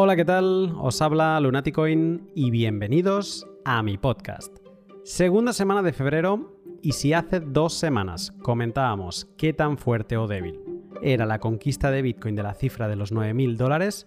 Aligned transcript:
Hola, 0.00 0.14
¿qué 0.14 0.24
tal? 0.24 0.76
Os 0.78 1.02
habla 1.02 1.40
Lunaticoin 1.40 2.30
y 2.32 2.52
bienvenidos 2.52 3.48
a 3.64 3.82
mi 3.82 3.98
podcast. 3.98 4.56
Segunda 5.02 5.52
semana 5.52 5.82
de 5.82 5.92
febrero 5.92 6.54
y 6.82 6.92
si 6.92 7.14
hace 7.14 7.40
dos 7.40 7.74
semanas 7.74 8.30
comentábamos 8.42 9.26
qué 9.36 9.52
tan 9.52 9.76
fuerte 9.76 10.16
o 10.16 10.28
débil 10.28 10.60
era 11.02 11.26
la 11.26 11.40
conquista 11.40 11.90
de 11.90 12.02
Bitcoin 12.02 12.36
de 12.36 12.44
la 12.44 12.54
cifra 12.54 12.86
de 12.86 12.94
los 12.94 13.12
9.000 13.12 13.56
dólares, 13.56 14.06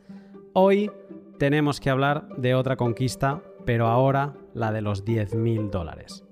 hoy 0.54 0.90
tenemos 1.38 1.82
que 1.82 1.90
hablar 1.90 2.38
de 2.38 2.56
otra 2.56 2.78
conquista, 2.78 3.44
pero 3.66 3.88
ahora 3.88 4.38
la 4.54 4.72
de 4.72 4.82
los 4.82 5.04
10.000 5.04 5.72
dólares. 5.72 6.24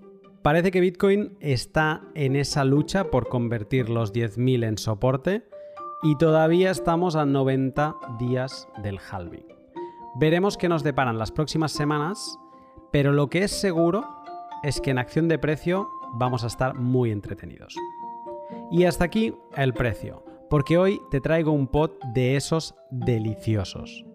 Parece 0.41 0.71
que 0.71 0.79
Bitcoin 0.79 1.35
está 1.41 2.03
en 2.15 2.37
esa 2.37 2.63
lucha 2.63 3.11
por 3.11 3.27
convertir 3.27 3.89
los 3.89 4.13
10.000 4.13 4.65
en 4.65 4.77
soporte 4.77 5.49
y 6.01 6.15
todavía 6.15 6.71
estamos 6.71 7.15
a 7.15 7.25
90 7.25 7.95
días 8.19 8.67
del 8.81 8.99
halving. 8.99 9.45
Veremos 10.15 10.57
qué 10.57 10.69
nos 10.69 10.83
deparan 10.83 11.17
las 11.17 11.31
próximas 11.31 11.71
semanas, 11.71 12.39
pero 12.91 13.11
lo 13.11 13.29
que 13.29 13.43
es 13.43 13.51
seguro 13.51 14.05
es 14.63 14.79
que 14.79 14.91
en 14.91 14.97
acción 14.97 15.27
de 15.27 15.39
precio 15.39 15.89
vamos 16.13 16.43
a 16.43 16.47
estar 16.47 16.75
muy 16.75 17.11
entretenidos. 17.11 17.75
Y 18.71 18.85
hasta 18.85 19.05
aquí 19.05 19.35
el 19.55 19.73
precio, 19.73 20.23
porque 20.49 20.77
hoy 20.77 21.01
te 21.11 21.21
traigo 21.21 21.51
un 21.51 21.67
pot 21.67 22.01
de 22.13 22.35
esos 22.35 22.75
deliciosos. 22.91 24.05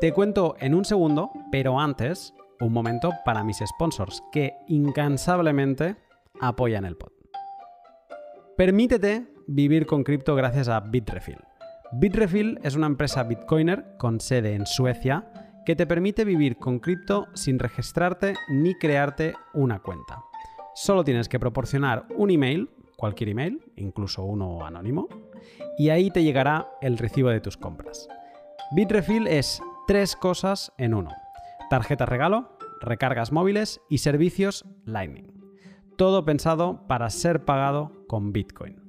Te 0.00 0.12
cuento 0.12 0.56
en 0.60 0.74
un 0.74 0.84
segundo, 0.84 1.30
pero 1.50 1.80
antes, 1.80 2.34
un 2.60 2.72
momento 2.72 3.10
para 3.24 3.42
mis 3.42 3.62
sponsors 3.64 4.22
que 4.32 4.54
incansablemente 4.68 5.96
apoyan 6.40 6.84
el 6.84 6.96
pod. 6.96 7.12
Permítete 8.56 9.31
vivir 9.46 9.86
con 9.86 10.04
cripto 10.04 10.34
gracias 10.34 10.68
a 10.68 10.80
Bitrefill. 10.80 11.38
Bitrefill 11.92 12.58
es 12.62 12.74
una 12.74 12.86
empresa 12.86 13.22
bitcoiner 13.22 13.96
con 13.98 14.18
sede 14.20 14.54
en 14.54 14.66
Suecia 14.66 15.30
que 15.66 15.76
te 15.76 15.86
permite 15.86 16.24
vivir 16.24 16.56
con 16.56 16.78
cripto 16.78 17.26
sin 17.34 17.58
registrarte 17.58 18.34
ni 18.48 18.74
crearte 18.74 19.34
una 19.52 19.80
cuenta. 19.80 20.22
Solo 20.74 21.04
tienes 21.04 21.28
que 21.28 21.38
proporcionar 21.38 22.06
un 22.16 22.30
email, 22.30 22.70
cualquier 22.96 23.30
email, 23.30 23.62
incluso 23.76 24.24
uno 24.24 24.64
anónimo, 24.64 25.08
y 25.76 25.90
ahí 25.90 26.10
te 26.10 26.22
llegará 26.22 26.68
el 26.80 26.98
recibo 26.98 27.28
de 27.28 27.40
tus 27.40 27.56
compras. 27.56 28.08
Bitrefill 28.74 29.26
es 29.26 29.62
tres 29.86 30.16
cosas 30.16 30.72
en 30.78 30.94
uno. 30.94 31.10
Tarjeta 31.68 32.06
regalo, 32.06 32.56
recargas 32.80 33.32
móviles 33.32 33.80
y 33.88 33.98
servicios 33.98 34.64
Lightning. 34.84 35.32
Todo 35.96 36.24
pensado 36.24 36.86
para 36.88 37.10
ser 37.10 37.44
pagado 37.44 38.06
con 38.08 38.32
Bitcoin. 38.32 38.81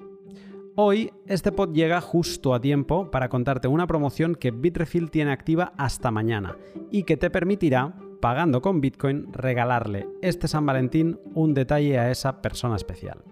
Hoy 0.75 1.13
este 1.27 1.51
pod 1.51 1.71
llega 1.71 2.01
justo 2.01 2.55
a 2.55 2.59
tiempo 2.59 3.11
para 3.11 3.29
contarte 3.29 3.67
una 3.67 3.85
promoción 3.85 4.33
que 4.33 4.49
Bitrefill 4.49 5.11
tiene 5.11 5.31
activa 5.31 5.71
hasta 5.77 6.09
mañana 6.09 6.57
y 6.89 7.03
que 7.03 7.15
te 7.15 7.29
permitirá, 7.29 7.93
pagando 8.19 8.59
con 8.63 8.81
Bitcoin, 8.81 9.31
regalarle 9.31 10.07
este 10.23 10.47
San 10.47 10.65
Valentín 10.65 11.19
un 11.35 11.53
detalle 11.53 11.99
a 11.99 12.09
esa 12.09 12.41
persona 12.41 12.75
especial. 12.75 13.23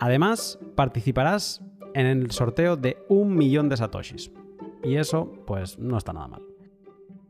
Además, 0.00 0.58
participarás 0.74 1.62
en 1.94 2.06
el 2.06 2.32
sorteo 2.32 2.76
de 2.76 2.96
un 3.08 3.36
millón 3.36 3.68
de 3.68 3.76
satoshis. 3.76 4.32
Y 4.82 4.96
eso, 4.96 5.32
pues, 5.46 5.78
no 5.78 5.96
está 5.96 6.12
nada 6.12 6.26
mal. 6.26 6.42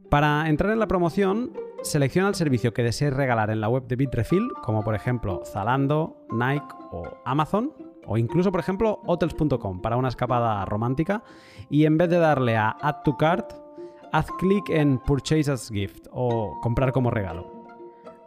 Para 0.09 0.49
entrar 0.49 0.73
en 0.73 0.79
la 0.79 0.89
promoción, 0.89 1.53
selecciona 1.83 2.29
el 2.29 2.35
servicio 2.35 2.73
que 2.73 2.83
desees 2.83 3.13
regalar 3.13 3.51
en 3.51 3.61
la 3.61 3.69
web 3.69 3.87
de 3.89 3.97
Bitrefill, 3.97 4.49
como 4.63 4.83
por 4.83 4.95
ejemplo 4.95 5.43
Zalando, 5.45 6.17
Nike 6.31 6.75
o 6.93 7.03
Amazon, 7.27 7.73
o 8.09 8.17
incluso, 8.17 8.51
por 8.51 8.61
ejemplo, 8.61 9.01
hotels.com 9.07 9.81
para 9.81 9.97
una 9.97 10.09
escapada 10.09 10.65
romántica. 10.65 11.23
Y 11.69 11.85
en 11.85 11.99
vez 11.99 12.09
de 12.09 12.19
darle 12.19 12.57
a 12.57 12.71
Add 12.81 13.03
to 13.05 13.17
Cart, 13.17 13.53
haz 14.13 14.27
clic 14.39 14.71
en 14.71 14.99
Purchase 14.99 15.53
as 15.53 15.69
Gift 15.69 16.07
o 16.11 16.59
comprar 16.63 16.93
como 16.93 17.11
regalo. 17.11 17.67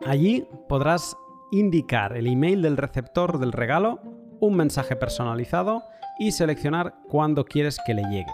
Allí 0.05 0.47
podrás 0.69 1.17
indicar 1.51 2.15
el 2.15 2.27
email 2.27 2.61
del 2.61 2.77
receptor 2.77 3.39
del 3.39 3.51
regalo, 3.51 3.99
un 4.39 4.55
mensaje 4.55 4.95
personalizado 4.95 5.83
y 6.19 6.31
seleccionar 6.31 6.95
cuándo 7.09 7.45
quieres 7.45 7.79
que 7.85 7.95
le 7.95 8.03
llegue. 8.03 8.33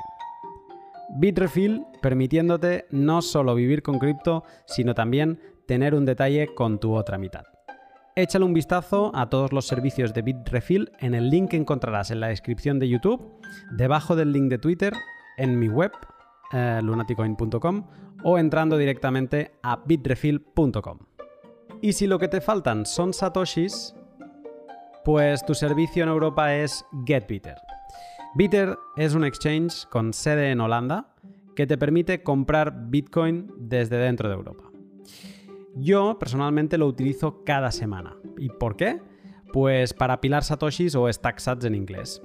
Bitrefill 1.17 1.85
permitiéndote 2.01 2.85
no 2.91 3.21
solo 3.21 3.55
vivir 3.55 3.81
con 3.81 3.97
cripto, 3.97 4.43
sino 4.65 4.93
también 4.93 5.39
tener 5.65 5.95
un 5.95 6.05
detalle 6.05 6.53
con 6.53 6.79
tu 6.79 6.93
otra 6.93 7.17
mitad. 7.17 7.45
Échale 8.17 8.45
un 8.45 8.53
vistazo 8.55 9.11
a 9.13 9.29
todos 9.29 9.53
los 9.53 9.67
servicios 9.67 10.11
de 10.11 10.23
Bitrefill 10.23 10.91
en 11.01 11.13
el 11.13 11.29
link 11.29 11.51
que 11.51 11.57
encontrarás 11.57 12.09
en 12.09 12.19
la 12.19 12.29
descripción 12.29 12.79
de 12.79 12.89
YouTube, 12.89 13.21
debajo 13.73 14.15
del 14.15 14.31
link 14.31 14.49
de 14.49 14.57
Twitter, 14.57 14.91
en 15.37 15.59
mi 15.59 15.69
web, 15.69 15.91
eh, 16.51 16.79
lunaticoin.com, 16.81 17.85
o 18.23 18.39
entrando 18.39 18.75
directamente 18.75 19.51
a 19.61 19.83
bitrefill.com. 19.85 20.97
Y 21.83 21.93
si 21.93 22.07
lo 22.07 22.17
que 22.17 22.27
te 22.27 22.41
faltan 22.41 22.87
son 22.87 23.13
satoshis, 23.13 23.93
pues 25.05 25.45
tu 25.45 25.53
servicio 25.53 26.01
en 26.01 26.09
Europa 26.09 26.55
es 26.55 26.83
GetBitter. 27.05 27.57
Bitter 28.33 28.79
es 28.95 29.13
un 29.13 29.25
exchange 29.25 29.85
con 29.91 30.11
sede 30.11 30.49
en 30.49 30.61
Holanda 30.61 31.13
que 31.55 31.67
te 31.67 31.77
permite 31.77 32.23
comprar 32.23 32.89
Bitcoin 32.89 33.51
desde 33.59 33.97
dentro 33.97 34.27
de 34.27 34.33
Europa. 34.33 34.63
Yo 35.79 36.17
personalmente 36.19 36.77
lo 36.77 36.87
utilizo 36.87 37.43
cada 37.43 37.71
semana. 37.71 38.17
¿Y 38.37 38.49
por 38.49 38.75
qué? 38.75 38.99
Pues 39.53 39.93
para 39.93 40.15
apilar 40.15 40.43
satoshis 40.43 40.95
o 40.95 41.11
stack 41.11 41.39
sats 41.39 41.65
en 41.65 41.75
inglés. 41.75 42.21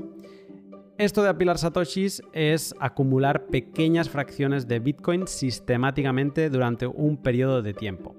Esto 0.98 1.22
de 1.22 1.28
apilar 1.28 1.58
satoshis 1.58 2.22
es 2.32 2.74
acumular 2.80 3.46
pequeñas 3.46 4.08
fracciones 4.08 4.68
de 4.68 4.78
Bitcoin 4.78 5.26
sistemáticamente 5.26 6.48
durante 6.48 6.86
un 6.86 7.18
periodo 7.18 7.62
de 7.62 7.74
tiempo. 7.74 8.14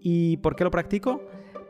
¿Y 0.00 0.36
por 0.38 0.54
qué 0.54 0.64
lo 0.64 0.70
practico? 0.70 1.22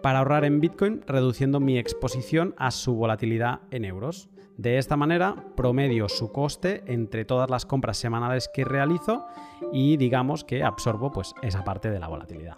Para 0.03 0.19
ahorrar 0.19 0.44
en 0.44 0.60
Bitcoin 0.60 1.03
reduciendo 1.06 1.59
mi 1.59 1.78
exposición 1.78 2.54
a 2.59 2.71
su 2.71 2.94
volatilidad 2.94 3.60
en 3.71 3.84
euros. 3.84 4.28
De 4.59 4.78
esta 4.78 4.97
manera 4.97 5.44
promedio 5.56 6.09
su 6.09 6.33
coste 6.33 6.83
entre 6.87 7.25
todas 7.25 7.48
las 7.50 7.66
compras 7.66 7.97
semanales 7.98 8.50
que 8.53 8.65
realizo 8.65 9.25
y 9.72 9.97
digamos 9.97 10.44
que 10.44 10.62
absorbo 10.62 11.12
pues 11.12 11.34
esa 11.43 11.65
parte 11.65 11.91
de 11.91 12.00
la 12.00 12.09
volatilidad 12.09 12.56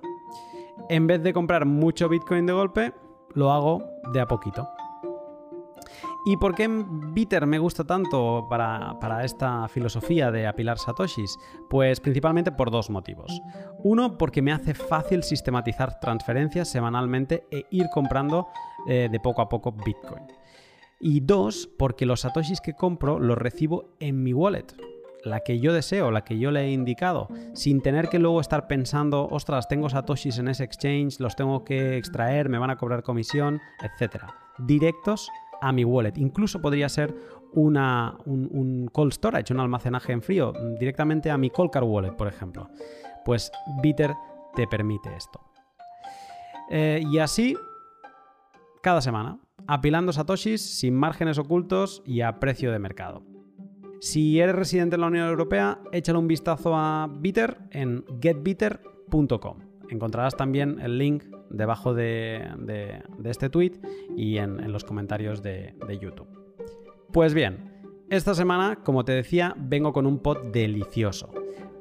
en 0.89 1.07
vez 1.07 1.23
de 1.23 1.33
comprar 1.33 1.67
mucho 1.67 2.09
Bitcoin 2.09 2.47
de 2.47 2.53
golpe, 2.53 2.93
lo 3.35 3.53
hago 3.53 3.85
de 4.13 4.21
a 4.21 4.27
poquito. 4.27 4.69
¿Y 6.27 6.37
por 6.37 6.55
qué 6.55 6.69
Bitter 6.69 7.47
me 7.47 7.59
gusta 7.59 7.85
tanto 7.85 8.47
para, 8.51 8.99
para, 9.01 9.25
esta 9.25 9.67
filosofía 9.69 10.31
de 10.31 10.47
apilar 10.47 10.79
satoshis? 10.79 11.39
Pues 11.71 12.01
principalmente 12.01 12.53
por 12.53 12.71
dos 12.71 12.91
motivos. 12.91 13.41
Uno, 13.83 14.19
porque 14.19 14.43
me 14.43 14.53
hace 14.53 14.75
fácil 14.75 15.23
sistematizar 15.23 16.01
transferencias 16.01 16.69
semanalmente 16.69 17.47
e 17.51 17.65
ir 17.71 17.87
comprando 17.93 18.49
eh, 18.89 19.09
de 19.11 19.21
poco 19.21 19.41
a 19.41 19.49
poco 19.49 19.73
Bitcoin. 19.73 20.25
Y 21.01 21.21
dos, 21.21 21.69
porque 21.79 22.05
los 22.05 22.21
satoshis 22.21 22.61
que 22.61 22.75
compro 22.75 23.19
los 23.19 23.39
recibo 23.39 23.95
en 24.01 24.23
mi 24.23 24.35
wallet 24.35 24.67
la 25.25 25.41
que 25.41 25.59
yo 25.59 25.73
deseo, 25.73 26.11
la 26.11 26.25
que 26.25 26.39
yo 26.39 26.51
le 26.51 26.63
he 26.63 26.73
indicado, 26.73 27.29
sin 27.55 27.81
tener 27.81 28.09
que 28.09 28.19
luego 28.19 28.41
estar 28.41 28.67
pensando, 28.67 29.29
ostras, 29.31 29.69
tengo 29.69 29.89
satoshis 29.89 30.39
en 30.39 30.49
ese 30.49 30.65
exchange, 30.65 31.21
los 31.21 31.37
tengo 31.37 31.65
que 31.65 31.97
extraer, 31.97 32.49
me 32.49 32.59
van 32.59 32.71
a 32.71 32.77
cobrar 32.77 33.03
comisión, 33.03 33.61
etc. 33.83 34.25
Directos 34.59 35.31
a 35.61 35.73
mi 35.73 35.85
wallet. 35.85 36.17
Incluso 36.17 36.61
podría 36.61 36.89
ser 36.89 37.15
una, 37.53 38.17
un, 38.27 38.89
cold 38.93 39.13
storage, 39.13 39.53
un 39.53 39.61
almacenaje 39.61 40.13
en 40.13 40.23
frío, 40.23 40.53
directamente 40.79 41.31
a 41.31 41.39
mi 41.39 41.51
Coldcard 41.51 41.85
Wallet, 41.85 42.13
por 42.13 42.29
ejemplo. 42.29 42.69
Pues 43.25 43.51
Bitter 43.83 44.15
te 44.55 44.67
permite 44.67 45.15
esto. 45.17 45.41
Eh, 46.71 47.03
y 47.11 47.19
así, 47.19 47.57
cada 48.83 49.01
semana, 49.01 49.39
apilando 49.67 50.13
satoshis 50.13 50.63
sin 50.79 50.95
márgenes 50.95 51.39
ocultos 51.39 52.03
y 52.05 52.21
a 52.21 52.39
precio 52.39 52.71
de 52.71 52.79
mercado. 52.79 53.23
Si 54.01 54.39
eres 54.41 54.55
residente 54.55 54.95
en 54.95 55.01
la 55.01 55.09
Unión 55.09 55.29
Europea, 55.29 55.81
échale 55.93 56.19
un 56.19 56.29
vistazo 56.29 56.77
a 56.77 57.09
Bitter 57.19 57.59
en 57.71 58.05
getbitter.com. 58.21 59.59
Encontrarás 59.91 60.37
también 60.37 60.79
el 60.81 60.99
link 60.99 61.25
debajo 61.51 61.95
de, 61.95 62.47
este 63.25 63.51
tweet 63.51 63.73
y 64.17 64.37
en, 64.39 64.71
los 64.71 64.85
comentarios 64.85 65.43
de, 65.43 65.75
de 65.87 65.99
YouTube. 65.99 66.29
Pues 67.13 67.35
bien, 67.35 67.73
esta 68.11 68.35
semana, 68.35 68.77
como 68.85 69.05
te 69.05 69.13
decía, 69.13 69.55
vengo 69.59 69.93
con 69.93 70.07
un 70.07 70.21
pod 70.21 70.53
delicioso. 70.53 71.31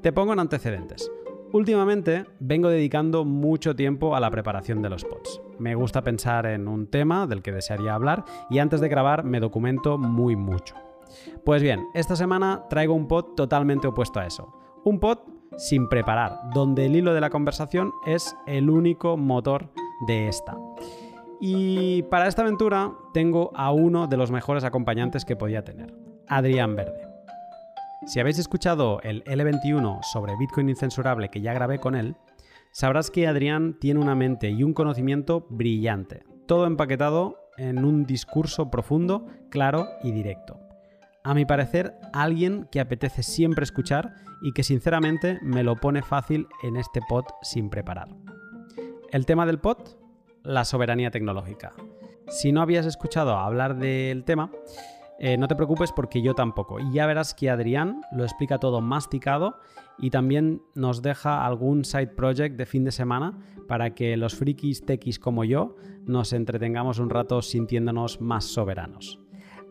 Te 0.01 0.11
pongo 0.11 0.33
en 0.33 0.39
antecedentes. 0.39 1.11
Últimamente 1.53 2.25
vengo 2.39 2.69
dedicando 2.69 3.25
mucho 3.25 3.75
tiempo 3.75 4.15
a 4.15 4.19
la 4.19 4.31
preparación 4.31 4.81
de 4.81 4.89
los 4.89 5.05
pods. 5.05 5.41
Me 5.59 5.75
gusta 5.75 6.03
pensar 6.03 6.45
en 6.45 6.67
un 6.67 6.87
tema 6.87 7.27
del 7.27 7.41
que 7.41 7.51
desearía 7.51 7.93
hablar 7.93 8.25
y 8.49 8.59
antes 8.59 8.81
de 8.81 8.89
grabar 8.89 9.23
me 9.23 9.39
documento 9.39 9.97
muy 9.97 10.35
mucho. 10.35 10.75
Pues 11.45 11.61
bien, 11.61 11.87
esta 11.93 12.15
semana 12.15 12.65
traigo 12.69 12.93
un 12.93 13.07
pod 13.07 13.35
totalmente 13.35 13.87
opuesto 13.87 14.19
a 14.19 14.25
eso. 14.25 14.53
Un 14.83 14.99
pod 14.99 15.19
sin 15.57 15.89
preparar, 15.89 16.39
donde 16.53 16.85
el 16.85 16.95
hilo 16.95 17.13
de 17.13 17.21
la 17.21 17.29
conversación 17.29 17.91
es 18.05 18.35
el 18.45 18.69
único 18.69 19.17
motor 19.17 19.69
de 20.07 20.27
esta. 20.27 20.55
Y 21.39 22.03
para 22.03 22.27
esta 22.27 22.41
aventura 22.41 22.93
tengo 23.13 23.51
a 23.55 23.71
uno 23.71 24.07
de 24.07 24.17
los 24.17 24.31
mejores 24.31 24.63
acompañantes 24.63 25.25
que 25.25 25.35
podía 25.35 25.63
tener, 25.63 25.93
Adrián 26.27 26.75
Verde. 26.75 27.07
Si 28.05 28.19
habéis 28.19 28.39
escuchado 28.39 29.01
el 29.01 29.23
L21 29.25 30.03
sobre 30.03 30.35
Bitcoin 30.37 30.69
incensurable 30.69 31.29
que 31.29 31.41
ya 31.41 31.53
grabé 31.53 31.79
con 31.79 31.95
él, 31.95 32.15
sabrás 32.71 33.11
que 33.11 33.27
Adrián 33.27 33.77
tiene 33.79 33.99
una 33.99 34.15
mente 34.15 34.49
y 34.49 34.63
un 34.63 34.73
conocimiento 34.73 35.45
brillante, 35.49 36.23
todo 36.45 36.65
empaquetado 36.67 37.37
en 37.57 37.83
un 37.83 38.05
discurso 38.05 38.69
profundo, 38.69 39.27
claro 39.49 39.87
y 40.03 40.11
directo. 40.11 40.66
A 41.27 41.33
mi 41.33 41.43
parecer, 41.43 41.93
alguien 42.13 42.69
que 42.71 42.79
apetece 42.79 43.21
siempre 43.21 43.65
escuchar 43.65 44.15
y 44.41 44.53
que 44.53 44.63
sinceramente 44.63 45.39
me 45.41 45.61
lo 45.61 45.75
pone 45.75 46.01
fácil 46.01 46.47
en 46.63 46.77
este 46.77 47.01
pod 47.01 47.25
sin 47.41 47.69
preparar. 47.69 48.07
El 49.11 49.25
tema 49.25 49.45
del 49.45 49.59
pod, 49.59 49.77
la 50.43 50.63
soberanía 50.63 51.11
tecnológica. 51.11 51.73
Si 52.29 52.53
no 52.53 52.61
habías 52.61 52.85
escuchado 52.85 53.35
hablar 53.35 53.75
del 53.75 54.23
tema, 54.23 54.51
eh, 55.19 55.35
no 55.37 55.49
te 55.49 55.57
preocupes 55.57 55.91
porque 55.91 56.21
yo 56.21 56.33
tampoco. 56.33 56.79
Y 56.79 56.93
ya 56.93 57.05
verás 57.05 57.33
que 57.33 57.49
Adrián 57.49 58.03
lo 58.13 58.23
explica 58.23 58.57
todo 58.57 58.79
masticado 58.79 59.59
y 59.97 60.11
también 60.11 60.61
nos 60.75 61.01
deja 61.01 61.45
algún 61.45 61.83
side 61.83 62.07
project 62.07 62.55
de 62.55 62.65
fin 62.65 62.85
de 62.85 62.91
semana 62.93 63.37
para 63.67 63.93
que 63.93 64.15
los 64.15 64.33
frikis 64.33 64.85
tequis 64.85 65.19
como 65.19 65.43
yo 65.43 65.75
nos 66.05 66.31
entretengamos 66.31 66.99
un 66.99 67.09
rato 67.09 67.41
sintiéndonos 67.41 68.21
más 68.21 68.45
soberanos. 68.45 69.26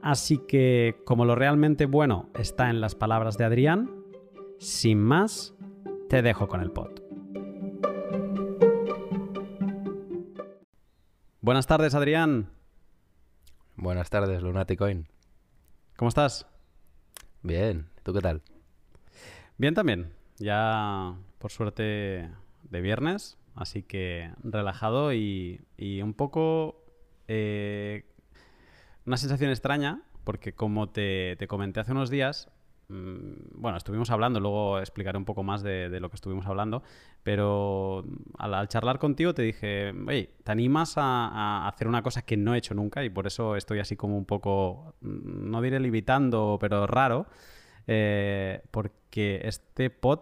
Así 0.06 0.38
que, 0.38 1.02
como 1.04 1.24
lo 1.24 1.34
realmente 1.34 1.84
bueno 1.86 2.30
está 2.38 2.70
en 2.70 2.80
las 2.80 2.94
palabras 2.94 3.38
de 3.38 3.44
Adrián, 3.44 3.90
sin 4.60 5.02
más, 5.02 5.56
te 6.08 6.22
dejo 6.22 6.46
con 6.46 6.60
el 6.60 6.70
pod. 6.70 6.92
Buenas 11.40 11.66
tardes, 11.66 11.96
Adrián. 11.96 12.50
Buenas 13.74 14.08
tardes, 14.08 14.42
Lunaticoin. 14.42 15.08
¿Cómo 15.96 16.08
estás? 16.08 16.46
Bien, 17.42 17.88
¿tú 18.04 18.12
qué 18.12 18.20
tal? 18.20 18.42
Bien 19.58 19.74
también. 19.74 20.12
Ya, 20.38 21.16
por 21.38 21.50
suerte, 21.50 22.30
de 22.62 22.80
viernes, 22.80 23.38
así 23.56 23.82
que 23.82 24.30
relajado 24.44 25.12
y, 25.12 25.60
un 26.00 26.14
poco... 26.14 26.84
Eh, 27.26 28.04
una 29.06 29.16
sensación 29.16 29.50
extraña, 29.50 30.02
porque 30.24 30.52
como 30.52 30.88
te, 30.88 31.36
te 31.36 31.46
comenté 31.46 31.80
hace 31.80 31.92
unos 31.92 32.10
días, 32.10 32.50
Mm, 32.88 33.60
bueno, 33.60 33.78
estuvimos 33.78 34.10
hablando, 34.10 34.38
luego 34.38 34.78
explicaré 34.78 35.18
un 35.18 35.24
poco 35.24 35.42
más 35.42 35.62
de, 35.62 35.88
lo 36.00 36.08
que 36.08 36.14
estuvimos 36.14 36.46
hablando, 36.46 36.84
pero 37.24 38.04
al, 38.38 38.68
charlar 38.68 38.98
contigo 39.00 39.34
te 39.34 39.42
dije, 39.42 39.92
oye, 40.06 40.30
¿te 40.44 40.52
animas 40.52 40.94
a, 40.96 41.66
hacer 41.66 41.88
una 41.88 42.02
cosa 42.02 42.22
que 42.22 42.36
no 42.36 42.54
he 42.54 42.58
hecho 42.58 42.74
nunca? 42.74 43.04
Y 43.04 43.10
por 43.10 43.26
eso 43.26 43.56
estoy 43.56 43.80
así 43.80 43.96
como 43.96 44.16
un 44.16 44.24
poco, 44.24 44.94
mm, 45.00 45.50
no 45.50 45.60
diré 45.62 45.80
limitando, 45.80 46.58
pero 46.60 46.86
raro, 46.86 47.26
eh, 47.88 48.62
porque 48.70 49.40
este 49.44 49.90
pod 49.90 50.20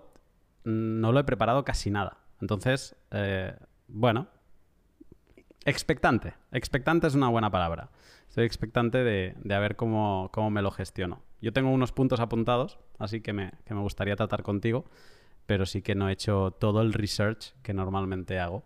no 0.65 1.13
lo 1.13 1.21
he 1.21 1.25
preparado 1.25 1.65
casi 1.65 1.91
nada. 1.91 2.19
Entonces, 2.41 2.97
eh, 3.11 3.55
bueno, 3.89 4.29
expectante. 5.67 6.35
Expectante 6.53 7.07
es 7.07 7.15
una 7.15 7.29
buena 7.29 7.51
palabra. 7.51 7.91
Estoy 8.35 8.47
expectante 8.47 9.05
de, 9.05 9.37
de 9.45 9.59
ver 9.61 9.77
cómo, 9.77 10.29
cómo 10.33 10.51
me 10.51 10.61
lo 10.61 10.73
gestiono. 10.73 11.23
Yo 11.41 11.53
tengo 11.53 11.71
unos 11.71 11.93
puntos 11.93 12.19
apuntados, 12.19 12.81
así 12.99 13.21
que 13.21 13.33
me, 13.33 13.53
gustaría 13.71 14.17
tratar 14.17 14.43
contigo, 14.43 14.87
pero 15.47 15.67
sí 15.67 15.83
que 15.83 15.95
no 15.95 16.09
he 16.09 16.13
hecho 16.15 16.51
todo 16.51 16.83
el 16.83 16.93
research 16.93 17.55
que 17.63 17.73
normalmente 17.73 18.41
hago. 18.41 18.65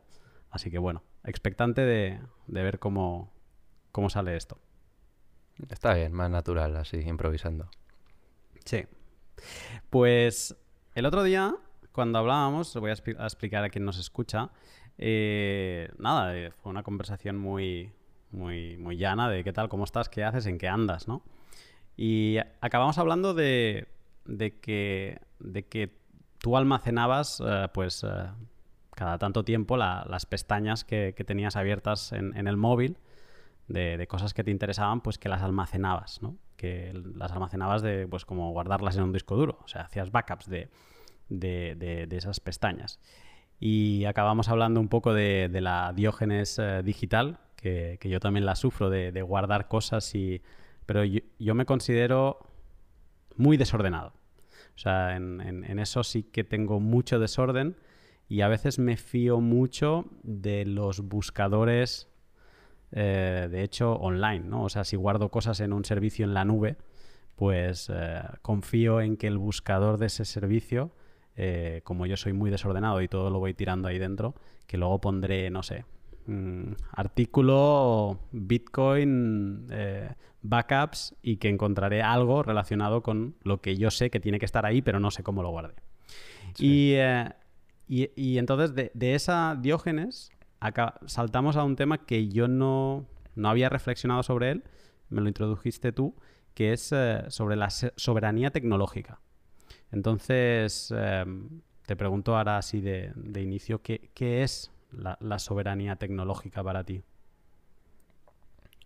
Así 0.49 0.71
que 0.71 0.79
bueno, 0.79 1.03
expectante 1.23 1.83
de, 1.83 2.19
ver 2.47 2.79
cómo, 2.79 3.31
cómo 3.93 4.09
sale 4.09 4.39
esto. 4.39 4.59
Está 5.69 5.93
bien, 5.93 6.15
más 6.15 6.31
natural, 6.31 6.75
así, 6.77 7.01
improvisando. 7.01 7.69
Sí. 8.65 8.87
Pues 9.91 10.57
el 10.95 11.05
otro 11.05 11.23
día, 11.23 11.55
cuando 11.93 12.21
hablábamos, 12.21 12.75
voy 12.77 12.89
a, 12.91 12.95
explicar 12.95 13.65
a 13.65 13.69
quien 13.69 13.85
nos 13.85 13.99
escucha, 13.99 14.49
eh, 14.97 15.91
nada, 15.99 16.35
eh, 16.39 16.53
fue 16.53 16.71
una 16.71 16.83
conversación 16.83 17.37
muy, 17.37 17.93
muy, 18.31 18.77
muy 18.77 18.97
llana 18.97 19.29
de 19.29 19.45
qué 19.45 19.53
tal, 19.53 19.69
cómo 19.69 19.85
estás, 19.85 20.09
qué 20.09 20.25
haces, 20.25 20.47
en 20.47 20.59
qué 20.59 20.69
andas, 20.69 21.09
¿no? 21.09 21.23
Y 21.97 22.37
acabamos 22.61 22.99
hablando 22.99 23.35
de, 23.35 23.89
que, 24.63 25.21
de 25.41 25.67
que 25.67 25.99
tú 26.39 26.57
almacenabas, 26.57 27.43
eh, 27.45 27.69
pues, 27.73 28.05
eh, 28.05 28.09
cada 28.95 29.19
tanto 29.19 29.45
tiempo 29.45 29.77
las 29.77 30.27
pestañas 30.27 30.85
que, 30.85 31.13
tenías 31.27 31.57
abiertas 31.57 32.13
en, 32.13 32.47
el 32.47 32.57
móvil 32.57 32.99
de, 33.69 34.07
cosas 34.09 34.35
que 34.35 34.45
te 34.45 34.51
interesaban, 34.51 35.01
pues 35.01 35.19
que 35.19 35.29
las 35.29 35.43
almacenabas, 35.43 36.23
¿no? 36.23 36.37
Que 36.57 36.93
las 37.15 37.33
almacenabas 37.33 37.83
de, 37.83 38.07
pues, 38.09 38.25
como 38.25 38.53
guardarlas 38.53 38.97
en 38.97 39.05
un 39.05 39.13
disco 39.13 39.37
duro. 39.37 39.59
O 39.65 39.69
sea, 39.69 39.83
hacías 39.83 40.11
backups 40.11 40.49
de, 40.49 40.69
de 41.29 42.09
esas 42.11 42.41
pestañas. 42.41 43.01
Y 43.61 44.05
acabamos 44.05 44.49
hablando 44.49 44.81
un 44.81 44.89
poco 44.89 45.13
de, 45.13 45.49
la 45.61 45.93
diógenes 45.95 46.59
eh, 46.59 46.83
digital, 46.85 47.39
que, 47.61 47.99
yo 48.03 48.21
también 48.21 48.47
la 48.47 48.55
sufro, 48.55 48.91
de, 48.91 49.23
guardar 49.23 49.69
cosas 49.69 50.15
y 50.15 50.43
pero 50.87 51.05
yo, 51.05 51.55
me 51.55 51.67
considero 51.67 52.39
muy 53.37 53.59
desordenado. 53.59 54.15
O 54.75 54.79
sea, 54.79 55.17
en, 55.17 55.79
eso 55.79 56.03
sí 56.03 56.23
que 56.23 56.45
tengo 56.45 56.81
mucho 56.81 57.19
desorden 57.19 57.77
y 58.27 58.41
a 58.41 58.49
veces 58.49 58.79
me 58.79 58.97
fío 58.97 59.41
mucho 59.41 60.07
de 60.23 60.65
los 60.65 61.01
buscadores, 61.03 62.09
eh, 62.93 63.49
de 63.51 63.63
hecho, 63.63 63.93
online, 63.95 64.41
¿no? 64.41 64.65
O 64.65 64.69
sea, 64.71 64.85
si 64.85 64.97
guardo 64.97 65.31
cosas 65.31 65.61
en 65.61 65.75
un 65.75 65.85
servicio 65.85 66.25
en 66.25 66.33
la 66.33 66.47
nube, 66.47 66.79
pues 67.37 67.91
eh, 67.93 68.23
confío 68.41 69.01
en 69.01 69.17
que 69.17 69.27
el 69.27 69.37
buscador 69.37 69.99
de 69.99 70.07
ese 70.07 70.25
servicio, 70.25 70.91
eh, 71.37 71.83
como 71.85 72.07
yo 72.07 72.17
soy 72.17 72.33
muy 72.33 72.51
desordenado 72.51 73.03
y 73.03 73.09
todo 73.09 73.31
lo 73.31 73.41
voy 73.41 73.53
tirando 73.53 73.89
ahí 73.89 73.99
dentro, 73.99 74.35
que 74.67 74.79
luego 74.79 75.01
pondré, 75.01 75.51
no 75.51 75.63
sé, 75.63 75.85
Mm, 76.29 76.75
artículo 76.93 78.21
Bitcoin 78.33 79.67
eh, 79.71 80.11
backups 80.43 81.17
y 81.23 81.39
que 81.39 81.49
encontraré 81.49 82.03
algo 82.03 82.43
relacionado 82.43 83.03
con 83.03 83.37
lo 83.45 83.63
que 83.63 83.79
yo 83.79 83.91
sé 83.91 84.11
que 84.11 84.21
tiene 84.21 84.39
que 84.39 84.45
estar 84.45 84.67
ahí, 84.67 84.83
pero 84.83 85.01
no 85.01 85.11
sé 85.11 85.23
cómo 85.23 85.43
lo 85.43 85.49
guarde. 85.49 85.73
Eh, 86.61 87.31
y, 87.87 88.37
entonces 88.37 88.75
de, 88.75 89.15
esa 89.15 89.57
Diógenes 89.59 90.31
acá, 90.61 91.01
saltamos 91.07 91.57
a 91.57 91.65
un 91.65 91.77
tema 91.77 92.05
que 92.05 92.29
yo 92.29 92.47
no, 92.47 93.07
no, 93.35 93.49
había 93.49 93.71
reflexionado 93.71 94.23
sobre 94.23 94.51
él, 94.51 94.65
me 95.09 95.23
lo 95.23 95.29
introdujiste 95.29 95.93
tú, 95.93 96.15
que 96.53 96.75
es 96.75 96.93
eh, 96.93 97.25
sobre 97.29 97.57
la 97.57 97.71
soberanía 97.71 98.51
tecnológica. 98.51 99.23
Entonces, 99.93 100.93
te 101.87 101.97
pregunto 101.97 102.37
ahora 102.37 102.59
así 102.59 102.83
de, 102.83 103.13
de 103.15 103.41
inicio, 103.41 103.81
¿qué, 103.81 104.11
¿qué 104.13 104.43
es 104.43 104.71
la, 104.91 105.39
soberanía 105.39 105.97
tecnológica 105.97 106.63
para 106.63 106.85
ti? 106.85 107.03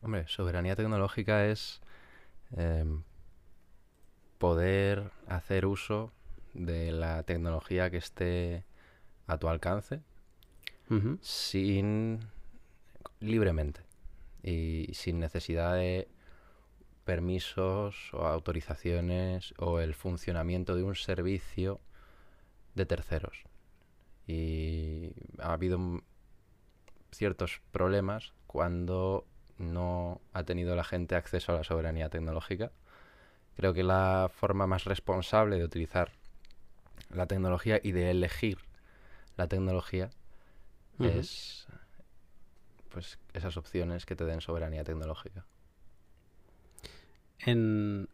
Hombre, 0.02 0.26
soberanía 0.28 0.74
tecnológica 0.74 1.46
es 1.46 1.80
em, 2.56 3.02
poder 4.38 5.10
hacer 5.28 5.66
uso 5.66 6.12
de 6.54 6.92
la 6.92 7.22
tecnología 7.22 7.90
que 7.90 7.98
esté 7.98 8.64
a 9.26 9.38
tu 9.38 9.48
alcance 9.48 10.00
sin 11.22 12.20
libremente 13.20 13.80
y 14.42 14.90
sin 14.92 15.20
necesidad 15.20 15.74
de 15.74 16.06
permisos 17.04 18.12
o 18.12 18.26
autorizaciones 18.26 19.54
o 19.56 19.80
el 19.80 19.94
funcionamiento 19.94 20.74
de 20.76 20.82
un 20.82 20.94
servicio 20.94 21.80
de 22.74 22.84
terceros 22.84 23.44
y 24.26 25.12
ha 25.38 25.52
habido 25.52 26.02
ciertos 27.10 27.60
problemas 27.70 28.32
cuando 28.46 29.26
no 29.58 30.20
ha 30.32 30.44
tenido 30.44 30.74
la 30.76 30.84
gente 30.84 31.14
acceso 31.14 31.52
a 31.52 31.56
la 31.56 31.64
soberanía 31.64 32.08
tecnológica. 32.08 32.72
Creo 33.56 33.74
que 33.74 33.82
la 33.82 34.30
forma 34.34 34.66
más 34.66 34.84
responsable 34.84 35.58
de 35.58 35.64
utilizar 35.64 36.12
la 37.10 37.26
tecnología 37.26 37.80
y 37.82 37.92
de 37.92 38.10
elegir 38.10 38.58
la 39.36 39.46
tecnología 39.48 40.10
es 40.98 41.66
pues 42.90 43.18
esas 43.32 43.56
opciones 43.56 44.06
que 44.06 44.14
te 44.14 44.24
den 44.24 44.40
soberanía 44.40 44.84
tecnológica. 44.84 45.46
En 47.38 48.08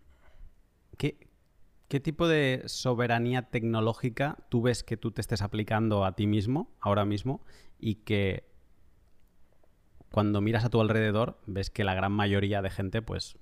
¿Qué, 0.97 1.28
¿Qué 1.89 2.01
tipo 2.01 2.29
de 2.29 2.63
soberanía 2.67 3.49
tecnológica 3.49 4.37
tú 4.51 4.61
ves 4.61 4.85
que 4.85 4.99
tú 4.99 5.11
te 5.11 5.23
estés 5.23 5.41
aplicando 5.41 6.05
a 6.05 6.15
ti 6.15 6.27
mismo 6.27 6.71
ahora 6.81 7.07
mismo 7.07 7.43
y 7.79 7.97
que 7.97 8.45
cuando 10.11 10.43
miras 10.43 10.67
a 10.67 10.71
tu 10.71 10.83
alrededor 10.83 11.41
ves 11.47 11.71
que 11.71 11.85
la 11.85 11.95
gran 11.95 12.13
mayoría 12.13 12.61
de 12.61 12.69
gente 12.69 13.01
pues 13.01 13.39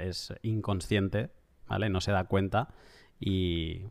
es 0.00 0.32
inconsciente, 0.42 1.30
¿vale? 1.66 1.90
No 1.90 2.00
se 2.00 2.12
da 2.12 2.24
cuenta 2.24 2.72
y, 3.18 3.86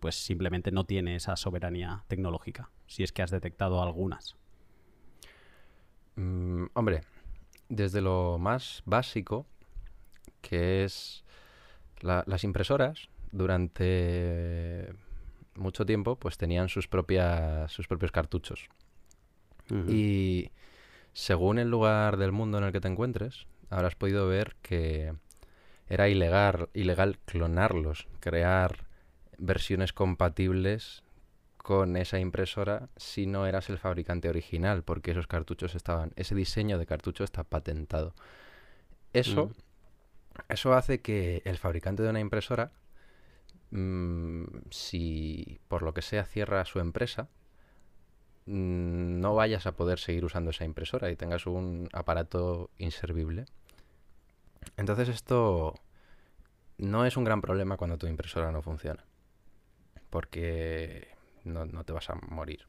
pues 0.00 0.14
simplemente 0.14 0.72
no 0.72 0.84
tiene 0.84 1.16
esa 1.16 1.36
soberanía 1.36 2.04
tecnológica, 2.08 2.70
si 2.86 3.02
es 3.02 3.12
que 3.12 3.22
has 3.22 3.30
detectado 3.30 3.82
algunas. 3.82 4.36
Mm, 6.16 6.64
hombre, 6.72 7.02
desde 7.68 8.00
lo 8.00 8.38
más 8.38 8.82
básico, 8.86 9.46
que 10.40 10.84
es 10.84 11.24
las 12.02 12.44
impresoras 12.44 13.08
durante 13.32 14.92
mucho 15.54 15.84
tiempo 15.84 16.16
pues 16.16 16.38
tenían 16.38 16.68
sus 16.68 16.88
propias 16.88 17.72
sus 17.72 17.86
propios 17.88 18.12
cartuchos. 18.12 18.68
Y 19.86 20.50
según 21.12 21.58
el 21.58 21.68
lugar 21.68 22.16
del 22.16 22.32
mundo 22.32 22.58
en 22.58 22.64
el 22.64 22.72
que 22.72 22.80
te 22.80 22.88
encuentres 22.88 23.46
habrás 23.70 23.94
podido 23.94 24.26
ver 24.26 24.56
que 24.62 25.12
era 25.88 26.08
ilegal 26.08 26.70
ilegal 26.72 27.18
clonarlos 27.26 28.06
crear 28.20 28.86
versiones 29.36 29.92
compatibles 29.92 31.02
con 31.58 31.98
esa 31.98 32.18
impresora 32.18 32.88
si 32.96 33.26
no 33.26 33.46
eras 33.46 33.68
el 33.68 33.76
fabricante 33.76 34.30
original 34.30 34.82
porque 34.84 35.10
esos 35.10 35.26
cartuchos 35.26 35.74
estaban 35.74 36.12
ese 36.16 36.34
diseño 36.34 36.78
de 36.78 36.86
cartucho 36.86 37.24
está 37.24 37.44
patentado. 37.44 38.14
Eso. 39.12 39.50
Eso 40.48 40.74
hace 40.74 41.00
que 41.00 41.42
el 41.44 41.58
fabricante 41.58 42.02
de 42.02 42.10
una 42.10 42.20
impresora 42.20 42.72
Mm, 43.70 44.44
si 44.70 45.60
por 45.68 45.82
lo 45.82 45.92
que 45.92 46.02
sea 46.02 46.24
cierra 46.24 46.64
su 46.64 46.80
empresa, 46.80 47.28
mm, 48.46 49.20
no 49.20 49.34
vayas 49.34 49.66
a 49.66 49.72
poder 49.76 49.98
seguir 49.98 50.24
usando 50.24 50.50
esa 50.50 50.64
impresora 50.64 51.10
y 51.10 51.16
tengas 51.16 51.46
un 51.46 51.88
aparato 51.92 52.70
inservible. 52.78 53.44
Entonces 54.76 55.08
esto 55.08 55.74
no 56.78 57.04
es 57.06 57.16
un 57.16 57.24
gran 57.24 57.40
problema 57.40 57.76
cuando 57.76 57.98
tu 57.98 58.06
impresora 58.06 58.52
no 58.52 58.62
funciona. 58.62 59.04
Porque 60.10 61.08
no, 61.44 61.66
te 61.84 61.92
vas 61.92 62.08
a 62.10 62.14
morir 62.14 62.66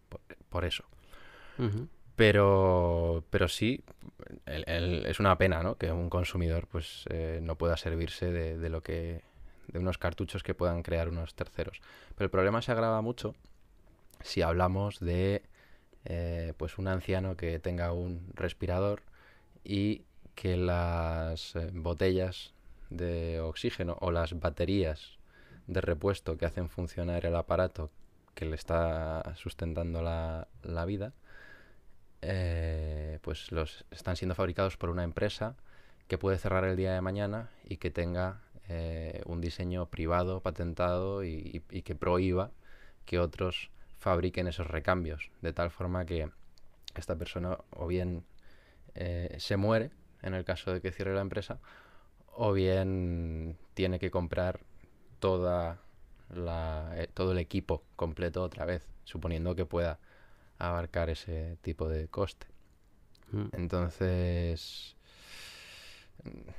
por, 0.49 0.65
eso. 0.65 0.83
Pero, 2.19 3.23
pero 3.29 3.47
sí, 3.47 3.81
es 4.45 5.21
una 5.21 5.37
pena 5.37 5.63
¿no? 5.63 5.75
que 5.75 5.89
un 5.89 6.09
consumidor 6.09 6.67
pues, 6.67 7.05
eh, 7.09 7.39
no 7.41 7.55
pueda 7.55 7.77
servirse 7.77 8.29
de, 8.29 8.69
lo 8.69 8.83
que 8.83 9.21
de 9.69 9.79
unos 9.79 9.97
cartuchos 9.97 10.43
que 10.43 10.53
puedan 10.53 10.83
crear 10.83 11.07
unos 11.07 11.33
terceros. 11.33 11.79
Pero 12.15 12.25
el 12.25 12.29
problema 12.29 12.61
se 12.61 12.73
agrava 12.73 13.01
mucho 13.01 13.35
si 14.19 14.41
hablamos 14.41 14.99
de 14.99 15.43
eh, 16.03 16.51
pues 16.57 16.77
un 16.77 16.89
anciano 16.89 17.37
que 17.37 17.57
tenga 17.57 17.93
un 17.93 18.33
respirador 18.33 19.01
y 19.63 20.03
que 20.35 20.57
las 20.57 21.55
eh, 21.55 21.69
botellas 21.71 22.53
de 22.89 23.39
oxígeno 23.39 23.97
o 24.01 24.11
las 24.11 24.37
baterías 24.37 25.19
de 25.67 25.79
repuesto 25.79 26.37
que 26.37 26.45
hacen 26.45 26.67
funcionar 26.67 27.25
el 27.25 27.37
aparato 27.37 27.91
que 28.35 28.43
le 28.43 28.55
está 28.55 29.35
sustentando 29.37 30.01
la, 30.01 30.47
vida, 30.85 31.13
eh, 32.21 33.19
pues 33.21 33.51
los 33.51 33.85
están 33.91 34.15
siendo 34.15 34.35
fabricados 34.35 34.75
por 34.77 34.89
una 34.89 35.03
empresa 35.03 35.55
que 36.07 36.17
puede 36.17 36.37
cerrar 36.37 36.65
el 36.65 36.75
día 36.75 36.93
de 36.93 37.01
mañana 37.01 37.49
y 37.63 37.77
que 37.77 37.91
tenga 37.91 38.41
eh, 38.67 39.21
un 39.25 39.41
diseño 39.41 39.85
privado, 39.87 40.41
patentado 40.41 41.23
y, 41.23 41.63
que 41.83 41.95
prohíba 41.95 42.51
que 43.05 43.19
otros 43.19 43.71
fabriquen 43.99 44.47
esos 44.47 44.67
recambios, 44.67 45.31
de 45.41 45.53
tal 45.53 45.71
forma 45.71 46.05
que 46.05 46.29
esta 46.95 47.15
persona 47.15 47.57
o 47.71 47.87
bien 47.87 48.23
eh, 48.95 49.35
se 49.39 49.57
muere 49.57 49.91
en 50.21 50.33
el 50.33 50.43
caso 50.43 50.73
de 50.73 50.81
que 50.81 50.91
cierre 50.91 51.13
la 51.15 51.21
empresa, 51.21 51.59
o 52.33 52.53
bien 52.53 53.57
tiene 53.73 53.99
que 53.99 54.11
comprar 54.11 54.59
toda 55.19 55.81
todo 57.15 57.31
el 57.31 57.39
equipo 57.39 57.83
completo 57.95 58.43
otra 58.43 58.65
vez, 58.65 58.87
suponiendo 59.03 59.55
que 59.55 59.65
pueda 59.65 59.99
abarcar 60.59 61.09
ese 61.09 61.57
tipo 61.61 61.89
de 61.89 62.07
coste. 62.07 62.47
Mm. 63.31 63.47
Entonces, 63.53 64.95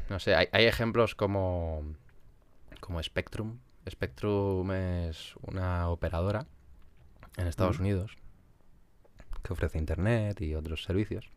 no 0.08 0.18
sé, 0.18 0.34
hay, 0.34 0.48
hay 0.52 0.64
ejemplos 0.64 1.14
como, 1.14 1.94
como 2.80 3.02
Spectrum. 3.02 3.58
Spectrum 3.88 4.70
es 4.72 5.34
una 5.42 5.88
operadora 5.88 6.46
en 7.36 7.46
Estados 7.46 7.78
Unidos 7.78 8.16
que 9.42 9.52
ofrece 9.52 9.78
internet 9.78 10.40
y 10.40 10.54
otros 10.54 10.84
servicios. 10.84 11.30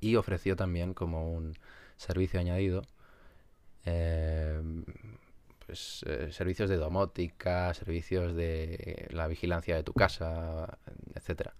Y 0.00 0.16
ofreció 0.16 0.56
también 0.56 0.94
como 0.94 1.32
un 1.32 1.54
servicio 1.96 2.40
añadido 2.40 2.82
eh, 3.84 4.60
pues, 5.66 6.04
eh, 6.06 6.28
servicios 6.30 6.70
de 6.70 6.76
domótica, 6.76 7.74
servicios 7.74 8.34
de 8.34 9.08
la 9.10 9.26
vigilancia 9.26 9.74
de 9.74 9.82
tu 9.82 9.92
casa, 9.92 10.78
etcétera. 11.14 11.54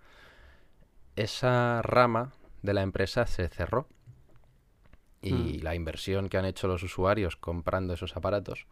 Esa 1.17 1.83
rama 1.83 2.33
de 2.63 2.75
la 2.75 2.83
empresa 2.83 3.27
se 3.27 3.49
cerró 3.49 3.89
y 5.23 5.33
mm. 5.33 5.63
la 5.63 5.75
inversión 5.75 6.29
que 6.29 6.39
han 6.39 6.45
hecho 6.45 6.69
los 6.69 6.83
usuarios 6.83 7.37
comprando 7.37 7.95
esos 7.95 8.17
aparatos, 8.17 8.67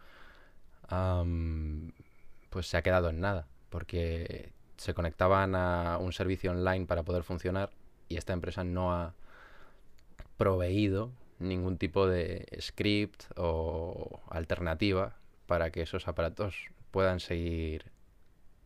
pues 2.50 2.66
se 2.66 2.76
ha 2.76 2.82
quedado 2.82 3.08
en 3.08 3.20
nada, 3.20 3.48
porque 3.70 4.52
se 4.76 4.94
conectaban 4.94 5.54
a 5.56 5.98
un 5.98 6.12
servicio 6.12 6.52
online 6.52 6.86
para 6.86 7.02
poder 7.02 7.24
funcionar 7.24 7.70
y 8.08 8.16
esta 8.18 8.32
empresa 8.32 8.62
no 8.62 8.92
ha 8.92 9.14
proveído 10.36 11.10
ningún 11.38 11.78
tipo 11.78 12.06
de 12.06 12.46
script 12.60 13.24
o 13.36 14.20
alternativa 14.28 15.16
para 15.46 15.70
que 15.70 15.82
esos 15.82 16.08
aparatos 16.08 16.68
puedan 16.90 17.20
seguir 17.20 17.90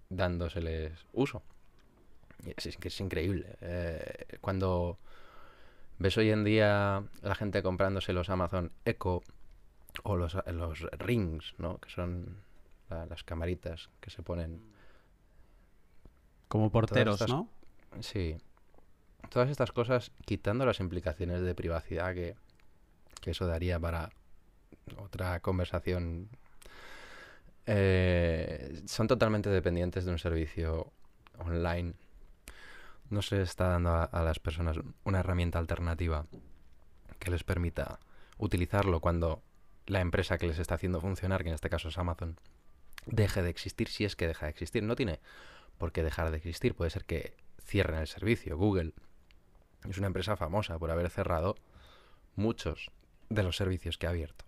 dándoseles 0.08 1.06
uso. 1.12 1.42
Es, 2.56 2.76
que 2.76 2.88
es 2.88 3.00
increíble. 3.00 3.56
Eh, 3.60 4.38
cuando 4.40 4.98
ves 5.98 6.16
hoy 6.16 6.30
en 6.30 6.44
día 6.44 7.02
la 7.22 7.34
gente 7.34 7.62
comprándose 7.62 8.12
los 8.12 8.30
Amazon 8.30 8.70
Echo 8.84 9.22
o 10.04 10.16
los, 10.16 10.36
los 10.46 10.80
Rings, 10.92 11.54
¿no? 11.58 11.78
Que 11.78 11.90
son 11.90 12.36
las 12.88 13.24
camaritas 13.24 13.90
que 14.00 14.10
se 14.10 14.22
ponen. 14.22 14.62
Como 16.48 16.70
porteros, 16.70 17.28
¿no? 17.28 17.48
Sí. 18.00 18.36
Todas 19.30 19.50
estas 19.50 19.72
cosas, 19.72 20.12
quitando 20.24 20.64
las 20.64 20.80
implicaciones 20.80 21.42
de 21.42 21.54
privacidad 21.54 22.14
que, 22.14 22.36
que 23.20 23.32
eso 23.32 23.46
daría 23.46 23.78
para 23.78 24.10
otra 24.96 25.40
conversación, 25.40 26.30
eh, 27.70 28.82
son 28.86 29.06
totalmente 29.06 29.50
dependientes 29.50 30.06
de 30.06 30.10
un 30.10 30.18
servicio 30.18 30.90
online 31.38 31.94
no 33.10 33.22
se 33.22 33.42
está 33.42 33.68
dando 33.68 33.90
a, 33.90 34.22
las 34.22 34.38
personas 34.38 34.78
una 35.04 35.20
herramienta 35.20 35.58
alternativa 35.58 36.26
que 37.18 37.30
les 37.30 37.44
permita 37.44 38.00
utilizarlo 38.38 39.00
cuando 39.00 39.42
la 39.86 40.00
empresa 40.00 40.38
que 40.38 40.46
les 40.46 40.58
está 40.58 40.74
haciendo 40.76 41.00
funcionar, 41.00 41.42
que 41.42 41.48
en 41.48 41.54
este 41.54 41.70
caso 41.70 41.88
es 41.88 41.98
Amazon, 41.98 42.38
deje 43.06 43.42
de 43.42 43.50
existir 43.50 43.88
si 43.88 44.04
es 44.04 44.16
que 44.16 44.26
deja 44.26 44.46
de 44.46 44.50
existir. 44.50 44.82
No 44.82 44.96
tiene 44.96 45.20
por 45.78 45.92
qué 45.92 46.02
dejar 46.02 46.30
de 46.30 46.36
existir. 46.36 46.74
Puede 46.74 46.90
ser 46.90 47.04
que 47.04 47.34
cierren 47.62 48.00
el 48.00 48.06
servicio. 48.06 48.56
Google 48.56 48.92
es 49.88 49.98
una 49.98 50.08
empresa 50.08 50.36
famosa 50.36 50.78
por 50.78 50.90
haber 50.90 51.08
cerrado 51.10 51.56
muchos 52.36 52.90
de 53.30 53.42
los 53.42 53.56
servicios 53.56 53.98
que 53.98 54.06
ha 54.06 54.10
abierto. 54.10 54.44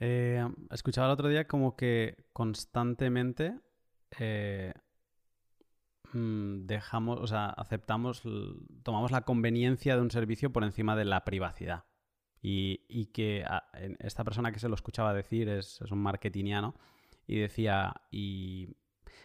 Eh, 0.00 0.46
escuchaba 0.70 1.06
el 1.06 1.12
otro 1.12 1.28
día 1.28 1.46
como 1.46 1.76
que 1.76 2.26
constantemente 2.32 3.58
eh, 4.18 4.72
Mm, 6.14 6.66
dejamos, 6.66 7.18
o 7.20 7.26
sea, 7.26 7.46
aceptamos, 7.46 8.22
tomamos 8.84 9.10
la 9.10 9.22
conveniencia 9.22 9.96
de 9.96 10.02
un 10.02 10.12
servicio 10.12 10.52
por 10.52 10.62
encima 10.62 10.94
de 10.94 11.04
la 11.04 11.24
privacidad. 11.24 11.84
Y, 12.40 13.06
que 13.06 13.44
esta 14.00 14.22
persona 14.22 14.52
que 14.52 14.58
se 14.58 14.68
lo 14.68 14.74
escuchaba 14.74 15.14
decir 15.14 15.48
es, 15.48 15.80
un 15.80 15.98
marketingiano 15.98 16.74
y 17.26 17.38
decía, 17.38 17.94
y 18.10 18.68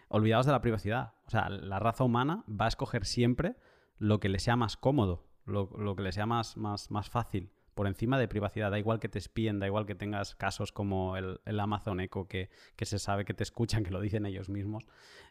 de 0.10 0.52
la 0.52 0.62
privacidad. 0.62 1.14
O 1.28 1.30
sea, 1.30 1.50
la 1.50 1.80
raza 1.80 2.06
humana 2.06 2.44
va 2.50 2.66
a 2.66 2.70
escoger 2.70 3.06
siempre 3.06 3.56
lo 3.98 4.20
que 4.20 4.30
le 4.30 4.40
sea 4.40 4.56
más 4.56 4.78
cómodo, 4.78 5.28
lo, 5.46 5.70
lo 5.78 5.96
que 5.96 6.04
le 6.04 6.12
sea 6.14 6.26
más, 6.26 6.58
más, 6.58 6.92
más 6.92 7.10
fácil 7.10 7.52
por 7.80 7.88
encima 7.88 8.20
de 8.20 8.28
privacidad. 8.28 8.72
Da 8.72 8.78
igual 8.78 9.00
que 9.00 9.08
te 9.08 9.20
espíen, 9.20 9.60
da 9.60 9.66
igual 9.66 9.86
que 9.86 9.96
tengas 9.96 10.36
casos 10.36 10.74
como 10.74 11.16
el, 11.16 11.40
Amazon 11.62 12.02
Echo, 12.02 12.28
que, 12.28 12.50
se 12.82 13.00
sabe 13.00 13.24
que 13.24 13.34
te 13.34 13.44
escuchan, 13.44 13.86
que 13.86 13.92
lo 13.92 14.02
dicen 14.02 14.26
ellos 14.26 14.50
mismos. 14.50 14.84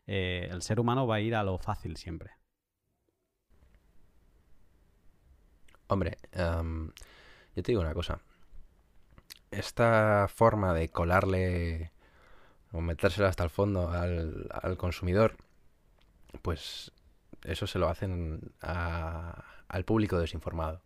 Eh, 0.07 0.49
el 0.51 0.63
ser 0.63 0.81
humano 0.81 1.07
va 1.07 1.17
a 1.17 1.21
ir 1.21 1.35
a 1.35 1.43
lo 1.43 1.59
fácil 1.59 1.99
siempre. 1.99 2.31
Hombre, 5.89 6.17
yo 6.33 7.63
te 7.63 7.73
digo 7.73 7.83
una 7.83 7.93
cosa. 7.93 8.19
Esta 9.51 10.27
forma 10.35 10.73
de 10.73 10.89
colarle 10.89 11.93
o 12.73 12.81
metérselo 12.81 13.27
hasta 13.27 13.45
el 13.45 13.51
fondo 13.51 13.91
al 13.91 14.79
consumidor, 14.79 15.37
pues 16.41 16.93
eso 17.45 17.67
se 17.67 17.79
lo 17.79 17.91
hacen 17.91 18.41
al 18.63 19.85
público 19.85 20.19
desinformado 20.19 20.81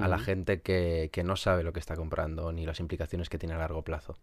a 0.00 0.08
la 0.08 0.18
gente 0.18 0.62
que, 0.62 1.10
no 1.24 1.36
sabe 1.36 1.62
lo 1.62 1.72
que 1.72 1.80
está 1.80 1.96
comprando 1.96 2.52
ni 2.52 2.64
las 2.64 2.80
implicaciones 2.80 3.28
que 3.28 3.38
tiene 3.38 3.54
a 3.54 3.58
largo 3.58 3.82
plazo. 3.82 4.16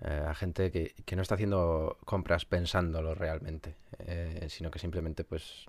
Eh, 0.00 0.24
a 0.26 0.34
gente 0.34 0.70
que, 0.70 0.94
que, 1.04 1.16
no 1.16 1.22
está 1.22 1.34
haciendo 1.34 1.98
compras 2.04 2.44
pensándolo 2.44 3.14
realmente, 3.14 3.76
eh, 4.00 4.46
sino 4.48 4.70
que 4.70 4.78
simplemente 4.78 5.22
pues 5.22 5.66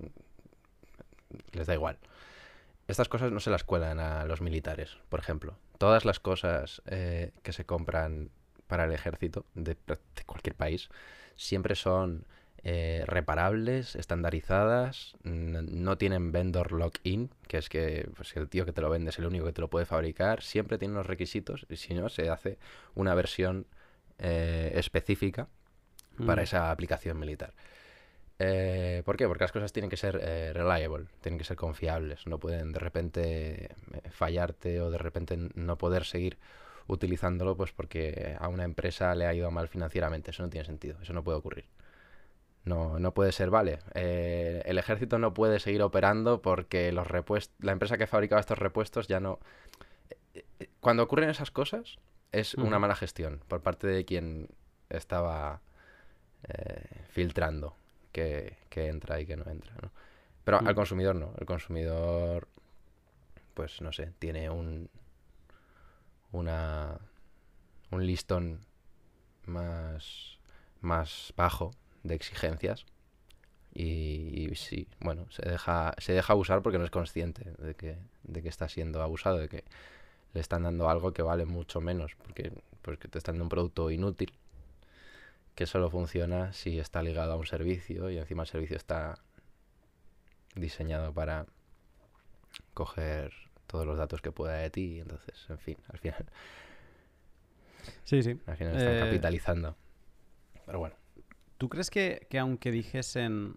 les 1.52 1.68
da 1.68 1.74
igual. 1.74 1.98
estas 2.88 3.10
cosas 3.10 3.32
no 3.32 3.40
se 3.40 3.50
las 3.50 3.64
cuelan 3.64 4.00
a 4.00 4.26
los 4.26 4.42
militares, 4.42 4.98
por 5.10 5.20
ejemplo. 5.20 5.58
Todas 5.78 6.06
las 6.06 6.20
cosas 6.20 6.82
eh, 6.86 7.32
que 7.44 7.54
se 7.54 7.66
compran 7.66 8.30
para 8.68 8.86
el 8.86 8.92
ejército 8.92 9.46
de, 9.56 9.78
cualquier 10.26 10.56
país 10.56 10.90
siempre 11.36 11.76
son 11.76 12.26
eh, 12.66 13.04
reparables, 13.08 13.96
estandarizadas, 13.96 15.16
no 15.24 15.98
tienen 15.98 16.32
vendor 16.32 16.72
lock-in, 16.72 17.30
que 17.48 17.58
es 17.58 17.68
que 17.68 18.10
pues, 18.16 18.34
el 18.38 18.48
tío 18.48 18.66
que 18.66 18.72
te 18.72 18.82
lo 18.82 18.90
vende 18.90 19.10
es 19.10 19.20
el 19.20 19.26
único 19.26 19.46
que 19.46 19.52
te 19.52 19.60
lo 19.60 19.70
puede 19.70 19.86
fabricar, 19.86 20.42
siempre 20.42 20.78
tiene 20.78 20.94
unos 20.94 21.06
requisitos 21.06 21.66
y 21.70 21.76
si 21.76 21.94
no, 21.94 22.08
se 22.08 22.30
hace 22.30 22.58
una 22.96 23.16
versión 23.16 23.68
eh, 24.18 24.72
específica 24.76 25.50
para 26.26 26.42
mm. 26.42 26.46
esa 26.46 26.72
aplicación 26.72 27.20
militar. 27.20 27.54
Eh, 28.40 29.04
¿Por 29.06 29.18
qué? 29.18 29.28
Porque 29.28 29.44
las 29.44 29.52
cosas 29.52 29.74
tienen 29.74 29.90
que 29.90 29.98
ser 29.98 30.16
reliable, 30.16 31.08
tienen 31.22 31.38
que 31.38 31.46
ser 31.46 31.58
confiables, 31.58 32.26
no 32.28 32.40
pueden 32.40 32.72
de 32.72 32.80
repente 32.80 33.76
fallarte 34.12 34.80
o 34.80 34.90
de 34.90 34.98
repente 34.98 35.38
no 35.38 35.78
poder 35.78 36.06
seguir 36.06 36.38
utilizándolo 36.88 37.58
pues 37.58 37.72
porque 37.72 38.36
a 38.40 38.48
una 38.48 38.64
empresa 38.64 39.16
le 39.16 39.26
ha 39.26 39.34
ido 39.34 39.52
mal 39.52 39.68
financieramente. 39.68 40.32
Eso 40.32 40.44
no 40.44 40.50
tiene 40.50 40.66
sentido, 40.66 40.98
eso 41.02 41.14
no 41.14 41.24
puede 41.24 41.38
ocurrir. 41.38 41.66
No, 42.66 42.98
no 42.98 43.14
puede 43.14 43.32
ser, 43.32 43.50
vale. 43.50 43.80
el 43.94 44.78
ejército 44.78 45.20
no 45.20 45.34
puede 45.34 45.60
seguir 45.60 45.82
operando 45.82 46.42
porque 46.42 46.92
los 46.92 47.08
la 47.60 47.72
empresa 47.72 47.98
que 47.98 48.08
fabricaba 48.08 48.40
estos 48.40 48.58
repuestos 48.58 49.08
ya 49.08 49.20
no... 49.20 49.40
Cuando 50.80 51.04
ocurren 51.04 51.30
esas 51.30 51.52
cosas 51.52 51.98
es 52.32 52.56
una 52.56 52.80
mala 52.80 52.96
gestión 52.96 53.42
por 53.48 53.62
parte 53.62 53.88
de 53.88 54.06
quien 54.06 54.50
estaba 54.90 55.62
filtrando 57.10 57.76
que, 58.14 58.58
entra 58.72 59.20
y 59.20 59.26
que 59.26 59.36
no 59.36 59.50
entra, 59.50 59.76
¿no? 59.82 59.92
Pero 60.44 60.60
al 60.60 60.76
consumidor 60.76 61.16
no. 61.16 61.34
El 61.38 61.46
consumidor, 61.46 62.48
pues 63.54 63.82
no 63.82 63.92
sé, 63.92 64.14
tiene 64.20 64.50
un 64.50 64.90
una 66.32 66.98
un 67.92 68.08
listón 68.08 68.66
más 69.46 70.40
más 70.82 71.34
bajo 71.38 71.72
de 72.04 72.16
exigencias 72.16 72.86
y, 73.74 74.52
sí, 74.56 74.88
bueno, 75.00 75.26
se 75.32 75.50
deja 75.50 75.96
se 75.98 76.14
deja 76.14 76.36
usar 76.36 76.62
porque 76.62 76.78
no 76.78 76.86
es 76.86 76.92
consciente 76.92 77.54
de 77.58 77.74
que 77.76 77.98
de 78.24 78.44
que 78.44 78.50
está 78.50 78.70
siendo 78.70 79.02
abusado, 79.02 79.38
de 79.38 79.50
que 79.50 79.64
le 80.34 80.42
están 80.42 80.64
dando 80.64 80.90
algo 80.90 81.12
que 81.14 81.24
vale 81.24 81.46
mucho 81.46 81.82
menos 81.82 82.16
porque 82.16 82.52
porque 82.82 83.08
te 83.08 83.18
están 83.18 83.36
dando 83.36 83.46
un 83.46 83.50
producto 83.50 83.90
inútil 83.90 84.34
que 85.56 85.66
solo 85.66 85.90
funciona 85.90 86.54
si 86.54 86.80
está 86.80 87.02
ligado 87.02 87.34
a 87.34 87.36
un 87.36 87.46
servicio 87.46 88.10
y 88.10 88.18
encima 88.18 88.44
el 88.44 88.50
servicio 88.50 88.78
está 88.78 89.18
diseñado 90.56 91.14
para 91.14 91.46
coger 92.74 93.34
todos 93.68 93.86
los 93.86 93.98
datos 93.98 94.22
que 94.22 94.32
pueda 94.32 94.54
de 94.54 94.70
ti. 94.70 95.00
Entonces, 95.00 95.46
en 95.50 95.58
fin, 95.60 95.78
al 95.90 96.00
final. 96.00 96.26
Sí, 98.04 98.24
sí. 98.24 98.40
Al 98.46 98.58
final 98.58 98.78
están 98.78 98.96
eh, 98.96 99.00
capitalizando. 99.00 99.76
Pero 100.66 100.80
bueno. 100.80 100.96
¿Tú 101.64 101.70
crees 101.70 101.90
que, 101.90 102.28
aunque 102.42 102.72
dijesen, 102.72 103.56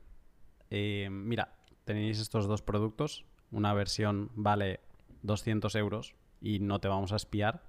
eh, 0.70 1.08
mira, 1.10 1.58
tenéis 1.84 2.20
estos 2.20 2.46
dos 2.46 2.62
productos, 2.62 3.24
una 3.50 3.74
versión 3.74 4.30
vale 4.36 4.78
200 5.22 5.74
euros 5.74 6.14
y 6.40 6.60
no 6.60 6.78
te 6.78 6.86
vamos 6.86 7.10
a 7.12 7.16
espiar, 7.16 7.64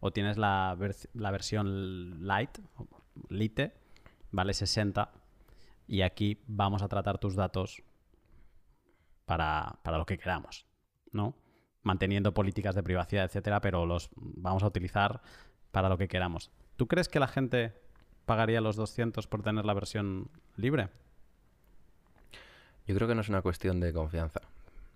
o 0.00 0.10
tienes 0.10 0.38
la, 0.38 0.76
la 1.14 1.30
versión 1.30 2.26
light, 2.26 2.58
Lite 3.28 3.74
vale 4.32 4.54
60 4.54 5.12
y 5.86 6.02
aquí 6.02 6.42
vamos 6.48 6.82
a 6.82 6.88
tratar 6.88 7.18
tus 7.18 7.36
datos 7.36 7.80
para, 9.24 9.78
lo 9.84 10.04
que 10.04 10.18
queramos, 10.18 10.66
¿no? 11.12 11.36
Manteniendo 11.82 12.34
políticas 12.34 12.74
de 12.74 12.82
privacidad, 12.82 13.26
etcétera, 13.26 13.60
pero 13.60 13.86
los 13.86 14.10
vamos 14.16 14.64
a 14.64 14.66
utilizar 14.66 15.22
para 15.70 15.88
lo 15.88 15.96
que 15.96 16.08
queramos. 16.08 16.50
¿Tú 16.74 16.88
crees 16.88 17.08
que 17.08 17.20
la 17.20 17.28
gente 17.28 17.85
pagaría 18.26 18.60
los 18.60 18.76
200 18.76 19.26
por 19.26 19.42
tener 19.42 19.64
la 19.64 19.72
versión 19.72 20.28
libre? 20.56 20.88
Yo 22.86 22.94
creo 22.94 23.08
que 23.08 23.14
no 23.14 23.22
es 23.22 23.28
una 23.28 23.42
cuestión 23.42 23.80
de 23.80 23.92
confianza. 23.92 24.40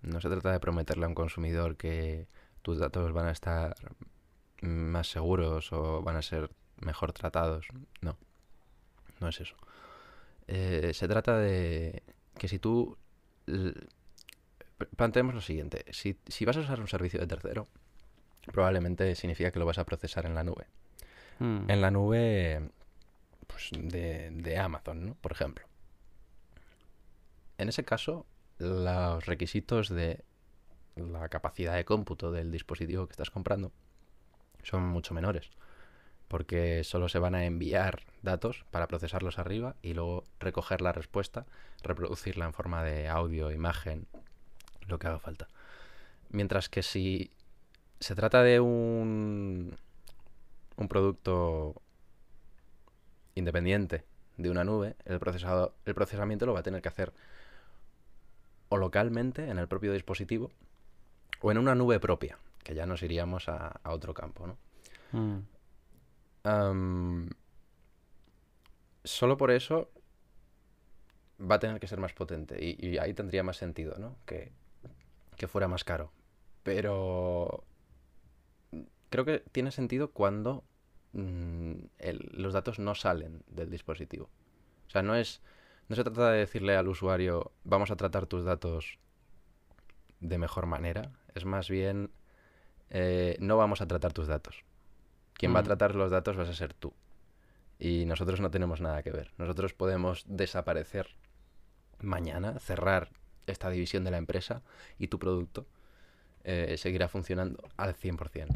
No 0.01 0.21
se 0.21 0.29
trata 0.29 0.51
de 0.51 0.59
prometerle 0.59 1.05
a 1.05 1.07
un 1.07 1.15
consumidor 1.15 1.75
que 1.75 2.27
tus 2.61 2.77
datos 2.77 3.11
van 3.13 3.27
a 3.27 3.31
estar 3.31 3.75
más 4.61 5.07
seguros 5.07 5.71
o 5.73 6.01
van 6.01 6.15
a 6.15 6.21
ser 6.21 6.51
mejor 6.77 7.13
tratados. 7.13 7.67
No, 8.01 8.17
no 9.19 9.27
es 9.27 9.41
eso. 9.41 9.55
Eh, 10.47 10.91
se 10.93 11.07
trata 11.07 11.37
de 11.37 12.03
que 12.37 12.47
si 12.47 12.59
tú... 12.59 12.97
Planteemos 14.95 15.35
lo 15.35 15.41
siguiente, 15.41 15.85
si, 15.91 16.17
vas 16.43 16.57
a 16.57 16.61
usar 16.61 16.79
un 16.79 16.87
servicio 16.87 17.19
de 17.19 17.27
tercero, 17.27 17.67
probablemente 18.51 19.13
significa 19.13 19.51
que 19.51 19.59
lo 19.59 19.65
vas 19.65 19.77
a 19.77 19.85
procesar 19.85 20.25
en 20.25 20.33
la 20.33 20.43
nube. 20.43 20.65
Hmm. 21.37 21.69
En 21.69 21.81
la 21.81 21.91
nube 21.91 22.71
pues, 23.51 23.69
de, 23.71 24.31
de 24.31 24.57
Amazon, 24.57 25.05
¿no? 25.05 25.15
Por 25.15 25.31
ejemplo. 25.31 25.65
En 27.57 27.69
ese 27.69 27.83
caso, 27.83 28.25
los 28.57 29.25
requisitos 29.25 29.89
de 29.89 30.23
la 30.95 31.29
capacidad 31.29 31.75
de 31.75 31.85
cómputo 31.85 32.31
del 32.31 32.51
dispositivo 32.51 33.07
que 33.07 33.13
estás 33.13 33.29
comprando 33.29 33.71
son 34.63 34.83
mucho 34.87 35.13
menores 35.13 35.51
porque 36.31 36.85
solo 36.85 37.09
se 37.09 37.19
van 37.19 37.35
a 37.35 37.43
enviar 37.43 38.03
datos 38.21 38.63
para 38.71 38.87
procesarlos 38.87 39.37
arriba 39.37 39.75
y 39.81 39.93
luego 39.93 40.23
recoger 40.39 40.79
la 40.79 40.93
respuesta, 40.93 41.45
reproducirla 41.83 42.45
en 42.45 42.53
forma 42.53 42.85
de 42.85 43.09
audio, 43.09 43.51
imagen, 43.51 44.07
lo 44.87 44.97
que 44.97 45.07
haga 45.07 45.19
falta. 45.19 45.49
Mientras 46.29 46.69
que 46.69 46.83
si 46.83 47.31
se 47.99 48.15
trata 48.15 48.43
de 48.43 48.61
un, 48.61 49.75
un 50.77 50.87
producto 50.87 51.81
independiente 53.35 54.03
de 54.37 54.49
una 54.49 54.63
nube, 54.63 54.95
el, 55.05 55.19
procesado, 55.19 55.73
el 55.85 55.93
procesamiento 55.93 56.45
lo 56.45 56.53
va 56.53 56.59
a 56.59 56.63
tener 56.63 56.81
que 56.81 56.89
hacer 56.89 57.13
o 58.69 58.77
localmente 58.77 59.49
en 59.49 59.59
el 59.59 59.67
propio 59.67 59.93
dispositivo 59.93 60.51
o 61.41 61.51
en 61.51 61.57
una 61.57 61.75
nube 61.75 61.99
propia, 61.99 62.37
que 62.63 62.75
ya 62.75 62.85
nos 62.85 63.03
iríamos 63.03 63.49
a, 63.49 63.79
otro 63.83 64.13
campo, 64.13 64.47
¿no? 64.47 64.57
Mm 65.11 65.39
solo 69.03 69.37
por 69.37 69.51
eso 69.51 69.89
va 71.39 71.55
a 71.55 71.59
tener 71.59 71.79
que 71.79 71.87
ser 71.87 71.99
más 71.99 72.13
potente 72.13 72.57
y, 72.63 72.97
ahí 72.97 73.13
tendría 73.13 73.43
más 73.43 73.57
sentido, 73.57 73.97
¿no? 73.97 74.15
Que, 74.25 74.51
fuera 75.47 75.67
más 75.67 75.83
caro. 75.83 76.11
Pero 76.61 77.63
creo 79.09 79.25
que 79.25 79.39
tiene 79.51 79.71
sentido 79.71 80.11
cuando 80.11 80.63
mm, 81.13 81.73
los 82.31 82.53
datos 82.53 82.79
no 82.79 82.95
salen 82.95 83.43
del 83.47 83.69
dispositivo. 83.69 84.29
O 84.87 84.89
sea, 84.89 85.01
no 85.01 85.15
es. 85.15 85.41
No 85.87 85.95
se 85.95 86.03
trata 86.03 86.31
de 86.31 86.39
decirle 86.39 86.77
al 86.77 86.87
usuario, 86.87 87.51
vamos 87.63 87.91
a 87.91 87.97
tratar 87.97 88.25
tus 88.25 88.45
datos 88.45 88.97
de 90.21 90.37
mejor 90.37 90.65
manera. 90.65 91.11
Es 91.35 91.43
más 91.43 91.69
bien, 91.69 92.11
eh, 92.89 93.35
no 93.39 93.57
vamos 93.57 93.81
a 93.81 93.87
tratar 93.87 94.13
tus 94.13 94.27
datos. 94.27 94.63
Quien 95.33 95.53
va 95.55 95.59
a 95.59 95.63
tratar 95.63 95.95
los 95.95 96.11
datos 96.11 96.37
vas 96.37 96.49
a 96.49 96.53
ser 96.53 96.73
tú. 96.73 96.93
Y 97.79 98.05
nosotros 98.05 98.39
no 98.39 98.51
tenemos 98.51 98.79
nada 98.79 99.01
que 99.01 99.11
ver. 99.11 99.33
Nosotros 99.37 99.73
podemos 99.73 100.23
desaparecer 100.27 101.15
mañana, 101.99 102.59
cerrar 102.59 103.09
esta 103.47 103.69
división 103.69 104.03
de 104.03 104.11
la 104.11 104.17
empresa 104.17 104.61
y 104.99 105.07
tu 105.07 105.19
producto 105.19 105.65
eh, 106.43 106.75
seguirá 106.77 107.07
funcionando 107.07 107.69
al 107.77 107.95
100%. 107.95 108.47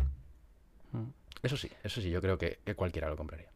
Mm. 0.92 1.04
Eso 1.46 1.58
sí, 1.58 1.70
eso 1.84 2.02
sí, 2.02 2.10
yo 2.10 2.22
creo 2.22 2.40
que, 2.40 2.58
cualquiera 2.76 3.08
lo 3.08 3.16
compraría. 3.16 3.52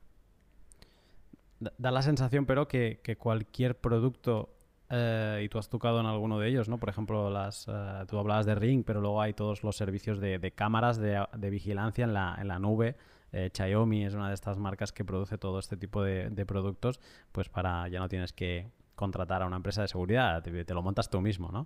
Da 1.60 1.90
la 1.90 2.04
sensación, 2.04 2.46
pero, 2.46 2.68
que, 2.68 3.18
cualquier 3.18 3.80
producto, 3.80 4.54
eh, 4.92 5.42
y 5.44 5.50
tú 5.50 5.58
has 5.58 5.70
tocado 5.70 6.00
en 6.00 6.06
alguno 6.06 6.38
de 6.38 6.50
ellos, 6.50 6.70
¿no? 6.70 6.78
Por 6.78 6.90
ejemplo, 6.90 7.36
eh, 7.36 8.06
tú 8.08 8.20
hablabas 8.20 8.46
de 8.46 8.54
Ring, 8.54 8.84
pero 8.86 9.02
luego 9.02 9.24
hay 9.24 9.34
todos 9.34 9.64
los 9.64 9.76
servicios 9.76 10.20
de, 10.20 10.54
cámaras 10.56 11.00
de, 11.00 11.50
vigilancia 11.50 12.04
en 12.04 12.14
la, 12.14 12.60
nube 12.60 12.96
eh, 13.32 13.50
Xiaomi 13.52 14.06
es 14.06 14.14
una 14.14 14.28
de 14.28 14.36
estas 14.36 14.60
marcas 14.60 14.92
que 14.92 15.04
produce 15.04 15.40
todo 15.40 15.58
este 15.58 15.76
tipo 15.76 16.04
de, 16.04 16.46
productos, 16.46 17.00
pues 17.32 17.50
para 17.50 17.88
ya 17.88 18.00
no 18.00 18.08
tienes 18.08 18.34
que 18.34 18.70
contratar 18.94 19.42
a 19.42 19.48
una 19.48 19.56
empresa 19.56 19.82
de 19.82 19.88
seguridad, 19.88 20.44
te, 20.44 20.74
lo 20.76 20.84
montas 20.84 21.10
tú 21.10 21.22
mismo, 21.22 21.52
¿no? 21.52 21.66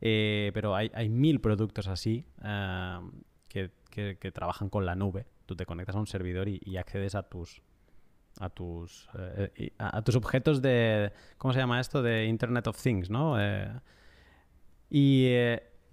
Eh, 0.00 0.50
pero 0.52 0.74
hay, 0.74 1.08
mil 1.08 1.40
productos 1.40 1.86
así 1.86 2.26
que, 3.50 4.32
trabajan 4.32 4.68
con 4.68 4.86
la 4.86 4.94
nube. 4.94 5.26
Tú 5.50 5.56
te 5.56 5.66
conectas 5.66 5.96
a 5.96 5.98
un 5.98 6.06
servidor 6.06 6.46
y, 6.46 6.76
accedes 6.76 7.16
a 7.16 7.24
tus 7.24 7.60
a 8.38 8.50
tus 8.50 9.08
a, 9.78 10.02
tus 10.02 10.14
objetos 10.14 10.62
de 10.62 11.12
¿cómo 11.38 11.52
se 11.52 11.58
llama 11.58 11.80
esto? 11.80 12.02
de 12.02 12.26
Internet 12.26 12.68
of 12.68 12.80
Things, 12.80 13.10
¿no? 13.10 13.36
y, 14.88 15.28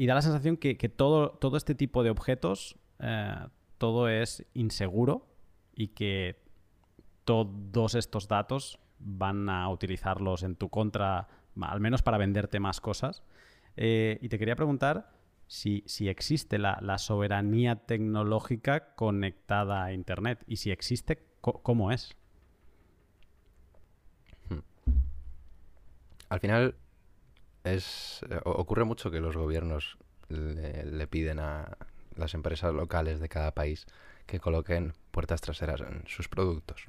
da 0.06 0.14
la 0.14 0.22
sensación 0.22 0.58
que, 0.58 0.76
todo, 0.96 1.32
todo 1.32 1.58
este 1.58 1.74
tipo 1.74 2.04
de 2.04 2.12
objetos 2.12 2.78
todo 3.80 4.10
es 4.10 4.46
inseguro 4.54 5.26
y 5.74 5.88
que 5.88 6.40
todos 7.26 7.96
estos 7.96 8.28
datos 8.28 8.78
van 9.00 9.50
a 9.50 9.68
utilizarlos 9.70 10.44
en 10.44 10.56
tu 10.56 10.70
contra, 10.70 11.28
al 11.60 11.80
menos 11.80 12.04
para 12.04 12.20
venderte 12.20 12.60
más 12.60 12.80
cosas. 12.80 13.24
Eh, 13.76 14.20
y 14.22 14.30
te 14.30 14.38
quería 14.38 14.56
preguntar, 14.56 15.17
si, 15.48 15.84
existe 16.00 16.58
la, 16.58 16.98
soberanía 16.98 17.76
tecnológica 17.76 18.94
conectada 18.96 19.84
a 19.84 19.94
Internet 19.94 20.44
y 20.46 20.58
si 20.58 20.72
existe, 20.72 21.24
¿cómo 21.42 21.92
es? 21.92 22.16
Hmm. 24.50 24.60
Al 26.30 26.40
final 26.40 26.76
es 27.64 28.22
ocurre 28.44 28.84
mucho 28.84 29.12
que 29.12 29.20
los 29.20 29.36
gobiernos 29.36 29.98
le, 30.30 31.08
piden 31.08 31.40
a 31.40 31.78
las 32.16 32.34
empresas 32.34 32.74
locales 32.74 33.20
de 33.20 33.30
cada 33.30 33.54
país 33.54 33.86
que 34.26 34.40
coloquen 34.40 34.94
puertas 35.12 35.42
traseras 35.42 35.82
en 35.82 36.04
sus 36.08 36.28
productos. 36.28 36.88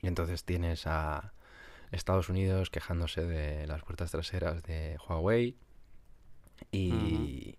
Y 0.00 0.08
entonces 0.08 0.44
tienes 0.44 0.86
a 0.86 1.32
Estados 1.92 2.28
Unidos 2.28 2.70
quejándose 2.70 3.24
de 3.24 3.66
las 3.66 3.82
puertas 3.82 4.10
traseras 4.10 4.62
de 4.64 4.98
Huawei 5.06 5.56
y, 6.72 7.56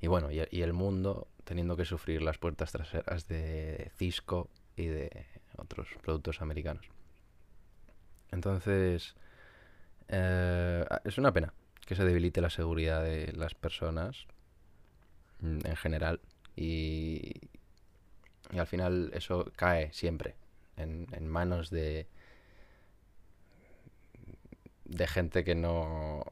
y 0.00 0.06
bueno, 0.06 0.30
y, 0.30 0.40
el 0.40 0.72
mundo 0.72 1.26
teniendo 1.44 1.76
que 1.76 1.84
sufrir 1.84 2.22
las 2.22 2.38
puertas 2.38 2.70
traseras 2.70 3.26
de 3.26 3.90
Cisco 3.96 4.50
y 4.76 4.86
de 4.86 5.26
otros 5.56 5.88
productos 6.02 6.42
americanos. 6.42 6.86
Entonces, 8.30 9.14
eh, 10.08 10.84
es 11.04 11.18
una 11.18 11.32
pena 11.32 11.52
que 11.86 11.96
se 11.96 12.04
debilite 12.04 12.40
la 12.40 12.50
seguridad 12.50 13.02
de 13.02 13.32
las 13.32 13.54
personas 13.54 14.26
mm, 15.40 15.66
en 15.66 15.76
general 15.76 16.20
y, 16.54 17.32
y 18.52 18.58
al 18.58 18.66
final 18.66 19.10
eso 19.14 19.50
cae 19.56 19.92
siempre 19.92 20.36
en, 20.76 21.06
en 21.12 21.26
manos 21.26 21.70
de 21.70 22.06
de 24.84 25.06
gente 25.06 25.42
que 25.42 25.54
no 25.54 26.24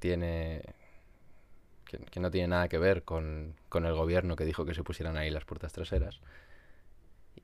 tiene 0.00 0.62
que, 1.98 2.20
no 2.20 2.30
tiene 2.30 2.48
nada 2.48 2.68
que 2.68 2.78
ver 2.78 3.02
con, 3.02 3.54
con, 3.68 3.84
el 3.84 3.94
gobierno 3.94 4.36
que 4.36 4.44
dijo 4.44 4.64
que 4.64 4.74
se 4.74 4.84
pusieran 4.84 5.16
ahí 5.16 5.30
las 5.30 5.44
puertas 5.44 5.72
traseras. 5.72 6.20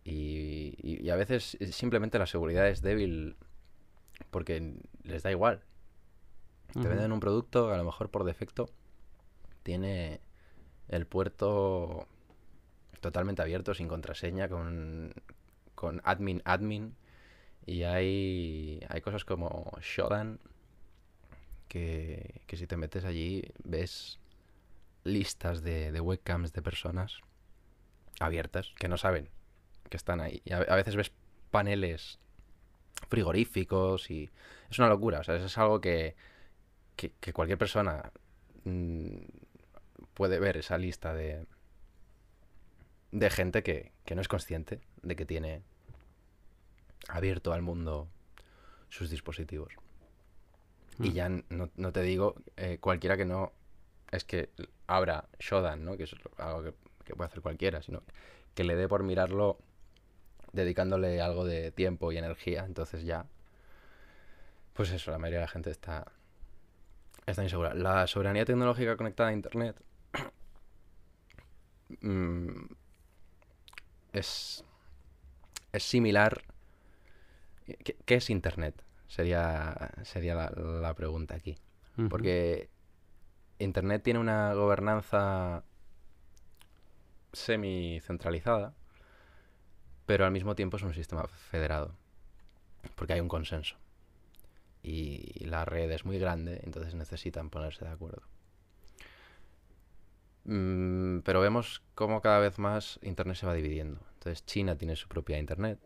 Y, 0.05 0.75
y, 0.83 1.11
a 1.11 1.17
veces 1.17 1.57
simplemente 1.73 2.19
la 2.19 2.27
seguridad 2.27 2.69
es 2.69 2.83
débil 2.83 3.37
porque 4.31 4.75
les 5.03 5.23
da 5.23 5.31
igual. 5.31 5.63
Te 6.73 6.87
venden 6.89 7.13
un 7.13 7.21
producto, 7.21 7.73
a 7.73 7.77
lo 7.77 7.85
mejor 7.85 8.11
por 8.11 8.25
defecto 8.25 8.69
tiene 9.63 10.21
el 10.89 11.07
puerto 11.07 12.07
totalmente 13.01 13.43
abierto, 13.43 13.75
sin 13.75 13.89
contraseña, 13.89 14.49
con, 14.49 15.15
con 15.75 16.01
admin 16.05 16.43
admin. 16.45 16.95
Y 17.65 17.83
hay, 17.83 18.81
hay 18.89 19.01
cosas 19.01 19.25
como 19.25 19.73
Shodan, 19.81 20.39
que, 21.67 22.43
que 22.47 22.57
si 22.57 22.67
te 22.67 22.77
metes 22.77 23.05
allí 23.05 23.43
ves 23.65 24.21
listas 25.07 25.63
de, 25.63 25.93
de, 25.93 26.01
webcams 26.01 26.53
de 26.53 26.63
personas 26.63 27.21
abiertas 28.21 28.75
que 28.79 28.89
no 28.89 28.97
saben 28.97 29.29
que 29.89 29.97
están 29.97 30.21
ahí. 30.21 30.43
Y 30.45 30.53
a, 30.53 30.59
a, 30.59 30.77
veces 30.77 30.97
ves 30.97 31.13
paneles 31.51 32.19
frigoríficos 33.09 34.11
y 34.11 34.31
es 34.71 34.79
una 34.79 34.89
locura. 34.89 35.21
O 35.21 35.25
sea, 35.25 35.37
es 35.37 35.59
algo 35.59 35.81
que, 35.81 36.17
que, 36.97 37.33
cualquier 37.33 37.59
persona 37.59 38.11
mm, 38.65 39.17
puede 40.15 40.39
ver 40.39 40.57
esa 40.57 40.79
lista 40.79 41.15
de, 41.15 41.47
de 43.13 43.31
gente 43.31 43.63
que, 43.63 43.93
no 44.15 44.21
es 44.21 44.29
consciente 44.29 44.81
de 45.03 45.17
que 45.17 45.27
tiene 45.27 45.63
abierto 47.09 47.53
al 47.53 47.63
mundo 47.63 48.09
sus 48.89 49.11
dispositivos. 49.11 49.75
Y 50.99 51.11
mm. 51.11 51.13
ya 51.13 51.29
no, 51.29 51.93
te 51.93 52.03
digo 52.03 52.35
eh, 52.57 52.79
cualquiera 52.81 53.17
que 53.17 53.27
no 53.27 53.53
es 54.11 54.25
que 54.25 54.51
abra 54.87 55.29
Shodan, 55.39 55.85
¿no? 55.85 55.97
que 55.97 56.05
es 56.05 56.15
algo 56.39 56.63
que, 56.63 56.75
que, 57.05 57.15
puede 57.15 57.29
hacer 57.29 57.43
cualquiera, 57.43 57.83
sino 57.83 58.03
que 58.55 58.65
le 58.65 58.77
dé 58.77 58.89
por 58.89 59.03
mirarlo 59.03 59.59
dedicándole 60.53 61.21
algo 61.21 61.45
de 61.45 61.71
tiempo 61.73 62.13
y 62.13 62.19
energía. 62.19 62.65
Entonces 62.65 63.05
ya, 63.05 63.27
pues 64.73 64.91
eso, 64.91 65.11
la 65.11 65.19
mayoría 65.19 65.41
de 65.41 65.45
la 65.45 65.51
gente 65.51 65.71
está 65.71 66.07
Está 67.27 67.43
insegura. 67.43 67.75
La 67.75 68.07
soberanía 68.07 68.45
tecnológica 68.45 68.97
conectada 68.97 69.31
a 69.31 69.33
Internet 69.33 69.77
mm, 72.01 72.67
es, 74.13 74.65
es 75.73 75.83
similar. 75.83 76.45
¿Qué, 77.67 78.15
es 78.15 78.31
Internet? 78.31 78.81
Sería, 79.09 79.91
sería 80.05 80.35
la, 80.37 80.95
pregunta 80.95 81.35
aquí. 81.35 81.59
Porque 82.09 82.69
Internet 83.59 84.03
tiene 84.03 84.21
una 84.21 84.55
gobernanza 84.55 85.65
semi-centralizada, 87.33 88.75
pero 90.07 90.25
al 90.25 90.33
mismo 90.33 90.55
tiempo 90.55 90.77
es 90.77 90.83
un 90.83 90.95
sistema 90.95 91.27
federado, 91.27 91.95
porque 92.95 93.15
hay 93.15 93.21
un 93.21 93.29
consenso 93.29 93.77
y 94.87 95.45
la 95.45 95.65
red 95.65 95.91
es 95.91 96.05
muy 96.05 96.17
grande, 96.17 96.61
entonces 96.63 96.95
necesitan 96.95 97.51
ponerse 97.51 97.85
de 97.85 97.91
acuerdo. 97.91 98.23
Mm, 100.45 101.21
pero 101.25 101.41
vemos 101.41 101.83
cómo 101.97 102.23
cada 102.23 102.39
vez 102.39 102.61
más 102.61 103.01
Internet 103.03 103.37
se 103.37 103.47
va 103.47 103.55
dividiendo. 103.55 104.01
Entonces 104.15 104.47
China 104.47 104.77
tiene 104.79 104.95
su 104.95 105.09
propia 105.09 105.39
Internet, 105.39 105.81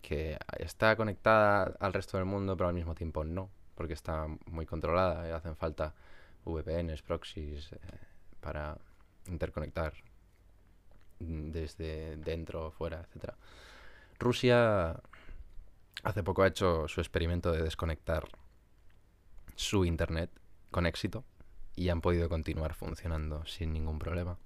que 0.00 0.38
está 0.58 0.94
conectada 0.94 1.74
al 1.80 1.92
resto 1.92 2.16
del 2.16 2.26
mundo, 2.26 2.56
pero 2.56 2.68
al 2.68 2.74
mismo 2.74 2.94
tiempo 2.94 3.24
no, 3.24 3.50
porque 3.74 3.94
está 3.94 4.28
muy 4.46 4.64
controlada 4.64 5.28
y 5.28 5.32
hacen 5.32 5.56
falta 5.56 5.94
VPNs, 6.44 7.02
proxies, 7.02 7.72
eh, 7.72 7.78
para 8.40 8.76
interconectar 9.26 9.94
desde 11.18 12.16
dentro, 12.16 12.70
fuera, 12.70 13.06
etc. 13.14 13.34
Rusia 14.18 15.00
hace 16.02 16.22
poco 16.22 16.42
ha 16.42 16.48
hecho 16.48 16.86
su 16.88 17.00
experimento 17.00 17.52
de 17.52 17.62
desconectar 17.62 18.28
su 19.56 19.84
internet 19.84 20.30
con 20.70 20.86
éxito 20.86 21.24
y 21.76 21.88
han 21.88 22.00
podido 22.00 22.28
continuar 22.28 22.74
funcionando 22.74 23.44
sin 23.46 23.72
ningún 23.72 23.98
problema. 23.98 24.38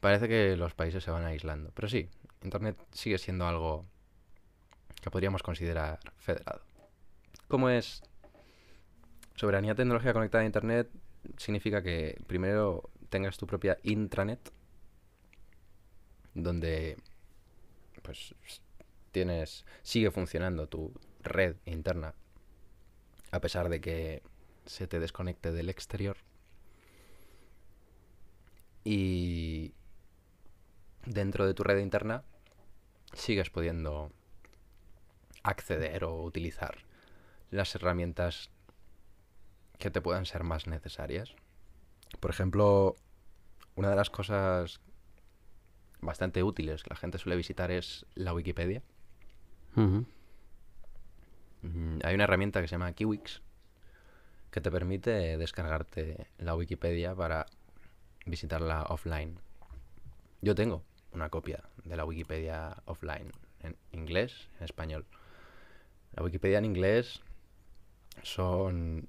Parece 0.00 0.28
que 0.28 0.56
los 0.56 0.74
países 0.74 1.02
se 1.02 1.10
van 1.10 1.24
aislando, 1.24 1.70
pero 1.74 1.88
sí, 1.88 2.08
Internet 2.42 2.76
sigue 2.92 3.18
siendo 3.18 3.46
algo 3.46 3.84
que 5.02 5.10
podríamos 5.10 5.42
considerar 5.42 5.98
federado. 6.16 6.62
¿Cómo 7.48 7.68
es 7.68 8.02
soberanía 9.38 9.74
tecnológica 9.74 10.12
conectada 10.12 10.42
a 10.42 10.46
Internet? 10.46 10.90
Significa 11.36 11.82
que 11.82 12.20
primero 12.26 12.90
tengas 13.08 13.38
tu 13.38 13.46
propia 13.46 13.78
intranet, 13.82 14.52
donde 16.34 16.96
pues 18.02 18.34
tienes 19.12 19.64
sigue 19.82 20.10
funcionando 20.10 20.68
tu 20.68 20.92
red 21.22 21.56
interna 21.64 22.14
a 23.30 23.40
pesar 23.40 23.68
de 23.68 23.80
que 23.80 24.22
se 24.66 24.86
te 24.86 25.00
desconecte 25.00 25.52
del 25.52 25.68
exterior 25.68 26.16
y 28.84 29.74
dentro 31.04 31.46
de 31.46 31.54
tu 31.54 31.62
red 31.62 31.78
interna 31.78 32.24
sigues 33.12 33.50
pudiendo 33.50 34.10
acceder 35.42 36.04
o 36.04 36.22
utilizar 36.22 36.78
las 37.50 37.74
herramientas 37.74 38.50
que 39.78 39.90
te 39.90 40.00
puedan 40.00 40.26
ser 40.26 40.44
más 40.44 40.66
necesarias. 40.66 41.34
Por 42.20 42.30
ejemplo, 42.30 42.96
una 43.76 43.90
de 43.90 43.96
las 43.96 44.10
cosas 44.10 44.80
bastante 46.00 46.42
útiles 46.42 46.82
que 46.82 46.90
la 46.90 46.96
gente 46.96 47.18
suele 47.18 47.36
visitar 47.36 47.70
es 47.70 48.06
la 48.14 48.34
Wikipedia. 48.34 48.82
Mm, 51.62 51.98
hay 52.02 52.14
una 52.14 52.24
herramienta 52.24 52.60
que 52.60 52.68
se 52.68 52.72
llama 52.72 52.92
Kiwix 52.92 53.42
que 54.50 54.60
te 54.60 54.70
permite 54.70 55.36
descargarte 55.36 56.26
la 56.38 56.54
Wikipedia 56.54 57.14
para 57.14 57.46
visitarla 58.24 58.84
offline. 58.84 59.38
Yo 60.40 60.54
tengo 60.54 60.84
una 61.12 61.28
copia 61.28 61.64
de 61.84 61.96
la 61.96 62.04
Wikipedia 62.04 62.76
offline 62.86 63.32
en 63.60 63.76
inglés, 63.92 64.48
en 64.58 64.64
español. 64.64 65.04
La 66.12 66.22
Wikipedia 66.22 66.58
en 66.58 66.64
inglés 66.64 67.20
son 68.22 69.08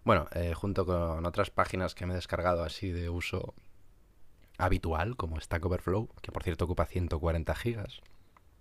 Bueno, 0.09 0.27
eh, 0.33 0.55
junto 0.55 0.87
con 0.87 1.23
otras 1.23 1.51
páginas 1.51 1.93
que 1.93 2.07
me 2.07 2.13
he 2.13 2.15
descargado 2.15 2.63
así 2.63 2.89
de 2.89 3.11
uso 3.11 3.53
habitual, 4.57 5.15
como 5.15 5.39
Stack 5.39 5.63
Overflow, 5.63 6.09
que 6.23 6.31
por 6.31 6.41
cierto 6.41 6.65
ocupa 6.65 6.87
140 6.87 7.53
gigas, 7.53 8.01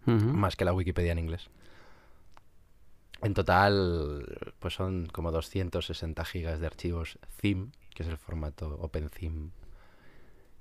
más 0.04 0.56
que 0.56 0.66
la 0.66 0.74
Wikipedia 0.74 1.12
en 1.12 1.20
inglés. 1.20 1.48
En 3.22 3.32
total, 3.32 4.52
pues 4.58 4.74
son 4.74 5.06
como 5.06 5.32
260 5.32 6.22
gigas 6.26 6.60
de 6.60 6.66
archivos 6.66 7.18
theme, 7.40 7.70
que 7.94 8.02
es 8.02 8.10
el 8.10 8.18
formato 8.18 8.76
OpenTheme 8.82 9.48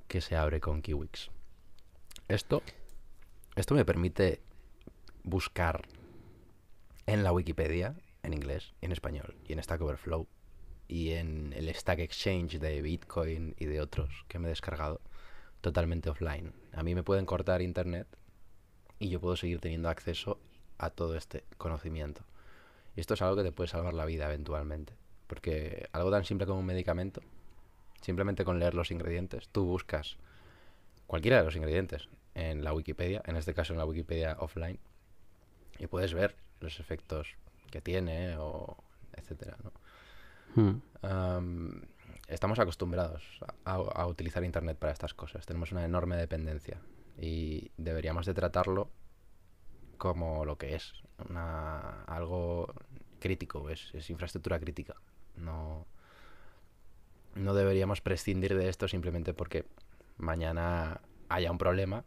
que 0.07 0.21
se 0.21 0.37
abre 0.37 0.61
con 0.61 0.81
Kiwix. 0.81 1.31
Esto, 2.29 2.63
esto 3.57 3.75
me 3.75 3.83
permite 3.83 4.39
buscar 5.25 5.85
en 7.07 7.25
la 7.25 7.33
Wikipedia, 7.33 7.93
en 8.23 8.33
inglés, 8.33 8.73
y 8.79 8.85
en 8.85 8.93
español, 8.93 9.35
y 9.43 9.51
en 9.51 9.61
Stack 9.61 9.81
Overflow, 9.81 10.29
y 10.87 11.11
en 11.11 11.53
el 11.53 11.73
Stack 11.73 11.99
Exchange 11.99 12.59
de 12.59 12.81
Bitcoin 12.81 13.55
y 13.57 13.65
de 13.65 13.81
otros 13.81 14.25
que 14.27 14.39
me 14.39 14.47
he 14.47 14.49
descargado, 14.49 15.01
totalmente 15.61 16.09
offline. 16.09 16.53
A 16.73 16.83
mí 16.83 16.95
me 16.95 17.03
pueden 17.03 17.25
cortar 17.25 17.61
internet 17.61 18.07
y 18.99 19.09
yo 19.09 19.19
puedo 19.19 19.35
seguir 19.35 19.59
teniendo 19.59 19.89
acceso 19.89 20.39
a 20.77 20.89
todo 20.89 21.15
este 21.15 21.43
conocimiento. 21.57 22.23
Y 22.95 23.01
esto 23.01 23.13
es 23.13 23.21
algo 23.21 23.35
que 23.35 23.43
te 23.43 23.51
puede 23.51 23.67
salvar 23.67 23.93
la 23.93 24.05
vida 24.05 24.25
eventualmente. 24.25 24.93
Porque 25.27 25.89
algo 25.91 26.09
tan 26.09 26.25
simple 26.25 26.47
como 26.47 26.59
un 26.59 26.65
medicamento, 26.65 27.21
simplemente 28.01 28.45
con 28.45 28.59
leer 28.59 28.73
los 28.73 28.91
ingredientes, 28.91 29.49
tú 29.49 29.65
buscas 29.65 30.17
cualquiera 31.05 31.37
de 31.37 31.43
los 31.43 31.55
ingredientes 31.55 32.07
en 32.33 32.63
la 32.63 32.73
Wikipedia, 32.73 33.21
en 33.25 33.35
este 33.35 33.53
caso 33.53 33.73
en 33.73 33.79
la 33.79 33.85
Wikipedia 33.85 34.37
offline, 34.39 34.79
y 35.79 35.87
puedes 35.87 36.13
ver 36.13 36.35
los 36.59 36.79
efectos 36.79 37.35
que 37.71 37.81
tiene 37.81 38.37
o 38.37 38.77
etcétera, 39.13 39.57
hmm. 40.55 41.81
estamos 42.27 42.59
acostumbrados 42.59 43.23
a, 43.65 44.05
utilizar 44.07 44.43
internet 44.43 44.77
para 44.77 44.93
estas 44.93 45.13
cosas. 45.13 45.45
Tenemos 45.45 45.71
una 45.71 45.85
enorme 45.85 46.15
dependencia 46.15 46.79
y 47.17 47.71
deberíamos 47.77 48.25
de 48.25 48.33
tratarlo 48.33 48.89
como 49.97 50.45
lo 50.45 50.57
que 50.57 50.75
es, 50.75 50.93
una, 51.29 52.03
algo 52.03 52.73
crítico, 53.19 53.69
es, 53.69 53.93
es 53.93 54.09
infraestructura 54.09 54.59
crítica. 54.59 54.95
No, 55.35 55.87
no 57.35 57.53
deberíamos 57.53 58.01
prescindir 58.01 58.55
de 58.55 58.69
esto 58.69 58.87
simplemente 58.87 59.33
porque 59.33 59.65
mañana 60.17 61.01
haya 61.29 61.51
un 61.51 61.57
problema 61.57 62.03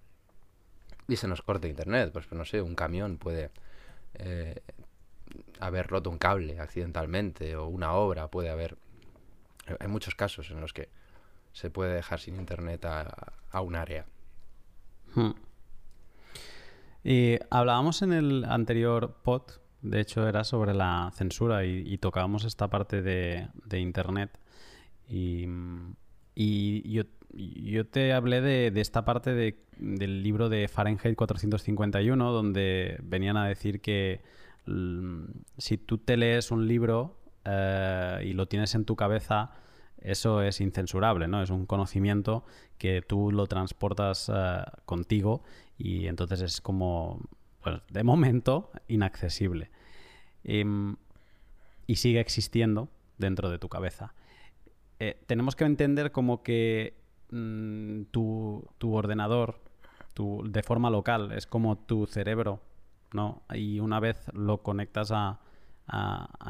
y 1.09 1.17
se 1.17 1.29
nos 1.29 1.43
corte 1.43 1.69
internet. 1.69 2.11
Pues 2.13 2.31
no 2.33 2.45
sé, 2.45 2.63
un 2.63 2.75
camión 2.75 3.19
puede 3.19 3.51
eh, 4.15 4.61
haber 5.61 5.87
roto 5.87 6.11
un 6.11 6.19
cable 6.19 6.59
accidentalmente 6.59 7.57
o 7.57 7.67
una 7.67 7.93
obra 7.93 8.29
puede 8.29 8.51
haber... 8.51 8.77
Hay 9.79 9.89
muchos 9.89 10.15
casos 10.15 10.51
en 10.51 10.61
los 10.61 10.73
que 10.73 10.89
se 11.53 11.71
puede 11.71 11.95
dejar 11.95 12.21
sin 12.21 12.37
internet 12.37 12.85
a, 12.85 13.61
un 13.61 13.75
área. 13.75 14.07
Hmm. 15.15 15.33
Y 17.03 17.39
hablábamos 17.51 18.03
en 18.03 18.13
el 18.13 18.45
anterior 18.45 19.17
pod, 19.23 19.43
de 19.83 20.01
hecho 20.01 20.29
era 20.29 20.45
sobre 20.45 20.75
la 20.75 21.11
censura 21.15 21.65
y, 21.65 21.97
tocábamos 21.99 22.45
esta 22.45 22.69
parte 22.69 23.03
de, 23.03 23.49
internet. 23.73 24.39
Y, 25.09 25.47
yo, 26.37 27.03
yo, 27.33 27.87
te 27.87 28.13
hablé 28.13 28.41
de, 28.41 28.81
esta 28.81 29.05
parte 29.05 29.35
del 29.79 30.23
libro 30.23 30.49
de 30.49 30.69
Fahrenheit 30.69 31.17
451, 31.17 32.33
donde 32.33 32.99
venían 33.03 33.37
a 33.37 33.47
decir 33.47 33.81
que 33.81 34.21
si 35.59 35.79
tú 35.79 35.99
te 35.99 36.17
lees 36.17 36.51
un 36.51 36.67
libro 36.67 37.19
eh, 37.45 38.23
y 38.25 38.33
lo 38.33 38.47
tienes 38.47 38.75
en 38.75 38.85
tu 38.85 38.97
cabeza, 38.97 39.53
eso 39.99 40.43
es 40.43 40.61
incensurable, 40.61 41.29
¿no? 41.29 41.43
Es 41.43 41.51
un 41.51 41.67
conocimiento 41.67 42.45
que 42.79 43.03
tú 43.03 43.31
lo 43.33 43.47
transportas 43.47 44.31
eh, 44.35 44.63
contigo 44.87 45.43
y 45.77 46.07
entonces 46.07 46.41
es 46.41 46.61
como, 46.61 47.21
pues, 47.63 47.81
de 47.91 48.05
momento, 48.05 48.71
inaccesible. 48.89 49.71
Em, 50.45 50.97
y 51.87 51.97
sigue 51.97 52.21
existiendo 52.21 52.89
dentro 53.19 53.51
de 53.51 53.59
tu 53.59 53.69
cabeza. 53.69 54.15
Eh, 54.99 55.23
tenemos 55.27 55.57
que 55.57 55.65
entender 55.65 56.13
como 56.13 56.43
que 56.43 56.95
mm, 57.31 58.03
tu, 58.11 58.65
ordenador, 58.81 59.61
de 60.45 60.63
forma 60.63 60.91
local, 60.91 61.33
es 61.33 61.47
como 61.47 61.79
tu 61.79 62.07
cerebro 62.07 62.61
¿no? 63.13 63.43
Y 63.53 63.81
una 63.81 64.01
vez 64.01 64.31
lo 64.33 64.63
conectas 64.63 65.13
a, 65.13 65.41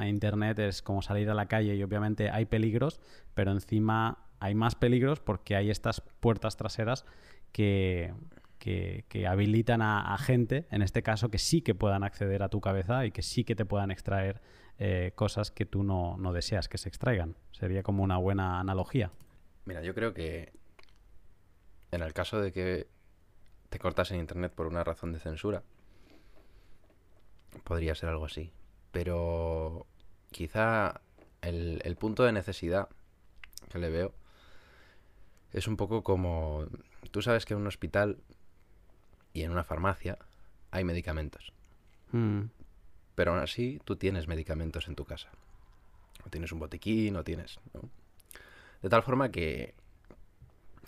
Internet 0.07 0.59
es 0.59 0.83
como 0.83 1.01
salir 1.01 1.31
a 1.31 1.35
la 1.35 1.47
calle 1.47 1.75
y 1.75 1.83
obviamente 1.83 2.29
hay 2.29 2.45
peligros, 2.45 3.01
pero 3.33 3.53
encima 3.53 4.19
hay 4.39 4.55
más 4.55 4.75
peligros 4.75 5.21
porque 5.21 5.57
hay 5.57 5.71
estas 5.71 6.03
puertas 6.03 6.59
traseras 6.59 7.07
que, 7.51 8.13
que, 8.59 9.27
habilitan 9.27 9.81
a, 9.81 10.19
gente, 10.19 10.67
en 10.71 10.83
este 10.83 11.03
caso, 11.03 11.31
que 11.31 11.39
sí 11.39 11.63
que 11.63 11.75
puedan 11.75 12.03
acceder 12.03 12.43
a 12.43 12.51
tu 12.51 12.61
cabeza 12.61 13.07
y 13.07 13.13
que 13.13 13.23
sí 13.23 13.45
que 13.45 13.57
te 13.57 13.65
puedan 13.65 13.91
extraer 13.91 14.43
eh, 14.79 15.13
cosas 15.15 15.51
que 15.51 15.65
tú 15.65 15.85
no, 15.85 16.19
no 16.19 16.35
deseas 16.35 16.69
que 16.69 16.77
se 16.77 16.91
extraigan. 16.91 17.35
Sería 17.53 17.83
como 17.83 18.03
una 18.03 18.19
buena 18.19 18.61
analogía. 18.61 19.11
Mira, 19.65 19.81
yo 19.83 19.95
creo 19.95 20.13
que 20.13 20.53
en 21.93 22.03
el 22.03 22.13
caso 22.13 22.41
de 22.41 22.53
que 22.53 22.89
te 23.69 23.79
cortas 23.79 24.11
en 24.11 24.21
Internet 24.21 24.53
por 24.55 24.67
una 24.67 24.85
razón 24.85 25.13
de 25.13 25.19
censura, 25.19 25.63
Podría 27.65 27.95
ser 27.95 28.09
algo 28.09 28.27
así. 28.27 28.53
Pero 28.93 29.87
quizá 30.31 31.01
el, 31.43 31.81
el 31.85 31.97
punto 31.97 32.25
de 32.25 32.33
necesidad 32.33 32.89
que 33.71 33.79
le 33.79 33.91
veo 33.91 34.13
es 35.53 35.69
un 35.69 35.77
poco 35.77 36.03
como... 36.03 36.67
Tú 37.11 37.23
sabes 37.23 37.45
que 37.45 37.55
en 37.55 37.61
un 37.61 37.67
hospital 37.67 38.19
y 39.33 39.43
en 39.43 39.53
una 39.53 39.65
farmacia 39.65 40.19
hay 40.71 40.85
medicamentos. 40.85 41.53
Mm. 42.13 42.43
Pero 43.15 43.33
aún 43.33 43.41
así 43.41 43.81
tú 43.85 43.97
tienes 43.97 44.29
medicamentos 44.29 44.89
en 44.89 44.95
tu 44.95 45.05
casa. 45.05 45.31
O 46.25 46.31
tienes 46.31 46.53
un 46.53 46.59
botiquín, 46.59 47.17
o 47.17 47.25
tienes... 47.25 47.59
De 48.83 48.89
tal 48.89 49.03
forma 49.03 49.31
que 49.31 49.75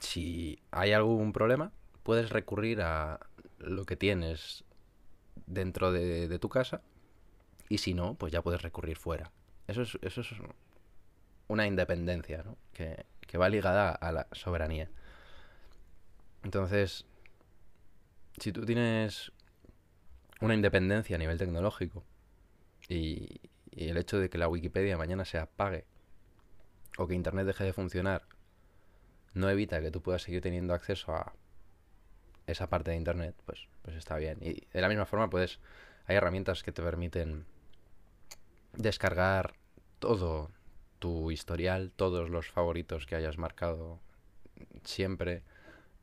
si 0.01 0.59
hay 0.71 0.93
algún 0.93 1.33
problema, 1.33 1.73
puedes 2.03 2.31
recurrir 2.31 2.81
a 2.83 3.21
lo 3.59 3.85
que 3.85 3.97
tienes 3.97 4.65
dentro 5.47 5.93
de, 5.93 6.39
tu 6.39 6.49
casa 6.49 6.83
y 7.69 7.79
si 7.79 7.95
no, 7.95 8.15
pues 8.15 8.33
ya 8.33 8.43
puedes 8.43 8.63
recurrir 8.63 8.97
fuera. 8.97 9.31
Eso 9.67 9.83
es, 9.83 9.99
eso 10.03 10.21
es 10.21 10.29
una 11.49 11.67
independencia 11.67 12.43
¿no? 12.43 12.57
que, 12.73 13.07
va 13.39 13.49
ligada 13.49 13.93
a 13.93 14.13
la 14.13 14.27
soberanía. 14.33 14.91
Entonces, 16.43 17.07
si 18.39 18.53
tú 18.53 18.67
tienes 18.67 19.33
una 20.41 20.55
independencia 20.55 21.17
a 21.17 21.19
nivel 21.19 21.39
tecnológico 21.39 22.05
y, 22.89 23.41
y, 23.71 23.89
el 23.89 23.97
hecho 23.97 24.19
de 24.19 24.29
que 24.29 24.37
la 24.39 24.49
Wikipedia 24.49 24.99
mañana 24.99 25.25
se 25.25 25.39
apague 25.39 25.87
o 26.99 27.07
que 27.07 27.15
Internet 27.15 27.47
deje 27.47 27.65
de 27.65 27.73
funcionar 27.73 28.27
no 29.35 29.49
evita 29.49 29.81
que 29.81 29.91
tú 29.91 30.03
puedas 30.03 30.23
seguir 30.23 30.43
teniendo 30.43 30.75
acceso 30.75 31.15
a 31.15 31.33
esa 32.53 32.69
parte 32.69 32.91
de 32.91 32.97
Internet, 32.97 33.35
pues, 33.45 33.69
pues 33.83 33.97
está 33.97 34.17
bien. 34.17 34.39
Y 34.41 34.67
de 34.73 34.81
la 34.81 34.89
misma 34.89 35.07
forma, 35.07 35.29
pues 35.29 35.59
hay 36.07 36.17
herramientas 36.17 36.63
que 36.63 36.73
te 36.73 36.83
permiten 36.83 37.45
descargar 38.75 39.55
todo 39.99 40.51
tu 40.99 41.31
historial, 41.31 41.93
todos 41.95 42.31
los 42.31 42.49
favoritos 42.49 43.07
que 43.07 43.17
hayas 43.17 43.39
marcado 43.39 43.99
siempre, 44.85 45.43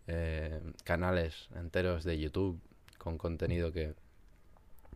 eh, 0.08 0.62
canales 0.84 1.50
enteros 1.56 2.04
de 2.04 2.20
YouTube 2.20 2.60
con 2.98 3.18
contenido 3.18 3.72
que 3.72 3.96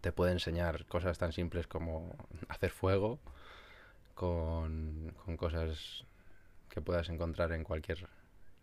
te 0.02 0.12
puede 0.12 0.34
enseñar 0.34 0.86
cosas 0.86 1.18
tan 1.18 1.32
simples 1.32 1.68
como 1.68 2.16
hacer 2.50 2.72
fuego, 2.72 3.20
con, 4.14 5.14
con 5.24 5.38
cosas 5.38 6.06
que 6.70 6.82
puedas 6.82 7.10
encontrar 7.10 7.52
en 7.54 7.64
cualquier 7.64 8.10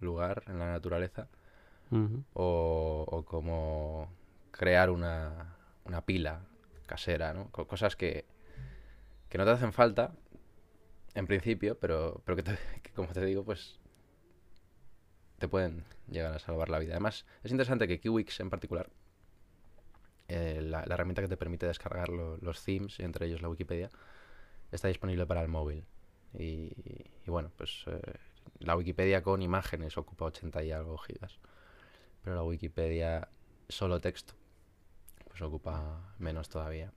lugar 0.01 0.43
en 0.47 0.59
la 0.59 0.71
naturaleza 0.71 1.29
o, 2.35 3.25
como 3.27 4.13
crear 4.51 4.91
una, 4.91 5.57
una 5.85 6.05
pila 6.05 6.43
casera, 6.87 7.33
¿no? 7.33 7.51
Cosas 7.51 7.97
que, 7.97 8.25
que 9.29 9.39
no 9.39 9.45
te 9.45 9.51
hacen 9.51 9.73
falta 9.73 10.13
en 11.15 11.27
principio, 11.27 11.79
pero, 11.79 12.23
pero 12.25 12.37
que, 12.83 12.93
como 12.95 13.13
te 13.13 13.25
digo, 13.25 13.45
pues 13.45 13.79
te 15.39 15.49
pueden 15.49 15.85
llegar 16.09 16.35
a 16.35 16.39
salvar 16.39 16.69
la 16.69 16.79
vida. 16.79 16.93
Además, 16.93 17.27
es 17.43 17.51
interesante 17.51 17.89
que 17.89 17.99
Kiwix 17.99 18.41
en 18.41 18.51
particular, 18.51 18.91
eh, 20.29 20.61
la, 20.63 20.83
herramienta 20.83 21.23
que 21.23 21.29
te 21.29 21.37
permite 21.37 21.67
descargar 21.67 22.09
los 22.09 22.65
themes, 22.65 23.01
entre 23.01 23.27
ellos 23.27 23.43
la 23.43 23.49
Wikipedia, 23.49 23.91
está 24.71 24.89
disponible 24.89 25.27
para 25.27 25.43
el 25.43 25.49
móvil. 25.49 25.85
Y, 26.35 26.73
y 27.27 27.31
bueno, 27.31 27.51
pues 27.57 27.85
eh, 27.87 28.01
la 28.59 28.77
Wikipedia 28.77 29.23
con 29.23 29.43
imágenes 29.43 29.99
ocupa 29.99 30.27
80 30.27 30.63
y 30.63 30.71
algo 30.71 30.97
gigas 30.99 31.41
pero 32.23 32.37
la 32.37 32.43
Wikipedia 32.43 33.29
solo 33.69 34.01
texto 34.01 34.35
pues 35.31 35.41
ocupa 35.43 36.15
menos 36.19 36.49
todavía. 36.49 36.93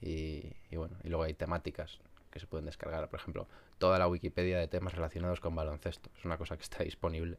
Y, 0.00 0.54
bueno, 0.76 0.96
y 1.02 1.08
luego 1.08 1.24
hay 1.24 1.34
temáticas 1.34 1.98
que 2.30 2.38
se 2.38 2.46
pueden 2.46 2.66
descargar. 2.66 3.08
Por 3.10 3.18
ejemplo, 3.18 3.48
toda 3.78 3.98
la 3.98 4.06
Wikipedia 4.06 4.58
de 4.58 4.68
temas 4.68 4.94
relacionados 4.94 5.40
con 5.40 5.54
baloncesto. 5.54 6.08
Es 6.16 6.24
una 6.24 6.38
cosa 6.38 6.56
que 6.56 6.62
está 6.62 6.84
disponible 6.84 7.36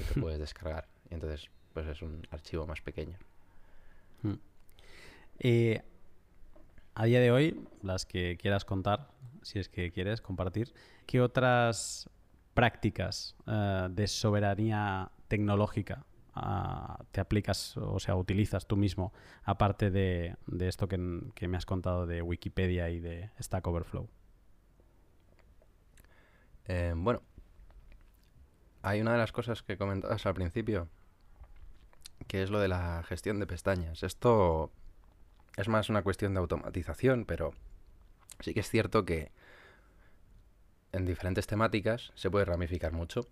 y 0.00 0.04
que 0.04 0.20
puedes 0.20 0.38
descargar. 0.38 0.86
Y 1.10 1.14
entonces, 1.14 1.50
pues 1.74 1.86
es 1.86 2.02
un 2.02 2.26
archivo 2.30 2.66
más 2.66 2.80
pequeño. 2.80 3.18
Mm. 4.22 4.34
Eh, 5.40 5.82
a 6.94 7.04
día 7.04 7.20
de 7.20 7.30
hoy, 7.30 7.60
las 7.82 8.06
que 8.06 8.36
quieras 8.40 8.64
contar, 8.64 9.08
si 9.42 9.58
es 9.58 9.68
que 9.68 9.90
quieres 9.90 10.20
compartir, 10.20 10.72
¿qué 11.06 11.20
otras 11.20 12.08
prácticas 12.54 13.36
eh, 13.46 13.88
de 13.90 14.06
soberanía 14.06 15.10
tecnológica 15.28 16.04
te 17.10 17.20
aplicas, 17.20 17.76
o 17.76 17.98
sea, 17.98 18.16
utilizas 18.16 18.66
tú 18.66 18.76
mismo, 18.76 19.12
aparte 19.44 19.90
de, 19.90 20.36
esto 20.60 20.88
que, 20.88 20.98
me 20.98 21.56
has 21.56 21.66
contado 21.66 22.06
de 22.06 22.22
Wikipedia 22.22 22.90
y 22.90 23.00
de 23.00 23.30
Stack 23.40 23.66
Overflow? 23.66 24.08
Eh, 26.66 26.92
bueno, 26.96 27.22
hay 28.82 29.00
una 29.00 29.12
de 29.12 29.18
las 29.18 29.32
cosas 29.32 29.62
que 29.62 29.76
comentabas 29.76 30.24
al 30.26 30.34
principio, 30.34 30.88
que 32.26 32.42
es 32.42 32.50
lo 32.50 32.60
de 32.60 32.68
la 32.68 33.02
gestión 33.04 33.40
de 33.40 33.46
pestañas. 33.46 34.02
Esto 34.02 34.70
es 35.56 35.68
más 35.68 35.88
una 35.88 36.02
cuestión 36.02 36.34
de 36.34 36.40
automatización, 36.40 37.24
pero 37.24 37.54
sí 38.40 38.54
que 38.54 38.60
es 38.60 38.68
cierto 38.68 39.04
que 39.04 39.32
en 40.92 41.04
diferentes 41.04 41.46
temáticas 41.46 42.12
se 42.14 42.30
puede 42.30 42.44
ramificar 42.44 42.92
mucho. 42.92 43.22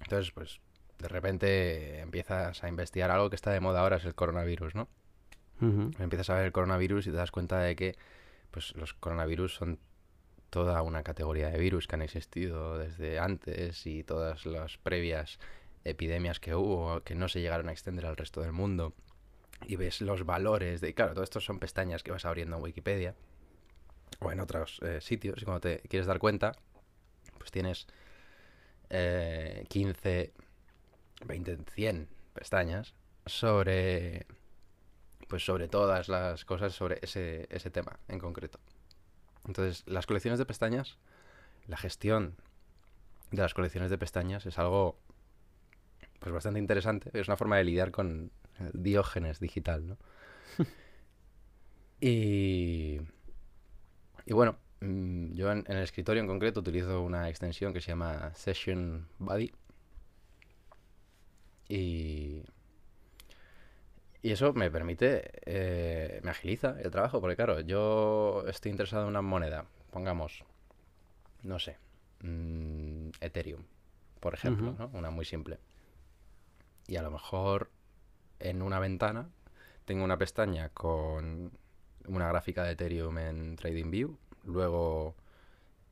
Entonces, 0.00 0.32
pues, 0.32 0.60
de 0.98 1.08
repente 1.08 2.00
empiezas 2.00 2.62
a 2.62 2.68
investigar 2.68 3.10
algo 3.10 3.30
que 3.30 3.36
está 3.36 3.50
de 3.50 3.60
moda 3.60 3.80
ahora, 3.80 3.96
es 3.96 4.04
el 4.04 4.14
coronavirus, 4.14 4.74
¿no? 4.74 4.88
Empiezas 5.98 6.28
a 6.28 6.34
ver 6.34 6.46
el 6.46 6.52
coronavirus 6.52 7.06
y 7.06 7.10
te 7.10 7.16
das 7.16 7.30
cuenta 7.30 7.58
de 7.60 7.74
que 7.74 7.96
pues, 8.50 8.74
los 8.76 8.92
coronavirus 8.92 9.54
son 9.54 9.78
toda 10.50 10.82
una 10.82 11.02
categoría 11.02 11.48
de 11.48 11.58
virus 11.58 11.86
que 11.86 11.96
han 11.96 12.02
existido 12.02 12.78
desde 12.78 13.18
antes 13.18 13.86
y 13.86 14.04
todas 14.04 14.46
las 14.46 14.76
previas 14.78 15.38
epidemias 15.84 16.38
que 16.38 16.54
hubo 16.54 17.00
que 17.02 17.14
no 17.14 17.28
se 17.28 17.40
llegaron 17.40 17.68
a 17.68 17.72
extender 17.72 18.06
al 18.06 18.16
resto 18.16 18.40
del 18.40 18.52
mundo. 18.52 18.94
Y 19.66 19.76
ves 19.76 20.00
los 20.00 20.24
valores 20.24 20.80
de... 20.80 20.94
Claro, 20.94 21.14
todo 21.14 21.24
esto 21.24 21.40
son 21.40 21.58
pestañas 21.58 22.02
que 22.02 22.10
vas 22.10 22.24
abriendo 22.24 22.56
en 22.56 22.62
Wikipedia 22.62 23.14
o 24.20 24.30
en 24.30 24.40
otros 24.40 24.80
eh, 24.82 25.00
sitios 25.00 25.40
y 25.40 25.44
cuando 25.44 25.60
te 25.60 25.80
quieres 25.88 26.06
dar 26.06 26.18
cuenta, 26.18 26.52
pues 27.38 27.50
tienes 27.50 27.86
15, 29.68 30.32
20, 31.26 31.58
100 31.72 32.08
pestañas 32.32 32.94
sobre 33.26 34.26
pues 35.28 35.44
sobre 35.44 35.68
todas 35.68 36.08
las 36.08 36.44
cosas 36.44 36.74
sobre 36.74 36.98
ese, 37.02 37.46
ese 37.50 37.70
tema 37.70 37.98
en 38.08 38.18
concreto. 38.18 38.60
Entonces, 39.46 39.82
las 39.86 40.06
colecciones 40.06 40.38
de 40.38 40.46
pestañas, 40.46 40.98
la 41.66 41.76
gestión 41.76 42.36
de 43.30 43.42
las 43.42 43.54
colecciones 43.54 43.90
de 43.90 43.98
pestañas 43.98 44.44
es 44.46 44.58
algo 44.58 44.98
pues 46.20 46.32
bastante 46.32 46.60
interesante. 46.60 47.10
Es 47.18 47.28
una 47.28 47.36
forma 47.36 47.56
de 47.56 47.64
lidiar 47.64 47.90
con 47.90 48.30
el 48.58 48.70
diógenes 48.74 49.40
digital, 49.40 49.86
¿no? 49.86 49.98
y, 52.00 53.00
y 54.26 54.32
bueno, 54.32 54.58
Mm, 54.84 55.32
yo 55.32 55.50
en, 55.50 55.64
el 55.66 55.78
escritorio 55.78 56.20
en 56.20 56.26
concreto 56.28 56.60
utilizo 56.60 57.00
una 57.02 57.28
extensión 57.30 57.72
que 57.72 57.80
se 57.80 57.88
llama 57.88 58.32
Session 58.34 59.08
Buddy. 59.18 59.52
Y, 61.74 62.44
y 64.22 64.30
eso 64.30 64.52
me 64.52 64.70
permite, 64.70 65.30
eh, 65.44 66.20
me 66.22 66.30
agiliza 66.30 66.80
el 66.80 66.90
trabajo, 66.92 67.20
porque 67.20 67.34
claro, 67.34 67.60
yo 67.60 68.44
estoy 68.46 68.70
interesado 68.70 69.02
en 69.02 69.08
una 69.08 69.22
moneda, 69.22 69.66
pongamos, 69.90 70.44
no 71.42 71.58
sé, 71.58 71.78
mm, 72.20 73.10
Ethereum, 73.20 73.64
por 74.20 74.34
ejemplo, 74.34 74.76
¿no? 74.78 74.88
una 74.92 75.10
muy 75.10 75.24
simple. 75.24 75.58
Y 76.86 76.94
a 76.96 77.02
lo 77.02 77.10
mejor 77.10 77.70
en 78.38 78.62
una 78.62 78.78
ventana 78.78 79.28
tengo 79.84 80.04
una 80.04 80.16
pestaña 80.16 80.68
con 80.68 81.50
una 82.06 82.28
gráfica 82.28 82.62
de 82.62 82.72
Ethereum 82.72 83.18
en 83.18 83.56
TradingView 83.56 84.16
luego 84.44 85.14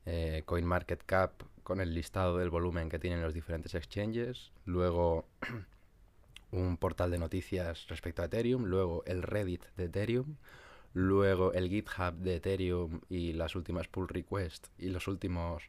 eh, 0.05 0.43
CoinMarketCap 0.45 1.31
con 1.63 1.81
el 1.81 1.93
listado 1.93 2.37
del 2.37 2.49
volumen 2.49 2.89
que 2.89 2.99
tienen 2.99 3.21
los 3.21 3.33
diferentes 3.33 3.73
exchanges, 3.75 4.51
luego 4.65 5.25
un 6.51 6.77
portal 6.77 7.11
de 7.11 7.17
noticias 7.17 7.87
respecto 7.87 8.21
a 8.21 8.25
Ethereum, 8.25 8.65
luego 8.65 9.03
el 9.05 9.23
Reddit 9.23 9.65
de 9.77 9.85
Ethereum, 9.85 10.35
luego 10.93 11.53
el 11.53 11.69
GitHub 11.69 12.15
de 12.15 12.35
Ethereum 12.35 13.01
y 13.09 13.33
las 13.33 13.55
últimas 13.55 13.87
pull 13.87 14.07
requests 14.07 14.69
y 14.77 14.89
los 14.89 15.07
últimos 15.07 15.63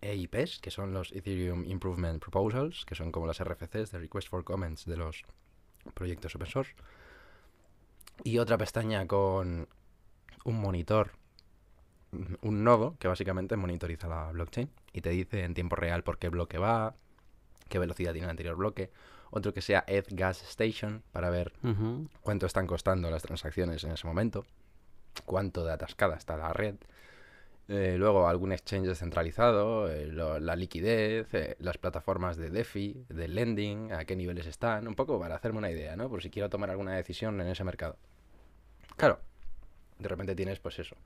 EIPs, 0.00 0.60
que 0.60 0.70
son 0.70 0.94
los 0.94 1.12
Ethereum 1.12 1.64
Improvement 1.64 2.22
Proposals, 2.22 2.84
que 2.86 2.94
son 2.94 3.12
como 3.12 3.26
las 3.26 3.42
RFCs 3.42 3.90
de 3.90 3.98
Request 3.98 4.28
for 4.28 4.44
Comments 4.44 4.86
de 4.86 4.96
los 4.96 5.24
proyectos 5.94 6.34
open 6.34 6.46
source. 6.46 6.74
Y 8.24 8.38
otra 8.38 8.56
pestaña 8.56 9.06
con 9.06 9.68
un 10.44 10.60
monitor 10.60 11.12
un 12.42 12.64
nodo 12.64 12.96
que 12.98 13.08
básicamente 13.08 13.56
monitoriza 13.56 14.08
la 14.08 14.32
blockchain 14.32 14.68
y 14.92 15.00
te 15.00 15.10
dice 15.10 15.44
en 15.44 15.54
tiempo 15.54 15.76
real 15.76 16.02
por 16.02 16.18
qué 16.18 16.28
bloque 16.28 16.58
va, 16.58 16.94
qué 17.68 17.78
velocidad 17.78 18.12
tiene 18.12 18.26
el 18.26 18.30
anterior 18.30 18.56
bloque. 18.56 18.90
Otro 19.30 19.54
que 19.54 19.62
sea 19.62 19.84
Eth 19.86 20.08
Gas 20.10 20.42
Station 20.42 21.02
para 21.12 21.30
ver 21.30 21.52
cuánto 22.22 22.46
están 22.46 22.66
costando 22.66 23.10
las 23.10 23.22
transacciones 23.22 23.84
en 23.84 23.92
ese 23.92 24.06
momento, 24.06 24.44
cuánto 25.24 25.64
de 25.64 25.72
atascada 25.72 26.16
está 26.16 26.36
la 26.36 26.52
red. 26.52 26.74
Eh, 27.68 27.94
luego 27.96 28.26
algún 28.26 28.50
exchange 28.50 28.88
descentralizado, 28.88 29.88
eh, 29.88 30.08
la 30.08 30.56
liquidez, 30.56 31.32
eh, 31.34 31.54
las 31.60 31.78
plataformas 31.78 32.36
de 32.36 32.50
DeFi, 32.50 33.06
de 33.08 33.28
lending, 33.28 33.92
a 33.92 34.04
qué 34.04 34.16
niveles 34.16 34.46
están, 34.46 34.88
un 34.88 34.96
poco 34.96 35.20
para 35.20 35.36
hacerme 35.36 35.58
una 35.58 35.70
idea, 35.70 35.94
¿no? 35.94 36.08
Por 36.08 36.20
si 36.20 36.30
quiero 36.30 36.50
tomar 36.50 36.70
alguna 36.70 36.96
decisión 36.96 37.40
en 37.40 37.46
ese 37.46 37.62
mercado. 37.62 37.96
Claro, 38.96 39.20
de 40.00 40.08
repente 40.08 40.34
tienes 40.34 40.58
pues 40.58 40.80
eso, 40.80 40.96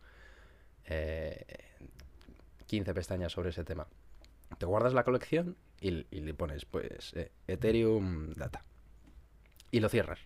15 2.66 2.90
eh, 2.90 2.94
pestañas 2.94 3.32
sobre 3.32 3.50
ese 3.50 3.64
tema. 3.64 3.86
Te 4.58 4.66
guardas 4.66 4.94
la 4.94 5.04
colección 5.04 5.56
y, 5.80 5.90
le 5.90 6.34
pones, 6.34 6.64
pues, 6.64 7.12
eh, 7.14 7.30
Ethereum 7.46 8.32
Data. 8.34 8.64
Y 9.70 9.80
lo 9.80 9.88
cierras. 9.88 10.20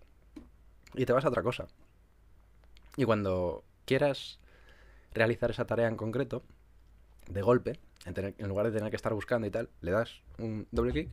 Y 0.94 1.06
te 1.06 1.12
vas 1.12 1.24
a 1.24 1.28
otra 1.28 1.42
cosa. 1.42 1.66
Y 2.96 3.04
cuando 3.04 3.64
quieras 3.84 4.38
realizar 5.12 5.50
esa 5.50 5.66
tarea 5.66 5.88
en 5.88 5.96
concreto, 5.96 6.42
de 7.28 7.42
golpe, 7.42 7.78
en, 8.04 8.34
en, 8.38 8.48
lugar 8.48 8.66
de 8.66 8.72
tener 8.72 8.90
que 8.90 8.96
estar 8.96 9.14
buscando 9.14 9.46
y 9.46 9.50
tal, 9.50 9.68
le 9.80 9.90
das 9.90 10.22
un 10.38 10.66
doble 10.70 10.92
clic 10.92 11.10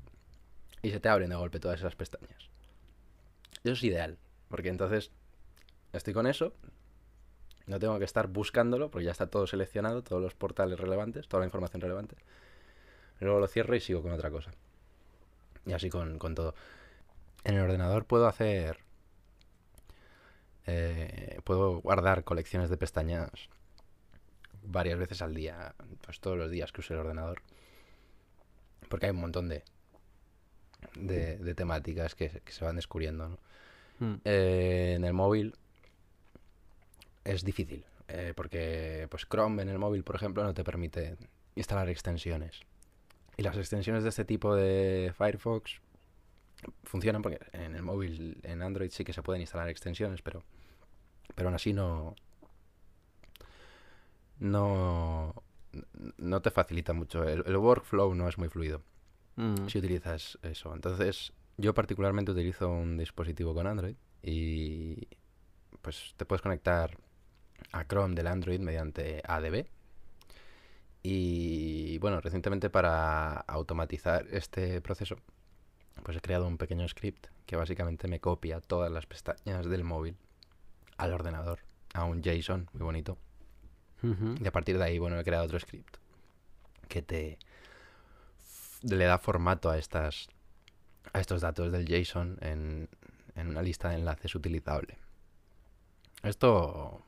y 0.82 0.92
se 0.92 1.00
te 1.00 1.10
abren 1.10 1.30
de 1.30 1.36
golpe 1.36 1.60
todas 1.60 1.80
esas 1.80 1.96
pestañas. 1.96 2.50
Eso 3.64 3.74
es 3.74 3.84
ideal, 3.84 4.18
porque 4.50 4.70
entonces 4.70 5.12
estoy 5.94 6.14
con 6.14 6.28
eso, 6.28 6.54
no 7.68 7.80
tengo 7.80 7.98
que 7.98 8.06
estar 8.06 8.28
buscándolo 8.28 8.92
porque 8.92 9.06
ya 9.06 9.12
está 9.12 9.28
todo 9.28 9.48
seleccionado, 9.48 10.04
todos 10.04 10.22
los 10.22 10.36
portales 10.36 10.80
relevantes, 10.80 11.28
toda 11.28 11.42
la 11.42 11.48
información 11.48 11.82
relevante. 11.82 12.16
Luego 13.20 13.40
lo 13.40 13.48
cierro 13.48 13.76
y 13.76 13.80
sigo 13.80 14.02
con 14.02 14.12
otra 14.12 14.30
cosa. 14.30 14.52
Y 15.66 15.74
así 15.74 15.90
con, 15.90 16.20
todo. 16.20 16.54
En 17.44 17.56
el 17.56 17.62
ordenador 17.62 18.06
puedo 18.06 18.28
hacer... 18.28 18.80
Eh, 20.68 21.40
puedo 21.44 21.80
guardar 21.80 22.24
colecciones 22.24 22.70
de 22.70 22.78
pestañas 22.78 23.50
varias 24.64 24.98
veces 24.98 25.22
al 25.22 25.36
día, 25.36 25.76
pues 26.02 26.20
todos 26.20 26.38
los 26.38 26.50
días 26.50 26.72
que 26.72 26.82
use 26.82 26.94
el 26.94 27.00
ordenador. 27.00 27.42
Porque 28.90 29.08
hay 29.08 29.12
un 29.12 29.22
montón 29.22 29.48
de, 29.48 29.64
de, 30.96 31.56
temáticas 31.56 32.16
que, 32.16 32.42
se 32.46 32.66
van 32.66 32.76
descubriendo. 32.76 33.40
Hmm. 34.00 34.16
Eh, 34.26 34.94
en 34.96 35.06
el 35.06 35.14
móvil 35.14 35.56
es 37.26 37.44
difícil, 37.44 37.86
eh, 38.08 38.34
porque 38.36 39.08
pues 39.10 39.26
Chrome 39.28 39.62
en 39.64 39.70
el 39.70 39.80
móvil, 39.80 40.04
por 40.04 40.16
ejemplo, 40.16 40.44
no 40.44 40.54
te 40.54 40.64
permite 40.64 41.18
instalar 41.56 41.90
extensiones. 41.90 42.62
Y 43.38 43.44
las 43.44 43.58
extensiones 43.58 44.04
de 44.04 44.10
este 44.10 44.24
tipo 44.24 44.56
de 44.56 45.14
Firefox 45.18 45.82
funcionan 46.84 47.22
porque 47.22 47.40
en 47.52 47.76
el 47.76 47.82
móvil, 47.82 48.40
en 48.44 48.62
Android 48.62 48.90
sí 48.92 49.04
que 49.04 49.12
se 49.12 49.24
pueden 49.24 49.42
instalar 49.42 49.68
extensiones, 49.70 50.22
pero, 50.22 50.44
pero 51.36 51.50
aún 51.50 51.56
así 51.56 51.74
no, 51.74 52.16
no, 54.40 55.44
no 56.18 56.42
te 56.42 56.52
facilita 56.52 56.94
mucho. 56.94 57.24
El, 57.28 57.58
workflow 57.58 58.14
no 58.16 58.30
es 58.30 58.38
muy 58.38 58.50
fluido 58.50 58.82
mm. 59.36 59.68
si 59.68 59.80
utilizas 59.80 60.38
eso. 60.44 60.74
Entonces, 60.74 61.34
yo 61.58 61.74
particularmente 61.74 62.32
utilizo 62.32 62.70
un 62.70 62.98
dispositivo 62.98 63.54
con 63.54 63.68
Android 63.68 63.96
y 64.22 65.08
pues 65.82 66.14
te 66.18 66.26
puedes 66.26 66.42
conectar 66.42 66.98
a 67.72 67.86
Chrome 67.86 68.16
del 68.16 68.28
Android 68.28 68.60
mediante 68.60 69.22
ADB. 69.28 69.66
Y 71.04 71.98
bueno, 72.00 72.20
recientemente 72.20 72.70
para 72.70 73.36
automatizar 73.42 74.26
este 74.32 74.82
proceso, 74.82 75.18
pues 76.04 76.18
he 76.18 76.22
creado 76.22 76.48
un 76.48 76.58
pequeño 76.58 76.88
script 76.88 77.28
que 77.46 77.56
básicamente 77.56 78.08
me 78.08 78.20
copia 78.20 78.60
todas 78.60 78.92
las 78.92 79.06
pestañas 79.06 79.68
del 79.68 79.84
móvil 79.84 80.18
al 80.98 81.14
ordenador, 81.14 81.60
a 81.94 82.06
un 82.06 82.24
JSON 82.24 82.70
muy 82.74 82.84
bonito. 82.84 83.18
Y 84.40 84.48
a 84.48 84.52
partir 84.52 84.78
de 84.78 84.84
ahí, 84.84 85.00
bueno, 85.00 85.20
he 85.20 85.24
creado 85.24 85.46
otro 85.46 85.60
script 85.60 85.98
que 86.88 87.02
te 87.02 87.40
le 88.84 89.06
da 89.06 89.18
formato 89.18 89.72
a 89.72 89.80
estas 89.80 90.28
a 91.12 91.20
estos 91.20 91.42
datos 91.42 91.72
del 91.72 91.86
JSON 91.86 92.38
en, 92.42 92.90
en 93.36 93.48
una 93.48 93.62
lista 93.62 93.90
de 93.90 93.96
enlaces 93.96 94.36
utilizable. 94.36 94.98
Esto 96.24 97.04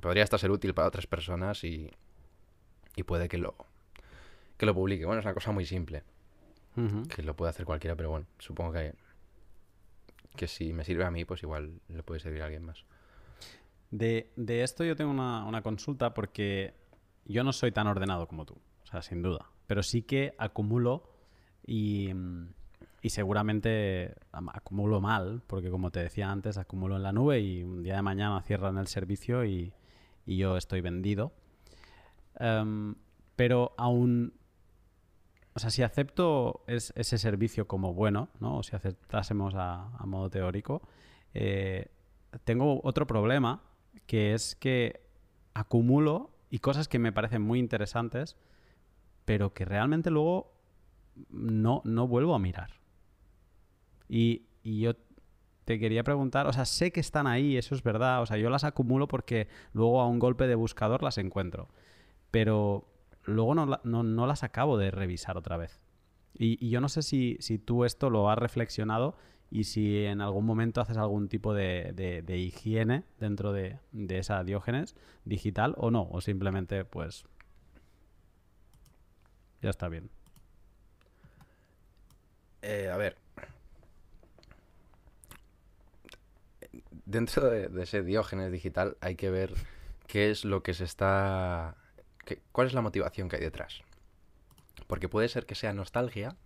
podría 0.00 0.22
hasta 0.22 0.38
ser 0.38 0.50
útil 0.50 0.74
para 0.74 0.88
otras 0.88 1.06
personas 1.06 1.64
y, 1.64 1.90
y 2.96 3.02
puede 3.04 3.28
que 3.28 3.38
lo, 3.38 3.54
que 4.56 4.66
lo 4.66 4.74
publique. 4.74 5.06
Bueno, 5.06 5.20
es 5.20 5.24
una 5.24 5.34
cosa 5.34 5.52
muy 5.52 5.64
simple, 5.64 6.02
que 7.14 7.22
lo 7.22 7.34
puede 7.34 7.50
hacer 7.50 7.66
cualquiera, 7.66 7.96
pero 7.96 8.10
bueno, 8.10 8.26
supongo 8.38 8.72
que, 8.72 8.94
que 10.36 10.46
si 10.46 10.72
me 10.72 10.84
sirve 10.84 11.04
a 11.04 11.10
mí, 11.10 11.24
pues 11.24 11.42
igual 11.42 11.80
le 11.88 12.02
puede 12.02 12.20
servir 12.20 12.42
a 12.42 12.44
alguien 12.44 12.64
más. 12.64 12.84
De, 13.90 14.30
de 14.36 14.62
esto 14.62 14.84
yo 14.84 14.94
tengo 14.94 15.10
una, 15.10 15.44
una, 15.46 15.62
consulta 15.62 16.12
porque 16.12 16.74
yo 17.24 17.42
no 17.42 17.52
soy 17.52 17.72
tan 17.72 17.86
ordenado 17.86 18.28
como 18.28 18.44
tú, 18.44 18.54
o 18.82 18.86
sea, 18.86 19.00
sin 19.00 19.22
duda, 19.22 19.46
pero 19.66 19.82
sí 19.82 20.02
que 20.02 20.34
acumulo 20.36 21.08
y, 21.66 22.12
y 23.00 23.10
seguramente 23.10 24.14
acumulo 24.30 25.00
mal, 25.00 25.42
porque 25.46 25.70
como 25.70 25.90
te 25.90 26.00
decía 26.00 26.30
antes, 26.30 26.58
acumulo 26.58 26.96
en 26.96 27.02
la 27.02 27.12
nube 27.12 27.40
y 27.40 27.62
un 27.62 27.82
día 27.82 27.96
de 27.96 28.02
mañana 28.02 28.42
cierran 28.42 28.76
el 28.76 28.88
servicio 28.88 29.44
y, 29.46 29.72
y 30.28 30.36
yo 30.36 30.58
estoy 30.58 30.82
vendido. 30.82 31.32
Um, 32.38 32.96
pero 33.34 33.72
aún, 33.78 34.34
o 35.54 35.58
sea, 35.58 35.70
si 35.70 35.82
acepto 35.82 36.64
es, 36.66 36.92
ese 36.96 37.16
servicio 37.16 37.66
como 37.66 37.94
bueno, 37.94 38.28
¿no? 38.38 38.58
O 38.58 38.62
si 38.62 38.76
aceptásemos 38.76 39.54
a, 39.56 39.88
modo 40.04 40.28
teórico, 40.28 40.82
eh, 41.32 41.90
tengo 42.44 42.80
otro 42.84 43.06
problema, 43.06 43.62
que 44.06 44.34
es 44.34 44.54
que 44.54 45.00
acumulo 45.54 46.30
y 46.50 46.58
cosas 46.58 46.88
que 46.88 46.98
me 46.98 47.10
parecen 47.10 47.40
muy 47.40 47.58
interesantes, 47.58 48.36
pero 49.24 49.54
que 49.54 49.64
realmente 49.64 50.10
luego 50.10 50.52
no, 51.30 51.80
no 51.84 52.06
vuelvo 52.06 52.34
a 52.34 52.38
mirar. 52.38 52.72
Y, 54.10 54.42
yo 54.62 54.92
te 55.68 55.78
quería 55.78 56.02
preguntar, 56.02 56.46
o 56.46 56.52
sea, 56.54 56.64
sé 56.64 56.92
que 56.92 57.00
están 57.00 57.26
ahí, 57.26 57.58
eso 57.58 57.74
es 57.74 57.82
verdad, 57.82 58.22
o 58.22 58.26
sea, 58.26 58.38
yo 58.38 58.48
las 58.48 58.64
acumulo 58.64 59.06
porque 59.06 59.48
luego 59.74 60.00
a 60.00 60.06
un 60.06 60.18
golpe 60.18 60.46
de 60.46 60.54
buscador 60.54 61.02
las 61.02 61.18
encuentro, 61.18 61.68
pero 62.30 62.88
luego 63.24 63.54
no, 63.54 64.26
las 64.26 64.44
acabo 64.44 64.78
de 64.78 64.90
revisar 64.90 65.36
otra 65.36 65.58
vez. 65.58 65.78
Y, 66.32 66.70
yo 66.70 66.80
no 66.80 66.88
sé 66.88 67.02
si, 67.02 67.36
tú 67.66 67.84
esto 67.84 68.08
lo 68.08 68.30
has 68.30 68.38
reflexionado 68.38 69.14
y 69.50 69.64
si 69.64 70.06
en 70.06 70.22
algún 70.22 70.46
momento 70.46 70.80
haces 70.80 70.96
algún 70.96 71.28
tipo 71.28 71.52
de, 71.52 72.24
higiene 72.26 73.04
dentro 73.20 73.52
de, 73.52 73.76
de, 73.92 74.16
esa 74.16 74.42
diógenes 74.44 74.96
digital 75.26 75.74
o 75.76 75.90
no, 75.90 76.08
o 76.10 76.22
simplemente 76.22 76.86
pues 76.86 77.26
ya 79.60 79.68
está 79.68 79.90
bien. 79.90 80.08
Eh, 82.62 82.90
a 82.90 82.96
ver, 82.96 83.18
dentro 87.08 87.48
de, 87.48 87.70
ese 87.82 88.02
diógenes 88.02 88.52
digital 88.52 88.96
hay 89.00 89.16
que 89.16 89.30
ver 89.30 89.54
qué 90.06 90.30
es 90.30 90.44
lo 90.44 90.62
que 90.62 90.74
se 90.74 90.84
está... 90.84 91.74
cuál 92.52 92.66
es 92.66 92.74
la 92.74 92.82
motivación 92.82 93.28
que 93.28 93.36
hay 93.36 93.42
detrás. 93.42 93.82
Porque 94.86 95.08
puede 95.08 95.28
ser 95.28 95.46
que 95.46 95.54
sea 95.54 95.72
nostalgia 95.72 96.36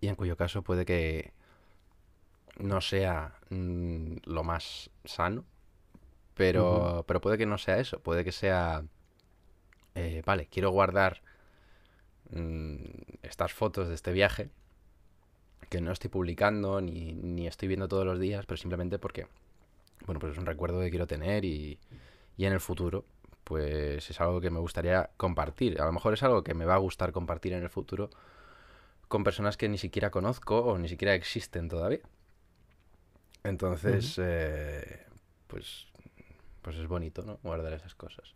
y 0.00 0.08
en 0.08 0.16
cuyo 0.16 0.36
caso 0.36 0.62
puede 0.62 0.84
que 0.84 1.32
no 2.58 2.80
sea 2.80 3.34
mm, 3.50 4.16
lo 4.24 4.44
más 4.44 4.90
sano, 5.04 5.44
pero, 6.34 7.04
pero 7.06 7.20
puede 7.20 7.38
que 7.38 7.46
no 7.46 7.58
sea 7.58 7.78
eso, 7.78 8.00
puede 8.00 8.24
que 8.24 8.32
sea, 8.32 8.82
eh, 9.94 10.22
vale, 10.24 10.46
quiero 10.46 10.70
guardar 10.70 11.22
mm, 12.30 12.76
estas 13.22 13.52
fotos 13.52 13.88
de 13.88 13.94
este 13.94 14.12
viaje 14.12 14.50
que 15.72 15.80
no 15.80 15.90
estoy 15.90 16.10
publicando 16.10 16.82
ni, 16.82 17.46
estoy 17.46 17.66
viendo 17.66 17.88
todos 17.88 18.04
los 18.04 18.20
días, 18.20 18.44
pero 18.44 18.58
simplemente 18.58 18.98
porque, 18.98 19.26
bueno, 20.04 20.20
pues 20.20 20.34
es 20.34 20.38
un 20.38 20.44
recuerdo 20.44 20.80
que 20.80 20.90
quiero 20.90 21.06
tener 21.06 21.46
y, 21.46 21.78
y 22.36 22.44
en 22.44 22.52
el 22.52 22.60
futuro, 22.60 23.06
pues 23.42 24.10
es 24.10 24.20
algo 24.20 24.42
que 24.42 24.50
me 24.50 24.58
gustaría 24.58 25.08
compartir. 25.16 25.80
A 25.80 25.86
lo 25.86 25.92
mejor 25.92 26.12
es 26.12 26.22
algo 26.22 26.44
que 26.44 26.52
me 26.52 26.66
va 26.66 26.74
a 26.74 26.78
gustar 26.78 27.12
compartir 27.12 27.54
en 27.54 27.62
el 27.62 27.70
futuro 27.70 28.10
con 29.08 29.24
personas 29.24 29.56
que 29.56 29.66
ni 29.70 29.78
siquiera 29.78 30.10
conozco 30.10 30.58
o 30.58 30.76
ni 30.76 30.90
siquiera 30.90 31.14
existen 31.14 31.70
todavía. 31.70 32.00
Entonces, 33.42 34.20
eh, 34.22 35.06
pues, 35.46 35.86
pues 36.60 36.76
es 36.76 36.86
bonito, 36.86 37.22
¿no? 37.22 37.38
Guardar 37.42 37.72
esas 37.72 37.94
cosas. 37.94 38.34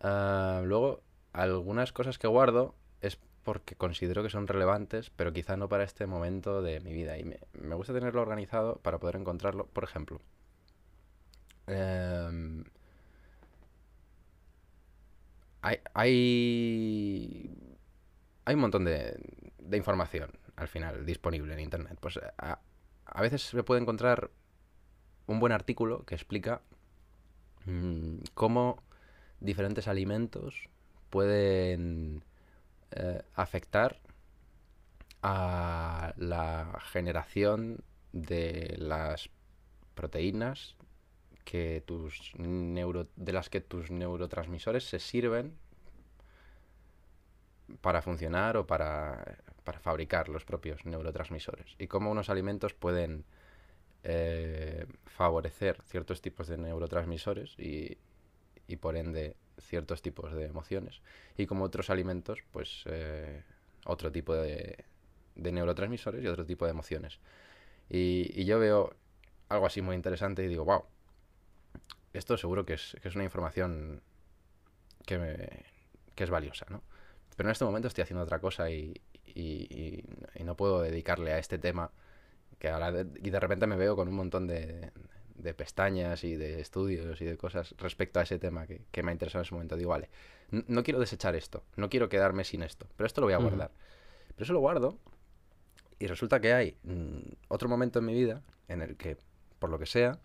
Ah, 0.00 0.62
luego, 0.64 1.02
algunas 1.32 1.92
cosas 1.92 2.16
que 2.16 2.28
guardo 2.28 2.76
es 3.00 3.18
porque 3.48 3.76
considero 3.76 4.22
que 4.22 4.28
son 4.28 4.46
relevantes, 4.46 5.08
pero 5.08 5.32
quizá 5.32 5.56
no 5.56 5.70
para 5.70 5.82
este 5.82 6.06
momento 6.06 6.60
de 6.60 6.80
mi 6.80 6.92
vida. 6.92 7.16
Y 7.16 7.24
me, 7.24 7.74
gusta 7.76 7.94
tenerlo 7.94 8.20
organizado 8.20 8.76
para 8.82 8.98
poder 8.98 9.16
encontrarlo. 9.16 9.64
Por 9.68 9.84
ejemplo, 9.84 10.20
em, 11.66 12.62
hay, 15.62 15.78
hay, 15.94 17.50
un 18.52 18.60
montón 18.60 18.84
de, 18.84 19.18
información 19.72 20.30
al 20.56 20.68
final 20.68 21.06
disponible 21.06 21.54
en 21.54 21.60
Internet. 21.60 21.96
Pues 22.02 22.20
a, 22.36 22.60
veces 23.22 23.40
se 23.40 23.62
puede 23.62 23.80
encontrar 23.80 24.30
un 25.26 25.40
buen 25.40 25.52
artículo 25.52 26.04
que 26.04 26.14
explica 26.14 26.60
mm, 27.64 28.18
cómo 28.34 28.82
diferentes 29.40 29.88
alimentos 29.88 30.68
pueden 31.08 32.27
eh, 32.90 33.22
afectar 33.34 34.00
a 35.22 36.14
la 36.16 36.78
generación 36.92 37.82
de 38.12 38.76
las 38.78 39.30
proteínas 39.94 40.76
que 41.44 41.82
tus 41.84 42.32
neuro, 42.36 43.08
de 43.16 43.32
las 43.32 43.50
que 43.50 43.60
tus 43.60 43.90
neurotransmisores 43.90 44.84
se 44.84 44.98
sirven 44.98 45.56
para 47.80 48.02
funcionar 48.02 48.56
o 48.56 48.66
para, 48.66 49.38
para 49.64 49.80
fabricar 49.80 50.28
los 50.28 50.44
propios 50.44 50.84
neurotransmisores. 50.86 51.74
Y 51.78 51.86
cómo 51.86 52.10
unos 52.10 52.30
alimentos 52.30 52.74
pueden 52.74 53.24
eh, 54.04 54.86
favorecer 55.06 55.82
ciertos 55.84 56.22
tipos 56.22 56.48
de 56.48 56.58
neurotransmisores 56.58 57.58
y, 57.58 57.98
y 58.66 58.76
por 58.76 58.96
ende 58.96 59.36
ciertos 59.60 60.02
tipos 60.02 60.32
de 60.34 60.46
emociones 60.46 61.00
y 61.36 61.46
como 61.46 61.64
otros 61.64 61.90
alimentos, 61.90 62.40
pues 62.52 62.84
eh, 62.86 63.42
otro 63.84 64.12
tipo 64.12 64.34
de, 64.34 64.84
neurotransmisores 65.36 66.22
y 66.22 66.26
otro 66.26 66.44
tipo 66.44 66.64
de 66.64 66.72
emociones. 66.72 67.20
Y, 67.88 68.44
yo 68.44 68.58
veo 68.58 68.94
algo 69.48 69.66
así 69.66 69.80
muy 69.82 69.96
interesante 69.96 70.44
y 70.44 70.48
digo, 70.48 70.64
wow, 70.64 70.84
esto 72.12 72.36
seguro 72.36 72.64
que 72.66 72.74
es, 72.74 72.96
una 73.14 73.24
información 73.24 74.02
que, 75.06 75.18
me, 75.18 75.48
que 76.14 76.24
es 76.24 76.30
valiosa, 76.30 76.66
¿no? 76.70 76.82
Pero 77.36 77.48
en 77.48 77.52
este 77.52 77.64
momento 77.64 77.88
estoy 77.88 78.02
haciendo 78.02 78.24
otra 78.24 78.40
cosa 78.40 78.70
y, 78.70 79.00
y, 79.24 80.04
no 80.44 80.56
puedo 80.56 80.80
dedicarle 80.80 81.32
a 81.32 81.38
este 81.38 81.58
tema 81.58 81.92
que 82.58 82.68
ahora 82.68 83.04
y 83.22 83.30
de 83.30 83.40
repente 83.40 83.66
me 83.66 83.76
veo 83.76 83.94
con 83.94 84.08
un 84.08 84.14
montón 84.14 84.46
de, 84.46 84.90
de 85.38 85.54
pestañas 85.54 86.24
y 86.24 86.36
de 86.36 86.60
estudios 86.60 87.20
y 87.20 87.24
de 87.24 87.36
cosas 87.36 87.74
respecto 87.78 88.20
a 88.20 88.24
ese 88.24 88.38
tema 88.38 88.66
que, 88.66 89.02
me 89.02 89.10
ha 89.10 89.12
interesado 89.12 89.40
en 89.42 89.46
ese 89.46 89.54
momento. 89.54 89.76
Digo, 89.76 89.90
vale, 89.90 90.10
no 90.50 90.82
quiero 90.82 91.00
desechar 91.00 91.34
esto, 91.36 91.64
no 91.76 91.88
quiero 91.88 92.08
quedarme 92.08 92.44
sin 92.44 92.62
esto, 92.62 92.86
pero 92.96 93.06
esto 93.06 93.20
lo 93.20 93.28
voy 93.28 93.34
a 93.34 93.38
guardar. 93.38 93.70
Pero 94.34 94.44
eso 94.44 94.52
lo 94.52 94.60
guardo 94.60 94.98
y 95.98 96.06
resulta 96.06 96.40
que 96.40 96.52
hay 96.52 96.76
mm, 96.84 97.18
otro 97.48 97.68
momento 97.68 97.98
en 97.98 98.04
mi 98.04 98.14
vida 98.14 98.42
en 98.68 98.82
el 98.82 98.96
que, 98.96 99.16
por 99.58 99.70
lo 99.70 99.78
que 99.78 99.86
sea, 99.86 100.18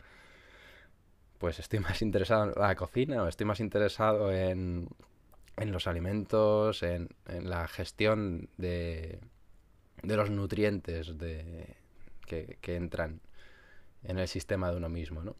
pues 1.37 1.59
estoy 1.59 1.79
más 1.79 2.01
interesado 2.01 2.45
en 2.45 2.53
la 2.55 2.75
cocina 2.75 3.23
o 3.23 3.27
estoy 3.27 3.45
más 3.45 3.59
interesado 3.59 4.31
en, 4.31 4.89
en 5.57 5.71
los 5.71 5.87
alimentos, 5.87 6.83
en, 6.83 7.09
en 7.27 7.49
la 7.49 7.67
gestión 7.67 8.49
de, 8.57 9.19
de 10.01 10.17
los 10.17 10.29
nutrientes 10.29 11.17
de, 11.17 11.75
que, 12.25 12.57
que 12.61 12.75
entran 12.75 13.21
en 14.03 14.19
el 14.19 14.27
sistema 14.27 14.71
de 14.71 14.77
uno 14.77 14.89
mismo, 14.89 15.23
¿no? 15.23 15.35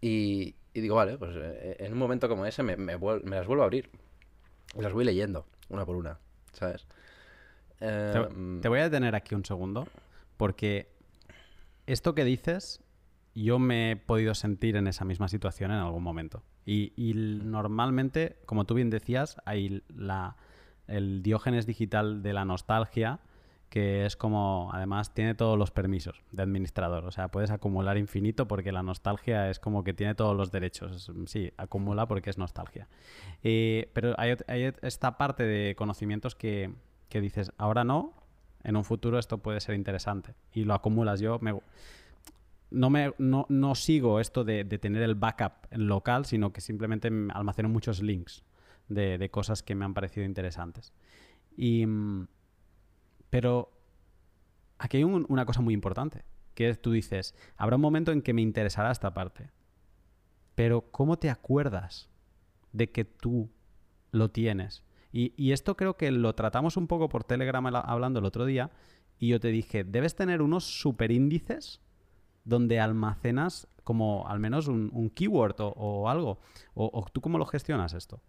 Y, 0.00 0.54
digo, 0.74 0.96
vale, 0.96 1.18
pues 1.18 1.32
eh, 1.36 1.76
en 1.80 1.92
un 1.92 1.98
momento 1.98 2.28
como 2.28 2.46
ese 2.46 2.62
me, 2.62 2.76
me, 2.76 2.92
las 2.92 3.46
vuelvo 3.46 3.62
a 3.62 3.64
abrir. 3.64 3.90
Y 4.76 4.80
las 4.80 4.92
voy 4.92 5.04
leyendo, 5.04 5.46
una 5.68 5.84
por 5.84 5.96
una, 5.96 6.18
¿sabes? 6.52 6.86
te, 7.80 8.68
voy 8.68 8.78
a 8.78 8.84
detener 8.84 9.14
aquí 9.14 9.34
un 9.34 9.44
segundo, 9.44 9.88
porque 10.36 10.92
esto 11.86 12.14
que 12.14 12.24
dices, 12.24 12.80
yo 13.34 13.58
me 13.58 13.92
he 13.92 13.96
podido 13.96 14.34
sentir 14.34 14.76
en 14.76 14.86
esa 14.86 15.04
misma 15.04 15.28
situación 15.28 15.70
en 15.70 15.78
algún 15.78 16.02
momento. 16.02 16.42
Y, 16.66 16.92
y 16.94 17.14
normalmente, 17.14 18.36
como 18.46 18.64
tú 18.64 18.74
bien 18.74 18.90
decías, 18.90 19.38
hay 19.44 19.82
la, 19.88 20.36
el 20.86 21.22
diógenes 21.22 21.66
digital 21.66 22.22
de 22.22 22.32
la 22.32 22.44
nostalgia 22.44 23.20
que 23.70 24.04
es 24.04 24.16
como, 24.16 24.68
además, 24.72 25.14
tiene 25.14 25.36
todos 25.36 25.56
los 25.56 25.70
permisos 25.70 26.20
de 26.32 26.42
administrador. 26.42 27.04
O 27.04 27.12
sea, 27.12 27.28
puedes 27.28 27.52
acumular 27.52 27.96
infinito 27.96 28.48
porque 28.48 28.72
la 28.72 28.82
nostalgia 28.82 29.48
es 29.48 29.60
como 29.60 29.84
que 29.84 29.94
tiene 29.94 30.16
todos 30.16 30.36
los 30.36 30.50
derechos. 30.50 31.10
Sí, 31.26 31.52
acumula 31.56 32.06
porque 32.06 32.30
es 32.30 32.36
nostalgia. 32.36 32.88
Eh, 33.44 33.88
pero 33.92 34.14
hay, 34.18 34.36
esta 34.82 35.16
parte 35.16 35.44
de 35.44 35.76
conocimientos 35.76 36.34
que, 36.34 36.74
dices, 37.12 37.52
ahora 37.58 37.84
no, 37.84 38.12
en 38.64 38.74
un 38.74 38.82
futuro 38.82 39.20
esto 39.20 39.38
puede 39.38 39.60
ser 39.60 39.76
interesante. 39.76 40.34
Y 40.52 40.64
lo 40.64 40.74
acumulas. 40.74 41.20
Yo 41.20 41.38
me, 41.38 41.56
no, 42.72 42.90
me, 42.90 43.14
no, 43.18 43.74
sigo 43.76 44.18
esto 44.18 44.42
de, 44.42 44.64
tener 44.64 45.02
el 45.02 45.14
backup 45.14 45.52
local, 45.70 46.26
sino 46.26 46.52
que 46.52 46.60
simplemente 46.60 47.08
almaceno 47.32 47.68
muchos 47.68 48.02
links 48.02 48.42
de, 48.88 49.16
de 49.16 49.30
cosas 49.30 49.62
que 49.62 49.76
me 49.76 49.84
han 49.84 49.94
parecido 49.94 50.26
interesantes. 50.26 50.92
Y 51.56 51.86
mm, 51.86 52.26
pero 53.30 53.72
aquí 54.78 54.98
hay 54.98 55.04
una 55.04 55.46
cosa 55.46 55.60
muy 55.60 55.74
importante, 55.74 56.24
que 56.54 56.74
tú 56.74 56.92
dices, 56.92 57.34
habrá 57.56 57.76
un 57.76 57.82
momento 57.82 58.12
en 58.12 58.22
que 58.22 58.34
me 58.34 58.42
interesará 58.42 58.90
esta 58.90 59.14
parte, 59.14 59.50
pero 60.54 60.90
¿cómo 60.90 61.18
te 61.18 61.30
acuerdas 61.30 62.10
de 62.72 62.90
que 62.90 63.04
tú 63.04 63.50
lo 64.10 64.30
tienes? 64.30 64.84
Y, 65.12 65.52
esto 65.52 65.76
creo 65.76 65.96
que 65.96 66.10
lo 66.12 66.34
tratamos 66.34 66.76
un 66.76 66.86
poco 66.86 67.08
por 67.08 67.24
Telegram 67.24 67.66
hablando 67.66 68.20
el 68.20 68.24
otro 68.24 68.44
día, 68.44 68.70
y 69.18 69.28
yo 69.28 69.40
te 69.40 69.48
dije, 69.48 69.84
debes 69.84 70.14
tener 70.14 70.40
unos 70.40 70.64
superíndices 70.64 71.80
donde 72.44 72.80
almacenas 72.80 73.68
como 73.84 74.26
al 74.28 74.38
menos 74.38 74.68
un, 74.68 75.10
keyword 75.10 75.56
o, 75.58 76.08
algo. 76.08 76.38
o, 76.74 77.06
tú 77.12 77.20
cómo 77.20 77.38
lo 77.38 77.44
gestionas 77.44 77.92
esto? 77.92 78.22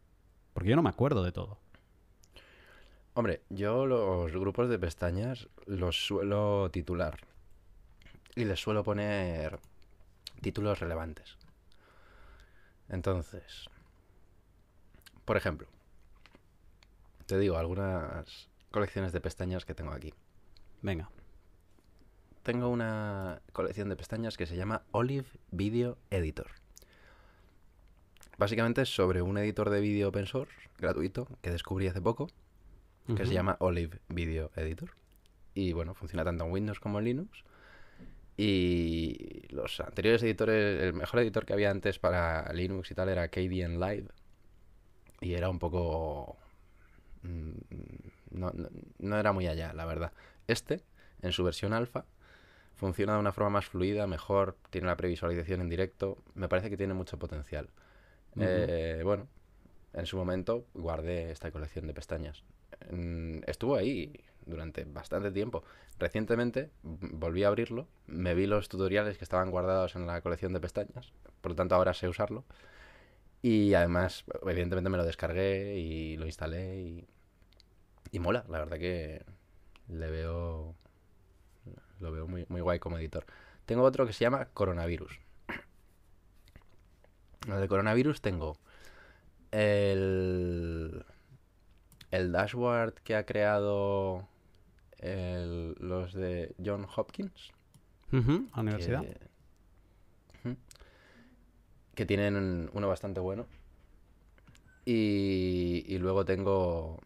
Porque 0.53 0.69
yo 0.69 0.75
no 0.75 0.81
me 0.81 0.89
acuerdo 0.89 1.23
de 1.23 1.31
todo. 1.31 1.59
Hombre, 3.13 3.41
yo 3.49 3.85
los 3.85 4.31
grupos 4.31 4.69
de 4.69 4.79
pestañas 4.79 5.49
los 5.65 6.05
suelo 6.05 6.69
titular. 6.71 7.19
Y 8.35 8.45
les 8.45 8.61
suelo 8.61 8.83
poner 8.83 9.59
títulos 10.41 10.79
relevantes. 10.79 11.37
Entonces, 12.87 13.69
por 15.25 15.35
ejemplo, 15.35 15.67
te 17.25 17.37
digo 17.37 17.57
algunas 17.57 18.47
colecciones 18.71 19.11
de 19.11 19.19
pestañas 19.19 19.65
que 19.65 19.75
tengo 19.75 19.91
aquí. 19.91 20.13
Venga. 20.81 21.09
Tengo 22.43 22.69
una 22.69 23.41
colección 23.51 23.89
de 23.89 23.97
pestañas 23.97 24.37
que 24.37 24.45
se 24.45 24.55
llama 24.55 24.83
Olive 24.91 25.27
Video 25.51 25.97
Editor. 26.09 26.51
Básicamente 28.37 28.83
es 28.83 28.89
sobre 28.95 29.21
un 29.21 29.37
editor 29.37 29.69
de 29.69 29.81
vídeo 29.81 30.09
open 30.09 30.25
source 30.25 30.53
gratuito 30.79 31.27
que 31.41 31.51
descubrí 31.51 31.87
hace 31.87 32.01
poco 32.01 32.29
que 33.07 33.25
se 33.25 33.33
llama 33.33 33.57
Olive 33.59 33.99
Video 34.09 34.51
Editor. 34.55 34.91
Y 35.53 35.73
bueno, 35.73 35.93
funciona 35.93 36.23
tanto 36.23 36.45
en 36.45 36.51
Windows 36.51 36.79
como 36.79 36.99
en 36.99 37.05
Linux. 37.05 37.43
Y 38.37 39.45
los 39.49 39.79
anteriores 39.81 40.23
editores, 40.23 40.81
el 40.81 40.93
mejor 40.93 41.19
editor 41.19 41.45
que 41.45 41.53
había 41.53 41.69
antes 41.69 41.99
para 41.99 42.51
Linux 42.53 42.89
y 42.91 42.95
tal 42.95 43.09
era 43.09 43.27
KDN 43.27 43.79
Live. 43.79 44.07
Y 45.19 45.33
era 45.33 45.49
un 45.49 45.59
poco... 45.59 46.37
Mm, 47.23 47.51
no, 48.31 48.51
no, 48.97 49.19
era 49.19 49.33
muy 49.33 49.47
allá, 49.47 49.73
la 49.73 49.85
verdad. 49.85 50.13
Este, 50.47 50.81
en 51.21 51.33
su 51.33 51.43
versión 51.43 51.73
alfa, 51.73 52.05
funciona 52.75 53.13
de 53.13 53.19
una 53.19 53.33
forma 53.33 53.51
más 53.51 53.65
fluida, 53.65 54.07
mejor, 54.07 54.57
tiene 54.69 54.87
la 54.87 54.95
previsualización 54.95 55.61
en 55.61 55.69
directo. 55.69 56.23
Me 56.33 56.47
parece 56.47 56.69
que 56.69 56.77
tiene 56.77 56.93
mucho 56.93 57.19
potencial. 57.19 57.69
Eh, 58.39 59.01
bueno, 59.03 59.27
en 59.93 60.05
su 60.05 60.15
momento 60.15 60.65
guardé 60.73 61.31
esta 61.31 61.51
colección 61.51 61.85
de 61.85 61.93
pestañas 61.93 62.43
estuvo 63.45 63.75
ahí 63.75 64.13
durante 64.45 64.85
bastante 64.85 65.31
tiempo. 65.31 65.63
Recientemente 65.99 66.71
volví 66.83 67.43
a 67.43 67.47
abrirlo, 67.47 67.87
me 68.07 68.33
vi 68.33 68.47
los 68.47 68.69
tutoriales 68.69 69.17
que 69.17 69.23
estaban 69.23 69.51
guardados 69.51 69.95
en 69.95 70.07
la 70.07 70.21
colección 70.21 70.53
de 70.53 70.59
pestañas, 70.59 71.13
por 71.41 71.51
lo 71.51 71.55
tanto 71.55 71.75
ahora 71.75 71.93
sé 71.93 72.07
usarlo. 72.07 72.43
Y 73.43 73.73
además, 73.73 74.23
evidentemente 74.43 74.89
me 74.89 74.97
lo 74.97 75.05
descargué 75.05 75.77
y 75.77 76.17
lo 76.17 76.25
instalé 76.25 76.81
y, 76.81 77.07
y 78.11 78.19
mola, 78.19 78.45
la 78.49 78.59
verdad 78.59 78.77
que 78.77 79.23
le 79.87 80.09
veo 80.09 80.75
lo 81.99 82.11
veo 82.11 82.27
muy, 82.27 82.45
muy 82.49 82.61
guay 82.61 82.79
como 82.79 82.97
editor. 82.97 83.25
Tengo 83.65 83.83
otro 83.83 84.05
que 84.05 84.13
se 84.13 84.23
llama 84.23 84.45
Coronavirus. 84.53 85.19
Lo 87.47 87.59
de 87.59 87.67
Coronavirus 87.67 88.21
tengo 88.21 88.57
el 89.51 91.05
el 92.11 92.31
dashboard 92.31 92.93
que 93.03 93.15
ha 93.15 93.25
creado 93.25 94.27
los 95.01 96.13
de 96.13 96.53
John 96.63 96.85
Hopkins. 96.95 97.51
a 98.51 98.61
universidad. 98.61 99.03
Que, 101.95 102.05
tienen 102.05 102.69
uno 102.73 102.87
bastante 102.87 103.19
bueno. 103.19 103.47
Y, 104.85 105.97
luego 105.99 106.25
tengo 106.25 106.99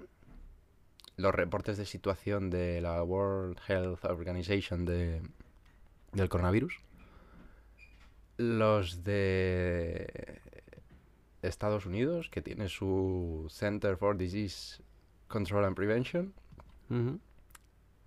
los 1.17 1.33
reportes 1.33 1.77
de 1.77 1.85
situación 1.85 2.49
de 2.49 2.81
la 2.81 3.01
World 3.03 3.59
Health 3.67 4.03
Organization 4.05 4.85
de, 4.85 5.21
del 6.11 6.29
coronavirus. 6.29 6.79
Los 8.37 9.03
de 9.03 10.41
Estados 11.41 11.85
Unidos, 11.85 12.29
que 12.29 12.41
tiene 12.41 12.67
su 12.67 13.47
Center 13.49 13.95
for 13.97 14.17
Disease 14.17 14.81
Control 15.35 15.65
and 15.65 15.75
Prevention. 15.75 16.33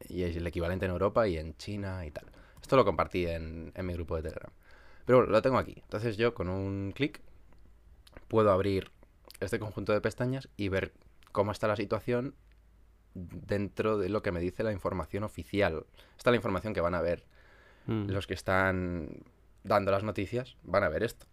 Y 0.09 0.22
es 0.22 0.35
el 0.35 0.47
equivalente 0.47 0.87
en 0.87 0.93
Europa 0.93 1.29
y 1.29 1.37
en 1.37 1.55
China 1.59 2.07
y 2.07 2.11
tal. 2.11 2.24
Esto 2.62 2.74
lo 2.74 2.87
compartí 2.87 3.26
en, 3.26 3.70
mi 3.83 3.93
grupo 3.93 4.16
de 4.16 4.22
Telegram. 4.22 4.51
Pero 5.05 5.26
lo 5.26 5.43
tengo 5.43 5.59
aquí. 5.59 5.74
Entonces 5.76 6.16
yo 6.16 6.33
con 6.33 6.49
un 6.49 6.93
clic 6.93 7.20
puedo 8.29 8.51
abrir 8.51 8.91
este 9.41 9.59
conjunto 9.59 9.93
de 9.93 10.01
pestañas 10.01 10.49
y 10.57 10.70
ver 10.70 10.95
cómo 11.31 11.53
está 11.53 11.68
la 11.68 11.76
situación 11.76 12.35
dentro 13.12 13.99
de 13.99 14.09
lo 14.09 14.22
que 14.22 14.33
me 14.33 14.41
dice 14.41 14.62
la 14.62 14.72
información 14.72 15.22
oficial. 15.22 15.85
Esta 16.16 16.31
es 16.31 16.33
la 16.33 16.37
información 16.37 16.72
que 16.72 16.81
van 16.81 16.95
a 16.95 17.03
ver 17.03 17.26
mm. 17.89 18.09
los 18.09 18.26
que 18.26 18.35
están 18.35 19.22
dando 19.64 19.91
las 19.91 20.03
noticias, 20.03 20.57
van 20.62 20.83
a 20.83 20.89
ver 20.89 21.03
esto 21.03 21.26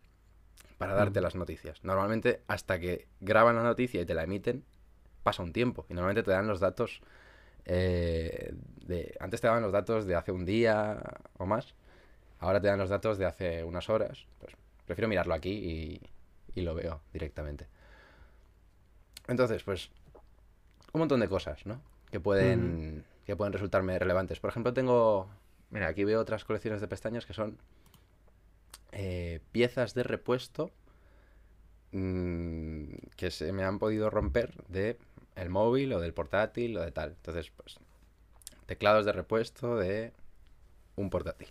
para 0.78 0.94
darte 0.94 1.22
mm. 1.22 1.24
las 1.24 1.36
noticias. 1.36 1.82
Normalmente 1.86 2.42
hasta 2.48 2.80
que 2.80 3.08
graban 3.22 3.56
la 3.56 3.64
noticia 3.64 4.02
y 4.02 4.06
te 4.06 4.14
la 4.14 4.24
emiten, 4.24 4.66
pasa 5.26 5.42
un 5.42 5.52
tiempo. 5.52 5.88
Y 5.90 5.96
normalmente 5.96 6.22
te 6.24 6.32
dan 6.32 6.48
los 6.48 6.60
datos. 6.60 7.02
Eh, 7.66 8.54
de, 8.86 9.18
antes 9.20 9.42
te 9.42 9.48
daban 9.48 9.64
los 9.64 9.72
datos 9.72 10.06
de 10.06 10.14
hace 10.16 10.32
un 10.32 10.46
día 10.46 11.02
o 11.40 11.48
más. 11.48 11.74
Ahora 12.40 12.62
te 12.62 12.68
dan 12.68 12.78
los 12.78 12.90
datos 12.90 13.18
de 13.18 13.26
hace 13.26 13.64
unas 13.64 13.90
horas. 13.90 14.28
Pues 14.40 14.54
prefiero 14.86 15.10
mirarlo 15.10 15.34
aquí 15.34 16.00
y, 16.54 16.62
lo 16.62 16.76
veo 16.76 17.02
directamente. 17.12 17.68
Entonces, 19.28 19.64
pues. 19.64 19.90
Un 20.94 21.00
montón 21.00 21.20
de 21.20 21.28
cosas, 21.28 21.66
¿no? 21.66 21.82
Que 22.12 22.20
pueden. 22.20 23.04
Que 23.26 23.36
pueden 23.36 23.52
resultarme 23.52 23.98
relevantes. 23.98 24.40
Por 24.40 24.52
ejemplo, 24.52 24.74
tengo. 24.74 25.28
Mira, 25.72 25.88
aquí 25.88 26.04
veo 26.04 26.22
otras 26.22 26.46
colecciones 26.46 26.82
de 26.82 26.88
pestañas 26.88 27.26
que 27.26 27.34
son. 27.34 27.58
Eh, 28.92 29.42
piezas 29.52 29.96
de 29.96 30.04
repuesto 30.04 30.72
mm, 31.92 32.84
que 33.18 33.32
se 33.32 33.52
me 33.52 33.64
han 33.64 33.80
podido 33.80 34.10
romper 34.10 34.64
de 34.70 34.98
el 35.36 35.50
móvil 35.50 35.94
o 35.94 36.00
del 36.00 36.14
portátil 36.14 36.78
o 36.78 36.82
de 36.82 36.92
tal. 36.92 37.10
Entonces, 37.12 37.52
pues, 37.52 37.78
teclados 38.66 39.06
de 39.06 39.12
repuesto 39.12 39.78
de 39.78 40.14
un 40.96 41.10
portátil. 41.10 41.50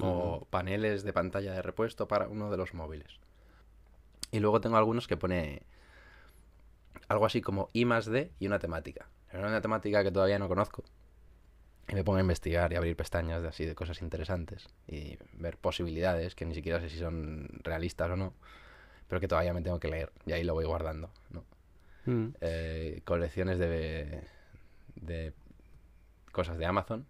O 0.00 0.46
paneles 0.50 1.02
de 1.02 1.12
pantalla 1.12 1.52
de 1.52 1.62
repuesto 1.62 2.06
para 2.06 2.28
uno 2.28 2.50
de 2.50 2.56
los 2.56 2.72
móviles. 2.72 3.18
Y 4.30 4.38
luego 4.38 4.60
tengo 4.60 4.76
algunos 4.76 5.08
que 5.08 5.16
pone 5.16 5.62
algo 7.08 7.26
así 7.26 7.40
como 7.40 7.68
I 7.72 7.84
más 7.84 8.06
D 8.06 8.30
y 8.38 8.46
una 8.46 8.58
temática. 8.58 9.08
Es 9.32 9.38
una 9.40 9.60
temática 9.60 10.04
que 10.04 10.12
todavía 10.12 10.38
no 10.38 10.48
conozco. 10.48 10.84
Y 11.88 11.94
me 11.94 12.04
pongo 12.04 12.18
a 12.18 12.20
investigar 12.20 12.72
y 12.72 12.76
abrir 12.76 12.96
pestañas 12.96 13.42
de 13.42 13.48
así 13.48 13.64
de 13.64 13.74
cosas 13.74 14.02
interesantes 14.02 14.68
y 14.86 15.18
ver 15.32 15.56
posibilidades 15.56 16.34
que 16.34 16.44
ni 16.44 16.54
siquiera 16.54 16.80
sé 16.80 16.90
si 16.90 16.98
son 16.98 17.48
realistas 17.64 18.10
o 18.10 18.16
no, 18.16 18.34
pero 19.08 19.20
que 19.20 19.28
todavía 19.28 19.54
me 19.54 19.62
tengo 19.62 19.80
que 19.80 19.88
leer 19.88 20.12
y 20.26 20.32
ahí 20.32 20.44
lo 20.44 20.52
voy 20.52 20.66
guardando, 20.66 21.10
¿no? 21.30 21.44
Mm. 22.08 22.28
Eh, 22.40 23.02
colecciones 23.04 23.58
de, 23.58 24.22
de 24.96 25.34
cosas 26.32 26.56
de 26.56 26.64
Amazon. 26.64 27.06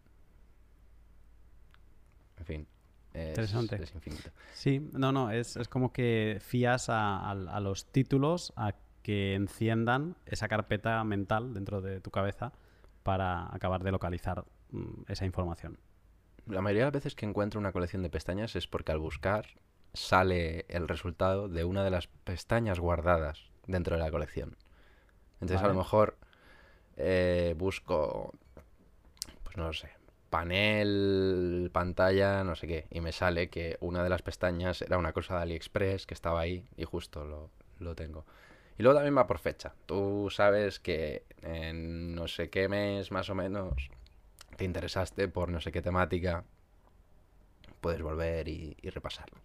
En 2.37 2.45
fin. 2.45 2.67
Es, 3.15 3.29
Interesante. 3.29 3.81
Es 3.81 3.95
infinito. 3.95 4.31
Sí, 4.55 4.91
no, 4.93 5.13
no, 5.13 5.31
es, 5.31 5.57
como 5.69 5.93
que 5.93 6.39
fías 6.41 6.87
a, 6.89 7.35
los 7.61 7.93
títulos 7.93 8.53
a 8.57 8.75
que 9.03 9.35
enciendan 9.35 10.17
esa 10.27 10.49
carpeta 10.49 11.03
mental 11.05 11.55
dentro 11.55 11.81
de 11.81 12.01
tu 12.01 12.11
cabeza 12.11 12.53
para 13.05 13.55
acabar 13.55 13.85
de 13.85 13.93
localizar 13.93 14.45
mm, 14.73 15.03
esa 15.07 15.25
información. 15.25 15.79
La 16.47 16.61
mayoría 16.61 16.83
de 16.83 16.87
las 16.87 16.95
veces 16.95 17.15
que 17.15 17.25
encuentro 17.25 17.61
una 17.61 17.73
colección 17.73 18.03
de 18.03 18.11
pestañas 18.11 18.57
es 18.57 18.67
porque 18.67 18.91
al 18.91 18.99
buscar 18.99 19.47
sale 19.95 20.67
el 20.69 20.89
resultado 20.89 21.49
de 21.49 21.65
una 21.65 21.85
de 21.85 21.91
las 21.91 22.09
pestañas 22.09 22.81
guardadas 22.81 23.51
dentro 23.67 23.97
de 23.97 24.03
la 24.03 24.11
colección. 24.11 24.57
Entonces 25.41 25.63
a 25.63 25.69
lo 25.69 25.75
mejor 25.75 26.17
eh, 26.97 27.55
busco 27.57 28.33
no 29.59 29.67
lo 29.67 29.73
sé, 29.73 29.91
panel, 30.31 31.71
pantalla, 31.73 32.45
no 32.45 32.55
sé 32.57 32.67
qué. 32.67 32.87
Y 32.91 33.01
me 33.01 33.13
sale 33.13 33.51
que 33.51 33.77
una 33.81 34.03
de 34.03 34.09
las 34.09 34.23
pestañas 34.23 34.81
era 34.81 34.97
una 34.97 35.13
cosa 35.13 35.37
de 35.37 35.43
AliExpress 35.43 36.07
que 36.07 36.15
estaba 36.15 36.41
ahí 36.41 36.65
y 36.77 36.85
justo 36.85 37.25
lo, 37.25 37.51
lo 37.79 37.95
tengo. 37.95 38.25
Y 38.79 38.83
luego 38.83 38.97
también 38.97 39.17
va 39.17 39.27
por 39.27 39.39
fecha. 39.39 39.75
Tú 39.87 40.29
sabes 40.31 40.79
que 40.79 41.25
en 41.43 42.15
no 42.15 42.29
sé 42.29 42.49
qué 42.49 42.69
mes 42.69 43.11
más 43.11 43.29
o 43.29 43.35
menos 43.35 43.91
te 44.57 44.65
interesaste 44.65 45.29
por 45.29 45.51
no 45.51 45.61
sé 45.61 45.73
qué 45.73 45.83
temática. 45.83 46.45
Puedes 47.81 48.03
volver 48.03 48.49
y, 48.49 48.77
y 48.81 48.91
repasarlo. 48.91 49.39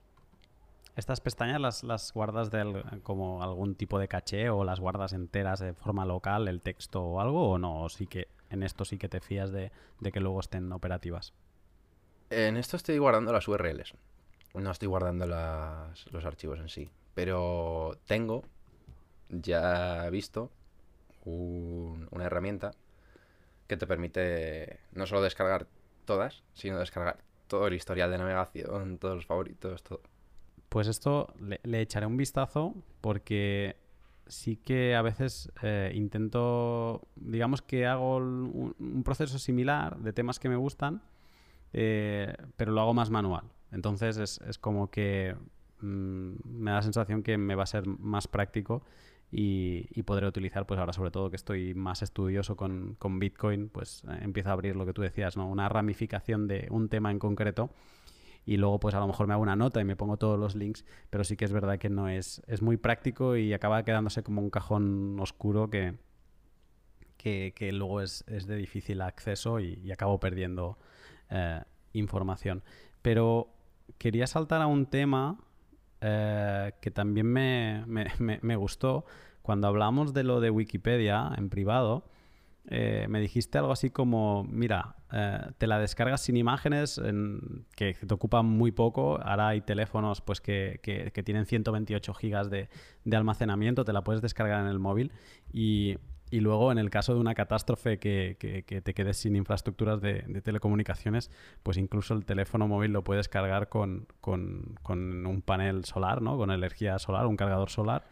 ¿Estas 0.95 1.21
pestañas 1.21 1.59
las, 1.59 1.83
las 1.83 2.13
guardas 2.13 2.51
de 2.51 2.83
como 3.01 3.41
algún 3.41 3.75
tipo 3.75 3.97
de 3.97 4.07
caché 4.07 4.49
o 4.49 4.63
las 4.63 4.79
guardas 4.79 5.13
enteras 5.13 5.59
de 5.59 5.73
forma 5.73 6.05
local, 6.05 6.47
el 6.47 6.61
texto 6.61 7.01
o 7.01 7.19
algo? 7.19 7.49
¿O 7.49 7.57
no? 7.57 7.81
¿O 7.83 7.89
sí 7.89 8.05
que 8.05 8.27
en 8.51 8.61
esto 8.61 8.85
sí 8.85 8.97
que 8.99 9.09
te 9.09 9.19
fías 9.19 9.51
de, 9.51 9.71
que 10.11 10.19
luego 10.19 10.39
estén 10.39 10.71
operativas? 10.71 11.33
En 12.29 12.57
esto 12.57 12.77
estoy 12.77 12.97
guardando 12.99 13.33
las 13.33 13.47
URLs. 13.47 13.95
No 14.53 14.69
estoy 14.71 14.87
guardando 14.87 15.25
los 15.25 16.25
archivos 16.25 16.59
en 16.59 16.69
sí. 16.69 16.89
Pero 17.15 17.97
tengo 18.05 18.43
ya 19.29 20.09
visto 20.11 20.51
un- 21.25 22.07
una 22.11 22.25
herramienta 22.25 22.71
que 23.67 23.77
te 23.77 23.87
permite 23.87 24.79
no 24.93 25.05
solo 25.07 25.21
descargar 25.21 25.67
todas, 26.05 26.43
sino 26.53 26.79
descargar 26.79 27.17
todo 27.47 27.67
el 27.67 27.73
historial 27.73 28.11
de 28.11 28.17
navegación, 28.17 28.97
todos 28.99 29.15
los 29.15 29.25
favoritos, 29.25 29.83
todo. 29.83 30.01
Pues 30.74 30.88
esto 30.88 31.32
le, 31.39 31.82
echaré 31.82 32.07
un 32.07 32.17
vistazo 32.17 32.74
porque 32.99 33.78
sí 34.26 34.55
que 34.55 34.95
a 34.95 35.03
veces 35.03 35.51
eh, 35.61 35.91
intento, 35.93 37.07
digamos 37.15 37.61
que 37.61 37.86
hago 37.86 38.17
un, 38.17 39.03
proceso 39.05 39.38
similar 39.38 39.99
de 39.99 40.13
temas 40.13 40.39
que 40.39 40.49
me 40.49 40.55
gustan, 40.55 41.03
eh, 41.74 42.36
pero 42.57 42.71
lo 42.71 42.82
hago 42.82 42.95
más 42.95 43.11
manual. 43.11 43.43
Entonces 43.71 44.17
es, 44.17 44.57
como 44.57 44.89
que 44.89 45.36
mm, 45.82 46.32
me 46.43 46.71
da 46.71 46.78
la 46.78 46.82
sensación 46.82 47.21
que 47.21 47.38
me 47.38 47.53
va 47.53 47.61
a 47.61 47.67
ser 47.67 47.86
más 47.86 48.28
práctico 48.28 48.84
y, 49.30 50.01
podré 50.01 50.26
utilizar, 50.26 50.65
pues 50.65 50.80
ahora 50.80 50.93
sobre 50.93 51.11
todo 51.11 51.30
que 51.30 51.36
estoy 51.36 51.76
más 51.76 52.01
estudioso 52.01 52.55
con, 52.55 52.97
Bitcoin, 53.19 53.69
pues 53.69 54.03
eh, 54.09 54.21
empiezo 54.21 54.49
a 54.49 54.53
abrir 54.53 54.76
lo 54.76 54.88
que 54.88 54.93
tú 54.93 55.03
decías, 55.03 55.38
¿no? 55.38 55.47
Una 55.47 55.69
ramificación 55.69 56.47
de 56.47 56.65
un 56.71 56.89
tema 56.89 57.11
en 57.11 57.19
concreto 57.19 57.69
y 58.45 58.57
luego 58.57 58.79
pues 58.79 58.95
a 58.95 58.99
lo 58.99 59.07
mejor 59.07 59.27
me 59.27 59.33
hago 59.33 59.43
una 59.43 59.55
nota 59.55 59.79
y 59.81 59.85
me 59.85 59.95
pongo 59.95 60.17
todos 60.17 60.39
los 60.39 60.55
links, 60.55 60.85
pero 61.09 61.23
sí 61.23 61.37
que 61.37 61.45
es 61.45 61.53
verdad 61.53 61.77
que 61.79 61.89
no 61.89 62.09
es, 62.09 62.41
es 62.47 62.61
muy 62.61 62.77
práctico 62.77 63.35
y 63.37 63.53
acaba 63.53 63.83
quedándose 63.83 64.23
como 64.23 64.41
un 64.41 64.49
cajón 64.49 65.17
oscuro 65.19 65.69
que, 65.69 65.95
que, 67.17 67.53
que 67.55 67.71
luego 67.71 68.01
es, 68.01 68.23
es 68.27 68.47
de 68.47 68.55
difícil 68.57 69.01
acceso 69.01 69.59
y, 69.59 69.91
acabo 69.91 70.19
perdiendo 70.19 70.77
eh, 71.29 71.61
información. 71.93 72.63
Pero 73.01 73.53
quería 73.97 74.27
saltar 74.27 74.61
a 74.61 74.67
un 74.67 74.85
tema 74.87 75.39
eh, 76.01 76.73
que 76.81 76.91
también 76.91 77.27
me, 77.27 77.83
me- 77.87 78.11
me- 78.19 78.39
me 78.41 78.55
gustó. 78.55 79.05
Cuando 79.41 79.67
hablamos 79.67 80.13
de 80.13 80.23
lo 80.23 80.39
de 80.39 80.49
Wikipedia 80.49 81.31
en 81.37 81.49
privado, 81.49 82.05
eh, 82.70 83.07
me 83.09 83.20
dijiste 83.20 83.57
algo 83.57 83.72
así 83.74 83.89
como, 83.89 84.45
mira, 84.45 84.95
eh, 85.11 85.39
te 85.57 85.68
la 85.68 85.80
descargas 85.80 86.22
sin 86.22 86.38
imágenes, 86.38 86.97
en- 86.97 87.66
que 87.76 87.93
te 87.93 88.14
ocupan 88.14 88.45
muy 88.45 88.72
poco. 88.72 89.20
Ahora 89.22 89.49
hay 89.49 89.61
teléfonos 89.61 90.22
pues, 90.22 90.39
que, 90.41 90.80
que- 90.82 91.11
que 91.11 91.24
tienen 91.24 91.45
128 91.45 92.14
gigas 92.14 92.49
de, 92.49 92.70
de 93.03 93.18
almacenamiento, 93.18 93.84
te 93.84 93.91
la 93.93 94.03
puedes 94.03 94.22
descargar 94.22 94.61
en 94.61 94.68
el 94.68 94.80
móvil 94.80 95.11
y, 95.51 95.97
y 96.32 96.39
luego 96.39 96.72
en 96.72 96.78
el 96.78 96.89
caso 96.89 97.14
de 97.14 97.20
una 97.20 97.36
catástrofe 97.36 97.99
que, 97.99 98.38
que- 98.39 98.64
te 98.82 98.93
quedes 98.93 99.18
sin 99.18 99.36
infraestructuras 99.36 100.01
de, 100.01 100.24
de 100.28 100.41
telecomunicaciones, 100.41 101.30
pues 101.64 101.78
incluso 101.78 102.14
el 102.14 102.26
teléfono 102.26 102.68
móvil 102.68 102.91
lo 102.91 103.03
puedes 103.03 103.28
cargar 103.28 103.68
con, 103.70 104.07
con- 104.22 104.76
con 104.82 105.26
un 105.28 105.41
panel 105.41 105.84
solar, 105.86 106.22
¿no? 106.22 106.38
Con 106.38 106.49
energía 106.49 106.97
solar, 106.97 107.28
un 107.28 107.36
cargador 107.36 107.70
solar 107.70 108.05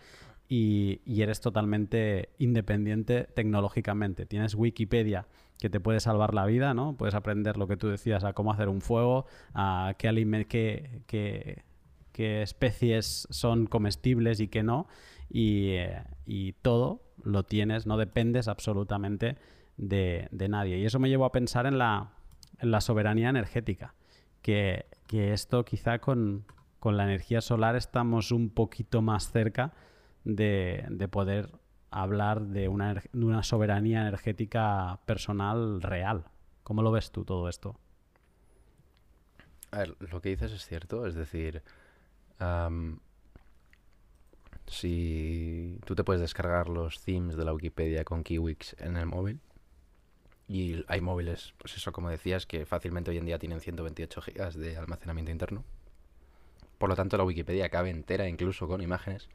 y, 0.53 1.21
eres 1.21 1.39
totalmente 1.39 2.27
independiente 2.37 3.23
tecnológicamente. 3.23 4.25
Tienes 4.25 4.53
Wikipedia 4.53 5.25
que 5.57 5.69
te 5.69 5.79
puede 5.79 6.01
salvar 6.01 6.33
la 6.33 6.45
vida, 6.45 6.73
¿no? 6.73 6.97
Puedes 6.97 7.15
aprender 7.15 7.55
lo 7.55 7.69
que 7.69 7.77
tú 7.77 7.87
decías, 7.87 8.25
a 8.25 8.33
cómo 8.33 8.51
hacer 8.51 8.67
un 8.67 8.81
fuego, 8.81 9.25
a 9.53 9.95
qué, 9.97 11.63
especies 12.41 13.27
son 13.29 13.65
comestibles 13.65 14.41
y 14.41 14.49
qué 14.49 14.61
no, 14.61 14.87
y, 15.29 15.69
eh, 15.69 16.53
todo 16.61 17.01
lo 17.23 17.43
tienes, 17.43 17.87
no 17.87 17.95
dependes 17.95 18.49
absolutamente 18.49 19.37
de, 19.77 20.27
de 20.31 20.49
nadie. 20.49 20.79
Y 20.79 20.85
eso 20.85 20.99
me 20.99 21.07
llevó 21.07 21.23
a 21.23 21.31
pensar 21.31 21.65
en 21.65 21.77
la, 21.77 22.11
soberanía 22.81 23.29
energética, 23.29 23.93
que, 24.41 24.85
esto 25.07 25.63
quizá 25.63 25.99
con 25.99 26.43
la 26.83 27.03
energía 27.03 27.39
solar 27.39 27.77
estamos 27.77 28.33
un 28.33 28.49
poquito 28.49 29.01
más 29.01 29.31
cerca 29.31 29.71
de, 30.23 30.85
de 30.89 31.07
poder 31.07 31.49
hablar 31.91 32.41
de 32.41 32.69
una, 32.69 32.93
de 32.93 33.25
una 33.25 33.43
soberanía 33.43 34.01
energética 34.01 34.99
personal 35.05 35.81
real. 35.81 36.25
¿Cómo 36.63 36.81
lo 36.81 36.91
ves 36.91 37.11
tú 37.11 37.25
todo 37.25 37.49
esto? 37.49 37.77
A 39.71 39.79
ver, 39.79 39.95
lo 39.99 40.21
que 40.21 40.29
dices 40.29 40.51
es 40.51 40.65
cierto, 40.65 41.05
es 41.05 41.15
decir, 41.15 41.63
si 44.67 45.79
tú 45.85 45.95
te 45.95 46.03
puedes 46.03 46.21
descargar 46.21 46.69
los 46.69 47.01
themes 47.01 47.35
de 47.35 47.45
la 47.45 47.53
Wikipedia 47.53 48.03
con 48.03 48.23
Kiwix 48.23 48.75
en 48.79 48.97
el 48.97 49.05
móvil, 49.05 49.39
y 50.47 50.83
hay 50.87 50.99
móviles, 50.99 51.53
pues 51.57 51.77
eso, 51.77 51.93
como 51.93 52.09
decías, 52.09 52.45
que 52.45 52.65
fácilmente 52.65 53.11
hoy 53.11 53.17
en 53.17 53.25
día 53.25 53.39
tienen 53.39 53.61
128 53.61 54.21
gigas 54.21 54.55
de 54.55 54.75
almacenamiento 54.75 55.31
interno. 55.31 55.63
Por 56.77 56.89
lo 56.89 56.95
tanto, 56.97 57.15
la 57.15 57.23
Wikipedia 57.23 57.69
cabe 57.69 57.89
entera, 57.89 58.27
incluso 58.27 58.67
con 58.67 58.81
imágenes. 58.81 59.29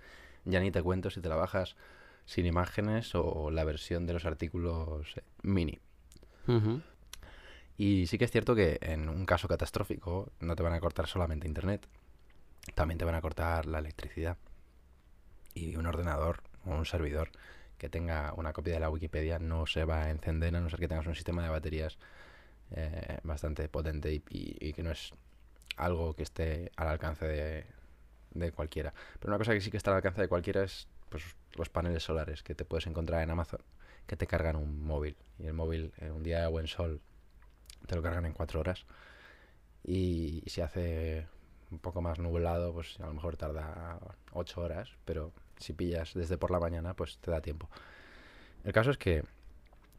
Ya 0.46 0.60
ni 0.60 0.70
te 0.70 0.82
cuento 0.82 1.10
si 1.10 1.20
te 1.20 1.28
la 1.28 1.36
bajas 1.36 1.76
sin 2.24 2.46
imágenes 2.46 3.14
o 3.14 3.50
la 3.50 3.64
versión 3.64 4.06
de 4.06 4.14
los 4.14 4.24
artículos 4.24 5.14
eh, 5.16 5.22
mini. 5.42 5.78
Y 7.78 8.06
sí 8.06 8.16
que 8.16 8.24
es 8.24 8.30
cierto 8.30 8.54
que 8.54 8.78
en 8.80 9.08
un 9.08 9.26
caso 9.26 9.48
catastrófico 9.48 10.32
no 10.40 10.56
te 10.56 10.62
van 10.62 10.72
a 10.72 10.80
cortar 10.80 11.06
solamente 11.06 11.46
internet, 11.46 11.86
también 12.74 12.98
te 12.98 13.04
van 13.04 13.14
a 13.14 13.20
cortar 13.20 13.66
la 13.66 13.78
electricidad. 13.80 14.38
Y 15.54 15.76
un 15.76 15.86
ordenador 15.86 16.42
o 16.64 16.70
un 16.70 16.86
servidor 16.86 17.30
que 17.78 17.88
tenga 17.88 18.32
una 18.36 18.52
copia 18.52 18.74
de 18.74 18.80
la 18.80 18.90
Wikipedia 18.90 19.38
no 19.38 19.66
se 19.66 19.84
va 19.84 20.04
a 20.04 20.10
encender 20.10 20.56
a 20.56 20.60
no 20.60 20.70
ser 20.70 20.80
que 20.80 20.88
tengas 20.88 21.06
un 21.06 21.14
sistema 21.14 21.42
de 21.42 21.48
baterías 21.50 21.98
eh, 22.72 23.18
bastante 23.22 23.68
potente 23.68 24.12
y, 24.12 24.22
y- 24.30 24.56
y 24.68 24.72
que 24.72 24.82
no 24.82 24.90
es 24.90 25.12
algo 25.76 26.14
que 26.14 26.22
esté 26.22 26.72
al 26.76 26.88
alcance 26.88 27.26
de, 27.26 27.66
de 28.38 28.52
cualquiera. 28.52 28.94
Pero 29.18 29.32
una 29.32 29.38
cosa 29.38 29.52
que 29.52 29.60
sí 29.60 29.70
que 29.70 29.76
está 29.76 29.90
al 29.90 29.96
alcance 29.96 30.20
de 30.20 30.28
cualquiera 30.28 30.62
es 30.62 30.88
pues, 31.08 31.24
los 31.54 31.68
paneles 31.68 32.02
solares 32.02 32.42
que 32.42 32.54
te 32.54 32.64
puedes 32.64 32.86
encontrar 32.86 33.22
en 33.22 33.30
Amazon 33.30 33.60
que 34.06 34.16
te 34.16 34.26
cargan 34.26 34.56
un 34.56 34.84
móvil. 34.84 35.16
Y 35.38 35.46
el 35.46 35.52
móvil, 35.52 35.92
en 35.98 36.12
un 36.12 36.22
día 36.22 36.40
de 36.40 36.46
buen 36.46 36.66
sol, 36.66 37.00
te 37.86 37.96
lo 37.96 38.02
cargan 38.02 38.26
en 38.26 38.32
cuatro 38.32 38.60
horas. 38.60 38.86
Y, 39.84 40.42
si 40.46 40.60
hace 40.60 41.26
un 41.70 41.78
poco 41.78 42.00
más 42.00 42.18
nublado, 42.18 42.72
pues 42.72 42.98
a 43.00 43.06
lo 43.06 43.14
mejor 43.14 43.36
tarda 43.36 43.98
ocho 44.32 44.60
horas, 44.60 44.90
pero 45.04 45.32
si 45.58 45.72
pillas 45.72 46.14
desde 46.14 46.38
por 46.38 46.50
la 46.50 46.60
mañana, 46.60 46.94
pues 46.94 47.18
te 47.18 47.30
da 47.30 47.40
tiempo. 47.40 47.68
El 48.64 48.72
caso 48.72 48.90
es 48.90 48.98
que 48.98 49.24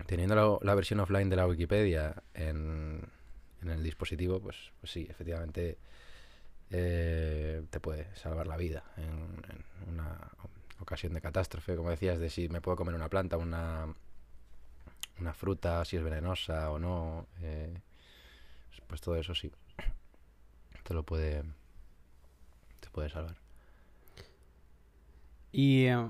teniendo 0.05 0.59
la, 0.61 0.75
versión 0.75 0.99
offline 0.99 1.29
de 1.29 1.35
la 1.35 1.47
Wikipedia 1.47 2.23
en, 2.33 3.01
en 3.61 3.69
el 3.69 3.83
dispositivo, 3.83 4.39
pues, 4.39 4.71
pues 4.79 4.91
sí, 4.91 5.07
efectivamente 5.09 5.77
eh, 6.71 7.63
te 7.69 7.79
puede 7.79 8.13
salvar 8.15 8.47
la 8.47 8.57
vida 8.57 8.83
en, 8.97 9.37
una 9.89 10.17
ocasión 10.79 11.13
de 11.13 11.21
catástrofe, 11.21 11.75
como 11.75 11.89
decías, 11.89 12.19
de 12.19 12.29
si 12.29 12.49
me 12.49 12.61
puedo 12.61 12.75
comer 12.77 12.93
una 12.95 13.09
planta, 13.09 13.37
una, 13.37 13.87
una 15.19 15.33
fruta, 15.33 15.83
si 15.85 15.97
es 15.97 16.03
venenosa 16.03 16.69
o 16.71 16.79
no, 16.79 17.27
eh, 17.41 17.81
pues 18.87 19.01
todo 19.01 19.15
eso 19.15 19.33
sí, 19.33 19.51
te 20.83 20.93
lo 20.93 21.03
puede, 21.03 21.43
te 22.79 22.89
puede 22.91 23.09
salvar. 23.09 23.35
Y, 25.51 25.85
eh, 25.85 26.07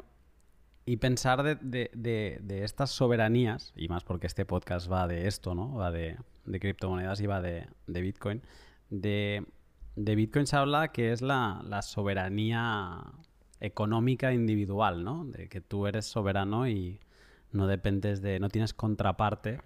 y 0.85 0.97
pensar 0.97 1.43
de, 1.43 1.55
de- 1.55 1.91
de- 1.93 2.39
de 2.41 2.63
estas 2.63 2.91
soberanías, 2.91 3.73
y 3.75 3.87
más 3.87 4.03
porque 4.03 4.27
este 4.27 4.45
podcast 4.45 4.91
va 4.91 5.07
de 5.07 5.27
esto, 5.27 5.55
¿no? 5.55 5.75
Va 5.75 5.91
de, 5.91 6.17
criptomonedas 6.59 7.19
y 7.21 7.27
va 7.27 7.41
de 7.41 7.67
Bitcoin. 7.87 8.41
De, 8.89 9.45
de 9.97 10.15
Bitcoin 10.15 10.45
se 10.45 10.55
habla 10.55 10.89
que 10.89 11.11
es 11.11 11.21
la, 11.21 11.59
soberanía 11.81 13.03
económica 13.59 14.31
individual, 14.31 15.03
¿no? 15.03 15.25
De 15.25 15.49
que 15.49 15.59
tú 15.59 15.87
eres 15.87 16.05
soberano 16.05 16.67
y 16.67 16.99
no 17.51 17.67
dependes 17.67 18.21
de. 18.21 18.39
no 18.39 18.49
tienes 18.49 18.73
contraparte. 18.73 19.59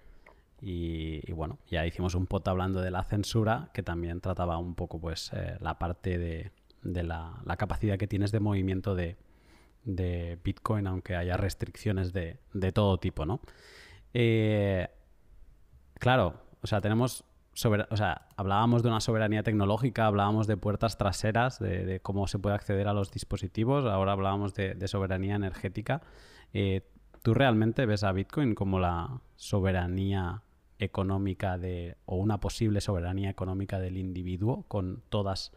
Y, 0.61 1.21
y 1.29 1.33
bueno, 1.33 1.59
ya 1.69 1.85
hicimos 1.85 2.15
un 2.15 2.27
pot 2.27 2.47
hablando 2.47 2.81
de 2.81 2.91
la 2.91 3.03
censura, 3.03 3.71
que 3.73 3.83
también 3.83 4.21
trataba 4.21 4.57
un 4.57 4.75
poco, 4.75 4.99
pues, 5.01 5.31
eh, 5.33 5.57
la 5.59 5.79
parte 5.79 6.17
de, 6.17 6.51
de 6.83 7.03
la, 7.03 7.41
la 7.45 7.57
capacidad 7.57 7.97
que 7.97 8.07
tienes 8.07 8.31
de 8.31 8.39
movimiento 8.39 8.95
de, 8.95 9.17
de 9.83 10.39
Bitcoin, 10.43 10.87
aunque 10.87 11.15
haya 11.15 11.35
restricciones 11.35 12.13
de, 12.13 12.37
de 12.53 12.71
todo 12.71 12.99
tipo, 12.99 13.25
¿no? 13.25 13.41
Eh, 14.13 14.87
claro, 15.99 16.35
O 16.61 16.67
sea, 16.67 16.79
tenemos 16.79 17.25
o 17.53 17.97
sea, 17.97 18.27
hablábamos 18.37 18.81
de 18.81 18.89
una 18.89 19.01
soberanía 19.01 19.43
tecnológica, 19.43 20.07
hablábamos 20.07 20.47
de 20.47 20.57
puertas 20.57 20.97
traseras, 20.97 21.59
de, 21.59 21.99
cómo 22.01 22.27
se 22.27 22.39
puede 22.39 22.55
acceder 22.55 22.87
a 22.87 22.93
los 22.93 23.11
dispositivos, 23.11 23.85
ahora 23.85 24.13
hablábamos 24.13 24.53
de, 24.53 24.87
soberanía 24.87 25.35
energética. 25.35 26.01
Eh, 26.53 26.87
¿Tú 27.21 27.33
realmente 27.33 27.85
ves 27.85 28.03
a 28.03 28.11
Bitcoin 28.11 28.55
como 28.55 28.79
la 28.79 29.21
soberanía 29.35 30.41
económica 30.79 31.57
de, 31.57 31.97
o 32.05 32.15
una 32.15 32.39
posible 32.39 32.81
soberanía 32.81 33.29
económica 33.29 33.79
del 33.79 33.97
individuo 33.97 34.65
con 34.67 35.03
todas 35.09 35.51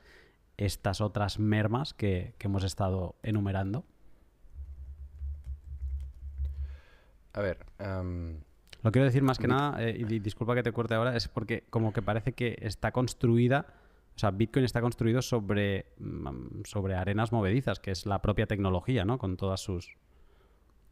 estas 0.57 1.01
otras 1.01 1.39
mermas 1.39 1.95
que, 1.95 2.35
hemos 2.41 2.65
estado 2.65 3.17
enumerando? 3.23 3.85
A 7.33 7.41
ver, 7.41 7.65
lo 8.85 8.93
quiero 8.93 9.07
decir 9.07 9.23
más 9.23 9.39
que 9.39 9.49
nada, 9.49 9.83
eh, 9.83 9.97
y 9.99 10.19
disculpa 10.19 10.55
que 10.55 10.63
te 10.63 10.71
corte 10.71 10.95
ahora, 10.95 11.17
es 11.17 11.27
porque 11.27 11.65
como 11.71 11.95
que 11.95 12.03
parece 12.03 12.35
que 12.35 12.59
está 12.61 12.93
construida, 12.93 13.67
o 14.15 14.19
sea, 14.19 14.31
Bitcoin 14.31 14.67
está 14.67 14.83
construido 14.83 15.23
sobre, 15.23 15.87
mm, 15.99 16.65
sobre 16.65 16.95
arenas 16.95 17.33
movedizas, 17.33 17.81
que 17.81 17.91
es 17.91 18.05
la 18.05 18.21
propia 18.21 18.47
tecnología, 18.47 19.07
¿no? 19.07 19.17
Con 19.17 19.39
todas 19.39 19.61
sus, 19.61 19.97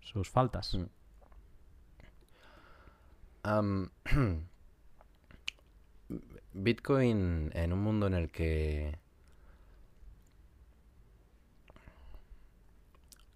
sus 0.01 0.31
faltas. 0.31 0.79
Mm. 3.45 3.85
Bitcoin 6.55 7.51
en 7.53 7.73
un 7.75 7.79
mundo 7.79 8.07
en 8.07 8.15
el 8.15 8.31
que... 8.31 8.99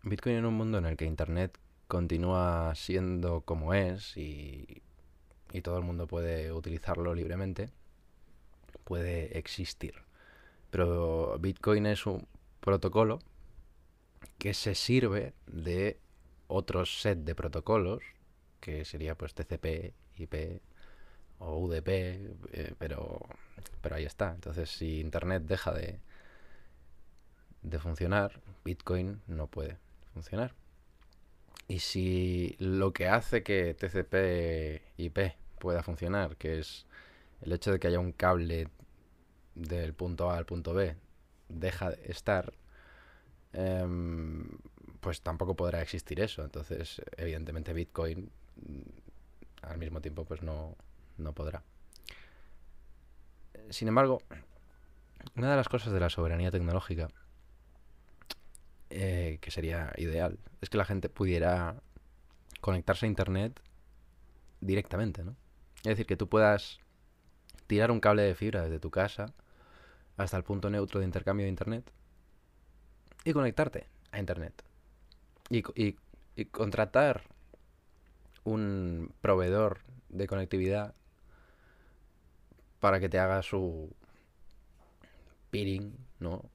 Bitcoin 0.03 0.37
en 0.37 0.47
un 0.47 0.55
mundo 0.55 0.79
en 0.79 0.87
el 0.87 0.97
que 0.97 1.05
Internet 1.05 1.59
continúa 1.89 2.75
siendo 2.75 3.43
como 3.43 3.75
es 3.75 4.17
y, 4.17 4.83
todo 5.63 5.79
el 5.79 5.85
mundo 5.85 6.07
puede 6.07 6.53
utilizarlo 6.53 7.15
libremente, 7.15 7.71
puede 8.85 9.39
existir. 9.39 9.95
Pero 10.71 11.39
Bitcoin 11.41 11.87
es 11.87 12.05
un 12.05 12.29
protocolo 12.61 13.21
que 14.37 14.53
se 14.53 14.75
sirve 14.75 15.33
de 15.47 15.99
otro 16.47 16.85
set 16.85 17.21
de 17.21 17.35
protocolos, 17.35 18.03
que 18.61 18.85
sería 18.85 19.15
pues 19.17 19.33
TCP, 19.35 19.95
IP 20.19 20.61
o 21.39 21.57
UDP, 21.59 21.89
eh, 21.89 22.75
pero, 22.79 23.21
pero 23.81 23.97
ahí 23.97 24.05
está. 24.05 24.35
Entonces 24.35 24.69
si 24.69 25.01
Internet 25.01 25.45
deja 25.45 25.73
de, 25.73 26.01
de 27.63 27.79
funcionar, 27.79 28.41
Bitcoin 28.63 29.23
no 29.27 29.47
puede 29.47 29.79
funcionar. 30.13 30.55
Y 31.69 31.81
si 31.81 32.57
lo 32.59 32.93
que 32.93 33.09
hace 33.09 33.43
que 33.43 33.75
TCP/IP 33.75 35.35
pueda 35.59 35.83
funcionar, 35.83 36.37
que 36.37 36.61
es 36.61 36.87
el 37.43 37.53
hecho 37.53 37.73
de 37.73 37.81
que 37.81 37.89
haya 37.89 37.99
un 37.99 38.13
cable 38.13 38.69
del 39.55 39.95
punto 39.95 40.31
A 40.31 40.37
al 40.37 40.47
punto 40.47 40.75
B, 40.75 40.97
deja 41.49 41.91
de 41.91 42.11
estar, 42.11 42.53
em, 43.53 44.47
pues 45.01 45.23
tampoco 45.23 45.57
podrá 45.57 45.83
existir 45.83 46.21
eso. 46.21 46.45
Entonces, 46.45 47.03
evidentemente, 47.17 47.73
Bitcoin 47.73 48.31
mm, 48.57 48.81
al 49.63 49.79
mismo 49.79 50.01
tiempo, 50.01 50.25
pues 50.25 50.43
no, 50.43 50.77
no 51.19 51.33
podrá. 51.33 51.63
Sin 53.71 53.89
embargo, 53.89 54.23
una 55.35 55.51
de 55.51 55.57
las 55.57 55.69
cosas 55.69 55.93
de 55.93 56.01
la 56.01 56.11
soberanía 56.11 56.51
tecnológica 56.51 57.09
eh, 58.91 59.39
que 59.41 59.51
sería 59.51 59.93
ideal, 59.97 60.39
es 60.61 60.71
que 60.71 60.79
la 60.79 60.85
gente 60.85 61.09
pudiera 61.09 61.83
conectarse 62.61 63.07
a 63.07 63.09
Internet 63.09 63.61
directamente, 64.61 65.25
¿no? 65.25 65.37
Es 65.79 65.91
decir, 65.91 66.07
que 66.07 66.17
tú 66.17 66.29
puedas 66.29 66.81
tirar 67.67 67.91
un 67.91 68.01
cable 68.01 68.23
de 68.23 68.35
fibra 68.35 68.63
desde 68.63 68.81
tu 68.81 68.91
casa 68.91 69.33
hasta 70.17 70.37
el 70.37 70.45
punto 70.45 70.71
neutro 70.71 71.01
de 71.01 71.07
intercambio 71.07 71.45
de 71.45 71.51
Internet 71.51 71.93
y 73.25 73.33
conectarte 73.33 73.87
a 74.13 74.19
Internet. 74.19 74.65
Y, 75.51 75.63
y 76.37 76.45
contratar 76.47 77.23
un 78.45 79.13
proveedor 79.21 79.81
de 80.09 80.27
conectividad 80.27 80.95
para 82.81 83.01
que 83.01 83.09
te 83.09 83.19
haga 83.19 83.43
su 83.43 83.93
peering, 85.51 85.97
¿no? 86.21 86.51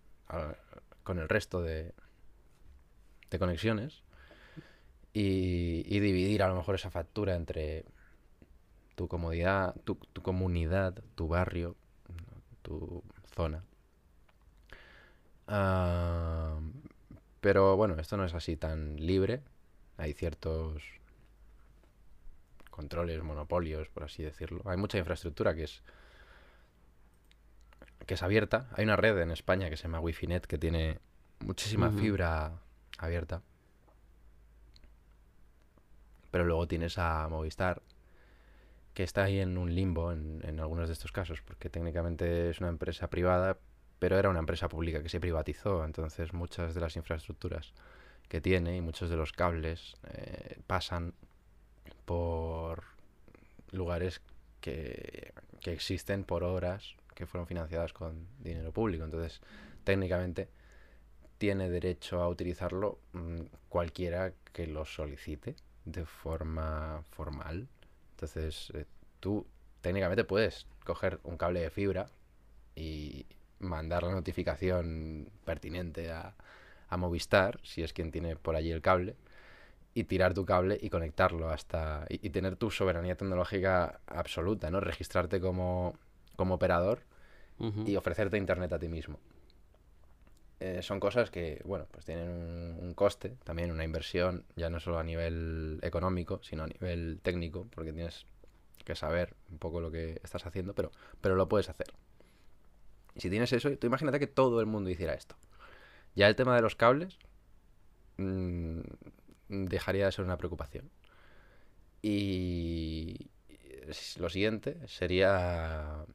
con 1.03 1.19
el 1.19 1.27
resto 1.27 1.61
de, 1.61 1.93
de 3.31 3.39
conexiones 3.39 4.03
y, 5.13 5.99
dividir 5.99 6.43
a 6.43 6.47
lo 6.47 6.55
mejor 6.55 6.75
esa 6.75 6.91
factura 6.91 7.35
entre 7.35 7.85
tu 8.95 9.07
comodidad, 9.07 9.75
tu, 9.83 9.97
comunidad, 10.21 11.01
tu 11.15 11.27
barrio, 11.27 11.75
tu 12.61 13.03
zona. 13.33 13.63
Pero 17.41 17.75
bueno, 17.75 17.95
esto 17.99 18.17
no 18.17 18.25
es 18.25 18.33
así 18.33 18.55
tan 18.55 18.97
libre. 18.97 19.41
Hay 19.97 20.13
ciertos 20.13 20.83
controles, 22.69 23.21
monopolios, 23.23 23.89
por 23.89 24.03
así 24.03 24.23
decirlo. 24.23 24.61
Hay 24.65 24.77
mucha 24.77 24.97
infraestructura 24.97 25.55
que 25.55 25.63
es 25.63 25.81
que 28.05 28.15
es 28.15 28.23
abierta. 28.23 28.67
Hay 28.73 28.83
una 28.83 28.95
red 28.95 29.19
en 29.19 29.31
España 29.31 29.69
que 29.69 29.77
se 29.77 29.83
llama 29.83 29.99
Wi-Fi 29.99 30.27
Net 30.27 30.41
que 30.43 30.57
tiene 30.57 30.99
muchísima 31.39 31.91
fibra 31.91 32.59
abierta. 33.01 33.41
Pero 36.31 36.45
luego 36.45 36.67
tienes 36.67 36.97
a 36.97 37.27
Movistar, 37.29 37.81
que 38.93 39.03
está 39.03 39.23
ahí 39.23 39.39
en 39.39 39.57
un 39.57 39.73
limbo 39.73 40.11
en, 40.11 40.59
algunos 40.59 40.87
de 40.87 40.93
estos 40.93 41.11
casos, 41.11 41.41
porque 41.41 41.69
técnicamente 41.69 42.49
es 42.49 42.59
una 42.59 42.69
empresa 42.69 43.09
privada, 43.09 43.57
pero 43.99 44.17
era 44.17 44.29
una 44.29 44.39
empresa 44.39 44.69
pública 44.69 45.03
que 45.03 45.09
se 45.09 45.19
privatizó, 45.19 45.85
entonces 45.85 46.33
muchas 46.33 46.73
de 46.73 46.81
las 46.81 46.95
infraestructuras 46.95 47.73
que 48.27 48.41
tiene 48.41 48.77
y 48.77 48.81
muchos 48.81 49.09
de 49.09 49.17
los 49.17 49.33
cables 49.33 49.95
eh, 50.07 50.59
pasan 50.67 51.13
por 52.05 52.83
lugares 53.71 54.21
que, 54.61 55.33
que 55.59 55.73
existen 55.73 56.23
por 56.23 56.43
obras 56.43 56.95
que 57.13 57.25
fueron 57.25 57.47
financiadas 57.47 57.93
con 57.93 58.27
dinero 58.39 58.71
público. 58.71 59.03
Entonces, 59.03 59.41
técnicamente, 59.83 60.49
tiene 61.41 61.71
derecho 61.71 62.21
a 62.21 62.29
utilizarlo 62.29 62.99
mm, 63.13 63.39
cualquiera 63.67 64.31
que 64.53 64.67
lo 64.67 64.85
solicite 64.85 65.55
de 65.85 66.05
forma 66.05 67.03
formal. 67.09 67.67
Entonces, 68.11 68.71
eh, 68.75 68.85
tú 69.19 69.47
técnicamente 69.81 70.23
puedes 70.23 70.67
coger 70.85 71.19
un 71.23 71.37
cable 71.37 71.61
de 71.61 71.71
fibra 71.71 72.11
y 72.75 73.25
mandar 73.57 74.03
la 74.03 74.11
notificación 74.11 75.31
pertinente 75.43 76.11
a, 76.11 76.35
Movistar, 76.95 77.59
si 77.63 77.81
es 77.81 77.91
quien 77.91 78.11
tiene 78.11 78.35
por 78.35 78.55
allí 78.55 78.69
el 78.69 78.83
cable, 78.83 79.15
y 79.95 80.03
tirar 80.03 80.35
tu 80.35 80.45
cable 80.45 80.77
y 80.79 80.91
conectarlo 80.91 81.49
hasta. 81.49 82.05
y, 82.09 82.29
tener 82.29 82.55
tu 82.55 82.69
soberanía 82.69 83.15
tecnológica 83.15 83.99
absoluta, 84.05 84.69
¿no? 84.69 84.79
Registrarte 84.79 85.39
como, 85.39 85.97
como 86.35 86.55
operador 86.55 86.99
y 87.87 87.95
ofrecerte 87.95 88.37
internet 88.37 88.73
a 88.73 88.79
ti 88.79 88.89
mismo. 88.89 89.17
Eh, 90.61 90.83
son 90.83 90.99
cosas 90.99 91.31
que, 91.31 91.59
bueno, 91.65 91.87
pues 91.89 92.05
tienen 92.05 92.29
un, 92.29 92.93
coste, 92.93 93.35
también 93.43 93.71
una 93.71 93.83
inversión, 93.83 94.45
ya 94.55 94.69
no 94.69 94.79
solo 94.79 94.99
a 94.99 95.03
nivel 95.03 95.79
económico, 95.81 96.39
sino 96.43 96.61
a 96.61 96.67
nivel 96.67 97.19
técnico, 97.23 97.67
porque 97.73 97.91
tienes 97.91 98.27
que 98.85 98.93
saber 98.93 99.33
un 99.49 99.57
poco 99.57 99.81
lo 99.81 99.89
que 99.89 100.19
estás 100.23 100.45
haciendo, 100.45 100.75
pero, 100.75 100.91
pero 101.19 101.35
lo 101.35 101.49
puedes 101.49 101.67
hacer. 101.67 101.87
Y 103.15 103.21
si 103.21 103.31
tienes 103.31 103.51
eso, 103.53 103.75
tú 103.75 103.87
imagínate 103.87 104.19
que 104.19 104.27
todo 104.27 104.59
el 104.59 104.67
mundo 104.67 104.91
hiciera 104.91 105.15
esto. 105.15 105.35
Ya 106.13 106.27
el 106.27 106.35
tema 106.35 106.55
de 106.55 106.61
los 106.61 106.75
cables 106.75 107.17
mm, 108.17 108.81
dejaría 109.47 110.05
de 110.05 110.11
ser 110.11 110.25
una 110.25 110.37
preocupación. 110.37 110.91
Y 112.03 113.31
lo 114.17 114.29
siguiente 114.29 114.77
sería 114.87 116.05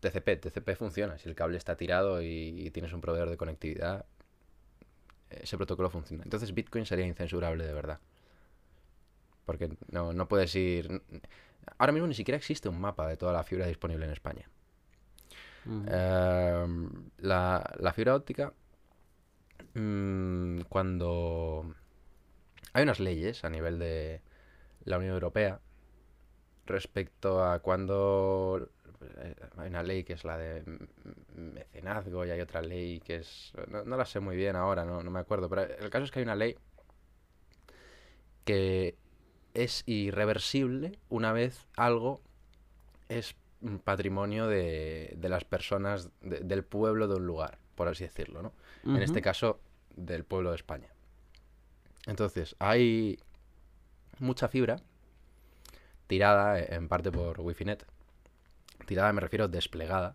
TCP, 0.00 0.40
TCP 0.40 0.76
funciona. 0.76 1.18
Si 1.18 1.28
el 1.28 1.34
cable 1.34 1.58
está 1.58 1.76
tirado 1.76 2.22
y, 2.22 2.70
tienes 2.70 2.92
un 2.92 3.00
proveedor 3.00 3.30
de 3.30 3.36
conectividad, 3.36 4.06
ese 5.30 5.56
protocolo 5.56 5.90
funciona. 5.90 6.24
Entonces 6.24 6.54
Bitcoin 6.54 6.86
sería 6.86 7.06
incensurable 7.06 7.64
de 7.64 7.72
verdad. 7.72 8.00
Porque 9.44 9.70
no, 9.90 10.12
no 10.12 10.28
puedes 10.28 10.54
ir... 10.54 11.02
Ahora 11.76 11.92
mismo 11.92 12.06
ni 12.06 12.14
siquiera 12.14 12.36
existe 12.36 12.68
un 12.68 12.80
mapa 12.80 13.06
de 13.08 13.16
toda 13.16 13.32
la 13.32 13.44
fibra 13.44 13.66
disponible 13.66 14.06
en 14.06 14.12
España. 14.12 14.48
Em, 15.68 17.10
la, 17.18 17.92
fibra 17.94 18.14
óptica, 18.14 18.54
mm, 19.74 20.60
cuando 20.68 21.74
hay 22.72 22.82
unas 22.84 23.00
leyes 23.00 23.44
a 23.44 23.50
nivel 23.50 23.78
de 23.78 24.22
la 24.84 24.96
Unión 24.98 25.12
Europea 25.12 25.60
respecto 26.64 27.44
a 27.44 27.58
cuando 27.60 28.60
eh, 28.62 28.66
hay 29.56 29.68
una 29.68 29.82
ley 29.82 30.04
que 30.04 30.14
es 30.14 30.24
la 30.24 30.36
de 30.36 30.62
mecenazgo 31.34 32.26
y 32.26 32.30
hay 32.30 32.40
otra 32.40 32.62
ley 32.62 33.00
que 33.00 33.16
es... 33.16 33.52
No, 33.68 33.84
la 33.84 34.04
sé 34.04 34.20
muy 34.20 34.36
bien 34.36 34.56
ahora, 34.56 34.84
no, 34.84 35.02
me 35.02 35.20
acuerdo, 35.20 35.48
pero 35.48 35.62
el 35.62 35.90
caso 35.90 36.04
es 36.04 36.10
que 36.10 36.20
hay 36.20 36.24
una 36.24 36.36
ley 36.36 36.56
que 38.44 38.96
es 39.54 39.82
irreversible 39.86 40.98
una 41.08 41.32
vez 41.32 41.66
algo 41.76 42.20
es 43.08 43.36
patrimonio 43.84 44.46
de, 44.46 45.14
de 45.16 45.28
las 45.28 45.44
personas 45.44 46.10
del 46.20 46.64
pueblo 46.64 47.08
de 47.08 47.16
un 47.16 47.26
lugar, 47.26 47.58
por 47.74 47.88
así 47.88 48.04
decirlo, 48.04 48.42
¿no? 48.42 48.52
En 48.84 49.02
este 49.02 49.20
caso, 49.20 49.60
del 49.96 50.24
pueblo 50.24 50.50
de 50.50 50.56
España. 50.56 50.88
Entonces, 52.06 52.56
hay 52.58 53.18
mucha 54.18 54.48
fibra 54.48 54.80
tirada 56.06 56.58
en 56.58 56.88
parte 56.88 57.12
por 57.12 57.40
Wi-Fi 57.40 57.64
Net. 57.64 57.84
Tirada 58.88 59.12
me 59.12 59.20
refiero 59.20 59.46
desplegada. 59.48 60.14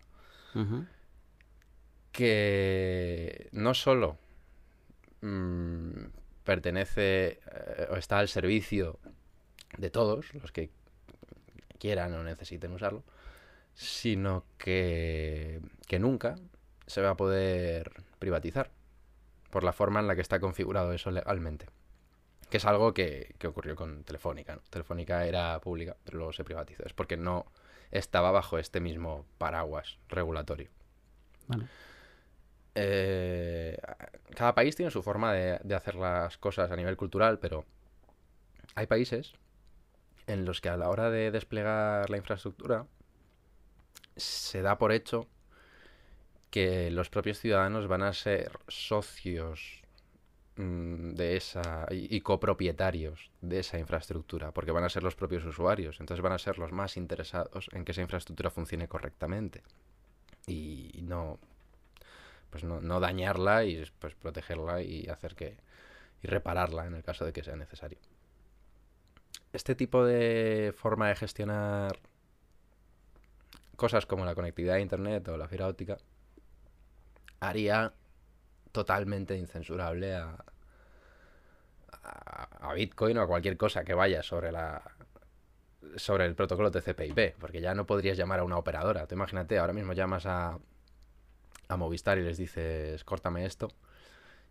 Que 2.12 3.48
no 3.52 3.74
solo 3.74 4.18
mm, 5.20 6.04
pertenece 6.44 7.40
eh, 7.50 7.88
o 7.90 7.96
está 7.96 8.18
al 8.18 8.28
servicio 8.28 9.00
de 9.78 9.90
todos 9.90 10.32
los 10.34 10.52
que 10.52 10.70
quieran 11.78 12.14
o 12.14 12.22
necesiten 12.22 12.72
usarlo, 12.72 13.02
sino 13.74 14.44
que, 14.58 15.60
que 15.88 15.98
nunca 15.98 16.36
se 16.86 17.00
va 17.00 17.10
a 17.10 17.16
poder 17.16 17.90
privatizar 18.18 18.70
por 19.50 19.64
la 19.64 19.72
forma 19.72 20.00
en 20.00 20.06
la 20.06 20.14
que 20.14 20.20
está 20.20 20.40
configurado 20.40 20.92
eso 20.92 21.10
legalmente. 21.10 21.66
Que 22.50 22.58
es 22.58 22.64
algo 22.64 22.92
que, 22.92 23.34
ocurrió 23.46 23.76
con 23.76 24.04
Telefónica. 24.04 24.58
Telefónica 24.70 25.26
era 25.26 25.60
pública, 25.60 25.96
pero 26.04 26.18
luego 26.18 26.32
se 26.32 26.44
privatizó. 26.44 26.84
Es 26.84 26.92
porque 26.92 27.16
no 27.16 27.46
estaba 27.94 28.32
bajo 28.32 28.58
este 28.58 28.80
mismo 28.80 29.24
paraguas 29.38 29.98
regulatorio. 30.08 30.68
Eh, 32.74 33.78
cada 34.34 34.54
país 34.54 34.74
tiene 34.74 34.90
su 34.90 35.02
forma 35.02 35.32
de, 35.32 35.74
hacer 35.74 35.94
las 35.94 36.36
cosas 36.36 36.70
a 36.70 36.76
nivel 36.76 36.96
cultural, 36.96 37.38
pero 37.38 37.64
hay 38.74 38.86
países 38.86 39.32
en 40.26 40.44
los 40.44 40.60
que 40.60 40.68
a 40.68 40.76
la 40.76 40.88
hora 40.90 41.08
de 41.10 41.30
desplegar 41.30 42.10
la 42.10 42.16
infraestructura 42.16 42.86
se 44.16 44.62
da 44.62 44.76
por 44.76 44.90
hecho 44.90 45.28
que 46.50 46.90
los 46.90 47.10
propios 47.10 47.38
ciudadanos 47.38 47.86
van 47.86 48.02
a 48.02 48.12
ser 48.12 48.58
socios 48.68 49.83
de 50.56 51.36
esa 51.36 51.86
y, 51.90 52.20
copropietarios 52.20 53.30
de 53.40 53.58
esa 53.60 53.78
infraestructura, 53.78 54.52
porque 54.52 54.70
van 54.70 54.84
a 54.84 54.88
ser 54.88 55.02
los 55.02 55.16
propios 55.16 55.44
usuarios, 55.44 55.98
entonces 56.00 56.22
van 56.22 56.32
a 56.32 56.38
ser 56.38 56.58
los 56.58 56.70
más 56.70 56.96
interesados 56.96 57.68
en 57.72 57.84
que 57.84 57.92
esa 57.92 58.02
infraestructura 58.02 58.50
funcione 58.50 58.86
correctamente 58.86 59.62
y 60.46 61.00
no 61.02 61.38
pues 62.54 62.62
no, 62.62 63.00
dañarla 63.00 63.64
y 63.64 63.84
pues 63.98 64.14
protegerla 64.14 64.80
y 64.80 65.08
hacer 65.08 65.34
que 65.34 65.56
y 66.22 66.28
repararla 66.28 66.86
en 66.86 66.94
el 66.94 67.02
caso 67.02 67.24
de 67.24 67.32
que 67.32 67.42
sea 67.42 67.56
necesario. 67.56 67.98
Este 69.52 69.74
tipo 69.74 70.04
de 70.04 70.72
forma 70.76 71.08
de 71.08 71.16
gestionar 71.16 71.98
cosas 73.74 74.06
como 74.06 74.24
la 74.24 74.36
conectividad 74.36 74.76
a 74.76 74.80
internet 74.80 75.26
o 75.26 75.36
la 75.36 75.48
fibra 75.48 75.66
óptica 75.66 75.96
haría 77.40 77.92
totalmente 78.74 79.36
incensurable 79.36 80.16
a, 80.16 80.36
a, 82.60 82.74
Bitcoin 82.74 83.16
o 83.18 83.22
a 83.22 83.26
cualquier 83.28 83.56
cosa 83.56 83.84
que 83.84 83.94
vaya 83.94 84.22
sobre 84.24 84.50
la 84.50 84.82
sobre 85.96 86.24
el 86.24 86.34
protocolo 86.34 86.72
TCP/IP, 86.72 87.36
porque 87.38 87.60
ya 87.60 87.72
no 87.74 87.86
podrías 87.86 88.16
llamar 88.16 88.40
a 88.40 88.44
una 88.44 88.58
operadora. 88.58 89.06
Tú 89.06 89.14
imagínate, 89.14 89.58
ahora 89.58 89.72
mismo 89.72 89.92
llamas 89.92 90.26
a, 90.26 90.58
a 91.68 91.76
Movistar 91.76 92.18
y 92.18 92.22
les 92.22 92.36
dices, 92.36 93.04
córtame 93.04 93.46
esto. 93.46 93.68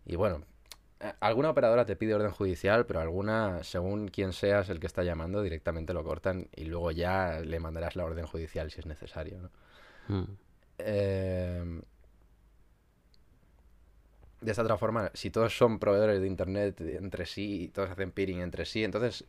Y 0.06 0.16
bueno, 0.16 0.42
eh, 1.00 1.12
alguna 1.20 1.50
operadora 1.50 1.84
te 1.84 1.96
pide 1.96 2.14
orden 2.14 2.30
judicial, 2.30 2.86
pero 2.86 3.00
alguna, 3.00 3.62
según 3.62 4.08
quien 4.08 4.32
seas 4.32 4.70
el 4.70 4.80
que 4.80 4.86
está 4.86 5.02
llamando, 5.02 5.42
directamente 5.42 5.92
lo 5.92 6.02
cortan 6.02 6.48
y 6.56 6.64
luego 6.64 6.92
ya 6.92 7.40
le 7.40 7.60
mandarás 7.60 7.94
la 7.94 8.06
orden 8.06 8.26
judicial 8.26 8.70
si 8.70 8.80
es 8.80 8.86
necesario. 8.86 9.38
¿no? 9.42 9.50
Hmm. 10.08 10.36
Eh, 10.78 11.82
de 14.44 14.50
esta 14.50 14.62
otra 14.62 14.76
forma, 14.76 15.10
si 15.14 15.30
todos 15.30 15.56
son 15.56 15.78
proveedores 15.78 16.20
de 16.20 16.26
Internet 16.26 16.80
entre 16.80 17.24
sí 17.24 17.62
y 17.62 17.68
todos 17.68 17.90
hacen 17.90 18.10
peering 18.10 18.40
entre 18.40 18.66
sí, 18.66 18.84
entonces, 18.84 19.24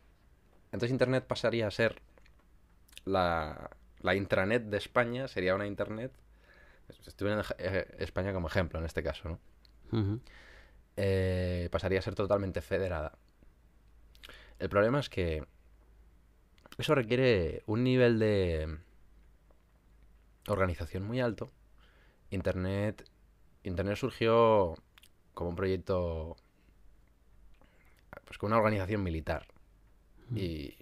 entonces 0.66 0.90
Internet 0.90 1.24
pasaría 1.26 1.66
a 1.66 1.70
ser 1.70 2.02
la, 3.06 3.70
la 4.00 4.14
intranet 4.14 4.64
de 4.64 4.76
España, 4.76 5.26
sería 5.26 5.54
una 5.54 5.66
Internet, 5.66 6.12
estoy 7.06 7.32
en 7.32 7.40
eh, 7.58 7.86
España 7.98 8.32
como 8.32 8.48
ejemplo 8.48 8.78
en 8.78 8.84
este 8.84 9.02
caso, 9.02 9.28
¿no? 9.28 10.20
Eh, 10.96 11.68
pasaría 11.70 11.98
a 11.98 12.02
ser 12.02 12.14
totalmente 12.14 12.60
federada. 12.60 13.16
El 14.58 14.68
problema 14.68 15.00
es 15.00 15.08
que 15.08 15.46
eso 16.78 16.94
requiere 16.94 17.62
un 17.66 17.84
nivel 17.84 18.18
de 18.18 18.78
organización 20.46 21.04
muy 21.04 21.20
alto. 21.20 21.50
Internet, 22.30 23.08
Internet 23.62 23.96
surgió 23.96 24.74
como 25.36 25.50
un 25.50 25.56
proyecto, 25.56 26.34
pues 28.24 28.38
con 28.38 28.48
una 28.48 28.56
organización 28.56 29.02
militar. 29.02 29.46
Y 30.34 30.74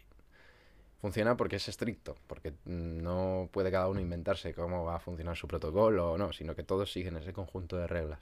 funciona 1.01 1.37
porque 1.37 1.57
es 1.57 1.69
estricto, 1.69 2.15
porque 2.29 2.55
no 2.65 3.49
puede 3.53 3.73
cada 3.73 3.89
uno 3.89 3.99
inventarse 3.99 4.55
cómo 4.55 4.85
va 4.85 4.95
a 4.95 5.01
funcionar 5.01 5.37
su 5.37 5.49
protocolo 5.49 6.13
o 6.13 6.19
no, 6.19 6.33
sino 6.33 6.55
que 6.55 6.63
todos 6.63 6.93
siguen 6.93 7.17
ese 7.17 7.33
conjunto 7.33 7.77
de 7.77 7.89
reglas. 7.89 8.21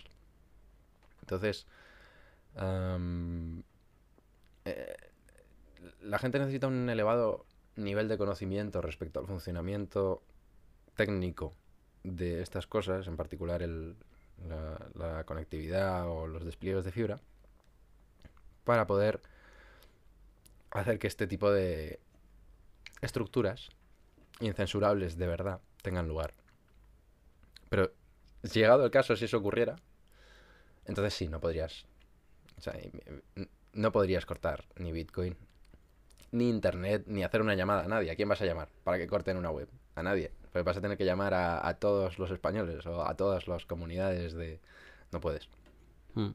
Entonces, 1.20 1.66
eh, 4.64 4.96
la 6.00 6.18
gente 6.18 6.38
necesita 6.38 6.66
un 6.66 6.88
elevado 6.88 7.44
nivel 7.76 8.08
de 8.08 8.16
conocimiento 8.16 8.80
respecto 8.80 9.20
al 9.20 9.26
funcionamiento 9.26 10.22
técnico 10.96 11.52
de 12.04 12.40
estas 12.40 12.66
cosas, 12.66 13.06
en 13.06 13.18
particular 13.18 13.62
el, 13.62 13.96
la, 14.48 15.24
conectividad 15.24 16.08
o 16.08 16.26
los 16.26 16.44
despliegues 16.44 16.84
de 16.84 16.92
fibra 16.92 17.20
para 18.64 18.86
poder 18.86 19.20
hacer 20.70 20.98
que 20.98 21.06
este 21.06 21.26
tipo 21.26 21.50
de 21.50 22.00
estructuras 23.00 23.68
incensurables 24.40 25.16
de 25.16 25.26
verdad 25.26 25.60
tengan 25.82 26.08
lugar. 26.08 26.34
Pero 27.68 27.92
llegado 28.42 28.84
el 28.84 28.90
caso, 28.90 29.16
si 29.16 29.24
eso 29.24 29.38
ocurriera, 29.38 29.76
entonces 30.84 31.14
sí, 31.14 31.28
no 31.28 31.40
podrías. 31.40 31.84
no 33.72 33.92
podrías 33.92 34.26
cortar 34.26 34.64
ni 34.76 34.92
Bitcoin, 34.92 35.36
ni 36.32 36.48
Internet, 36.48 37.04
ni 37.06 37.24
hacer 37.24 37.40
una 37.40 37.54
llamada 37.54 37.84
a 37.84 37.88
nadie. 37.88 38.10
¿A 38.10 38.16
quién 38.16 38.28
vas 38.28 38.40
a 38.42 38.46
llamar 38.46 38.68
para 38.84 38.98
que 38.98 39.06
corten 39.06 39.36
una 39.36 39.50
web? 39.50 39.68
A 39.94 40.02
nadie. 40.02 40.32
Porque 40.52 40.64
vas 40.64 40.76
a 40.76 40.80
tener 40.80 40.98
que 40.98 41.04
llamar 41.04 41.32
a, 41.34 41.74
todos 41.78 42.18
los 42.18 42.30
españoles 42.30 42.84
o 42.86 43.06
a 43.06 43.16
todas 43.16 43.48
las 43.48 43.64
comunidades 43.64 44.34
de... 44.34 44.60
No 45.10 45.20
puedes. 45.20 45.48
Hmm. 46.14 46.30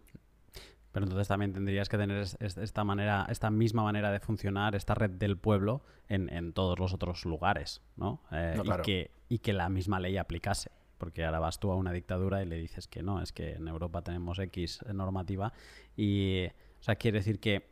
Pero 0.91 1.05
entonces 1.05 1.27
también 1.27 1.53
tendrías 1.53 1.89
que 1.89 1.97
tener 1.97 2.25
esta 2.39 2.83
manera, 2.83 3.27
esta 3.29 3.51
misma 3.51 3.83
manera 3.83 4.11
de 4.11 4.19
funcionar, 4.19 4.73
esta 4.73 4.95
red 4.95 5.11
del 5.11 5.37
pueblo 5.37 5.83
en, 6.07 6.53
todos 6.53 6.79
los 6.79 6.93
otros 6.93 7.25
lugares, 7.25 7.81
¿no? 7.95 8.23
Eh, 8.31 8.59
y, 8.63 8.81
que, 8.81 9.11
y 9.29 9.39
que 9.39 9.53
la 9.53 9.69
misma 9.69 9.99
ley 9.99 10.17
aplicase. 10.17 10.71
Porque 10.97 11.23
ahora 11.23 11.39
vas 11.39 11.59
tú 11.59 11.71
a 11.71 11.75
una 11.75 11.91
dictadura 11.91 12.41
y 12.41 12.47
le 12.47 12.55
dices 12.55 12.87
que 12.87 13.03
no, 13.03 13.21
es 13.21 13.31
que 13.31 13.53
en 13.53 13.67
Europa 13.67 14.01
tenemos 14.01 14.39
X 14.39 14.79
normativa. 14.91 15.53
Y, 15.95 16.47
o 16.47 16.83
sea, 16.83 16.95
quiere 16.95 17.19
decir 17.19 17.39
que 17.39 17.69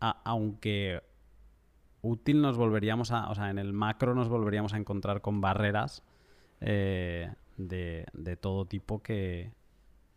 aunque 0.00 1.02
útil 2.02 2.42
nos 2.42 2.56
volveríamos 2.56 3.12
a, 3.12 3.30
o 3.30 3.34
sea, 3.34 3.50
en 3.50 3.58
el 3.58 3.72
macro 3.72 4.14
nos 4.14 4.28
volveríamos 4.28 4.74
a 4.74 4.76
encontrar 4.76 5.20
con 5.20 5.40
barreras 5.40 6.02
eh, 6.60 7.32
de, 7.56 8.06
de, 8.12 8.36
todo 8.36 8.66
tipo 8.66 9.02
que, 9.02 9.52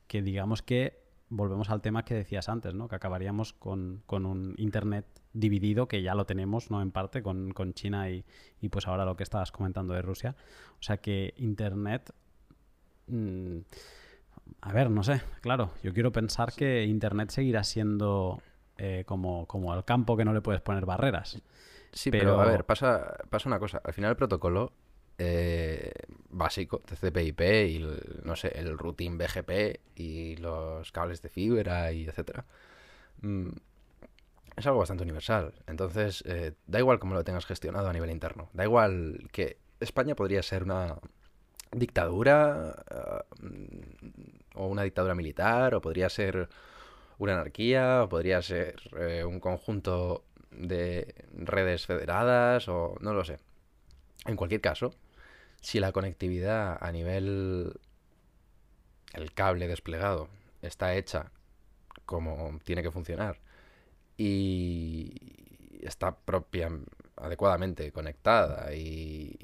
que, 0.07 0.21
digamos 0.21 0.61
que 0.61 1.05
volvemos 1.29 1.69
al 1.69 1.81
tema 1.81 2.03
que 2.03 2.15
decías 2.15 2.49
antes, 2.49 2.73
¿no? 2.73 2.87
Que 2.87 2.95
acabaríamos 2.95 3.53
con, 3.53 4.01
con 4.05 4.25
un 4.25 4.55
Internet 4.57 5.05
dividido, 5.33 5.87
que 5.87 6.01
ya 6.01 6.15
lo 6.15 6.25
tenemos, 6.25 6.71
¿no? 6.71 6.81
En 6.81 6.91
parte, 6.91 7.21
con, 7.21 7.51
con 7.51 7.73
China 7.73 8.09
y, 8.09 8.25
y, 8.61 8.69
pues 8.69 8.87
ahora 8.87 9.05
lo 9.05 9.15
que 9.15 9.23
estabas 9.23 9.51
comentando 9.51 9.93
de 9.93 10.01
Rusia. 10.01 10.35
O 10.79 10.83
sea 10.83 10.97
que 10.97 11.33
Internet... 11.37 12.13
Mm, 13.07 13.59
a 14.61 14.73
ver, 14.73 14.89
no 14.89 15.03
sé, 15.03 15.21
claro, 15.41 15.71
yo 15.83 15.93
quiero 15.93 16.11
pensar 16.11 16.53
que 16.53 16.85
Internet 16.85 17.29
seguirá 17.31 17.63
siendo 17.63 18.41
eh, 18.77 19.03
como, 19.05 19.45
como 19.45 19.73
el 19.73 19.85
campo 19.85 20.17
que 20.17 20.25
no 20.25 20.33
le 20.33 20.41
puedes 20.41 20.61
poner 20.61 20.85
barreras. 20.85 21.41
Sí, 21.95 22.11
pero, 22.11 22.39
a 22.41 22.45
ver, 22.45 22.65
pasa, 22.65 23.17
pasa 23.29 23.49
una 23.49 23.57
cosa. 23.57 23.81
Al 23.83 23.93
final 23.93 24.11
el 24.11 24.17
protocolo 24.17 24.73
eh, 25.17 25.93
básico, 26.29 26.79
TCP/IP 26.79 27.41
y 27.69 27.87
no 28.23 28.35
sé, 28.35 28.49
el 28.49 28.77
routing 28.77 29.17
BGP 29.17 29.79
y 29.95 30.35
los 30.35 30.91
cables 30.91 31.21
de 31.21 31.29
fibra 31.29 31.93
y 31.93 32.03
etcétera, 32.03 32.45
mm, 33.21 33.49
es 34.57 34.67
algo 34.67 34.79
bastante 34.79 35.03
universal. 35.03 35.53
Entonces, 35.67 36.21
eh, 36.27 36.53
da 36.67 36.79
igual 36.79 36.99
cómo 36.99 37.15
lo 37.15 37.23
tengas 37.23 37.45
gestionado 37.45 37.87
a 37.87 37.93
nivel 37.93 38.11
interno. 38.11 38.49
Da 38.51 38.65
igual 38.65 39.29
que 39.31 39.57
España 39.79 40.15
podría 40.15 40.43
ser 40.43 40.63
una 40.63 40.97
dictadura 41.71 42.75
uh, 43.41 44.59
o 44.59 44.67
una 44.67 44.83
dictadura 44.83 45.15
militar 45.15 45.75
o 45.75 45.81
podría 45.81 46.09
ser 46.09 46.49
una 47.17 47.33
anarquía 47.33 48.03
o 48.03 48.09
podría 48.09 48.41
ser 48.41 48.75
eh, 48.97 49.23
un 49.25 49.39
conjunto 49.39 50.25
de 50.57 51.13
redes 51.33 51.85
federadas 51.85 52.67
o 52.67 52.95
no 53.01 53.13
lo 53.13 53.23
sé. 53.23 53.39
En 54.25 54.35
cualquier 54.35 54.61
caso, 54.61 54.93
si 55.61 55.79
la 55.79 55.91
conectividad 55.91 56.77
a 56.81 56.91
nivel 56.91 57.79
el 59.13 59.33
cable 59.33 59.67
desplegado 59.67 60.29
está 60.61 60.95
hecha 60.95 61.31
como 62.05 62.59
tiene 62.63 62.83
que 62.83 62.91
funcionar 62.91 63.39
y 64.17 65.13
está 65.81 66.15
propia 66.15 66.69
adecuadamente 67.17 67.91
conectada 67.91 68.73
y, 68.73 69.37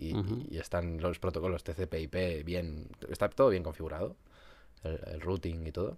están 0.51 1.01
los 1.01 1.19
protocolos 1.19 1.63
TCP/IP 1.63 2.43
bien, 2.43 2.89
está 3.09 3.29
todo 3.29 3.49
bien 3.49 3.63
configurado, 3.63 4.15
el, 4.83 5.21
routing 5.21 5.65
y 5.65 5.71
todo. 5.71 5.97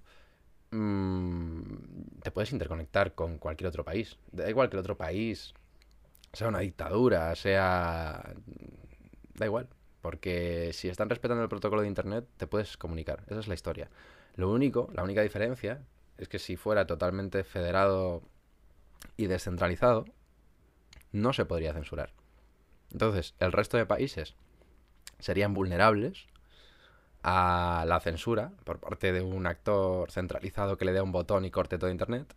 Mm, 0.73 2.21
te 2.23 2.31
puedes 2.31 2.51
interconectar 2.51 3.13
con 3.13 3.37
cualquier 3.37 3.67
otro 3.67 3.85
país. 3.85 4.17
Da 4.31 4.49
igual 4.49 4.69
que 4.69 4.75
el 4.75 4.79
otro 4.79 4.97
país 4.97 5.53
sea 6.33 6.47
una 6.47 6.59
dictadura, 6.59 7.35
sea... 7.35 8.33
Da 9.35 9.45
igual, 9.45 9.69
porque 10.01 10.71
si 10.73 10.89
están 10.89 11.09
respetando 11.09 11.43
el 11.43 11.49
protocolo 11.49 11.83
de 11.83 11.87
Internet, 11.87 12.25
te 12.37 12.47
puedes 12.47 12.77
comunicar. 12.77 13.23
Esa 13.27 13.39
es 13.39 13.47
la 13.47 13.53
historia. 13.53 13.89
Lo 14.35 14.49
único, 14.51 14.89
la 14.93 15.03
única 15.03 15.21
diferencia, 15.21 15.85
es 16.17 16.27
que 16.27 16.39
si 16.39 16.55
fuera 16.55 16.87
totalmente 16.87 17.43
federado 17.43 18.23
y 19.15 19.27
descentralizado, 19.27 20.05
no 21.11 21.33
se 21.33 21.45
podría 21.45 21.73
censurar. 21.73 22.13
Entonces, 22.91 23.35
el 23.39 23.51
resto 23.51 23.77
de 23.77 23.85
países 23.85 24.35
serían 25.19 25.53
vulnerables 25.53 26.27
a 27.23 27.85
la 27.87 27.99
censura 28.01 28.51
por 28.65 28.79
parte 28.79 29.13
de 29.13 29.21
un 29.21 29.47
actor 29.47 30.11
centralizado 30.11 30.77
que 30.77 30.85
le 30.85 30.91
dé 30.91 31.01
un 31.01 31.13
botón 31.13 31.45
y 31.45 31.51
corte 31.51 31.77
todo 31.77 31.89
Internet. 31.89 32.35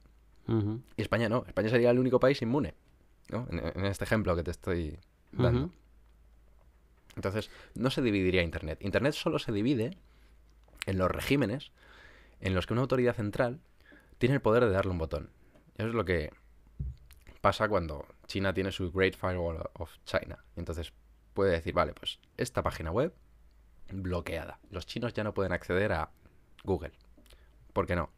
Y 0.49 1.03
España 1.03 1.29
no. 1.29 1.45
España 1.49 1.69
sería 1.69 1.91
el 1.91 1.99
único 1.99 2.21
país 2.21 2.41
inmune. 2.41 2.75
En, 3.31 3.85
este 3.85 4.05
ejemplo 4.05 4.37
que 4.37 4.45
te 4.45 4.53
estoy 4.53 4.97
dando. 5.33 5.71
Entonces, 7.17 7.51
no 7.75 7.91
se 7.91 8.01
dividiría 8.01 8.43
Internet. 8.43 8.79
Internet 8.81 9.15
solo 9.15 9.41
se 9.41 9.51
divide 9.51 9.97
en 10.87 10.99
los 10.99 11.11
regímenes 11.11 11.73
en 12.41 12.55
los 12.55 12.67
que 12.67 12.75
una 12.75 12.83
autoridad 12.83 13.17
central 13.17 13.59
tiene 14.19 14.37
el 14.37 14.41
poder 14.41 14.65
de 14.65 14.71
darle 14.71 14.93
un 14.93 14.99
botón. 14.99 15.31
Eso 15.77 15.89
es 15.89 15.95
lo 15.95 16.05
que 16.05 16.31
pasa 17.41 17.69
cuando 17.69 18.07
China 18.27 18.55
tiene 18.55 18.71
su 18.71 18.93
Great 18.93 19.17
Firewall 19.17 19.69
of 19.73 19.91
China. 20.05 20.45
Entonces 20.55 20.93
puede 21.35 21.53
decir, 21.53 21.75
vale, 21.75 21.93
pues 21.93 22.21
esta 22.37 22.63
página 22.63 22.93
web 22.93 23.13
bloqueada. 23.93 24.59
Los 24.71 24.87
chinos 24.87 25.13
ya 25.13 25.25
no 25.25 25.35
pueden 25.35 25.53
acceder 25.53 25.93
a 25.93 26.11
Google. 26.65 26.93
¿Por 27.73 27.87
qué 27.87 27.97
no? 27.97 28.11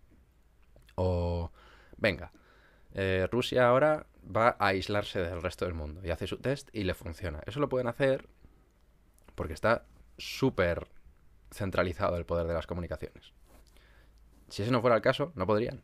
O, 0.96 1.50
venga, 1.96 2.32
eh, 2.94 3.28
Rusia 3.30 3.68
ahora 3.68 4.06
va 4.24 4.56
a 4.58 4.68
aislarse 4.68 5.20
del 5.20 5.42
resto 5.42 5.64
del 5.64 5.74
mundo 5.74 6.00
y 6.04 6.10
hace 6.10 6.26
su 6.26 6.38
test 6.38 6.68
y 6.72 6.84
le 6.84 6.94
funciona. 6.94 7.40
Eso 7.46 7.60
lo 7.60 7.68
pueden 7.68 7.86
hacer 7.86 8.28
porque 9.34 9.54
está 9.54 9.84
súper 10.16 10.88
centralizado 11.50 12.16
el 12.16 12.26
poder 12.26 12.46
de 12.46 12.54
las 12.54 12.66
comunicaciones. 12.66 13.32
Si 14.48 14.62
ese 14.62 14.72
no 14.72 14.80
fuera 14.80 14.96
el 14.96 15.02
caso, 15.02 15.32
no 15.34 15.46
podrían. 15.46 15.82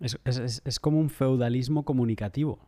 Es, 0.00 0.80
como 0.80 1.00
un 1.00 1.08
feudalismo 1.08 1.84
comunicativo. 1.84 2.58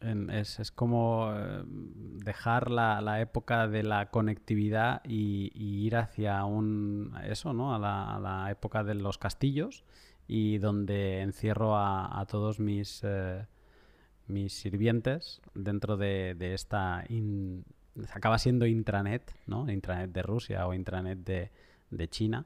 Es, 0.00 0.70
como 0.72 1.32
eh, 1.34 1.62
dejar 1.66 2.70
la, 2.70 3.20
época 3.20 3.68
de 3.68 3.82
la 3.82 4.10
conectividad 4.10 5.02
y, 5.04 5.50
ir 5.54 5.96
hacia 5.96 6.44
un 6.44 7.14
eso, 7.24 7.52
¿no? 7.52 7.74
A 7.74 7.78
la, 7.78 8.50
época 8.50 8.84
de 8.84 8.94
los 8.94 9.18
castillos 9.18 9.84
y 10.28 10.58
donde 10.58 11.20
encierro 11.20 11.76
a, 11.76 12.24
todos 12.28 12.60
mis, 12.60 13.00
eh, 13.04 13.46
mis 14.26 14.52
sirvientes 14.52 15.40
dentro 15.54 15.96
de, 15.96 16.36
esta 16.54 17.04
acaba 18.12 18.38
siendo 18.38 18.66
intranet, 18.66 19.34
¿no? 19.46 19.70
Intranet 19.70 20.12
de 20.12 20.22
Rusia 20.22 20.66
o 20.66 20.74
intranet 20.74 21.18
de, 21.18 21.50
de 21.90 22.08
China. 22.08 22.44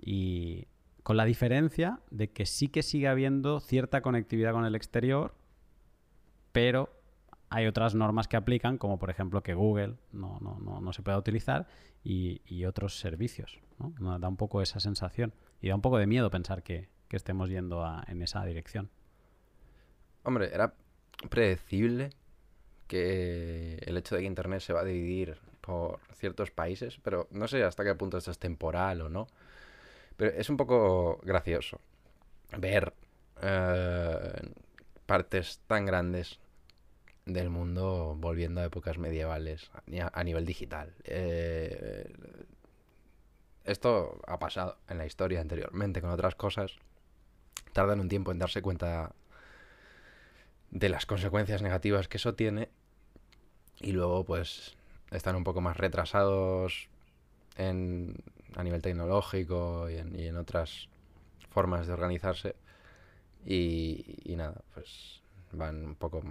Y, 0.00 0.66
con 1.04 1.18
la 1.18 1.26
diferencia 1.26 2.00
de 2.10 2.30
que 2.30 2.46
sí 2.46 2.68
que 2.68 2.82
sigue 2.82 3.08
habiendo 3.08 3.60
cierta 3.60 4.00
conectividad 4.00 4.52
con 4.52 4.64
el 4.64 4.74
exterior, 4.74 5.34
pero 6.54 6.88
hay 7.50 7.66
otras 7.66 7.96
normas 7.96 8.28
que 8.28 8.36
aplican, 8.36 8.78
como 8.78 8.96
por 8.96 9.10
ejemplo 9.10 9.42
que 9.42 9.54
Google 9.54 9.96
no, 10.12 10.38
no, 10.40 10.80
no, 10.80 10.92
se 10.92 11.02
pueda 11.02 11.18
utilizar 11.18 11.66
y, 12.04 12.64
otros 12.64 13.00
servicios. 13.00 13.58
¿no? 13.98 14.18
Da 14.20 14.28
un 14.28 14.36
poco 14.36 14.62
esa 14.62 14.78
sensación 14.78 15.34
y 15.60 15.68
da 15.68 15.74
un 15.74 15.82
poco 15.82 15.98
de 15.98 16.06
miedo 16.06 16.30
pensar 16.30 16.62
que, 16.62 16.88
estemos 17.10 17.48
yendo 17.48 17.86
en 18.08 18.22
esa 18.22 18.44
dirección. 18.44 18.90
Hombre, 20.24 20.52
era 20.52 20.74
predecible 21.30 22.10
que 22.88 23.76
el 23.86 23.96
hecho 23.96 24.16
de 24.16 24.22
que 24.22 24.26
Internet 24.26 24.62
se 24.62 24.72
va 24.72 24.80
a 24.80 24.84
dividir 24.84 25.38
por 25.60 26.00
ciertos 26.14 26.50
países, 26.50 26.98
pero 27.04 27.28
no 27.30 27.46
sé 27.46 27.62
hasta 27.62 27.84
qué 27.84 27.94
punto 27.94 28.18
esto 28.18 28.32
es 28.32 28.40
temporal 28.40 29.00
o 29.02 29.08
no. 29.08 29.28
Pero 30.16 30.32
es 30.32 30.50
un 30.50 30.56
poco 30.56 31.20
gracioso 31.22 31.78
ver 32.58 32.92
eh, 33.40 34.52
partes 35.06 35.60
tan 35.68 35.86
grandes 35.86 36.40
del 37.26 37.50
mundo 37.50 38.16
volviendo 38.18 38.60
a 38.60 38.64
épocas 38.64 38.98
medievales 38.98 39.70
a, 40.12 40.24
nivel 40.24 40.44
digital. 40.44 40.94
Eh, 41.04 42.12
esto 43.64 44.20
ha 44.26 44.38
pasado 44.38 44.76
en 44.88 44.98
la 44.98 45.06
historia 45.06 45.40
anteriormente 45.40 46.00
con 46.00 46.10
otras 46.10 46.34
cosas. 46.34 46.76
Tardan 47.72 48.00
un 48.00 48.08
tiempo 48.08 48.30
en 48.30 48.38
darse 48.38 48.62
cuenta 48.62 49.14
de 50.70 50.88
las 50.88 51.06
consecuencias 51.06 51.62
negativas 51.62 52.08
que 52.08 52.18
eso 52.18 52.34
tiene 52.34 52.68
y 53.80 53.92
luego 53.92 54.24
pues 54.24 54.76
están 55.10 55.36
un 55.36 55.44
poco 55.44 55.60
más 55.60 55.76
retrasados 55.76 56.88
en 57.56 58.16
a 58.56 58.62
nivel 58.62 58.82
tecnológico 58.82 59.88
y 59.90 59.96
en, 59.96 60.36
otras 60.36 60.88
formas 61.50 61.86
de 61.86 61.92
organizarse. 61.92 62.56
Y, 63.44 64.34
nada, 64.36 64.62
pues 64.74 65.20
van 65.52 65.84
un 65.84 65.94
poco 65.94 66.22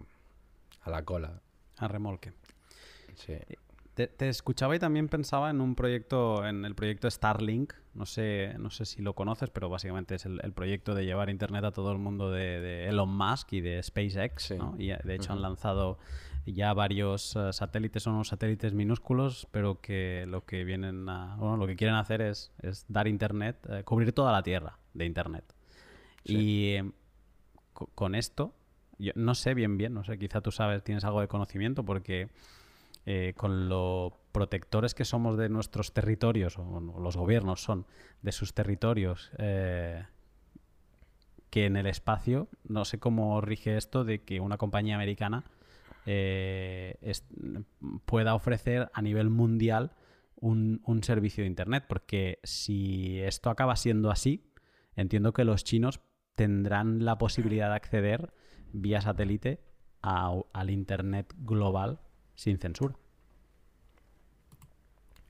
a 0.84 0.90
la 0.90 1.04
cola. 1.04 1.42
A 1.78 1.88
remolque. 1.88 2.34
Sí. 3.16 3.34
Te, 3.94 4.28
escuchaba 4.28 4.76
y 4.76 4.80
también 4.80 5.08
pensaba 5.08 5.52
en 5.52 5.62
un 5.62 5.76
proyecto, 5.76 6.48
en 6.48 6.66
el 6.66 6.74
proyecto 6.74 7.10
Starlink. 7.10 7.74
No 7.94 8.08
sé, 8.08 8.56
no 8.58 8.72
sé 8.72 8.86
si 8.86 9.04
lo 9.04 9.14
conoces, 9.14 9.52
pero 9.52 9.70
básicamente 9.70 10.16
es 10.16 10.26
el, 10.26 10.54
proyecto 10.54 10.96
de 10.96 11.06
llevar 11.06 11.30
internet 11.30 11.64
a 11.64 11.72
todo 11.72 11.92
el 11.92 12.00
mundo 12.00 12.32
de, 12.32 12.88
Elon 12.88 13.16
Musk 13.16 13.54
y 13.54 13.62
de 13.62 13.84
SpaceX. 13.84 14.56
Y 14.80 14.88
de 14.88 15.16
hecho 15.16 15.34
han 15.34 15.44
lanzado 15.44 16.00
ya 16.46 16.74
varios 16.74 17.36
eh, 17.36 17.54
satélites, 17.54 18.04
son 18.04 18.16
unos 18.16 18.30
satélites 18.30 18.74
minúsculos, 18.74 19.48
pero 19.52 19.80
que 19.80 20.26
lo 20.28 20.44
que 20.46 20.64
vienen 20.64 21.08
a, 21.08 21.36
bueno, 21.38 21.58
lo 21.58 21.68
que 21.68 21.76
quieren 21.76 21.96
hacer 21.96 22.22
es, 22.22 22.52
es 22.62 22.86
dar 22.90 23.08
internet, 23.08 23.66
eh, 23.70 23.84
cubrir 23.84 24.12
toda 24.12 24.32
la 24.32 24.44
Tierra 24.44 24.80
de 24.94 25.06
internet. 25.06 25.46
Y 26.26 26.74
em, 26.74 26.92
con 27.96 28.16
esto, 28.16 28.54
yo 29.04 29.14
no 29.16 29.36
sé 29.36 29.54
bien 29.54 29.78
bien, 29.78 29.94
no 29.94 30.04
sé, 30.04 30.18
quizá 30.18 30.42
tú 30.42 30.52
sabes, 30.52 30.84
tienes 30.84 31.04
algo 31.04 31.22
de 31.22 31.28
conocimiento, 31.28 31.84
porque 31.84 32.30
eh, 33.06 33.34
con 33.36 33.70
lo 33.70 34.18
protectores 34.32 34.96
que 34.96 35.06
somos 35.06 35.38
de 35.38 35.50
nuestros 35.50 35.94
territorios, 35.94 36.58
o 36.58 36.80
los 36.80 37.18
gobiernos 37.18 37.62
son 37.62 37.86
de 38.22 38.32
sus 38.32 38.54
territorios, 38.54 39.32
que 41.54 41.66
en 41.66 41.76
el 41.76 41.86
espacio, 41.86 42.48
no 42.64 42.84
sé 42.84 42.98
cómo 42.98 43.40
rige 43.40 43.78
esto 43.78 44.04
de 44.04 44.24
que 44.24 44.40
una 44.40 44.58
compañía 44.58 44.96
americana 44.96 45.44
eh, 46.06 46.96
pueda 48.06 48.36
ofrecer 48.36 48.90
a 48.94 49.02
nivel 49.02 49.30
mundial 49.30 49.92
un, 50.36 50.82
servicio 51.04 51.44
de 51.44 51.48
Internet. 51.48 51.86
Porque 51.88 52.40
si 52.44 53.20
esto 53.22 53.50
acaba 53.50 53.76
siendo 53.76 54.12
así, 54.12 54.44
entiendo 54.96 55.34
que 55.34 55.46
los 55.46 55.64
chinos 55.64 56.02
tendrán 56.36 57.06
la 57.06 57.18
posibilidad 57.18 57.70
de 57.70 57.76
acceder 57.76 58.34
vía 58.74 59.00
satélite 59.00 59.62
al 60.02 60.70
Internet 60.70 61.34
global 61.38 62.00
sin 62.36 62.58
censura. 62.58 62.96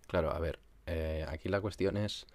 Claro, 0.08 0.32
a 0.32 0.40
ver, 0.40 0.60
eh, 0.88 1.26
aquí 1.28 1.50
la 1.50 1.62
cuestión 1.62 1.98
es 1.98 2.26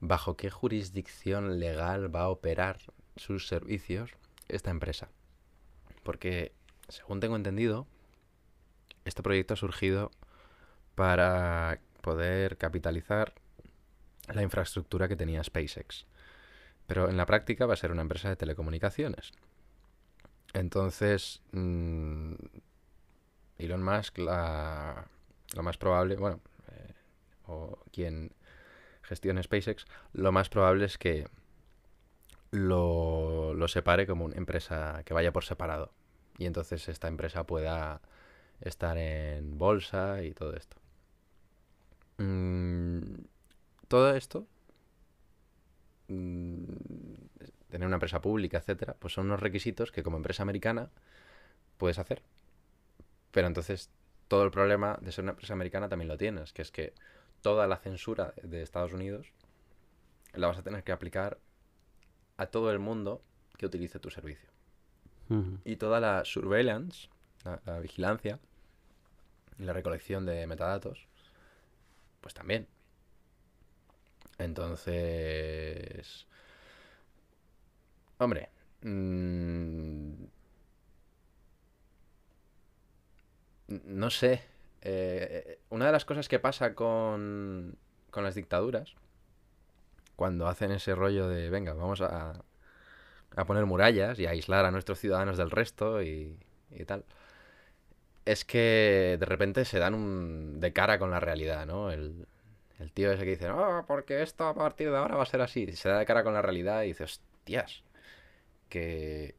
bajo 0.00 0.36
qué 0.36 0.50
jurisdicción 0.50 1.60
legal 1.60 2.14
va 2.14 2.22
a 2.22 2.28
operar 2.28 2.78
sus 3.16 3.46
servicios 3.46 4.10
esta 4.48 4.70
empresa. 4.70 5.08
Porque 6.02 6.52
según 6.88 7.20
tengo 7.20 7.36
entendido, 7.36 7.86
este 9.04 9.22
proyecto 9.22 9.54
ha 9.54 9.56
surgido 9.56 10.10
para 10.94 11.80
poder 12.00 12.58
capitalizar 12.58 13.34
la 14.28 14.42
infraestructura 14.42 15.08
que 15.08 15.16
tenía 15.16 15.42
SpaceX. 15.42 16.06
Pero 16.86 17.08
en 17.08 17.16
la 17.16 17.26
práctica 17.26 17.66
va 17.66 17.74
a 17.74 17.76
ser 17.76 17.92
una 17.92 18.02
empresa 18.02 18.28
de 18.28 18.36
telecomunicaciones. 18.36 19.32
Entonces, 20.54 21.42
mm, 21.52 22.34
Elon 23.58 23.82
Musk, 23.82 24.18
la, 24.18 25.06
lo 25.54 25.62
más 25.62 25.78
probable, 25.78 26.16
bueno, 26.16 26.40
eh, 26.70 26.94
o 27.46 27.78
quien 27.92 28.32
gestione 29.02 29.42
SpaceX, 29.42 29.86
lo 30.12 30.32
más 30.32 30.48
probable 30.48 30.86
es 30.86 30.98
que 30.98 31.26
lo, 32.50 33.54
lo 33.54 33.68
separe 33.68 34.06
como 34.06 34.24
una 34.24 34.36
empresa 34.36 35.02
que 35.04 35.14
vaya 35.14 35.32
por 35.32 35.44
separado 35.44 35.90
y 36.38 36.46
entonces 36.46 36.88
esta 36.88 37.08
empresa 37.08 37.44
pueda 37.44 38.00
estar 38.60 38.96
en 38.98 39.58
bolsa 39.58 40.22
y 40.22 40.32
todo 40.32 40.54
esto. 40.54 40.76
Mm, 42.18 43.24
todo 43.88 44.14
esto, 44.14 44.46
mm, 46.08 46.62
tener 47.72 47.86
una 47.86 47.96
empresa 47.96 48.20
pública, 48.20 48.58
etcétera, 48.58 48.94
pues 48.98 49.14
son 49.14 49.26
unos 49.26 49.40
requisitos 49.40 49.90
que 49.90 50.02
como 50.02 50.18
empresa 50.18 50.42
americana 50.42 50.90
puedes 51.78 51.98
hacer. 51.98 52.22
Pero 53.30 53.46
entonces 53.46 53.90
todo 54.28 54.44
el 54.44 54.50
problema 54.50 54.98
de 55.00 55.10
ser 55.10 55.24
una 55.24 55.32
empresa 55.32 55.54
americana 55.54 55.88
también 55.88 56.08
lo 56.08 56.18
tienes, 56.18 56.52
que 56.52 56.60
es 56.60 56.70
que 56.70 56.92
toda 57.40 57.66
la 57.66 57.78
censura 57.78 58.34
de 58.42 58.60
Estados 58.60 58.92
Unidos 58.92 59.32
la 60.34 60.48
vas 60.48 60.58
a 60.58 60.62
tener 60.62 60.84
que 60.84 60.92
aplicar 60.92 61.38
a 62.36 62.46
todo 62.46 62.70
el 62.70 62.78
mundo 62.78 63.22
que 63.56 63.64
utilice 63.64 63.98
tu 63.98 64.10
servicio. 64.10 64.50
Y 65.64 65.76
toda 65.76 65.98
la 65.98 66.26
surveillance, 66.26 67.08
la, 67.64 67.80
vigilancia 67.80 68.38
y 69.58 69.62
la 69.62 69.72
recolección 69.72 70.26
de 70.26 70.46
metadatos, 70.46 71.08
pues 72.20 72.34
también. 72.34 72.68
Entonces, 74.36 76.26
hombre, 78.24 78.48
mm, 78.82 80.24
no 83.68 84.10
sé. 84.10 84.42
Eh, 84.82 85.60
una 85.70 85.86
de 85.86 85.92
las 85.92 86.04
cosas 86.04 86.28
que 86.28 86.38
pasa 86.38 86.74
con, 86.74 87.76
con 88.10 88.24
las 88.24 88.34
dictaduras, 88.34 88.94
cuando 90.16 90.48
hacen 90.48 90.72
ese 90.72 90.94
rollo 90.94 91.28
de, 91.28 91.50
venga, 91.50 91.74
vamos 91.74 92.00
a, 92.00 92.42
a 93.36 93.44
poner 93.44 93.66
murallas 93.66 94.18
y 94.18 94.26
a 94.26 94.30
aislar 94.30 94.64
a 94.64 94.70
nuestros 94.70 94.98
ciudadanos 94.98 95.38
del 95.38 95.50
resto 95.50 96.02
y, 96.02 96.38
y 96.70 96.84
tal, 96.84 97.04
es 98.24 98.44
que 98.44 99.16
de 99.18 99.26
repente 99.26 99.64
se 99.64 99.78
dan 99.78 99.94
un, 99.94 100.60
de 100.60 100.72
cara 100.72 100.98
con 100.98 101.10
la 101.10 101.20
realidad, 101.20 101.66
¿no? 101.66 101.90
El, 101.90 102.26
el 102.78 102.92
tío 102.92 103.10
ese 103.12 103.24
que 103.24 103.30
dice, 103.30 103.50
oh, 103.50 103.84
porque 103.86 104.22
esto 104.22 104.46
a 104.46 104.54
partir 104.54 104.90
de 104.90 104.96
ahora 104.96 105.16
va 105.16 105.22
a 105.24 105.26
ser 105.26 105.40
así. 105.40 105.70
se 105.72 105.88
da 105.88 105.98
de 105.98 106.06
cara 106.06 106.24
con 106.24 106.34
la 106.34 106.42
realidad 106.42 106.82
y 106.82 106.88
dice, 106.88 107.04
hostias, 107.04 107.82
que, 108.72 109.34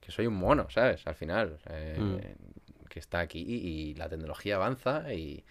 que 0.00 0.10
soy 0.10 0.26
un 0.26 0.34
mono, 0.34 0.68
¿sabes? 0.70 1.06
Al 1.06 1.14
final. 1.14 1.58
Eh, 1.68 1.96
mm 1.98 2.60
que 2.90 2.98
está 2.98 3.20
aquí 3.20 3.40
y 3.40 3.94
la 3.94 4.10
tecnología 4.10 4.56
avanza 4.56 5.14
y, 5.14 5.44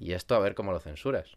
esto 0.00 0.34
a 0.34 0.38
ver 0.38 0.54
cómo 0.54 0.72
lo 0.72 0.80
censuras. 0.80 1.36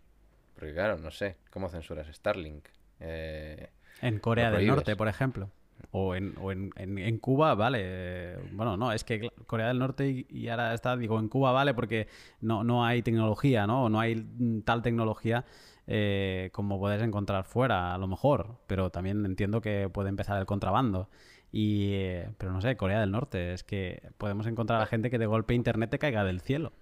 Porque 0.55 0.73
claro, 0.73 0.97
no 0.97 1.11
sé, 1.11 1.37
¿cómo 1.49 1.69
censuras 1.69 2.07
Starlink? 2.07 2.65
Eh, 2.99 3.69
en 4.01 4.19
Corea 4.19 4.51
del 4.51 4.67
Norte, 4.67 4.95
por 4.95 5.07
ejemplo. 5.07 5.49
O, 5.91 6.13
en, 6.13 6.35
en, 6.75 7.17
Cuba, 7.19 7.55
vale. 7.55 8.37
Bueno, 8.51 8.75
no, 8.75 8.91
es 8.91 9.05
que 9.05 9.29
Corea 9.47 9.69
del 9.69 9.79
Norte 9.79 10.25
y, 10.29 10.49
ahora 10.49 10.73
está, 10.73 10.97
digo, 10.97 11.19
en 11.19 11.29
Cuba 11.29 11.53
vale 11.53 11.73
porque 11.73 12.07
no, 12.41 12.65
no 12.65 12.85
hay 12.85 13.01
tecnología, 13.01 13.65
¿no? 13.65 13.87
No 13.87 13.99
hay 13.99 14.27
tal 14.65 14.81
tecnología 14.81 15.45
eh, 15.91 16.51
como 16.53 16.77
puedes 16.77 17.01
encontrar 17.01 17.45
fuera, 17.45 17.95
a 17.95 17.97
lo 17.97 18.07
mejor. 18.07 18.59
Pero 18.67 18.91
también 18.91 19.25
entiendo 19.25 19.59
que 19.59 19.89
puede 19.89 20.09
empezar 20.09 20.37
el 20.39 20.45
contrabando. 20.45 21.09
Y, 21.51 21.93
eh, 21.93 22.29
pero 22.37 22.51
no 22.51 22.61
sé, 22.61 22.77
Corea 22.77 22.99
del 22.99 23.11
Norte, 23.11 23.53
es 23.53 23.63
que 23.63 24.11
podemos 24.19 24.45
encontrar 24.45 24.81
a 24.81 24.85
gente 24.85 25.09
que 25.09 25.17
de 25.17 25.25
golpe 25.25 25.55
internet 25.55 25.89
te 25.89 25.97
caiga 25.97 26.23
del 26.23 26.41
cielo. 26.41 26.73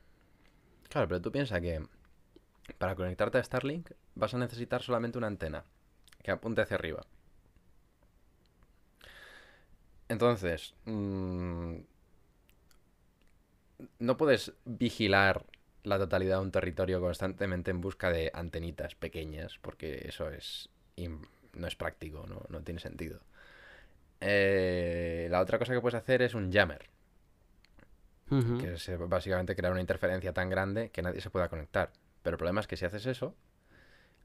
Claro, 0.90 1.08
pero 1.08 1.22
tú 1.22 1.32
piensas 1.32 1.62
que 1.62 1.82
para 2.78 2.96
conectarte 2.96 3.38
a 3.38 3.44
Starlink 3.44 3.92
vas 4.16 4.34
a 4.34 4.40
necesitar 4.40 4.84
solamente 4.84 5.18
una 5.18 5.28
antena 5.28 5.64
que 6.22 6.32
apunte 6.32 6.62
hacia 6.62 6.76
arriba. 6.76 7.06
Entonces, 10.10 10.74
mm, 10.84 11.76
no 14.00 14.18
puedes 14.18 14.52
vigilar 14.66 15.46
la 15.88 15.98
totalidad 15.98 16.38
de 16.38 16.44
un 16.44 16.52
territorio 16.52 17.00
constantemente 17.00 17.72
en 17.72 17.82
busca 17.82 18.12
de 18.12 18.32
antenitas 18.34 18.96
pequeñas, 18.96 19.58
porque 19.62 20.06
eso 20.08 20.30
es 20.30 20.70
no 21.54 21.68
es 21.68 21.76
práctico, 21.76 22.26
no, 22.28 22.42
no 22.50 22.62
tiene 22.62 22.80
sentido. 22.80 23.20
Eh, 24.20 25.28
la 25.30 25.42
otra 25.42 25.60
cosa 25.60 25.74
que 25.74 25.82
puedes 25.82 25.96
hacer 25.96 26.22
es 26.22 26.34
un 26.34 26.52
jammer. 26.52 26.90
Que 28.60 28.74
es 28.74 28.90
eh, 28.90 28.98
básicamente 28.98 29.56
crear 29.56 29.72
una 29.72 29.80
interferencia 29.80 30.34
tan 30.34 30.50
grande 30.50 30.90
que 30.90 31.02
nadie 31.02 31.22
se 31.22 31.30
pueda 31.30 31.48
conectar. 31.48 31.94
Pero 32.24 32.36
el 32.36 32.38
problema 32.38 32.60
es 32.60 32.68
que 32.68 32.76
si 32.76 32.84
haces 32.84 33.06
eso, 33.06 33.36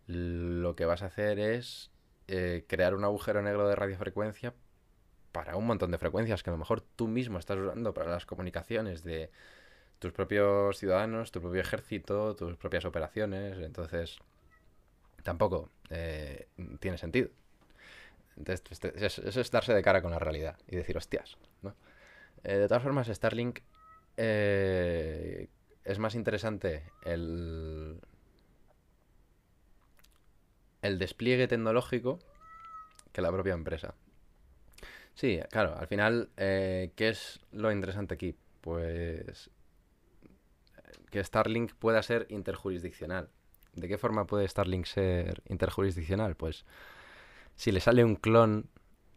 lo 0.07 0.75
que 0.75 0.87
vas 0.87 1.03
a 1.03 1.07
hacer 1.07 1.39
es 1.39 1.93
eh, 2.27 2.65
crear 2.67 2.95
un 2.95 3.05
agujero 3.05 3.43
negro 3.43 3.69
de 3.69 3.77
radiofrecuencia 3.77 4.55
para 5.31 5.57
un 5.57 5.67
montón 5.67 5.93
de 5.93 5.99
frecuencias 5.99 6.43
que 6.43 6.51
a 6.51 6.53
lo 6.53 6.59
mejor 6.59 6.81
tú 6.81 7.07
mismo 7.07 7.39
estás 7.39 7.59
usando 7.59 7.95
para 7.95 8.11
las 8.11 8.27
comunicaciones 8.27 9.05
de 9.05 9.31
tus 10.03 10.13
propios 10.13 10.77
ciudadanos, 10.77 11.31
tu 11.31 11.41
propio 11.41 11.61
ejército, 11.61 12.35
tus 12.35 12.57
propias 12.57 12.85
operaciones. 12.85 13.57
Entonces, 13.59 14.19
tampoco 15.23 15.71
tiene 16.81 16.99
sentido. 16.99 17.31
Entonces, 18.37 18.65
este, 18.71 19.07
eso 19.07 19.41
es 19.41 19.51
darse 19.51 19.73
de 19.73 19.83
cara 19.83 20.03
con 20.03 20.11
la 20.11 20.19
realidad 20.19 20.59
y 20.67 20.77
decir, 20.77 20.97
hostias, 20.97 21.37
¿no? 21.63 21.75
Eh, 22.43 22.57
de 22.57 22.67
todas 22.67 22.83
formas, 22.83 23.07
Starlink 23.07 23.61
eh, 24.17 25.49
es 25.85 25.99
más 25.99 26.15
interesante 26.17 26.83
el, 27.05 28.01
el 30.81 30.99
despliegue 30.99 31.47
tecnológico 31.47 32.19
que 33.13 33.23
la 33.23 33.31
propia 33.31 33.55
empresa. 33.55 33.95
Sí, 35.15 35.41
claro, 35.51 35.77
al 35.79 35.87
final, 35.87 36.31
eh, 36.39 36.91
¿qué 36.97 37.11
es 37.11 37.41
lo 37.53 37.71
interesante 37.71 38.15
aquí? 38.15 38.35
Pues 38.63 39.51
que 41.13 41.23
Starlink 41.23 41.75
pueda 41.75 42.03
ser 42.03 42.27
interjurisdiccional. 42.31 43.29
¿De 43.75 43.87
qué 43.87 43.99
forma 43.99 44.27
puede 44.27 44.49
Starlink 44.49 44.87
ser 44.87 45.43
interjurisdiccional? 45.47 46.35
Pues 46.37 46.65
si 47.55 47.71
le 47.71 47.81
sale 47.81 48.03
un 48.03 48.17
clon 48.17 48.71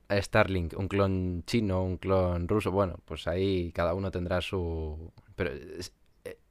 a 0.09 0.21
Starlink, 0.21 0.77
un 0.77 0.89
clon 0.89 1.43
chino, 1.47 1.83
un 1.83 1.97
clon 1.97 2.49
ruso, 2.49 2.71
bueno, 2.71 2.99
pues 3.05 3.27
ahí 3.27 3.71
cada 3.71 3.93
uno 3.93 4.11
tendrá 4.11 4.41
su... 4.41 5.13
Pero 5.37 5.51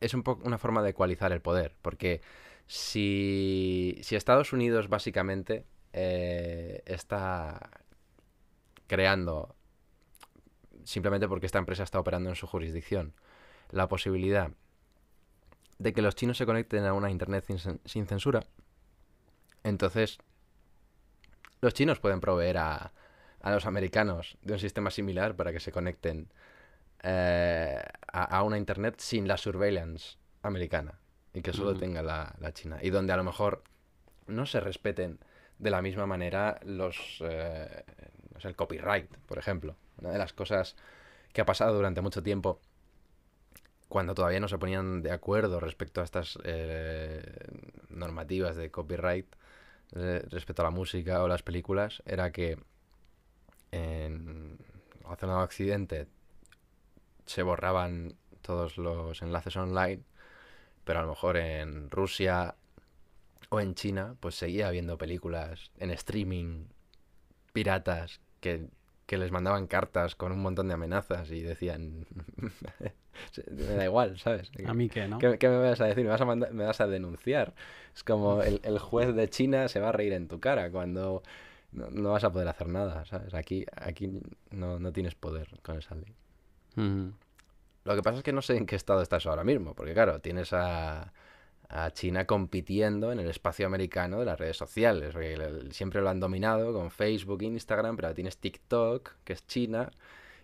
es, 0.01 0.15
un 0.15 0.23
poco 0.23 0.47
una 0.47 0.59
forma 0.59 0.83
de 0.83 0.91
ecualizar 0.91 1.31
el 1.31 1.43
poder, 1.43 1.77
porque 1.83 2.23
si, 2.67 3.99
si 4.03 4.17
Estados 4.17 4.53
Unidos 4.55 4.89
básicamente 4.89 5.67
eh, 5.93 6.83
está 6.87 7.71
creando, 8.87 9.55
simplemente 10.85 11.29
porque 11.29 11.47
esta 11.47 11.59
empresa 11.59 11.83
está 11.83 12.01
operando 12.01 12.31
en 12.31 12.37
su 12.37 12.47
jurisdicción, 12.47 13.13
la 13.71 13.89
posibilidad 13.89 14.53
de 15.79 15.93
que 15.93 16.03
los 16.03 16.15
chinos 16.15 16.39
se 16.39 16.47
conecten 16.47 16.85
a 16.85 16.93
una 16.93 17.11
Internet 17.11 17.45
sin 17.85 18.07
censura, 18.07 18.45
entonces 19.65 20.19
los 21.65 21.73
chinos 21.73 21.99
pueden 21.99 22.21
proveer 22.21 22.59
a, 22.59 22.93
los 23.43 23.67
americanos 23.67 24.37
de 24.43 24.53
un 24.53 24.59
sistema 24.59 24.91
similar 24.91 25.35
para 25.35 25.53
que 25.53 25.61
se 25.61 25.73
conecten 25.73 26.31
eh, 27.03 27.83
a, 28.13 28.43
una 28.43 28.59
Internet 28.59 28.97
sin 28.99 29.27
la 29.27 29.37
surveillance 29.37 30.17
americana 30.43 30.99
y 31.33 31.43
que 31.43 31.53
solo 31.53 31.75
tenga 31.75 32.03
la, 32.03 32.53
China. 32.53 32.79
Y 32.83 32.91
donde 32.91 33.13
a 33.13 33.17
lo 33.17 33.25
mejor 33.25 33.65
no 34.27 34.47
se 34.47 34.61
respeten 34.61 35.19
de 35.59 35.71
la 35.71 35.83
misma 35.83 36.07
manera 36.07 36.61
los 36.65 37.19
eh, 37.21 37.85
el 38.43 38.57
copyright, 38.57 39.11
por 39.27 39.39
ejemplo. 39.39 39.77
Una 39.99 40.11
de 40.11 40.19
las 40.19 40.33
cosas 40.33 40.77
que 41.33 41.41
ha 41.41 41.47
pasado 41.47 41.75
durante 41.75 42.03
mucho 42.03 42.23
tiempo 42.23 42.61
cuando 43.89 44.15
todavía 44.15 44.41
no 44.41 44.49
se 44.49 44.59
ponían 44.59 45.03
de 45.03 45.13
acuerdo 45.13 45.61
respecto 45.61 46.01
a 46.01 46.05
estas 46.05 46.39
eh, 46.45 47.23
normativas 47.89 48.57
de 48.57 48.71
copyright 48.71 49.27
respecto 49.93 50.63
a 50.63 50.65
la 50.65 50.71
música 50.71 51.23
o 51.23 51.29
las 51.29 51.45
películas 51.45 52.03
era 52.05 52.33
que 52.33 52.59
en 53.71 54.59
zona 55.17 55.39
de 55.39 55.43
accidente 55.43 56.09
se 57.27 57.43
borraban 57.43 58.17
todos 58.43 58.77
los 58.77 59.23
enlaces 59.23 59.57
online, 59.57 60.03
pero 60.85 61.01
a 61.01 61.03
lo 61.03 61.09
mejor 61.09 61.37
en 61.37 61.91
Rusia 61.91 62.57
o 63.49 63.61
en 63.61 63.75
China 63.75 64.17
pues 64.21 64.35
seguía 64.35 64.69
habiendo 64.69 64.99
películas 64.99 65.71
en 65.79 65.91
streaming 65.91 66.67
piratas 67.53 68.21
que 68.41 68.69
que 69.07 69.19
les 69.19 69.31
mandaban 69.31 69.67
cartas 69.67 70.15
con 70.15 70.33
un 70.33 70.41
montón 70.41 70.69
de 70.69 70.75
amenazas 70.75 71.31
y 71.31 71.43
decían, 71.43 72.07
me 73.51 73.75
da 73.75 73.85
igual, 73.85 74.19
¿sabes? 74.19 74.51
A 74.67 74.75
mí 74.75 74.89
qué, 74.89 75.07
¿no? 75.09 75.19
¿Qué, 75.19 75.37
me 75.49 75.59
vas 75.59 75.81
a 75.81 75.87
decir? 75.87 76.05
¿Me 76.05 76.11
vas 76.11 76.21
a, 76.21 76.25
me 76.25 76.65
vas 76.65 76.81
a 76.81 76.87
denunciar? 76.87 77.55
Es 77.95 78.03
como 78.03 78.43
el, 78.43 78.61
el, 78.65 78.79
juez 78.79 79.15
de 79.15 79.29
China 79.29 79.69
se 79.69 79.81
va 79.81 79.91
a 79.91 79.93
reír 79.93 80.13
en 80.13 80.29
tu 80.29 80.41
cara 80.41 80.71
cuando 80.71 81.23
no, 81.75 82.11
vas 82.11 82.25
a 82.25 82.33
poder 82.33 82.49
hacer 82.49 82.69
nada, 82.69 83.05
¿sabes? 83.05 83.35
Aquí, 83.35 83.67
aquí 83.77 84.21
no, 84.51 84.79
no 84.79 84.93
tienes 84.93 85.15
poder 85.15 85.49
con 85.63 85.79
esa 85.79 85.95
ley. 85.95 86.15
Lo 87.85 87.95
que 87.95 88.03
pasa 88.03 88.19
es 88.19 88.25
que 88.25 88.33
no 88.33 88.43
sé 88.43 88.57
en 88.57 88.67
qué 88.67 88.77
estado 88.77 89.03
estás 89.03 89.27
ahora 89.27 89.45
mismo, 89.45 89.75
porque 89.75 89.93
claro, 89.93 90.21
tienes 90.21 90.53
a 90.53 91.13
a 91.75 91.91
China 91.91 92.25
compitiendo 92.25 93.11
en 93.11 93.19
el 93.19 93.29
espacio 93.29 93.67
americano 93.67 94.21
de 94.21 94.27
las 94.27 94.39
redes 94.39 94.57
sociales. 94.57 95.13
Siempre 95.75 96.01
lo 96.01 96.09
han 96.09 96.21
dominado 96.21 96.73
con 96.73 96.93
Facebook, 96.93 97.43
Instagram, 97.43 97.97
pero 97.97 98.09
ahora 98.09 98.15
tienes 98.15 98.39
TikTok, 98.39 99.11
que 99.25 99.33
es 99.33 99.47
China, 99.47 99.91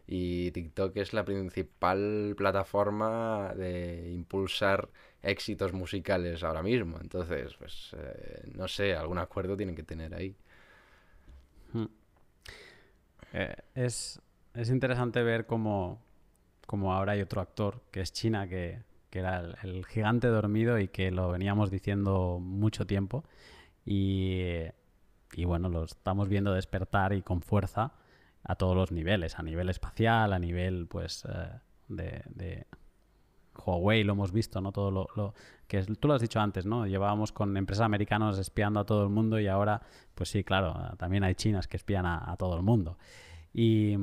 Y 0.09 0.51
TikTok 0.51 0.97
es 0.97 1.13
la 1.13 1.25
principal 1.25 2.35
plataforma 2.37 3.55
de 3.55 4.11
impulsar 4.13 4.89
éxitos 5.23 5.73
musicales 5.73 6.43
ahora 6.43 6.63
mismo. 6.65 6.99
Entonces, 7.01 7.55
pues, 7.59 7.95
eh, 7.97 8.51
no 8.57 8.67
sé, 8.67 8.97
algún 8.97 9.19
acuerdo 9.19 9.57
tienen 9.57 9.77
que 9.77 9.85
tener 9.85 10.15
ahí. 10.15 10.35
Hmm. 11.73 11.87
Eh, 13.35 13.55
es, 13.77 14.21
interesante 14.57 15.23
ver 15.23 15.47
cómo, 15.47 16.01
ahora 16.69 17.13
hay 17.13 17.21
otro 17.21 17.41
actor, 17.41 17.81
que 17.93 18.01
es 18.01 18.13
China, 18.13 18.49
que, 18.49 18.81
era 19.19 19.57
el, 19.63 19.85
gigante 19.87 20.29
dormido 20.29 20.79
y 20.79 20.89
que 20.89 21.11
lo 21.11 21.31
veníamos 21.31 21.71
diciendo 21.71 22.39
mucho 22.41 22.87
tiempo. 22.87 23.25
Y, 23.85 24.65
bueno, 25.45 25.69
lo 25.69 25.85
estamos 25.85 26.29
viendo 26.29 26.53
despertar 26.53 27.13
y 27.13 27.23
con 27.23 27.43
fuerza 27.43 27.93
a 28.43 28.55
todos 28.55 28.77
los 28.77 28.93
niveles, 28.93 29.39
a 29.39 29.43
nivel 29.43 29.69
espacial, 29.69 30.33
a 30.33 30.39
nivel 30.39 30.87
pues 30.87 31.25
eh, 31.29 31.61
de, 31.89 32.67
Huawei, 33.55 34.05
lo 34.05 34.13
hemos 34.13 34.33
visto, 34.33 34.61
¿no? 34.61 34.73
Todo 34.73 34.91
lo, 34.91 35.35
que 35.67 35.83
tú 35.83 36.09
lo 36.09 36.15
has 36.15 36.23
dicho 36.23 36.41
antes, 36.41 36.65
¿no? 36.65 36.87
Llevábamos 36.87 37.33
con 37.33 37.57
empresas 37.57 37.85
americanas 37.85 38.39
espiando 38.39 38.81
a 38.81 38.87
todo 38.87 39.03
el 39.03 39.11
mundo 39.11 39.39
y 39.39 39.49
ahora, 39.49 39.83
pues 40.15 40.31
sí, 40.31 40.45
claro, 40.45 40.75
también 40.97 41.25
hay 41.25 41.35
chinas 41.35 41.69
que 41.69 41.77
espían 41.77 42.07
a, 42.07 42.35
todo 42.39 42.57
el 42.57 42.63
mundo. 42.63 42.97
Y, 43.53 43.97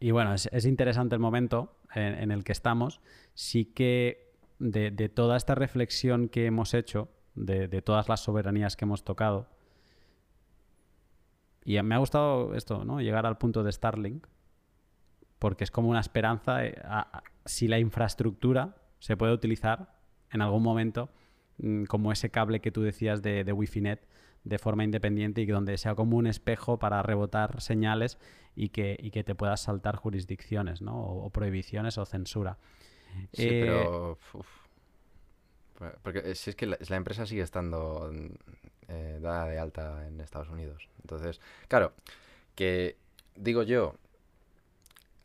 y 0.00 0.10
bueno, 0.10 0.34
es, 0.34 0.64
interesante 0.64 1.14
el 1.14 1.20
momento 1.20 1.76
en, 1.94 2.30
el 2.30 2.44
que 2.44 2.52
estamos. 2.52 3.00
Sí 3.34 3.64
que 3.64 4.34
de, 4.58 4.90
toda 5.08 5.36
esta 5.36 5.54
reflexión 5.54 6.28
que 6.28 6.46
hemos 6.46 6.74
hecho, 6.74 7.08
de, 7.34 7.68
todas 7.82 8.08
las 8.08 8.20
soberanías 8.20 8.76
que 8.76 8.84
hemos 8.84 9.04
tocado, 9.04 9.48
y 11.64 11.80
me 11.82 11.94
ha 11.94 11.98
gustado 11.98 12.54
esto, 12.54 12.84
¿no? 12.84 13.00
Llegar 13.00 13.24
al 13.24 13.38
punto 13.38 13.62
de 13.62 13.70
Starlink, 13.70 14.26
porque 15.38 15.64
es 15.64 15.70
como 15.70 15.88
una 15.88 16.00
esperanza 16.00 16.64
eh, 16.64 16.74
si 17.44 17.68
la 17.68 17.78
infraestructura 17.78 18.76
se 18.98 19.16
puede 19.16 19.32
utilizar 19.32 19.94
en 20.30 20.42
algún 20.42 20.62
momento 20.62 21.08
mm, 21.58 21.84
como 21.84 22.10
ese 22.10 22.30
cable 22.30 22.60
que 22.60 22.72
tú 22.72 22.82
decías 22.82 23.22
de, 23.22 23.44
de 23.44 23.52
Wi-Fi 23.52 23.80
Net 23.80 24.00
de 24.44 24.58
forma 24.58 24.84
independiente 24.84 25.40
y 25.40 25.46
donde 25.46 25.78
sea 25.78 25.94
como 25.94 26.16
un 26.16 26.26
espejo 26.26 26.78
para 26.78 27.02
rebotar 27.02 27.60
señales 27.60 28.18
y 28.54 28.68
que, 28.68 28.96
que 29.12 29.24
te 29.24 29.34
puedas 29.34 29.60
saltar 29.60 29.96
jurisdicciones, 29.96 30.82
¿no? 30.82 30.96
O, 30.98 31.30
prohibiciones 31.30 31.98
o 31.98 32.04
censura. 32.04 32.58
Sí, 33.32 33.48
pero... 33.48 34.18
Eh, 35.80 35.94
porque 36.02 36.34
si 36.34 36.50
es 36.50 36.56
que 36.56 36.66
la, 36.66 36.96
empresa 36.96 37.26
sigue 37.26 37.42
estando 37.42 38.10
eh, 38.88 39.18
dada 39.20 39.46
de 39.46 39.58
alta 39.58 40.06
en 40.06 40.20
Estados 40.20 40.48
Unidos. 40.48 40.88
Entonces, 41.00 41.40
claro, 41.68 41.92
que 42.54 42.96
digo 43.34 43.62
yo, 43.62 43.96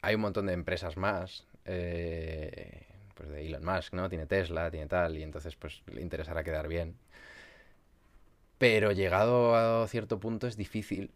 hay 0.01 0.15
un 0.15 0.21
montón 0.21 0.47
de 0.47 0.53
empresas 0.53 0.97
más, 0.97 1.45
eh, 1.65 2.87
pues 3.13 3.29
de 3.29 3.45
Elon 3.45 3.65
Musk, 3.65 3.93
¿no? 3.93 4.09
Tiene 4.09 4.25
Tesla, 4.25 4.71
tiene 4.71 4.87
tal, 4.87 5.17
y 5.17 5.23
entonces 5.23 5.55
pues 5.55 5.83
le 5.87 6.01
interesará 6.01 6.43
quedar 6.43 6.67
bien. 6.67 6.95
Pero 8.57 8.91
llegado 8.91 9.55
a 9.55 9.87
cierto 9.87 10.19
punto 10.19 10.47
es 10.47 10.57
difícil 10.57 11.11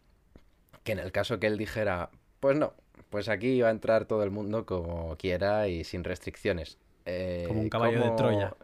que 0.84 0.92
en 0.92 0.98
el 0.98 1.12
caso 1.12 1.38
que 1.38 1.46
él 1.46 1.58
dijera, 1.58 2.10
pues 2.40 2.56
no, 2.56 2.74
pues 3.10 3.28
aquí 3.28 3.60
va 3.60 3.68
a 3.68 3.70
entrar 3.70 4.06
todo 4.06 4.22
el 4.22 4.30
mundo 4.30 4.66
como 4.66 5.16
quiera 5.16 5.68
y 5.68 5.84
sin 5.84 6.04
restricciones. 6.04 6.78
Eh, 7.04 7.44
como 7.46 7.60
un 7.60 7.68
caballo 7.68 8.02
de 8.02 8.10
Troya. 8.16 8.56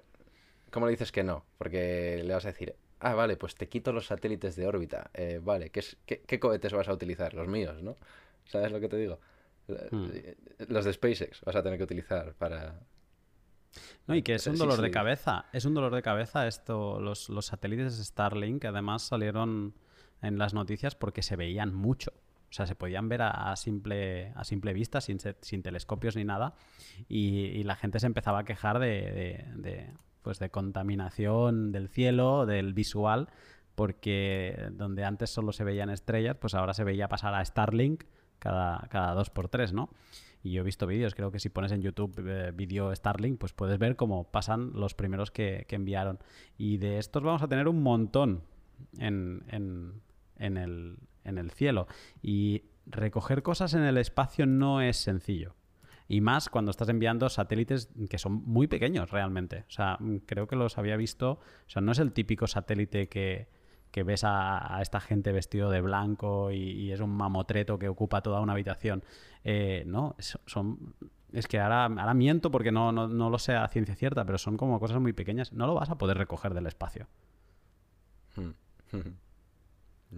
¿Cómo 0.71 0.87
le 0.87 0.93
dices 0.93 1.13
que 1.13 1.23
no? 1.23 1.45
Porque 1.59 2.23
le 2.25 2.35
vas 2.35 2.45
a 2.45 2.49
decir, 2.49 2.75
ah, 3.01 3.15
vale, 3.15 3.37
pues 3.37 3.55
te 3.55 3.69
quito 3.69 3.93
los 3.93 4.07
satélites 4.07 4.57
de 4.57 4.67
órbita. 4.67 5.11
Eh, 5.15 5.41
vale, 5.43 5.71
¿qué, 5.71 5.83
¿qué, 6.05 6.41
cohetes 6.41 6.73
vas 6.73 6.89
a 6.89 6.93
utilizar? 6.93 7.35
Los 7.35 7.49
míos, 7.49 7.83
¿no? 7.83 7.97
¿Sabes 8.45 8.73
lo 8.73 8.81
que 8.81 8.89
te 8.89 8.97
digo? 8.97 9.21
Hmm. 9.91 10.09
Los 10.69 10.85
de 10.85 10.93
SpaceX 10.93 11.43
vas 11.43 11.57
a 11.57 11.63
tener 11.63 11.79
que 11.79 11.85
utilizar 11.85 12.35
para... 12.35 12.81
No, 14.07 14.15
y 14.15 14.23
que 14.23 14.35
es 14.35 14.47
un 14.47 14.57
dolor 14.57 14.81
de 14.81 14.91
cabeza. 14.91 15.45
Es 15.53 15.67
un 15.67 15.75
dolor 15.75 15.95
de 15.95 16.01
cabeza 16.01 16.47
esto, 16.47 17.01
los, 17.01 17.29
los 17.29 17.47
satélites 17.47 17.99
de 17.99 18.05
Starlink, 18.05 18.63
que 18.63 18.69
además 18.69 19.03
salieron 19.03 19.75
en 20.23 20.39
las 20.39 20.55
noticias 20.55 20.95
porque 20.95 21.23
se 21.23 21.37
veían 21.37 21.75
mucho. 21.75 22.13
O 22.51 22.53
sea, 22.53 22.67
se 22.67 22.75
podían 22.75 23.09
ver 23.09 23.21
a, 23.23 23.55
simple, 23.57 24.33
a 24.35 24.43
simple 24.45 24.73
vista, 24.73 25.03
sin, 25.03 25.19
sin 25.41 25.63
telescopios 25.63 26.17
ni 26.17 26.25
nada. 26.25 26.55
Y, 27.09 27.63
la 27.65 27.77
gente 27.77 28.01
se 28.01 28.07
empezaba 28.07 28.41
a 28.41 28.45
quejar 28.45 28.79
de, 28.79 29.93
pues 30.23 30.39
de 30.39 30.51
contaminación 30.51 31.73
del 31.73 31.89
cielo, 31.89 32.47
del 32.47 32.73
visual, 32.73 33.29
porque 33.75 34.71
donde 34.73 35.05
antes 35.05 35.29
solo 35.29 35.53
se 35.53 35.63
veían 35.65 35.91
estrellas, 35.91 36.37
pues 36.41 36.55
ahora 36.55 36.73
se 36.73 36.85
veía 36.85 37.09
pasar 37.09 37.35
a 37.35 37.45
Starlink 37.45 38.05
cada, 38.39 38.87
cada 38.89 39.13
dos 39.13 39.29
por 39.29 39.49
tres, 39.49 39.75
¿no? 39.75 39.91
Y 40.43 40.53
yo 40.53 40.63
he 40.63 40.65
visto 40.65 40.87
vídeos, 40.87 41.15
creo 41.15 41.31
que 41.33 41.41
si 41.41 41.49
pones 41.49 41.73
en 41.73 41.83
YouTube 41.83 42.15
eh, 42.27 42.53
vídeo 42.53 42.95
Starlink, 42.95 43.39
pues 43.39 43.53
puedes 43.53 43.79
ver 43.79 43.97
cómo 43.97 44.31
pasan 44.31 44.73
los 44.73 44.95
primeros 44.95 45.31
que, 45.31 45.67
enviaron. 45.69 46.19
Y 46.57 46.79
de 46.79 46.99
estos 46.99 47.23
vamos 47.23 47.43
a 47.43 47.49
tener 47.49 47.67
un 47.69 47.83
montón 47.83 48.43
en, 48.99 49.43
en, 49.49 50.01
el, 50.39 50.99
en 51.25 51.39
el 51.39 51.51
cielo. 51.51 51.87
Y 52.23 52.63
recoger 52.87 53.43
cosas 53.43 53.75
en 53.75 53.83
el 53.83 53.99
espacio 53.99 54.47
no 54.47 54.81
es 54.81 54.97
sencillo. 54.97 55.55
Y 56.09 56.23
más 56.23 56.49
cuando 56.49 56.71
estás 56.71 56.89
enviando 56.89 57.29
satélites 57.29 57.91
que 58.09 58.17
son 58.17 58.43
muy 58.47 58.67
pequeños 58.67 59.11
realmente. 59.11 59.67
O 59.69 59.71
sea, 59.71 59.99
creo 60.25 60.49
que 60.49 60.57
los 60.57 60.79
había 60.79 60.97
visto. 60.97 61.33
O 61.33 61.69
sea, 61.71 61.83
no 61.83 61.93
es 61.93 61.99
el 61.99 62.13
típico 62.13 62.47
satélite 62.47 63.09
que, 63.09 63.47
ves 64.05 64.23
a, 64.25 64.79
esta 64.81 65.01
gente 65.01 65.33
vestido 65.33 65.71
de 65.71 65.83
blanco 65.83 66.51
y, 66.51 66.91
es 66.93 67.01
un 67.01 67.11
mamotreto 67.11 67.79
que 67.79 67.91
ocupa 67.91 68.23
toda 68.23 68.41
una 68.41 68.55
habitación. 68.55 69.05
Eh, 69.45 69.85
no, 69.87 70.17
son. 70.47 70.95
Es 71.31 71.47
que 71.47 71.61
ahora, 71.61 71.85
ahora 71.85 72.15
miento 72.15 72.51
porque 72.51 72.73
no, 72.73 72.91
no, 72.91 73.07
no, 73.07 73.29
lo 73.29 73.39
sé 73.39 73.55
a 73.55 73.69
ciencia 73.69 73.95
cierta, 73.95 74.25
pero 74.25 74.39
son 74.39 74.57
como 74.57 74.81
cosas 74.81 74.99
muy 74.99 75.13
pequeñas. 75.13 75.53
No 75.53 75.67
lo 75.67 75.75
vas 75.75 75.91
a 75.91 75.99
poder 75.99 76.17
recoger 76.17 76.55
del 76.55 76.67
espacio. 76.67 77.07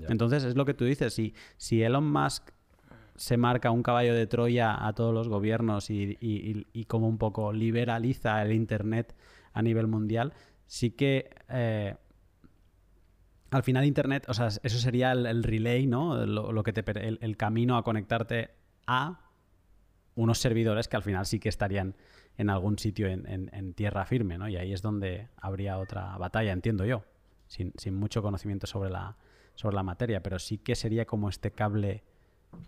Entonces 0.08 0.44
es 0.44 0.56
lo 0.56 0.64
que 0.64 0.74
tú 0.74 0.84
dices. 0.84 1.12
Si, 1.14 1.34
si 1.56 1.82
Elon 1.82 2.10
Musk 2.10 2.50
se 3.20 3.36
marca 3.36 3.70
un 3.70 3.82
caballo 3.82 4.14
de 4.14 4.26
Troya 4.26 4.86
a 4.86 4.94
todos 4.94 5.12
los 5.12 5.28
gobiernos 5.28 5.90
y, 5.90 6.86
como 6.88 7.06
un 7.06 7.18
poco 7.18 7.52
liberaliza 7.52 8.40
el 8.42 8.52
Internet 8.52 9.14
a 9.52 9.62
nivel 9.62 9.88
mundial, 9.88 10.32
sí 10.66 10.92
que 10.92 11.30
eh, 11.50 11.96
al 13.50 13.62
final 13.62 13.84
Internet, 13.84 14.24
o 14.28 14.32
sea, 14.34 14.46
eso 14.46 14.78
sería 14.78 15.12
el, 15.12 15.42
relay, 15.42 15.86
¿no? 15.86 16.24
Lo, 16.24 16.62
que 16.62 16.72
te, 16.72 17.08
el, 17.08 17.36
camino 17.36 17.76
a 17.76 17.82
conectarte 17.82 18.52
a 18.86 19.20
unos 20.14 20.38
servidores 20.38 20.88
que 20.88 20.96
al 20.96 21.02
final 21.02 21.26
sí 21.26 21.40
que 21.40 21.50
estarían 21.50 21.96
en 22.38 22.48
algún 22.48 22.78
sitio 22.78 23.06
en, 23.06 23.74
tierra 23.74 24.06
firme, 24.06 24.38
¿no? 24.38 24.48
Y 24.48 24.56
ahí 24.56 24.72
es 24.72 24.80
donde 24.80 25.28
habría 25.36 25.78
otra 25.78 26.16
batalla, 26.16 26.52
entiendo 26.52 26.86
yo, 26.86 27.04
sin, 27.48 27.74
sin 27.76 27.96
mucho 27.96 28.22
conocimiento 28.22 28.66
sobre 28.66 28.88
la, 28.88 29.18
sobre 29.60 29.76
la 29.76 29.82
materia, 29.82 30.22
pero 30.22 30.38
sí 30.38 30.56
que 30.56 30.74
sería 30.74 31.04
como 31.04 31.28
este 31.28 31.52
cable 31.52 32.02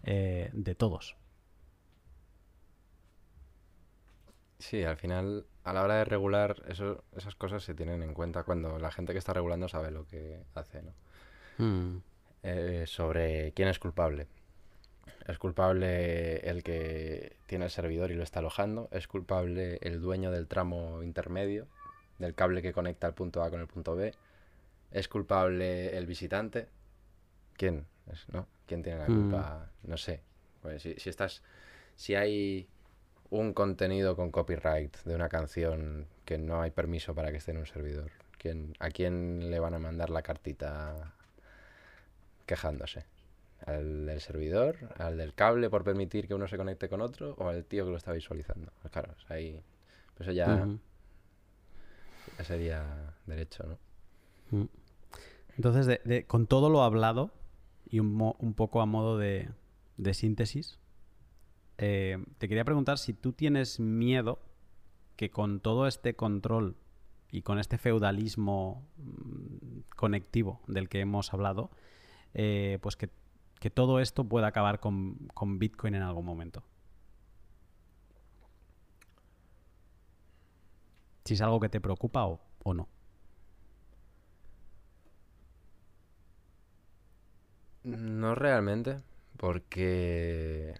eh, 0.05 0.51
de 0.53 0.75
todos. 0.75 1.17
Sí, 4.59 4.85
al 4.85 4.97
final, 4.97 5.47
a 5.65 5.73
la 5.73 5.83
hora 5.83 5.97
de 5.97 6.05
regular, 6.05 6.63
eso, 6.69 7.03
esas 7.17 7.35
cosas 7.35 7.65
se 7.65 7.75
tienen 7.75 8.03
en 8.03 8.13
cuenta 8.13 8.45
cuando 8.45 8.79
la 8.79 8.91
gente 8.91 9.13
que 9.13 9.19
está 9.19 9.33
regulando 9.33 9.69
sabe 9.69 9.91
lo 9.91 10.07
que 10.07 10.45
hace, 10.55 10.83
¿no? 10.83 10.93
Hmm. 11.59 12.03
Eh, 12.43 12.85
sobre 12.87 13.53
quién 13.53 13.69
es 13.69 13.79
culpable. 13.79 14.27
¿Es 15.27 15.39
culpable 15.39 16.39
el 16.49 16.63
que 16.63 17.37
tiene 17.47 17.67
el 17.67 17.71
servidor 17.71 18.11
y 18.11 18.15
lo 18.15 18.23
está 18.23 18.41
alojando? 18.41 18.89
¿Es 18.93 19.09
culpable 19.09 19.79
el 19.81 20.01
dueño 20.01 20.31
del 20.31 20.47
tramo 20.47 21.03
intermedio, 21.03 21.69
del 22.19 22.35
cable 22.35 22.61
que 22.61 22.73
conecta 22.73 23.07
el 23.07 23.15
punto 23.15 23.43
A 23.43 23.51
con 23.51 23.61
el 23.61 23.67
punto 23.67 23.97
B? 23.97 24.13
¿Es 24.91 25.09
culpable 25.09 25.97
el 25.97 26.07
visitante? 26.07 26.69
¿Quién? 27.63 27.87
¿No? 28.33 28.49
¿Quién 28.67 28.83
tiene 28.83 28.99
la 28.99 29.07
culpa? 29.07 29.71
Mm. 29.85 29.91
No 29.91 29.97
sé. 29.97 30.21
Pues 30.63 30.83
si, 30.83 31.09
estás. 31.09 31.45
Si 31.95 32.17
hay 32.17 32.69
un 33.31 33.53
contenido 33.53 34.17
con 34.17 34.33
copyright 34.33 34.97
de 35.05 35.15
una 35.15 35.29
canción 35.29 36.09
que 36.25 36.39
no 36.39 36.61
hay 36.61 36.73
permiso 36.73 37.15
para 37.15 37.31
que 37.31 37.37
esté 37.37 37.53
en 37.53 37.59
un 37.59 37.67
servidor, 37.67 38.11
¿quién, 38.37 38.75
¿a 38.81 38.89
quién 38.89 39.49
le 39.49 39.61
van 39.61 39.75
a 39.75 39.79
mandar 39.79 40.11
la 40.11 40.23
cartita 40.23 41.15
quejándose? 42.47 43.05
¿Al 43.65 44.07
del 44.07 44.21
servidor? 44.21 44.79
¿Al 44.99 45.17
del 45.17 45.33
cable 45.33 45.71
por 45.71 45.85
permitir 45.85 46.27
que 46.27 46.35
uno 46.35 46.49
se 46.49 46.57
conecte 46.57 46.89
con 46.89 47.01
otro? 47.01 47.37
¿O 47.39 47.47
al 47.47 47.65
tío 47.65 47.85
que 47.85 47.93
lo 47.93 47.97
está 47.97 48.11
visualizando? 48.11 48.73
Pues 48.83 48.91
claro, 48.91 49.15
ahí. 49.29 49.63
Pues 50.17 50.29
eso 50.29 50.33
ya, 50.33 50.67
sería 52.43 53.15
derecho, 53.25 53.63
¿no? 53.63 54.59
Mm. 54.59 54.69
Entonces, 55.59 56.01
con 56.27 56.49
todo 56.49 56.69
lo 56.69 56.83
hablado, 56.83 57.31
y 57.93 58.01
un, 58.01 58.55
poco 58.57 58.81
a 58.81 58.87
modo 58.87 59.19
de, 59.19 59.51
síntesis, 60.15 60.79
eh, 61.77 62.25
te 62.39 62.49
quería 62.49 62.65
preguntar 62.65 62.97
si 62.97 63.13
tú 63.13 63.35
tienes 63.35 63.81
miedo 63.81 64.39
que 65.17 65.31
con 65.31 65.61
todo 65.61 65.87
este 65.87 66.17
control 66.17 66.75
y 67.31 67.43
con 67.43 67.59
este 67.59 67.77
feudalismo 67.77 68.89
mm, 68.97 69.81
conectivo 69.95 70.63
del 70.69 70.89
que 70.89 71.01
hemos 71.01 71.35
hablado, 71.35 71.71
eh, 72.33 72.79
pues 72.81 72.97
que, 72.97 73.11
todo 73.75 74.01
esto 74.01 74.25
pueda 74.25 74.47
acabar 74.47 74.81
con, 74.81 75.29
Bitcoin 75.59 75.95
en 75.95 76.03
algún 76.03 76.25
momento. 76.25 76.65
Si 81.27 81.35
es 81.35 81.43
algo 81.43 81.61
que 81.61 81.69
te 81.69 81.81
preocupa 81.81 82.25
o 82.25 82.75
no. 82.75 82.89
No 87.85 88.35
realmente, 88.35 89.01
porque 89.37 90.75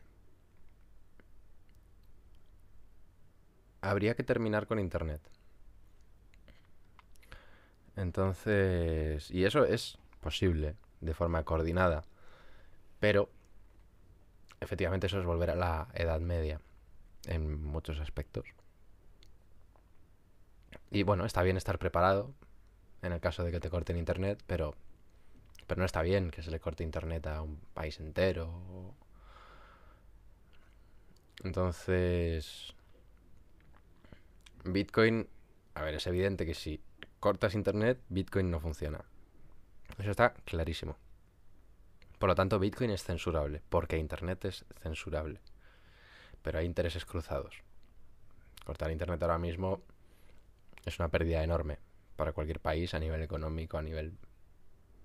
habría 3.81 4.15
que 4.15 4.23
terminar 4.23 4.67
con 4.67 4.79
Internet. 4.79 5.21
Entonces, 7.97 9.31
y 9.31 9.45
eso 9.45 9.65
es 9.65 9.99
posible 10.21 10.77
de 11.01 11.15
forma 11.15 11.45
coordinada, 11.45 12.05
pero 13.01 13.29
efectivamente 14.61 15.09
eso 15.09 15.19
es 15.19 15.27
volver 15.27 15.51
a 15.51 15.57
la 15.57 15.89
Edad 15.95 16.21
Media 16.21 16.61
en 17.27 17.63
muchos 17.63 18.01
aspectos. 18.01 18.47
Y 20.91 21.03
bueno, 21.03 21.25
está 21.25 21.43
bien 21.43 21.57
estar 21.57 21.79
preparado 21.79 22.33
en 23.03 23.13
el 23.13 23.21
caso 23.21 23.45
de 23.45 23.51
que 23.51 23.61
te 23.61 23.71
corten 23.71 23.97
Internet, 23.99 24.43
pero, 24.47 24.75
pero 25.73 25.81
no 25.81 25.87
está 25.87 26.03
bien 26.03 26.31
que 26.31 26.43
se 26.43 26.51
le 26.51 26.61
corte 26.61 26.85
Internet 26.85 27.27
a 27.29 27.41
un 27.41 27.57
país 27.73 27.99
entero. 27.99 28.95
Entonces, 31.43 32.75
Bitcoin, 34.65 35.27
a 35.73 35.81
ver, 35.81 35.95
es 35.95 36.07
evidente 36.07 36.45
que 36.45 36.53
si 36.53 36.83
cortas 37.21 37.55
internet, 37.55 37.99
Bitcoin 38.11 38.51
no 38.51 38.61
funciona. 38.61 39.03
Eso 39.97 40.11
está 40.11 40.35
clarísimo. 40.45 40.99
Por 42.19 42.29
lo 42.29 42.35
tanto, 42.35 42.59
Bitcoin 42.59 42.91
es 42.91 43.03
censurable, 43.03 43.63
porque 43.71 43.97
internet 43.97 44.45
es 44.45 44.67
censurable. 44.83 45.41
Pero 46.43 46.59
hay 46.59 46.67
intereses 46.67 47.07
cruzados. 47.07 47.63
Cortar 48.67 48.91
internet 48.91 49.23
ahora 49.23 49.39
mismo 49.39 49.81
es 50.85 50.99
una 50.99 51.09
pérdida 51.09 51.43
enorme 51.43 51.79
para 52.17 52.35
cualquier 52.35 52.61
país 52.61 52.93
a 52.93 52.99
nivel 52.99 53.23
económico, 53.23 53.79
a 53.79 53.83
nivel 53.83 54.19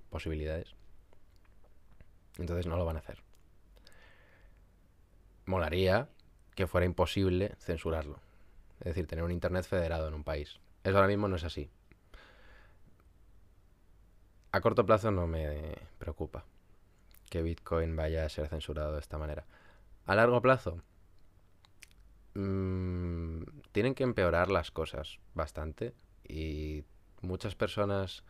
posibilidades. 0.09 0.75
Entonces 2.37 2.67
no 2.67 2.77
lo 2.77 2.85
van 2.85 2.97
a 2.97 2.99
hacer. 2.99 3.21
Molaría 5.45 6.09
que 6.55 6.67
fuera 6.67 6.85
imposible 6.85 7.55
censurarlo. 7.59 8.19
Es 8.79 8.85
decir, 8.85 9.07
tener 9.07 9.23
un 9.23 9.31
Internet 9.31 9.65
federado 9.65 10.07
en 10.07 10.13
un 10.13 10.23
país. 10.23 10.59
Eso 10.83 10.95
ahora 10.97 11.07
mismo 11.07 11.27
no 11.27 11.35
es 11.35 11.43
así. 11.43 11.69
A 14.51 14.61
corto 14.61 14.85
plazo 14.85 15.11
no 15.11 15.27
me 15.27 15.75
preocupa 15.99 16.45
que 17.29 17.41
Bitcoin 17.41 17.95
vaya 17.95 18.25
a 18.25 18.29
ser 18.29 18.47
censurado 18.47 18.93
de 18.93 18.99
esta 18.99 19.17
manera. 19.17 19.45
A 20.05 20.15
largo 20.15 20.41
plazo, 20.41 20.81
mmm, 22.33 23.43
tienen 23.71 23.93
que 23.93 24.03
empeorar 24.03 24.49
las 24.49 24.71
cosas 24.71 25.19
bastante 25.33 25.93
y 26.23 26.83
muchas 27.21 27.55
personas 27.55 28.23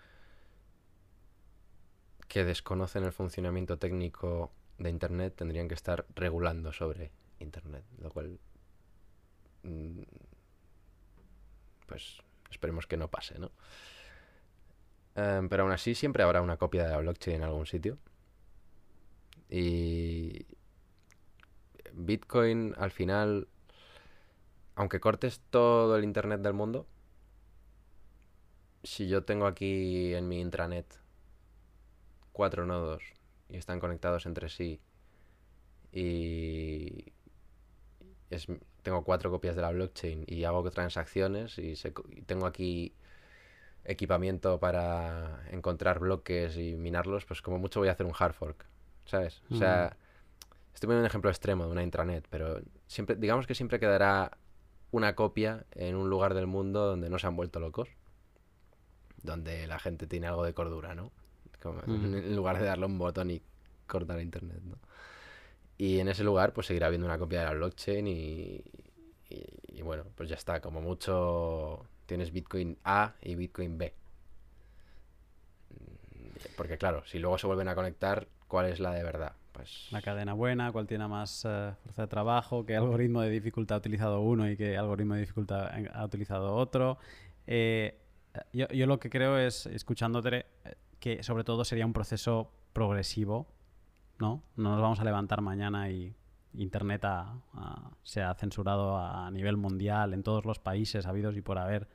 que 2.28 2.44
desconocen 2.44 3.04
el 3.04 3.12
funcionamiento 3.12 3.78
técnico 3.78 4.52
de 4.78 4.90
Internet 4.90 5.36
tendrían 5.36 5.68
que 5.68 5.74
estar 5.74 6.06
regulando 6.16 6.74
sobre 6.74 7.12
Internet, 7.40 7.84
lo 8.00 8.12
cual 8.12 8.40
mmm, 9.64 10.02
pues 11.88 12.22
esperemos 12.50 12.88
que 12.88 12.98
no 12.98 13.08
pase, 13.10 13.40
¿no? 13.40 13.52
Um, 15.16 15.50
pero 15.50 15.64
aún 15.64 15.72
así 15.72 15.96
siempre 15.96 16.22
habrá 16.22 16.42
una 16.42 16.58
copia 16.58 16.84
de 16.84 16.92
la 16.92 16.98
blockchain 16.98 17.38
en 17.38 17.44
algún 17.44 17.66
sitio. 17.66 17.98
Y 19.50 20.46
Bitcoin 21.94 22.76
al 22.78 22.92
final, 22.92 23.48
aunque 24.76 25.00
cortes 25.00 25.42
todo 25.50 25.98
el 25.98 26.04
Internet 26.04 26.42
del 26.42 26.54
mundo, 26.54 26.86
si 28.84 29.08
yo 29.08 29.24
tengo 29.24 29.48
aquí 29.48 30.14
en 30.14 30.28
mi 30.28 30.40
intranet 30.40 30.86
cuatro 32.38 32.68
nodos 32.68 33.04
y 33.50 33.58
están 33.58 33.80
conectados 33.80 34.28
entre 34.28 34.48
sí 34.48 34.80
y 35.92 37.12
es, 38.30 38.46
tengo 38.84 39.04
cuatro 39.04 39.32
copias 39.32 39.56
de 39.56 39.64
la 39.64 39.72
blockchain 39.72 40.24
y 40.28 40.44
hago 40.44 40.70
transacciones 40.70 41.58
y, 41.58 41.74
tengo 42.28 42.46
aquí 42.46 42.94
equipamiento 43.84 44.60
para 44.60 45.42
encontrar 45.50 46.00
bloques 46.00 46.58
y 46.58 46.76
minarlos, 46.76 47.26
pues 47.26 47.42
como 47.42 47.58
mucho 47.58 47.80
voy 47.80 47.90
a 47.90 47.94
hacer 47.94 48.06
un 48.06 48.14
hard 48.18 48.34
fork, 48.34 48.66
¿sabes? 49.06 49.42
O 49.50 49.56
sea, 49.56 49.98
estoy 50.76 50.88
poniendo 50.88 51.02
un 51.02 51.08
ejemplo 51.08 51.32
extremo 51.32 51.66
de 51.66 51.72
una 51.72 51.84
intranet, 51.84 52.28
pero 52.30 52.62
siempre, 52.86 53.16
digamos 53.16 53.48
que 53.48 53.56
siempre 53.56 53.80
quedará 53.80 54.38
una 54.92 55.16
copia 55.16 55.66
en 55.72 55.96
un 55.96 56.10
lugar 56.10 56.36
del 56.36 56.46
mundo 56.46 56.86
donde 56.86 57.10
no 57.10 57.18
se 57.18 57.26
han 57.26 57.36
vuelto 57.36 57.60
locos, 57.60 57.90
donde 59.24 59.66
la 59.66 59.80
gente 59.80 60.06
tiene 60.06 60.28
algo 60.28 60.44
de 60.44 60.54
cordura, 60.54 60.94
¿no? 60.94 61.12
En 61.64 62.36
lugar 62.36 62.60
de 62.60 62.66
darle 62.66 62.86
un 62.86 62.98
botón 62.98 63.32
y 63.32 63.42
cortar 63.88 64.22
internet, 64.22 64.62
¿no? 64.64 64.78
Y 65.78 66.00
en 66.00 66.08
ese 66.08 66.24
lugar 66.24 66.54
pues 66.54 66.68
seguirá 66.68 66.88
habiendo 66.88 67.06
una 67.06 67.20
copia 67.20 67.40
de 67.40 67.46
la 67.46 67.54
blockchain 67.54 68.08
y, 68.08 68.64
y, 69.30 69.82
bueno, 69.82 70.06
pues 70.16 70.30
ya 70.30 70.36
está. 70.36 70.60
Como 70.60 70.82
mucho 70.82 71.86
tienes 72.06 72.32
Bitcoin 72.32 72.78
A 72.84 73.14
y 73.22 73.36
Bitcoin 73.36 73.78
B. 73.78 73.94
Porque 76.56 76.78
claro, 76.78 77.04
si 77.06 77.20
luego 77.20 77.38
se 77.38 77.48
vuelven 77.48 77.68
a 77.68 77.76
conectar, 77.76 78.28
¿cuál 78.48 78.68
es 78.68 78.80
la 78.80 78.92
de 78.92 79.04
verdad? 79.04 79.34
Pues... 79.52 79.88
La 79.92 80.02
cadena 80.02 80.34
buena, 80.34 80.72
cuál 80.72 80.88
tiene 80.88 81.08
más 81.08 81.46
uh, 81.46 81.74
fuerza 81.84 82.04
de 82.04 82.08
trabajo, 82.08 82.66
qué 82.66 82.76
algoritmo 82.76 83.22
de 83.22 83.30
dificultad 83.30 83.76
ha 83.76 83.80
utilizado 83.80 84.22
uno 84.22 84.50
y 84.50 84.58
qué 84.58 84.78
algoritmo 84.78 85.16
de 85.16 85.22
dificultad 85.22 85.72
ha 85.94 86.06
utilizado 86.06 86.56
otro. 86.56 86.98
Eh, 87.46 88.00
yo, 88.54 88.68
yo, 88.70 88.86
lo 88.86 89.00
que 89.00 89.10
creo 89.10 89.38
es, 89.38 89.66
escuchándote, 89.66 90.46
que 91.00 91.24
sobre 91.24 91.44
todo 91.44 91.64
sería 91.66 91.86
un 91.86 91.94
proceso 91.94 92.52
progresivo 92.74 93.48
¿no? 94.20 94.44
No 94.56 94.72
nos 94.72 94.82
vamos 94.82 95.00
a 95.00 95.04
levantar 95.04 95.42
mañana 95.42 95.90
y 95.90 96.16
Internet 96.54 97.06
se 98.04 98.22
ha 98.22 98.34
censurado 98.34 98.98
a 98.98 99.30
nivel 99.32 99.58
mundial 99.58 100.14
en 100.14 100.24
todos 100.24 100.46
los 100.46 100.60
países 100.60 101.06
habidos 101.06 101.38
y 101.38 101.42
por 101.42 101.58
haber 101.58 101.88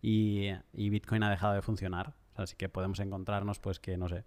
y, 0.00 0.50
Bitcoin 0.72 1.22
ha 1.22 1.30
dejado 1.30 1.54
de 1.54 1.62
funcionar. 1.62 2.14
así 2.36 2.56
que 2.56 2.68
podemos 2.68 3.00
encontrarnos 3.00 3.58
pues 3.58 3.80
que, 3.80 3.96
no 3.96 4.08
sé, 4.08 4.24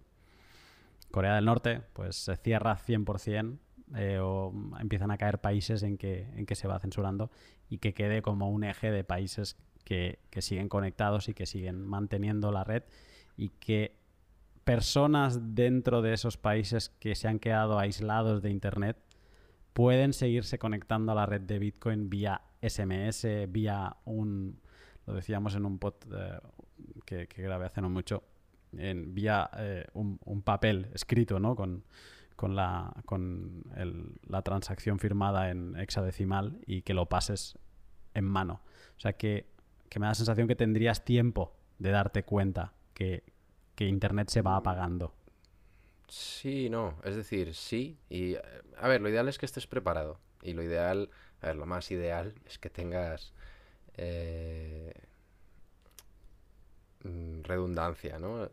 Corea 1.10 1.34
del 1.34 1.44
Norte 1.44 1.82
pues 1.92 2.16
se 2.16 2.36
cierra 2.36 2.76
100% 2.76 3.58
eh, 3.96 4.18
o 4.22 4.52
empiezan 4.78 5.10
a 5.10 5.18
caer 5.18 5.40
países 5.40 5.82
en 5.82 5.96
que, 5.96 6.28
en 6.36 6.46
que 6.46 6.54
se 6.54 6.68
va 6.68 6.78
censurando 6.78 7.30
y 7.68 7.78
que 7.78 7.94
quede 7.94 8.22
como 8.22 8.50
un 8.50 8.62
eje 8.62 8.92
de 8.92 9.02
países 9.02 9.56
que, 9.84 10.20
que 10.30 10.42
siguen 10.42 10.68
conectados 10.68 11.28
y 11.28 11.34
que 11.34 11.46
siguen 11.46 11.84
manteniendo 11.84 12.52
la 12.52 12.62
red 12.62 12.84
y 13.36 13.48
que 13.48 13.99
personas 14.70 15.56
dentro 15.56 16.00
de 16.00 16.12
esos 16.12 16.36
países 16.36 16.90
que 17.00 17.16
se 17.16 17.26
han 17.26 17.40
quedado 17.40 17.80
aislados 17.80 18.40
de 18.40 18.50
Internet 18.50 18.96
pueden 19.72 20.12
seguirse 20.12 20.60
conectando 20.60 21.10
a 21.10 21.16
la 21.16 21.26
red 21.26 21.40
de 21.40 21.58
Bitcoin 21.58 22.08
vía 22.08 22.42
SMS, 22.62 23.26
vía 23.48 23.96
un, 24.04 24.60
lo 25.06 25.14
decíamos 25.14 25.56
en 25.56 25.66
un 25.66 25.80
pod 25.80 25.94
eh, 26.14 26.38
que, 27.04 27.42
grabé 27.42 27.66
hace 27.66 27.80
no 27.80 27.90
mucho, 27.90 28.22
en, 28.72 29.12
vía 29.12 29.50
eh, 29.58 29.88
un, 29.94 30.42
papel 30.42 30.86
escrito, 30.94 31.40
¿no? 31.40 31.56
Con, 31.56 31.82
con, 32.36 32.54
la, 32.54 32.94
con 33.06 33.64
la 34.28 34.42
transacción 34.42 35.00
firmada 35.00 35.50
en 35.50 35.74
hexadecimal 35.80 36.60
y 36.64 36.82
que 36.82 36.94
lo 36.94 37.06
pases 37.06 37.58
en 38.14 38.24
mano. 38.24 38.60
O 38.96 39.00
sea 39.00 39.14
que, 39.14 39.50
que 39.88 39.98
me 39.98 40.06
da 40.06 40.10
la 40.10 40.14
sensación 40.14 40.46
que 40.46 40.54
tendrías 40.54 41.04
tiempo 41.04 41.56
de 41.80 41.90
darte 41.90 42.22
cuenta 42.22 42.72
que, 42.94 43.24
que 43.74 43.86
Internet 43.86 44.28
se 44.28 44.42
va 44.42 44.56
apagando. 44.56 45.12
Sí, 46.08 46.68
no, 46.70 46.96
es 47.04 47.14
decir, 47.14 47.54
sí. 47.54 47.96
Y 48.08 48.34
a 48.34 48.88
ver, 48.88 49.00
lo 49.00 49.08
ideal 49.08 49.28
es 49.28 49.38
que 49.38 49.46
estés 49.46 49.66
preparado. 49.66 50.18
Y 50.42 50.54
lo 50.54 50.62
ideal, 50.62 51.10
a 51.40 51.48
ver, 51.48 51.56
lo 51.56 51.66
más 51.66 51.90
ideal 51.90 52.34
es 52.46 52.58
que 52.58 52.68
tengas 52.68 53.32
eh, 53.96 54.92
mm, 57.04 57.42
redundancia, 57.42 58.18
¿no? 58.18 58.48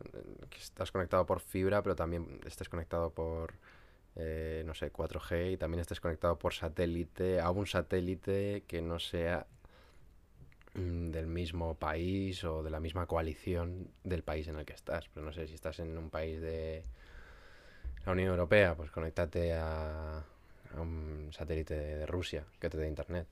Que 0.50 0.58
estás 0.58 0.92
conectado 0.92 1.26
por 1.26 1.40
fibra, 1.40 1.82
pero 1.82 1.96
también 1.96 2.40
estés 2.46 2.68
conectado 2.68 3.10
por, 3.10 3.54
eh, 4.16 4.62
no 4.66 4.74
sé, 4.74 4.92
4G 4.92 5.52
y 5.52 5.56
también 5.56 5.80
estés 5.80 6.00
conectado 6.00 6.38
por 6.38 6.54
satélite 6.54 7.40
a 7.40 7.50
un 7.50 7.66
satélite 7.66 8.64
que 8.68 8.82
no 8.82 8.98
sea 8.98 9.46
del 10.78 11.26
mismo 11.26 11.74
país 11.74 12.44
o 12.44 12.62
de 12.62 12.70
la 12.70 12.80
misma 12.80 13.06
coalición 13.06 13.88
del 14.04 14.22
país 14.22 14.48
en 14.48 14.58
el 14.58 14.64
que 14.64 14.74
estás. 14.74 15.08
Pero 15.12 15.26
no 15.26 15.32
sé, 15.32 15.46
si 15.46 15.54
estás 15.54 15.78
en 15.80 15.96
un 15.96 16.10
país 16.10 16.40
de 16.40 16.82
la 18.06 18.12
Unión 18.12 18.30
Europea, 18.30 18.74
pues 18.74 18.90
conéctate 18.90 19.54
a, 19.54 20.24
un 20.76 21.30
satélite 21.32 21.74
de, 21.74 22.06
Rusia 22.06 22.44
que 22.60 22.70
te 22.70 22.78
dé 22.78 22.86
internet. 22.88 23.26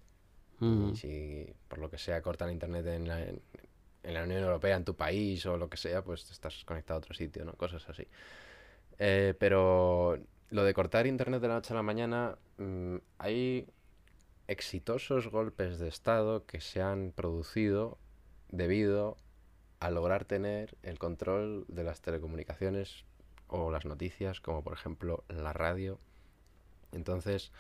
Y 0.59 0.97
si 0.97 1.47
por 1.69 1.79
lo 1.79 1.91
que 1.91 1.99
sea 1.99 2.23
cortan 2.23 2.51
internet 2.51 2.87
en 2.87 3.07
la, 3.07 3.23
en, 3.23 3.43
la, 4.03 4.23
Unión 4.23 4.43
Europea, 4.43 4.77
en 4.77 4.85
tu 4.85 4.95
país 4.95 5.45
o 5.45 5.59
lo 5.59 5.69
que 5.69 5.77
sea, 5.77 6.03
pues 6.03 6.31
estás 6.31 6.65
conectado 6.65 6.97
a 6.97 7.01
otro 7.01 7.13
sitio, 7.13 7.45
¿no? 7.45 7.53
Cosas 7.53 7.87
así. 7.91 8.07
Eh, 8.99 9.35
pero 9.39 10.19
lo 10.51 10.65
de 10.65 10.75
cortar 10.75 11.07
Internet 11.07 11.43
de 11.43 11.49
la 11.49 11.55
noche 11.55 11.75
a 11.75 11.77
la 11.77 11.83
mañana, 11.83 12.37
mm, 12.57 12.97
hay 13.19 13.67
exitosos 14.49 15.29
golpes 15.29 15.79
de 15.79 15.89
Estado 15.89 16.47
que 16.47 16.61
se 16.61 16.83
han 16.83 17.13
producido 17.13 17.99
debido 18.49 19.17
a 19.81 19.91
lograr 19.91 20.25
tener 20.25 20.77
el 20.83 20.99
control 20.99 21.65
de 21.69 21.85
las 21.85 22.01
telecomunicaciones 22.01 23.05
o 23.49 23.71
las 23.71 23.85
noticias, 23.85 24.41
como 24.41 24.63
por 24.63 24.73
ejemplo 24.73 25.25
la 25.29 25.53
radio. 25.53 25.99
Entonces, 26.93 27.53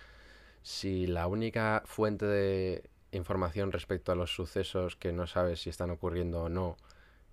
si 0.63 1.07
la 1.07 1.27
única 1.27 1.83
fuente 1.87 2.27
de 2.27 2.91
información 3.13 3.73
respecto 3.73 4.13
a 4.13 4.17
los 4.17 4.35
sucesos 4.35 4.97
que 4.97 5.13
no 5.13 5.27
sabes 5.27 5.61
si 5.61 5.71
están 5.71 5.91
ocurriendo 5.91 6.45
o 6.45 6.49
no 6.49 6.77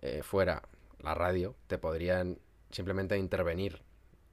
eh, 0.02 0.22
fuera 0.24 0.64
la 1.00 1.14
radio, 1.14 1.56
te 1.68 1.78
podrían 1.78 2.40
simplemente 2.72 3.18
intervenir 3.18 3.82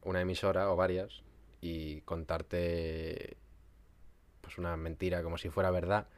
una 0.03 0.21
emisora 0.21 0.71
o 0.71 0.77
varias 0.77 1.23
y 1.61 2.01
contarte 2.03 3.37
pues 4.51 4.59
una 4.59 4.77
mentira 4.77 5.23
como 5.23 5.39
si 5.39 5.49
fuera 5.49 5.71
verdad. 5.71 6.09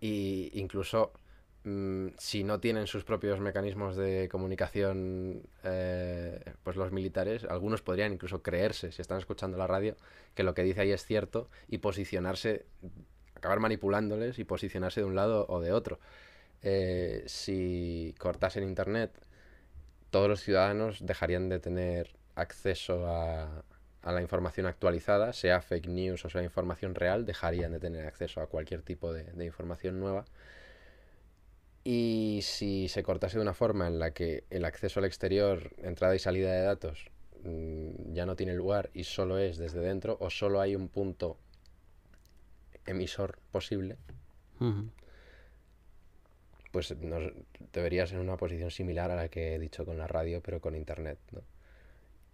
Y 0.00 0.50
incluso 0.54 1.12
mm, 1.64 2.08
si 2.18 2.44
no 2.44 2.60
tienen 2.60 2.86
sus 2.86 3.04
propios 3.04 3.40
mecanismos 3.40 3.96
de 3.96 4.28
comunicación 4.30 5.42
eh, 5.64 6.40
pues 6.62 6.76
los 6.76 6.92
militares 6.92 7.44
algunos 7.44 7.82
podrían 7.82 8.12
incluso 8.12 8.42
creerse 8.42 8.92
si 8.92 9.02
están 9.02 9.18
escuchando 9.18 9.56
la 9.56 9.66
radio 9.66 9.96
que 10.34 10.44
lo 10.44 10.54
que 10.54 10.62
dice 10.62 10.82
ahí 10.82 10.92
es 10.92 11.04
cierto 11.04 11.48
y 11.68 11.78
posicionarse 11.78 12.66
acabar 13.34 13.60
manipulándoles 13.60 14.38
y 14.38 14.44
posicionarse 14.44 15.00
de 15.00 15.06
un 15.06 15.16
lado 15.16 15.46
o 15.48 15.60
de 15.60 15.72
otro. 15.72 15.98
Eh, 16.62 17.24
si 17.26 18.14
cortasen 18.18 18.62
internet 18.62 19.10
todos 20.10 20.28
los 20.28 20.40
ciudadanos 20.40 21.04
dejarían 21.04 21.48
de 21.48 21.58
tener 21.58 22.14
acceso 22.36 23.06
a, 23.06 23.64
a 24.04 24.12
la 24.12 24.20
información 24.20 24.66
actualizada, 24.66 25.32
sea 25.32 25.62
fake 25.62 25.88
news 25.88 26.24
o 26.26 26.30
sea 26.30 26.42
información 26.42 26.94
real, 26.94 27.24
dejarían 27.24 27.72
de 27.72 27.80
tener 27.80 28.06
acceso 28.06 28.40
a 28.40 28.46
cualquier 28.46 28.82
tipo 28.82 29.12
de, 29.12 29.44
información 29.44 29.98
nueva. 29.98 30.26
Y 31.84 32.40
si 32.42 32.88
se 32.88 33.02
cortase 33.02 33.38
de 33.38 33.42
una 33.42 33.54
forma 33.54 33.86
en 33.86 33.98
la 33.98 34.12
que 34.12 34.44
el 34.50 34.64
acceso 34.64 35.00
al 35.00 35.06
exterior, 35.06 35.70
entrada 35.82 36.14
y 36.14 36.18
salida 36.18 36.52
de 36.52 36.62
datos, 36.62 37.10
mm, 37.44 38.12
ya 38.12 38.26
no 38.26 38.36
tiene 38.36 38.54
lugar 38.54 38.90
y 38.94 39.04
solo 39.04 39.38
es 39.38 39.56
desde 39.56 39.80
dentro, 39.80 40.18
o 40.20 40.28
solo 40.30 40.60
hay 40.60 40.76
un 40.76 40.88
punto 40.88 41.38
emisor 42.86 43.38
posible, 43.50 43.96
pues 46.70 46.94
debería 47.72 48.06
ser 48.06 48.18
una 48.18 48.36
posición 48.36 48.70
similar 48.70 49.10
a 49.10 49.16
la 49.16 49.28
que 49.28 49.54
he 49.54 49.58
dicho 49.58 49.86
con 49.86 49.96
la 49.96 50.06
radio, 50.06 50.42
pero 50.42 50.60
con 50.60 50.74
Internet. 50.74 51.18
¿no? 51.32 51.40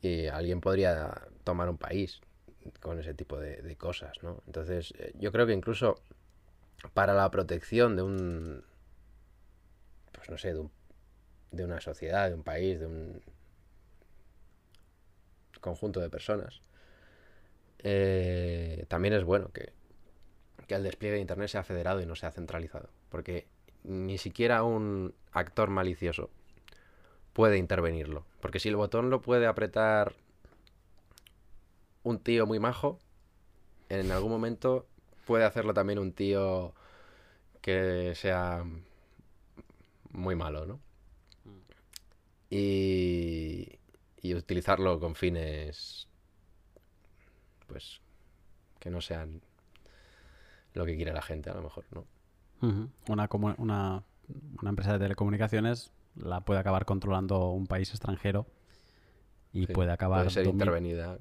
Y 0.03 0.27
alguien 0.27 0.61
podría 0.61 1.29
tomar 1.45 1.69
un 1.69 1.79
país 1.79 2.21
con 2.81 2.99
ese 2.99 3.15
tipo 3.15 3.39
de, 3.39 3.77
cosas, 3.77 4.13
¿no? 4.23 4.43
Entonces, 4.47 4.93
eh, 4.99 5.13
yo 5.19 5.33
creo 5.33 5.47
que 5.47 5.53
incluso 5.53 6.03
para 6.95 7.15
la 7.15 7.31
protección 7.31 7.97
de 7.97 8.03
un, 8.03 8.65
pues 10.13 10.31
no 10.31 10.39
sé, 10.39 10.53
de, 10.55 10.61
un, 10.61 10.71
de 11.51 11.65
una 11.65 11.81
sociedad, 11.81 12.29
de 12.29 12.35
un 12.35 12.43
país, 12.43 12.81
de 12.81 12.87
un 12.87 13.23
conjunto 15.61 16.01
de 16.01 16.11
personas, 16.11 16.63
eh, 17.79 18.85
también 18.89 19.15
es 19.15 19.25
bueno 19.25 19.51
que, 19.53 19.73
que 20.67 20.75
el 20.75 20.83
despliegue 20.83 21.17
de 21.17 21.21
Internet 21.21 21.49
sea 21.49 21.65
federado 21.65 22.01
y 22.01 22.07
no 22.07 22.15
sea 22.15 22.31
centralizado, 22.31 22.91
porque 23.09 23.47
ni 23.85 24.19
siquiera 24.19 24.63
un 24.63 25.15
actor 25.33 25.71
malicioso 25.71 26.31
puede 27.41 27.57
intervenirlo. 27.57 28.27
Porque 28.43 28.61
si 28.61 28.69
el 28.69 28.77
botón 28.77 29.09
lo 29.09 29.23
puede 29.23 29.47
apretar 29.47 30.13
un 32.03 32.19
tío 32.19 32.47
muy 32.47 32.59
majo, 32.59 32.99
en 33.89 34.11
algún 34.11 34.31
momento 34.31 34.87
puede 35.25 35.47
hacerlo 35.47 35.73
también 35.73 35.99
un 35.99 36.13
tío 36.13 36.75
que 37.63 38.13
sea 38.15 38.63
muy 40.11 40.37
malo, 40.37 40.67
¿no? 40.67 40.81
Y, 42.51 43.79
y 44.21 44.35
utilizarlo 44.35 45.01
con 45.01 45.15
fines, 45.15 46.09
pues, 47.69 48.03
que 48.79 48.91
no 48.91 49.01
sean 49.01 49.41
lo 50.75 50.85
que 50.85 50.95
quiere 50.95 51.15
la 51.15 51.23
gente, 51.23 51.49
a 51.49 51.55
lo 51.55 51.63
mejor, 51.63 51.87
¿no? 51.91 52.05
una, 53.09 53.31
una 53.57 54.69
empresa 54.69 54.93
de 54.93 54.99
telecomunicaciones 54.99 55.91
la 56.17 56.45
puede 56.45 56.61
acabar 56.61 56.85
controlando 56.85 57.51
un 57.51 57.67
país 57.67 57.91
extranjero 57.91 58.47
y 59.53 59.67
puede 59.67 59.93
acabar... 59.93 60.21
Puede 60.21 60.31
ser 60.31 60.47
intervenida. 60.47 61.19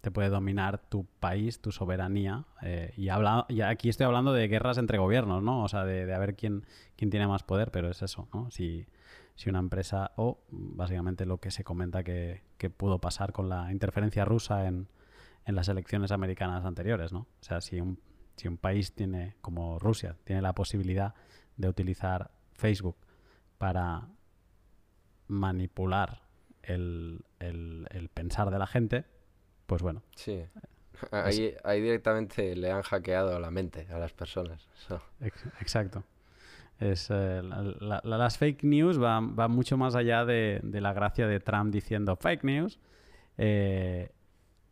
Te 0.00 0.10
puede 0.10 0.28
dominar 0.28 0.78
tu 0.78 1.06
país, 1.18 1.60
tu 1.60 1.72
soberanía. 1.72 2.44
Eh, 2.62 2.92
y, 2.96 3.08
habla, 3.08 3.46
y 3.48 3.62
aquí 3.62 3.88
estoy 3.88 4.04
hablando 4.04 4.32
de 4.32 4.48
guerras 4.48 4.76
entre 4.76 4.98
gobiernos, 4.98 5.42
¿no? 5.42 5.62
O 5.62 5.68
sea, 5.68 5.84
de, 5.84 6.04
de 6.04 6.14
a 6.14 6.18
ver 6.18 6.36
quién, 6.36 6.66
quién 6.96 7.10
tiene 7.10 7.26
más 7.26 7.42
poder, 7.42 7.70
pero 7.70 7.88
es 7.88 8.02
eso, 8.02 8.28
¿no? 8.32 8.50
Si, 8.50 8.86
si 9.34 9.48
una 9.50 9.58
empresa, 9.58 10.12
o 10.16 10.44
básicamente 10.50 11.26
lo 11.26 11.38
que 11.38 11.50
se 11.50 11.64
comenta 11.64 12.04
que, 12.04 12.42
que 12.58 12.70
pudo 12.70 13.00
pasar 13.00 13.32
con 13.32 13.48
la 13.48 13.72
interferencia 13.72 14.24
rusa 14.24 14.66
en, 14.66 14.88
en, 15.46 15.54
las 15.54 15.68
elecciones 15.68 16.12
americanas 16.12 16.64
anteriores, 16.64 17.12
¿no? 17.12 17.20
O 17.20 17.42
sea, 17.42 17.60
si 17.60 17.80
un, 17.80 17.98
si 18.36 18.46
un 18.46 18.58
país 18.58 18.94
tiene, 18.94 19.36
como 19.40 19.78
Rusia, 19.78 20.16
tiene 20.24 20.42
la 20.42 20.54
posibilidad 20.54 21.14
de 21.56 21.68
utilizar 21.68 22.30
Facebook 22.52 22.96
para 23.58 24.08
manipular 25.28 26.22
el, 26.62 27.24
pensar 28.14 28.50
de 28.50 28.58
la 28.58 28.66
gente, 28.66 29.04
pues 29.66 29.82
bueno. 29.82 30.02
Sí. 30.16 30.44
Ahí, 31.10 31.54
directamente 31.82 32.54
le 32.54 32.70
han 32.70 32.82
hackeado 32.82 33.38
la 33.40 33.50
mente 33.50 33.86
a 33.90 33.98
las 33.98 34.12
personas. 34.12 34.68
Exacto. 35.60 36.04
Es, 36.78 37.08
eh, 37.10 37.42
las 37.42 38.38
fake 38.38 38.64
news 38.64 38.98
van 38.98 39.36
va 39.38 39.48
mucho 39.48 39.76
más 39.76 39.94
allá 39.94 40.24
de, 40.24 40.60
la 40.62 40.92
gracia 40.92 41.26
de 41.26 41.40
Trump 41.40 41.72
diciendo 41.72 42.16
fake 42.16 42.44
news. 42.44 42.78
Eh, 43.38 44.10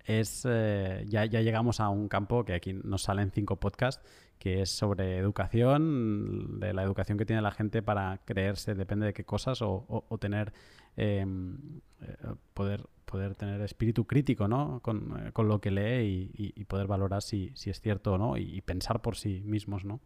es 0.04 0.46
eh, 0.48 1.04
ya, 1.08 1.24
ya, 1.26 1.40
llegamos 1.40 1.80
a 1.80 1.88
un 1.88 2.08
campo 2.08 2.44
que 2.44 2.54
aquí 2.54 2.72
nos 2.72 3.02
salen 3.02 3.30
cinco 3.30 3.56
podcasts 3.56 4.04
que 4.42 4.60
es 4.60 4.70
sobre 4.70 5.18
educación, 5.18 6.58
de 6.58 6.74
la 6.74 6.82
educación 6.82 7.16
que 7.16 7.24
tiene 7.24 7.40
la 7.40 7.52
gente 7.52 7.80
para 7.80 8.18
creerse, 8.24 8.74
depende 8.74 9.06
de 9.06 9.12
qué 9.12 9.22
cosas, 9.24 9.62
o, 9.62 10.18
tener 10.20 10.52
em, 10.96 11.80
eh, 12.00 12.16
poder, 12.52 12.84
poder 13.04 13.36
tener 13.36 13.60
espíritu 13.60 14.04
crítico 14.04 14.48
¿no? 14.48 14.80
con, 14.82 15.28
eh, 15.28 15.42
lo 15.44 15.60
que 15.60 15.70
lee 15.70 16.32
y, 16.34 16.64
poder 16.64 16.88
valorar 16.88 17.22
si, 17.22 17.52
es 17.54 17.80
cierto 17.80 18.14
o 18.14 18.18
no, 18.18 18.36
y, 18.36 18.60
pensar 18.62 19.00
por 19.00 19.14
sí 19.14 19.42
mismos, 19.44 19.84
¿no? 19.84 20.00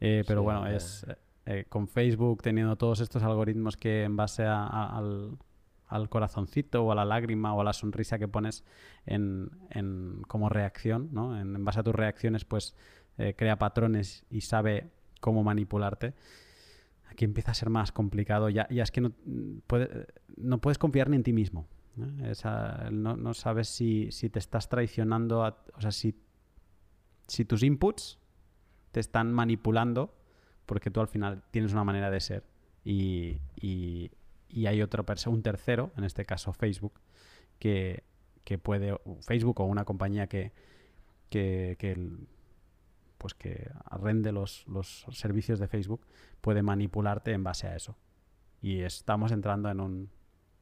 Eh, 0.00 0.22
pero 0.26 0.42
bueno, 0.42 0.66
es 0.66 1.06
con 1.70 1.88
Facebook 1.88 2.42
teniendo 2.42 2.76
todos 2.76 3.00
estos 3.00 3.22
algoritmos 3.22 3.78
que 3.78 4.02
en 4.02 4.16
base 4.16 4.44
al, 4.44 5.38
al 5.86 6.08
corazoncito 6.10 6.84
o 6.84 6.92
a 6.92 6.94
la 6.94 7.06
lágrima 7.06 7.54
o 7.54 7.62
a 7.62 7.64
la 7.64 7.72
sonrisa 7.72 8.18
que 8.18 8.28
pones 8.28 8.64
en, 9.06 9.50
en 9.70 10.20
como 10.28 10.50
reacción, 10.50 11.08
¿no? 11.12 11.40
En, 11.40 11.56
en, 11.56 11.64
base 11.64 11.80
a 11.80 11.82
tus 11.82 11.94
reacciones, 11.94 12.44
pues 12.44 12.76
eh, 13.22 13.34
crea 13.34 13.58
patrones 13.58 14.24
y 14.30 14.40
sabe 14.40 14.90
cómo 15.20 15.44
manipularte, 15.44 16.14
aquí 17.08 17.24
empieza 17.24 17.52
a 17.52 17.54
ser 17.54 17.70
más 17.70 17.92
complicado. 17.92 18.48
Ya, 18.48 18.66
es 18.70 18.90
que 18.90 19.00
no, 19.00 19.12
no 20.36 20.58
puedes 20.58 20.78
confiar 20.78 21.08
ni 21.08 21.16
en 21.16 21.22
ti 21.22 21.32
mismo. 21.32 21.68
no, 22.90 23.34
sabes 23.34 23.68
si, 23.68 24.10
te 24.30 24.38
estás 24.38 24.68
traicionando, 24.68 25.40
o 25.40 25.80
sea, 25.80 25.92
si, 25.92 26.14
tus 27.46 27.62
inputs 27.62 28.18
te 28.90 29.00
están 29.00 29.32
manipulando, 29.32 30.14
porque 30.66 30.90
tú 30.90 31.00
al 31.00 31.08
final 31.08 31.44
tienes 31.50 31.72
una 31.72 31.84
manera 31.84 32.10
de 32.10 32.20
ser 32.20 32.44
y, 32.84 33.38
hay 34.66 34.82
otro 34.82 35.04
un 35.28 35.42
tercero, 35.42 35.92
en 35.96 36.04
este 36.04 36.24
caso 36.24 36.52
Facebook, 36.52 37.00
que, 37.58 38.02
puede, 38.62 38.98
Facebook 39.20 39.60
o 39.60 39.64
una 39.64 39.84
compañía 39.84 40.26
que 40.26 40.52
pues 43.22 43.34
que 43.34 43.70
arrende 43.84 44.32
los, 44.32 44.66
los 44.66 45.06
servicios 45.12 45.60
de 45.60 45.68
Facebook, 45.68 46.04
puede 46.40 46.62
manipularte 46.62 47.32
en 47.32 47.44
base 47.44 47.68
a 47.68 47.76
eso. 47.76 47.96
Y 48.60 48.80
estamos 48.80 49.30
entrando 49.30 49.70
en 49.70 49.80
un... 49.80 50.10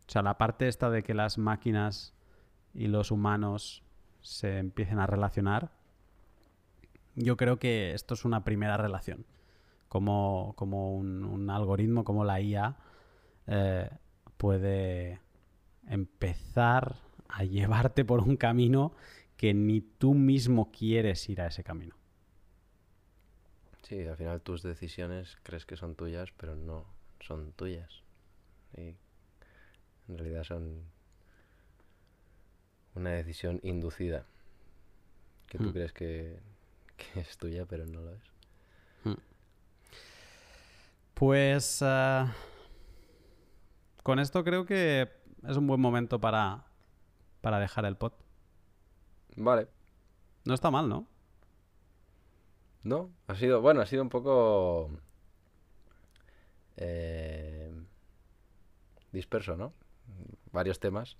O 0.06 0.10
sea, 0.12 0.20
la 0.22 0.36
parte 0.36 0.68
esta 0.68 0.90
de 0.90 1.02
que 1.02 1.14
las 1.14 1.38
máquinas 1.38 2.14
y 2.74 2.88
los 2.88 3.10
humanos 3.10 3.82
se 4.20 4.58
empiecen 4.58 4.98
a 4.98 5.06
relacionar, 5.06 5.72
yo 7.14 7.38
creo 7.38 7.58
que 7.58 7.94
esto 7.94 8.14
es 8.14 8.24
una 8.24 8.44
primera 8.44 8.76
relación. 8.76 9.24
Como, 9.88 10.52
como 10.56 10.94
un, 10.94 11.48
algoritmo, 11.50 12.04
como 12.04 12.24
la 12.24 12.40
IA, 12.40 12.76
eh, 13.46 13.90
puede 14.36 15.20
empezar 15.88 16.96
a 17.28 17.42
llevarte 17.44 18.04
por 18.04 18.20
un 18.20 18.36
camino 18.36 18.92
que 19.36 19.54
ni 19.54 19.80
tú 19.80 20.12
mismo 20.12 20.70
quieres 20.70 21.26
ir 21.30 21.40
a 21.40 21.46
ese 21.46 21.64
camino. 21.64 21.99
Sí, 23.90 24.06
al 24.06 24.16
final 24.16 24.40
tus 24.40 24.62
decisiones 24.62 25.36
crees 25.42 25.66
que 25.66 25.76
son 25.76 25.96
tuyas, 25.96 26.30
pero 26.36 26.54
no 26.54 26.86
son 27.20 27.52
tuyas. 27.52 28.02
Y 28.76 28.94
en 30.08 30.18
realidad 30.18 30.44
son 30.44 30.84
una 32.94 33.10
decisión 33.10 33.58
inducida. 33.64 34.26
Que 35.48 35.58
tú 35.58 35.70
Hmm. 35.70 35.72
crees 35.72 35.92
que, 35.92 36.38
que 36.96 37.20
es 37.20 37.36
tuya, 37.36 37.66
pero 37.66 37.84
no 37.86 38.00
lo 38.00 38.12
es. 38.14 38.22
Pues 41.14 41.80
eh, 41.82 42.24
con 44.02 44.18
esto 44.18 44.42
creo 44.44 44.64
que 44.64 45.10
es 45.46 45.56
un 45.56 45.66
buen 45.66 45.80
momento 45.80 46.20
para, 46.20 46.64
para 47.40 47.58
dejar 47.58 47.84
el 47.84 47.96
pod. 47.96 48.12
Vale. 49.36 49.68
No 50.44 50.54
está 50.54 50.70
mal, 50.70 50.88
¿no? 50.88 51.06
No, 52.82 53.10
ha 53.26 53.34
sido, 53.34 53.60
bueno, 53.60 53.80
ha 53.80 53.86
sido 53.86 54.02
un 54.02 54.08
poco 54.08 54.90
eh, 56.76 57.70
disperso, 59.12 59.56
¿no? 59.56 59.74
Varios 60.50 60.80
temas. 60.80 61.18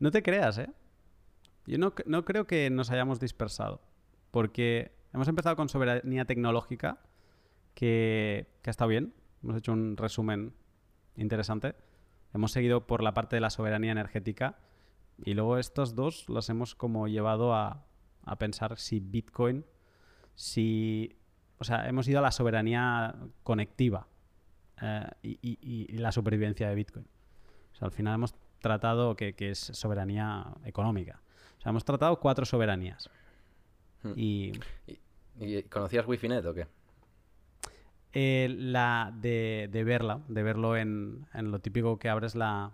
No 0.00 0.10
te 0.10 0.22
creas, 0.22 0.58
¿eh? 0.58 0.70
Yo 1.66 1.78
no, 1.78 1.94
no 2.06 2.24
creo 2.24 2.46
que 2.46 2.68
nos 2.70 2.90
hayamos 2.90 3.20
dispersado. 3.20 3.80
Porque 4.32 4.92
hemos 5.12 5.28
empezado 5.28 5.54
con 5.54 5.68
soberanía 5.68 6.24
tecnológica, 6.24 7.00
que, 7.74 8.48
que 8.62 8.70
ha 8.70 8.72
estado 8.72 8.88
bien. 8.88 9.14
Hemos 9.42 9.56
hecho 9.56 9.72
un 9.72 9.96
resumen 9.96 10.54
interesante. 11.16 11.76
Hemos 12.34 12.50
seguido 12.52 12.86
por 12.86 13.02
la 13.02 13.14
parte 13.14 13.36
de 13.36 13.40
la 13.40 13.50
soberanía 13.50 13.92
energética. 13.92 14.58
Y 15.24 15.34
luego 15.34 15.58
estos 15.58 15.94
dos 15.94 16.28
los 16.28 16.48
hemos 16.48 16.74
como 16.74 17.06
llevado 17.06 17.54
a, 17.54 17.86
a 18.24 18.38
pensar 18.38 18.78
si 18.78 18.98
Bitcoin, 18.98 19.64
si... 20.34 21.16
O 21.58 21.64
sea, 21.64 21.88
hemos 21.88 22.08
ido 22.08 22.18
a 22.18 22.22
la 22.22 22.32
soberanía 22.32 23.14
conectiva 23.42 24.08
eh, 24.80 25.06
y, 25.22 25.38
y- 25.42 25.86
y 25.94 25.98
la 25.98 26.10
supervivencia 26.10 26.68
de 26.68 26.74
Bitcoin. 26.74 27.06
O 27.72 27.76
sea, 27.76 27.86
al 27.86 27.92
final 27.92 28.14
hemos 28.14 28.34
tratado 28.60 29.14
que, 29.16 29.34
que 29.34 29.50
es 29.50 29.58
soberanía 29.58 30.44
económica. 30.64 31.20
O 31.58 31.60
sea, 31.60 31.70
hemos 31.70 31.84
tratado 31.84 32.18
cuatro 32.18 32.44
soberanías. 32.44 33.08
Hmm. 34.02 34.12
Y 34.16 34.52
¿Y 35.38 35.62
conocías 35.64 36.06
Wi-Fi.net 36.06 36.44
o 36.46 36.52
qué? 36.54 36.66
eh, 38.14 38.48
la 38.58 39.10
de, 39.14 39.68
de 39.72 39.84
verla, 39.84 40.20
de 40.28 40.42
verlo 40.42 40.76
en, 40.76 41.26
en 41.32 41.50
lo 41.50 41.60
típico 41.60 41.98
que 41.98 42.08
abres 42.10 42.34
la, 42.34 42.72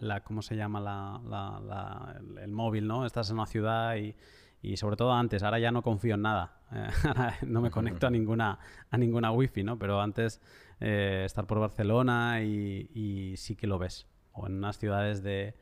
la 0.00 0.20
¿cómo 0.24 0.42
se 0.42 0.56
llama? 0.56 0.80
La, 0.80 1.20
la- 1.28 1.60
la- 1.60 2.16
el, 2.18 2.38
el 2.38 2.50
móvil, 2.52 2.86
¿no? 2.86 3.04
Estás 3.06 3.28
en 3.30 3.34
una 3.36 3.46
ciudad 3.46 3.96
y, 3.96 4.16
y 4.62 4.76
sobre 4.76 4.96
todo 4.96 5.12
antes, 5.12 5.42
ahora 5.42 5.58
ya 5.58 5.70
no 5.72 5.82
confío 5.82 6.14
en 6.14 6.22
nada. 6.22 6.60
Eh, 6.72 6.86
ahora 7.08 7.36
no 7.46 7.60
me 7.60 7.70
conecto 7.70 8.06
a 8.06 8.10
ninguna, 8.10 8.58
a 8.90 8.98
ninguna 8.98 9.32
wifi, 9.32 9.62
¿no? 9.64 9.78
Pero 9.78 10.00
antes 10.00 10.40
eh, 10.80 11.22
estar 11.24 11.46
por 11.46 11.58
Barcelona 11.60 12.42
y, 12.42 12.90
y 12.94 13.36
sí 13.36 13.56
que 13.56 13.66
lo 13.66 13.78
ves. 13.78 14.06
O 14.32 14.46
en 14.46 14.54
unas 14.54 14.78
ciudades 14.78 15.22
de, 15.22 15.54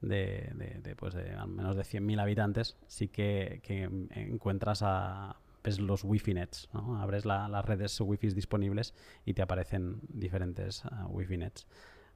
de, 0.00 0.50
de- 0.54 0.80
de, 0.82 0.96
pues 0.96 1.14
de 1.14 1.30
al 1.32 1.48
menos 1.48 1.76
de 1.76 1.82
100.000 1.84 2.20
habitantes, 2.20 2.76
sí 2.86 3.08
que, 3.08 3.60
que 3.62 3.82
encuentras 4.10 4.82
a 4.82 5.36
ves 5.64 5.80
los 5.80 6.04
wifi 6.04 6.32
nets, 6.32 6.68
¿no? 6.72 7.00
Abres 7.02 7.24
la- 7.24 7.48
las 7.48 7.64
redes 7.64 8.00
wifi 8.00 8.28
disponibles 8.28 8.94
y 9.24 9.34
te 9.34 9.42
aparecen 9.42 10.00
diferentes 10.08 10.84
ah, 10.86 11.06
wifi 11.08 11.36
nets. 11.36 11.66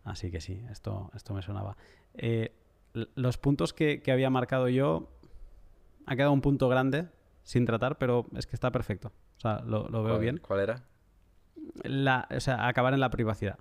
Así 0.04 0.30
que 0.30 0.40
sí, 0.40 0.62
esto, 0.70 1.10
esto 1.14 1.34
me 1.34 1.42
sonaba. 1.42 1.76
Eh, 2.14 2.54
los 3.14 3.38
puntos 3.38 3.72
que, 3.72 4.00
que 4.02 4.12
había 4.12 4.30
marcado 4.30 4.68
yo, 4.68 5.10
ha 6.10 6.16
quedado 6.16 6.32
un 6.32 6.40
punto 6.40 6.68
grande 6.68 7.08
sin 7.42 7.64
tratar, 7.64 7.96
pero 7.98 8.26
es 8.36 8.46
que 8.46 8.56
está 8.56 8.70
perfecto. 8.70 9.12
O 9.36 9.40
sea, 9.40 9.60
lo, 9.64 9.88
lo 9.88 10.02
veo 10.02 10.14
¿Cuál- 10.14 10.20
bien. 10.20 10.36
¿Cuál 10.38 10.60
era? 10.60 10.82
La- 11.84 12.26
o 12.34 12.40
sea, 12.40 12.66
acabar 12.66 12.94
en 12.94 13.00
la 13.00 13.10
privacidad. 13.10 13.58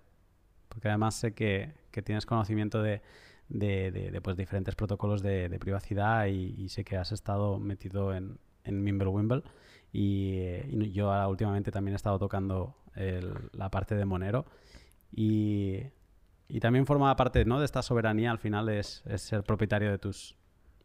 Porque 0.68 0.88
además 0.88 1.16
sé 1.16 1.34
que, 1.34 1.74
que 1.92 2.02
tienes 2.02 2.26
conocimiento 2.26 2.82
de, 2.82 3.02
de, 3.50 3.92
de- 3.92 4.12
de, 4.12 4.22
pues, 4.22 4.36
diferentes 4.36 4.76
protocolos 4.76 5.22
de, 5.22 5.58
privacidad 5.60 6.26
y, 6.28 6.56
y 6.58 6.70
sé 6.70 6.84
que 6.84 6.98
has 6.98 7.12
estado 7.12 7.60
metido 7.60 8.14
en, 8.14 8.40
en 8.64 8.84
Mimblewimble. 8.84 9.44
Y, 9.92 10.38
eh, 10.40 10.68
y 10.72 10.92
yo 10.92 11.12
ahora 11.12 11.28
últimamente 11.28 11.72
también 11.72 11.94
he 11.94 11.96
estado 11.98 12.20
tocando 12.20 12.76
el- 12.96 13.50
la 13.54 13.70
parte 13.70 13.96
de 13.96 14.06
Monero. 14.06 14.46
Y, 15.12 15.82
y 16.48 16.60
también 16.60 16.86
forma 16.86 17.16
parte 17.16 17.46
¿no? 17.46 17.60
de 17.60 17.66
esta 17.66 17.82
soberanía, 17.82 18.32
al 18.32 18.40
final 18.40 18.70
es, 18.70 19.04
es 19.06 19.22
ser 19.22 19.44
propietario 19.44 19.90
de 19.92 19.98
tus, 19.98 20.36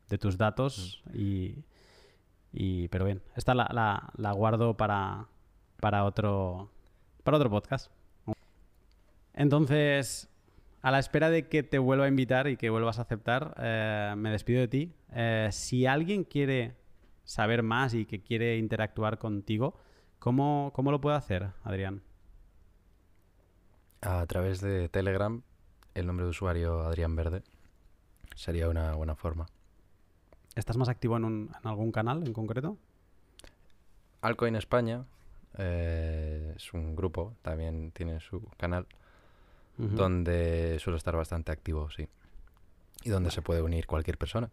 de 0.09 0.19
tus 0.19 0.37
datos. 0.39 1.03
Y, 1.13 1.65
y- 2.53 2.89
pero 2.89 3.05
bien, 3.05 3.23
esta 3.37 3.55
la, 3.55 3.69
la- 3.73 4.11
la 4.17 4.33
guardo 4.33 4.77
para, 4.77 5.27
para, 5.81 6.05
otro, 6.05 6.71
para 7.23 7.37
otro 7.39 7.51
podcast. 7.51 7.91
Entonces, 9.35 10.29
a 10.83 10.91
la 10.91 10.99
espera 10.99 11.31
de 11.31 11.49
que 11.49 11.63
te 11.63 11.79
vuelva 11.79 12.05
a 12.05 12.09
invitar 12.09 12.47
y 12.49 12.57
que 12.57 12.71
vuelvas 12.71 12.99
a 12.99 13.03
aceptar, 13.03 13.55
eh, 13.59 14.15
me 14.17 14.31
despido 14.31 14.61
de 14.61 14.69
ti. 14.69 14.93
Eh, 15.13 15.49
si 15.51 15.87
alguien 15.87 16.25
quiere 16.25 16.77
saber 17.25 17.63
más 17.63 17.95
y 17.95 18.05
que 18.07 18.23
quiere 18.23 18.59
interactuar 18.59 19.19
contigo, 19.19 19.75
¿cómo, 20.19 20.71
cómo 20.75 20.91
lo 20.93 21.01
puede 21.01 21.17
hacer, 21.17 21.51
Adrián? 21.65 22.03
A 24.03 24.27
través 24.27 24.61
de 24.61 24.89
Telegram, 24.89 25.43
el 25.95 26.07
nombre 26.07 26.25
de 26.27 26.31
usuario 26.31 26.83
Adrián 26.83 27.17
Verde. 27.17 27.43
Sería 28.37 28.69
una 28.69 28.95
buena 28.95 29.15
forma. 29.15 29.47
¿Estás 30.55 30.77
más 30.77 30.89
activo 30.89 31.17
en, 31.17 31.25
un- 31.25 31.51
en 31.63 31.69
algún 31.69 31.91
canal 31.93 32.27
en 32.27 32.33
concreto? 32.33 32.77
Alcoin 34.23 34.57
España 34.57 35.05
eh, 35.59 36.55
es 36.57 36.73
un 36.73 36.97
grupo, 36.97 37.35
también 37.43 37.91
tiene 37.93 38.21
su 38.21 38.43
canal, 38.57 38.87
donde 39.77 40.79
suelo 40.81 40.97
estar 40.97 41.17
bastante 41.17 41.51
activo, 41.53 41.91
sí. 41.91 42.09
Y 43.03 43.11
donde 43.11 43.31
se 43.31 43.43
puede 43.43 43.61
unir 43.63 43.87
cualquier 43.87 44.17
persona. 44.19 44.49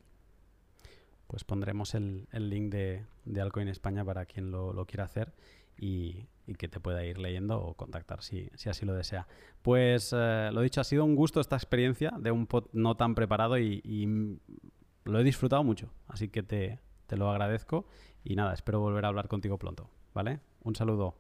Pues 1.28 1.44
pondremos 1.46 1.94
el, 1.96 2.28
el 2.32 2.50
link 2.50 2.72
de, 2.72 3.06
de 3.26 3.42
Alcoin 3.42 3.68
España 3.70 4.04
para 4.04 4.26
quien 4.26 4.52
lo, 4.52 4.74
lo 4.74 4.86
quiera 4.86 5.06
hacer 5.06 5.32
y, 5.78 6.26
y 6.48 6.56
que 6.56 6.68
te 6.68 6.80
pueda 6.82 7.06
ir 7.06 7.18
leyendo 7.20 7.62
o 7.62 7.76
contactar 7.76 8.22
si, 8.24 8.50
si 8.56 8.68
así 8.70 8.86
lo 8.86 8.94
desea. 8.94 9.28
Pues 9.62 10.12
eh, 10.14 10.50
lo 10.52 10.60
dicho, 10.62 10.82
ha 10.82 10.84
sido 10.84 11.06
un 11.06 11.16
gusto 11.16 11.40
esta 11.40 11.56
experiencia 11.56 12.12
de 12.20 12.32
un 12.32 12.48
pod 12.48 12.66
no 12.74 12.96
tan 12.96 13.16
preparado 13.16 13.58
y, 13.58 13.80
y, 13.86 14.08
lo 15.04 15.20
he 15.20 15.24
disfrutado 15.24 15.64
mucho, 15.64 15.90
así 16.08 16.30
que 16.30 16.44
te, 16.44 16.80
te 17.08 17.18
lo 17.18 17.30
agradezco 17.30 17.86
y 18.24 18.36
nada, 18.36 18.54
espero 18.54 18.80
volver 18.80 19.06
a 19.06 19.10
hablar 19.10 19.28
contigo 19.28 19.58
pronto, 19.58 19.90
¿vale? 20.14 20.40
Un 20.64 20.76
saludo. 20.76 21.16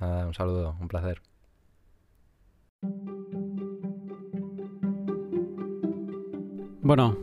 Nada, 0.00 0.26
un 0.26 0.34
saludo, 0.34 0.76
un 0.80 0.88
placer. 0.88 1.22
Bueno, 6.80 7.16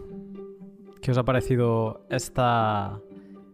¿qué 1.02 1.12
os 1.12 1.18
ha 1.18 1.24
parecido 1.24 2.06
esta, 2.10 3.00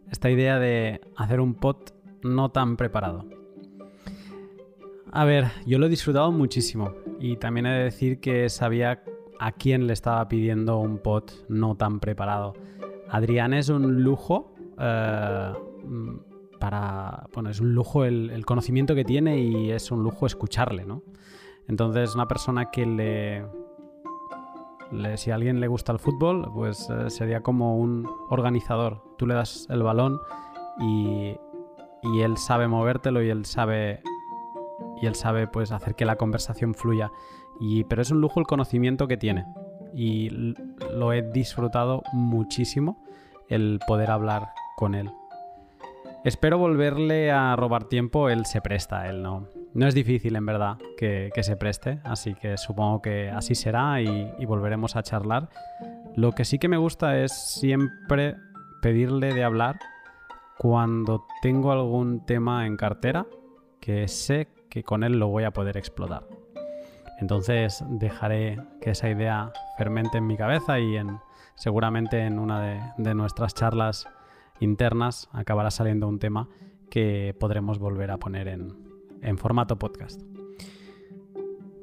esta 0.10 0.30
idea 0.30 0.58
de 0.58 1.02
hacer 1.18 1.42
un 1.42 1.54
pod 1.54 1.78
no 2.24 2.50
tan 2.50 2.78
preparado? 2.78 3.26
A 5.12 5.26
ver, 5.26 5.46
yo 5.66 5.80
lo 5.80 5.88
he 5.88 5.90
disfrutado 5.90 6.32
muchísimo 6.32 6.94
y 7.20 7.38
también 7.38 7.66
he 7.66 7.72
de 7.72 7.84
decir 7.84 8.20
que 8.20 8.50
sabía 8.50 9.04
a 9.40 9.52
quién 9.52 9.88
le 9.88 9.94
estaba 9.94 10.28
pidiendo 10.28 10.78
un 10.80 10.98
pod 11.00 11.24
no 11.50 11.76
tan 11.76 12.00
preparado. 12.00 12.54
Adrián 13.10 13.54
es 13.54 13.70
un 13.70 14.04
lujo 14.04 14.54
eh, 14.80 15.54
mm, 15.86 16.16
para... 16.60 17.28
Bueno, 17.34 17.50
es 17.50 17.60
un 17.62 17.74
lujo 17.74 18.04
el, 18.06 18.30
el 18.32 18.46
conocimiento 18.46 18.96
que 18.96 19.06
tiene 19.06 19.40
y 19.40 19.72
es 19.72 19.92
un 19.92 20.04
lujo 20.04 20.26
escucharle, 20.26 20.86
¿no? 20.86 21.04
Entonces, 21.68 22.16
una 22.16 22.28
persona 22.28 22.72
que 22.72 22.86
le, 22.86 23.46
le- 24.92 25.18
si 25.18 25.32
a 25.32 25.36
alguien 25.36 25.60
le 25.60 25.68
gusta 25.68 25.92
el 25.92 26.00
fútbol, 26.00 26.50
pues 26.54 26.90
eh, 26.90 27.10
sería 27.10 27.42
como 27.42 27.78
un 27.78 28.08
organizador. 28.30 29.04
Tú 29.18 29.28
le 29.28 29.34
das 29.34 29.68
el 29.70 29.84
balón 29.84 30.20
y, 30.80 31.36
y 32.04 32.22
él 32.22 32.38
sabe 32.38 32.68
movértelo 32.68 33.22
y 33.22 33.30
él 33.30 33.46
sabe 33.46 34.02
y 35.02 35.06
él 35.06 35.16
sabe 35.16 35.48
pues 35.48 35.72
hacer 35.72 35.96
que 35.96 36.06
la 36.06 36.16
conversación 36.16 36.74
fluya. 36.74 37.12
Y, 37.60 37.84
pero 37.86 38.02
es 38.02 38.12
un 38.12 38.22
lujo 38.22 38.40
el 38.40 38.46
conocimiento 38.46 39.08
que 39.08 39.18
tiene 39.18 39.46
y 39.94 40.30
lo 40.94 41.14
he 41.14 41.22
disfrutado 41.22 42.04
muchísimo 42.14 43.04
el 43.50 43.80
poder 43.88 44.12
hablar 44.12 44.50
con 44.76 44.94
él. 44.94 45.10
Espero 46.24 46.58
volverle 46.58 47.32
a 47.32 47.56
robar 47.56 47.86
tiempo, 47.86 48.30
él 48.30 48.46
se 48.46 48.62
presta, 48.62 49.08
él 49.08 49.24
no. 49.24 49.48
No 49.74 49.88
es 49.88 49.96
difícil 49.96 50.36
en 50.36 50.46
verdad 50.46 50.78
que, 50.98 51.30
que 51.34 51.44
se 51.44 51.56
preste, 51.56 52.00
así 52.04 52.34
que 52.34 52.58
supongo 52.58 53.02
que 53.02 53.30
así 53.30 53.56
será 53.56 54.02
y, 54.02 54.32
y 54.38 54.46
volveremos 54.46 54.96
a 54.96 55.04
charlar. 55.04 55.50
Lo 56.16 56.32
que 56.34 56.46
sí 56.46 56.60
que 56.60 56.68
me 56.68 56.78
gusta 56.78 57.18
es 57.20 57.32
siempre 57.32 58.36
pedirle 58.82 59.34
de 59.34 59.44
hablar 59.44 59.80
cuando 60.58 61.26
tengo 61.42 61.72
algún 61.72 62.26
tema 62.26 62.66
en 62.66 62.78
cartera 62.78 63.28
que 63.80 64.08
sé 64.08 64.48
que 64.70 64.84
con 64.84 65.04
él 65.04 65.20
lo 65.20 65.28
voy 65.28 65.44
a 65.44 65.52
poder 65.52 65.78
explotar. 65.78 66.24
Entonces 67.20 67.84
dejaré 67.90 68.60
que 68.82 68.92
esa 68.92 69.10
idea 69.10 69.52
fermente 69.78 70.18
en 70.18 70.28
mi 70.28 70.38
cabeza 70.38 70.80
y 70.80 70.98
en, 70.98 71.20
seguramente 71.56 72.22
en 72.22 72.40
una 72.40 72.94
de, 72.98 73.14
nuestras 73.16 73.54
charlas 73.54 74.08
internas 74.60 75.30
acabará 75.34 75.72
saliendo 75.72 76.08
un 76.08 76.20
tema 76.20 76.48
que 76.90 77.36
podremos 77.40 77.80
volver 77.80 78.12
a 78.12 78.18
poner 78.18 78.48
en 78.48 79.38
formato 79.38 79.78
podcast. 79.78 80.22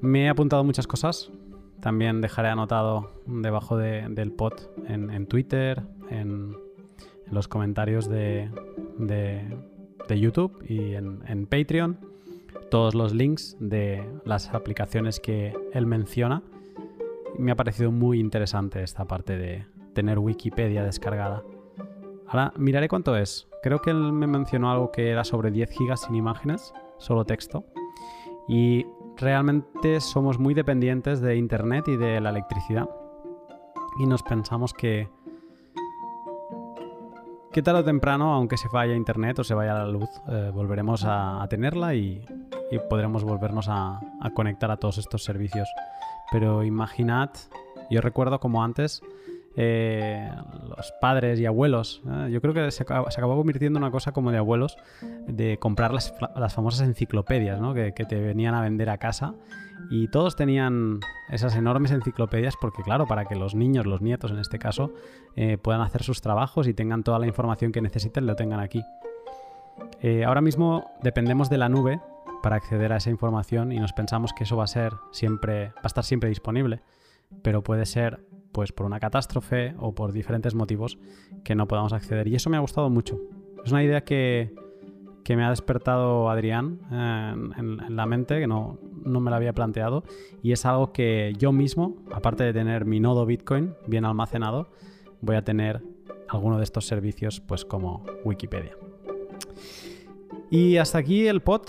Me 0.00 0.26
he 0.26 0.28
apuntado 0.28 0.62
muchas 0.64 0.86
cosas, 0.86 1.32
también 1.84 2.22
dejaré 2.22 2.48
anotado 2.48 3.10
debajo 3.26 3.76
del 3.76 4.32
pod 4.32 4.54
en, 4.86 5.26
Twitter, 5.26 5.82
en, 6.08 6.56
los 7.30 7.46
comentarios 7.46 8.08
de, 8.08 8.50
YouTube 10.08 10.64
y 10.66 10.94
en, 10.94 11.46
Patreon 11.46 11.98
todos 12.70 12.94
los 12.94 13.12
links 13.12 13.56
de 13.60 14.04
las 14.24 14.52
aplicaciones 14.54 15.20
que 15.20 15.54
él 15.72 15.86
menciona. 15.86 16.42
Me 17.38 17.52
ha 17.52 17.56
parecido 17.56 17.90
muy 17.90 18.20
interesante 18.20 18.82
esta 18.82 19.06
parte 19.06 19.36
de 19.36 19.66
tener 19.94 20.18
Wikipedia 20.18 20.84
descargada. 20.84 21.42
Ahora 22.26 22.52
miraré 22.56 22.88
cuánto 22.88 23.16
es. 23.16 23.48
Creo 23.62 23.80
que 23.80 23.90
él 23.90 24.12
me 24.12 24.26
mencionó 24.26 24.70
algo 24.70 24.90
que 24.90 25.10
era 25.10 25.24
sobre 25.24 25.50
10 25.50 25.70
gigas 25.70 26.02
sin 26.02 26.14
imágenes, 26.14 26.72
solo 26.98 27.24
texto. 27.24 27.64
Y 28.48 28.84
realmente 29.16 30.00
somos 30.00 30.38
muy 30.38 30.54
dependientes 30.54 31.20
de 31.20 31.36
Internet 31.36 31.88
y 31.88 31.96
de 31.96 32.20
la 32.20 32.30
electricidad. 32.30 32.88
Y 33.98 34.06
nos 34.06 34.22
pensamos 34.22 34.74
que, 34.74 35.08
que 37.54 37.62
tarde 37.62 37.82
o 37.82 37.84
temprano, 37.84 38.34
aunque 38.34 38.56
se 38.56 38.66
vaya 38.66 38.96
Internet 38.96 39.38
o 39.38 39.44
se 39.44 39.54
vaya 39.54 39.74
la 39.74 39.86
luz, 39.86 40.10
eh, 40.26 40.50
volveremos 40.52 41.04
a, 41.06 41.46
tenerla 41.48 41.94
y, 41.94 42.20
podremos 42.90 43.22
volvernos 43.22 43.68
a, 43.68 44.00
a 44.20 44.30
conectar 44.34 44.72
a 44.72 44.76
todos 44.76 44.98
estos 44.98 45.22
servicios. 45.22 45.68
Pero 46.32 46.64
imaginad, 46.64 47.30
yo 47.90 48.00
recuerdo 48.00 48.40
como 48.40 48.64
antes 48.64 49.02
eh, 49.56 50.30
los 50.76 50.92
padres 51.00 51.38
y 51.38 51.46
abuelos. 51.46 52.02
¿eh? 52.06 52.30
Yo 52.30 52.40
creo 52.40 52.54
que 52.54 52.70
se 52.70 52.82
acabó, 52.82 53.36
convirtiendo 53.36 53.78
en 53.78 53.84
una 53.84 53.92
cosa 53.92 54.12
como 54.12 54.32
de 54.32 54.38
abuelos, 54.38 54.76
de 55.28 55.58
comprar 55.58 55.92
las, 55.92 56.12
famosas 56.54 56.86
enciclopedias 56.86 57.60
¿no? 57.60 57.74
que, 57.74 57.92
te 57.92 58.20
venían 58.20 58.54
a 58.54 58.62
vender 58.62 58.90
a 58.90 58.98
casa. 58.98 59.34
Y 59.90 60.08
todos 60.08 60.34
tenían 60.34 61.00
esas 61.30 61.54
enormes 61.56 61.90
enciclopedias 61.90 62.54
porque, 62.60 62.82
claro, 62.82 63.06
para 63.06 63.26
que 63.26 63.36
los 63.36 63.54
niños, 63.54 63.86
los 63.86 64.00
nietos 64.00 64.30
en 64.30 64.38
este 64.38 64.58
caso, 64.58 64.92
eh, 65.36 65.58
puedan 65.58 65.82
hacer 65.82 66.02
sus 66.02 66.20
trabajos 66.20 66.66
y 66.66 66.74
tengan 66.74 67.02
toda 67.04 67.18
la 67.18 67.26
información 67.26 67.70
que 67.70 67.80
necesiten, 67.80 68.26
lo 68.26 68.34
tengan 68.34 68.60
aquí. 68.60 68.82
ahora 70.24 70.40
mismo 70.40 70.90
dependemos 71.02 71.50
de 71.50 71.58
la 71.58 71.68
nube 71.68 72.00
para 72.42 72.56
acceder 72.56 72.92
a 72.92 72.96
esa 72.96 73.10
información 73.10 73.72
y 73.72 73.78
nos 73.78 73.92
pensamos 73.92 74.32
que 74.32 74.44
eso 74.44 74.56
va 74.56 74.64
a 74.64 74.68
ser 74.68 74.92
siempre, 75.12 75.68
va 75.68 75.84
a 75.84 75.86
estar 75.86 76.04
siempre 76.04 76.28
disponible, 76.28 76.80
pero 77.42 77.62
puede 77.62 77.86
ser 77.86 78.20
pues 78.54 78.70
por 78.72 78.86
una 78.86 79.00
catástrofe 79.00 79.74
o 79.78 79.94
por 79.94 80.12
diferentes 80.12 80.54
motivos 80.54 80.96
que 81.42 81.56
no 81.56 81.66
podamos 81.66 81.92
acceder. 81.92 82.28
Y 82.28 82.36
eso 82.36 82.48
me 82.48 82.56
ha 82.56 82.60
gustado 82.60 82.88
mucho. 82.88 83.20
Es 83.64 83.72
una 83.72 83.82
idea 83.82 84.04
que, 84.04 84.54
me 85.28 85.44
ha 85.44 85.50
despertado 85.50 86.30
Adrián 86.30 86.78
eh, 86.92 87.34
en, 87.58 87.96
la 87.96 88.06
mente, 88.06 88.38
que 88.38 88.46
no, 88.46 88.78
no, 89.04 89.18
me 89.18 89.30
la 89.30 89.38
había 89.38 89.52
planteado. 89.52 90.04
Y 90.40 90.52
es 90.52 90.64
algo 90.64 90.92
que 90.92 91.32
yo 91.36 91.50
mismo, 91.50 91.96
aparte 92.12 92.44
de 92.44 92.52
tener 92.52 92.84
mi 92.84 93.00
nodo 93.00 93.26
Bitcoin 93.26 93.74
bien 93.88 94.04
almacenado, 94.04 94.68
voy 95.20 95.34
a 95.34 95.42
tener 95.42 95.82
alguno 96.28 96.58
de 96.58 96.64
estos 96.64 96.86
servicios 96.86 97.40
pues 97.40 97.64
como 97.64 98.04
Wikipedia. 98.24 98.76
Y 100.48 100.76
hasta 100.76 100.98
aquí 100.98 101.26
el 101.26 101.42
pod 101.42 101.62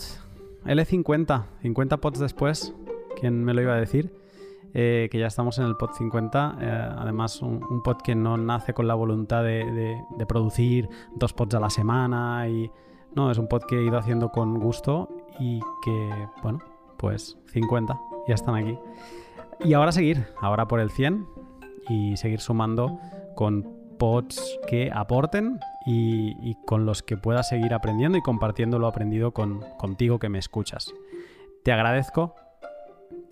L50, 0.65 1.45
50 1.63 1.97
pods 1.97 2.19
después, 2.19 2.75
¿quién 3.19 3.43
me 3.43 3.55
lo 3.55 3.63
iba 3.63 3.73
a 3.73 3.79
decir? 3.79 4.13
Eh, 4.77 5.07
que 5.09 5.19
ya 5.19 5.27
estamos 5.27 5.57
en 5.57 5.65
el 5.67 5.77
pod 5.77 5.91
50. 5.93 6.57
Eh, 6.59 6.89
además, 6.97 7.41
un, 7.41 7.81
pod 7.81 8.01
que 8.03 8.13
no 8.13 8.35
nace 8.35 8.73
con 8.73 8.89
la 8.89 8.93
voluntad 8.93 9.41
de, 9.41 10.03
producir 10.27 10.89
dos 11.15 11.31
pods 11.31 11.55
a 11.55 11.61
la 11.61 11.69
semana. 11.69 12.45
Y, 12.49 12.69
no, 13.15 13.31
es 13.31 13.37
un 13.37 13.47
pod 13.47 13.63
que 13.69 13.77
he 13.77 13.83
ido 13.83 13.97
haciendo 13.97 14.33
con 14.33 14.59
gusto 14.59 15.07
y 15.39 15.61
que, 15.81 16.27
bueno, 16.43 16.59
pues 16.97 17.37
50, 17.53 17.97
ya 18.27 18.35
están 18.35 18.55
aquí. 18.55 18.77
Y 19.63 19.73
ahora 19.75 19.93
seguir, 19.93 20.27
ahora 20.41 20.67
por 20.67 20.81
el 20.81 20.91
100 20.91 21.25
y 21.87 22.17
seguir 22.17 22.41
sumando 22.41 22.99
con 23.33 23.63
pods 23.97 24.59
que 24.67 24.91
aporten 24.93 25.57
y, 25.85 26.55
con 26.65 26.85
los 26.85 27.01
que 27.01 27.15
pueda 27.15 27.43
seguir 27.43 27.73
aprendiendo 27.73 28.17
y 28.17 28.21
compartiendo 28.21 28.77
lo 28.77 28.87
aprendido 28.87 29.31
con, 29.31 29.63
contigo 29.77 30.19
que 30.19 30.27
me 30.27 30.39
escuchas. 30.39 30.93
Te 31.63 31.71
agradezco 31.71 32.35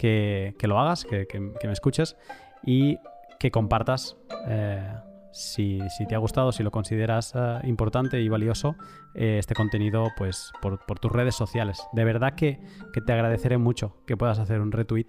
que, 0.04 0.68
lo 0.68 0.80
hagas, 0.80 1.06
que, 1.06 1.28
me 1.40 1.72
escuches 1.72 2.18
y 2.66 2.98
que 3.40 3.52
compartas 3.52 4.18
eh, 4.50 4.94
si, 5.32 5.80
te 6.10 6.16
ha 6.16 6.18
gustado, 6.18 6.52
si 6.52 6.62
lo 6.62 6.72
consideras 6.72 7.34
eh, 7.36 7.60
importante 7.64 8.20
y 8.20 8.28
valioso, 8.28 8.76
eh, 9.16 9.38
este 9.40 9.56
contenido 9.56 10.08
pues, 10.18 10.52
por, 10.62 10.78
tus 11.00 11.12
redes 11.12 11.36
sociales. 11.36 11.88
De 11.94 12.04
verdad 12.04 12.36
que, 12.36 12.60
te 13.06 13.14
agradeceré 13.14 13.58
mucho 13.58 13.96
que 14.06 14.18
puedas 14.18 14.40
hacer 14.40 14.60
un 14.60 14.74
retweet 14.74 15.08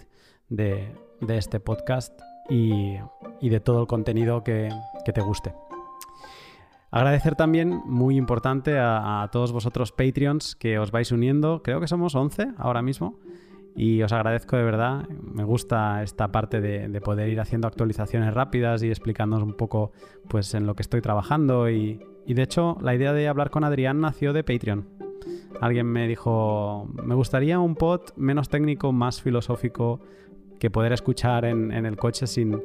de, 0.48 0.94
este 1.28 1.58
podcast 1.58 2.16
y, 2.48 2.96
de 3.40 3.60
todo 3.60 3.80
el 3.80 3.86
contenido 3.88 4.44
que, 4.44 4.68
te 5.04 5.20
guste. 5.20 5.54
Agradecer 6.92 7.34
también, 7.34 7.82
muy 7.84 8.16
importante, 8.16 8.78
a, 8.78 9.24
a, 9.24 9.30
todos 9.32 9.50
vosotros 9.50 9.90
Patreons 9.90 10.54
que 10.54 10.78
os 10.78 10.92
vais 10.92 11.10
uniendo. 11.10 11.64
Creo 11.64 11.80
que 11.80 11.88
somos 11.88 12.14
11 12.14 12.52
ahora 12.58 12.80
mismo. 12.80 13.18
Y 13.76 14.02
os 14.02 14.12
agradezco 14.12 14.56
de 14.56 14.62
verdad, 14.62 15.08
me 15.08 15.42
gusta 15.42 16.02
esta 16.04 16.30
parte 16.30 16.60
de, 16.60 17.00
poder 17.00 17.28
ir 17.28 17.40
haciendo 17.40 17.66
actualizaciones 17.66 18.32
rápidas 18.32 18.82
y 18.84 18.88
explicándonos 18.88 19.44
un 19.44 19.54
poco 19.54 19.90
pues, 20.28 20.54
en 20.54 20.66
lo 20.66 20.74
que 20.74 20.82
estoy 20.82 21.00
trabajando. 21.00 21.68
Y, 21.68 22.00
de 22.26 22.42
hecho, 22.42 22.78
la 22.80 22.94
idea 22.94 23.12
de 23.12 23.26
hablar 23.26 23.50
con 23.50 23.64
Adrián 23.64 24.00
nació 24.00 24.32
de 24.32 24.44
Patreon. 24.44 24.88
Alguien 25.60 25.86
me 25.86 26.06
dijo, 26.06 26.88
me 27.02 27.14
gustaría 27.14 27.58
un 27.58 27.74
pod 27.74 28.02
menos 28.16 28.48
técnico, 28.48 28.92
más 28.92 29.20
filosófico, 29.20 30.00
que 30.60 30.70
poder 30.70 30.92
escuchar 30.92 31.44
en, 31.44 31.72
el 31.72 31.96
coche 31.96 32.28
sin, 32.28 32.62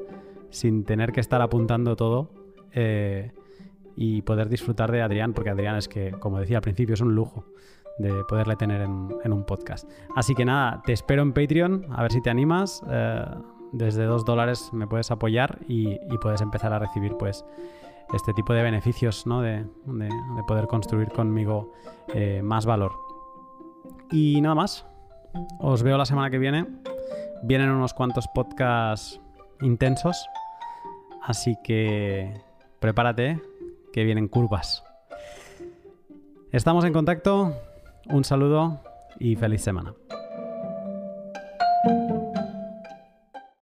sin, 0.52 0.84
tener 0.84 1.12
que 1.12 1.22
estar 1.22 1.42
apuntando 1.42 1.96
todo. 1.96 2.32
Eh, 2.72 3.32
y 3.96 4.22
poder 4.22 4.48
disfrutar 4.48 4.92
de 4.92 5.02
Adrián, 5.02 5.34
porque 5.34 5.50
Adrián 5.50 5.76
es 5.76 5.90
que, 5.90 6.12
como 6.12 6.40
decía 6.40 6.58
al 6.58 6.62
principio, 6.62 6.94
es 6.94 7.02
un 7.02 7.16
lujo 7.16 7.46
de 8.00 8.24
poderle 8.24 8.56
tener 8.56 8.82
en, 8.82 9.34
un 9.34 9.44
podcast. 9.46 9.90
Así 10.16 10.34
que 10.34 10.46
nada, 10.46 10.82
te 10.86 10.94
espero 10.94 11.22
en 11.22 11.34
Patreon, 11.34 11.88
a 11.92 12.02
ver 12.02 12.12
si 12.12 12.22
te 12.22 12.30
animas. 12.30 12.82
Eh, 12.90 13.26
desde 13.72 14.06
dos 14.06 14.26
dólares 14.26 14.72
me 14.74 14.88
puedes 14.88 15.12
apoyar 15.12 15.60
y, 15.68 16.00
puedes 16.22 16.42
empezar 16.42 16.74
a 16.74 16.80
recibir 16.80 17.16
pues 17.18 17.46
este 18.14 18.34
tipo 18.34 18.54
de 18.54 18.64
beneficios, 18.64 19.28
¿no? 19.28 19.42
De, 19.42 19.66
poder 20.48 20.66
construir 20.68 21.10
conmigo 21.10 21.72
eh, 22.14 22.42
más 22.44 22.66
valor. 22.66 22.94
Y 24.12 24.42
nada 24.42 24.56
más. 24.56 24.86
Os 25.60 25.84
veo 25.84 25.98
la 25.98 26.06
semana 26.06 26.32
que 26.32 26.40
viene. 26.40 26.66
Vienen 27.44 27.70
unos 27.70 27.94
cuantos 27.94 28.28
podcasts 28.34 29.22
intensos. 29.62 30.28
Así 31.22 31.56
que 31.64 32.34
prepárate, 32.80 33.40
que 33.94 34.04
vienen 34.04 34.28
curvas. 34.28 34.84
Estamos 36.52 36.84
en 36.86 36.94
contacto. 36.94 37.54
Un 38.08 38.24
saludo 38.24 38.80
y 39.20 39.36
feliz 39.36 39.62
semana. 39.62 39.94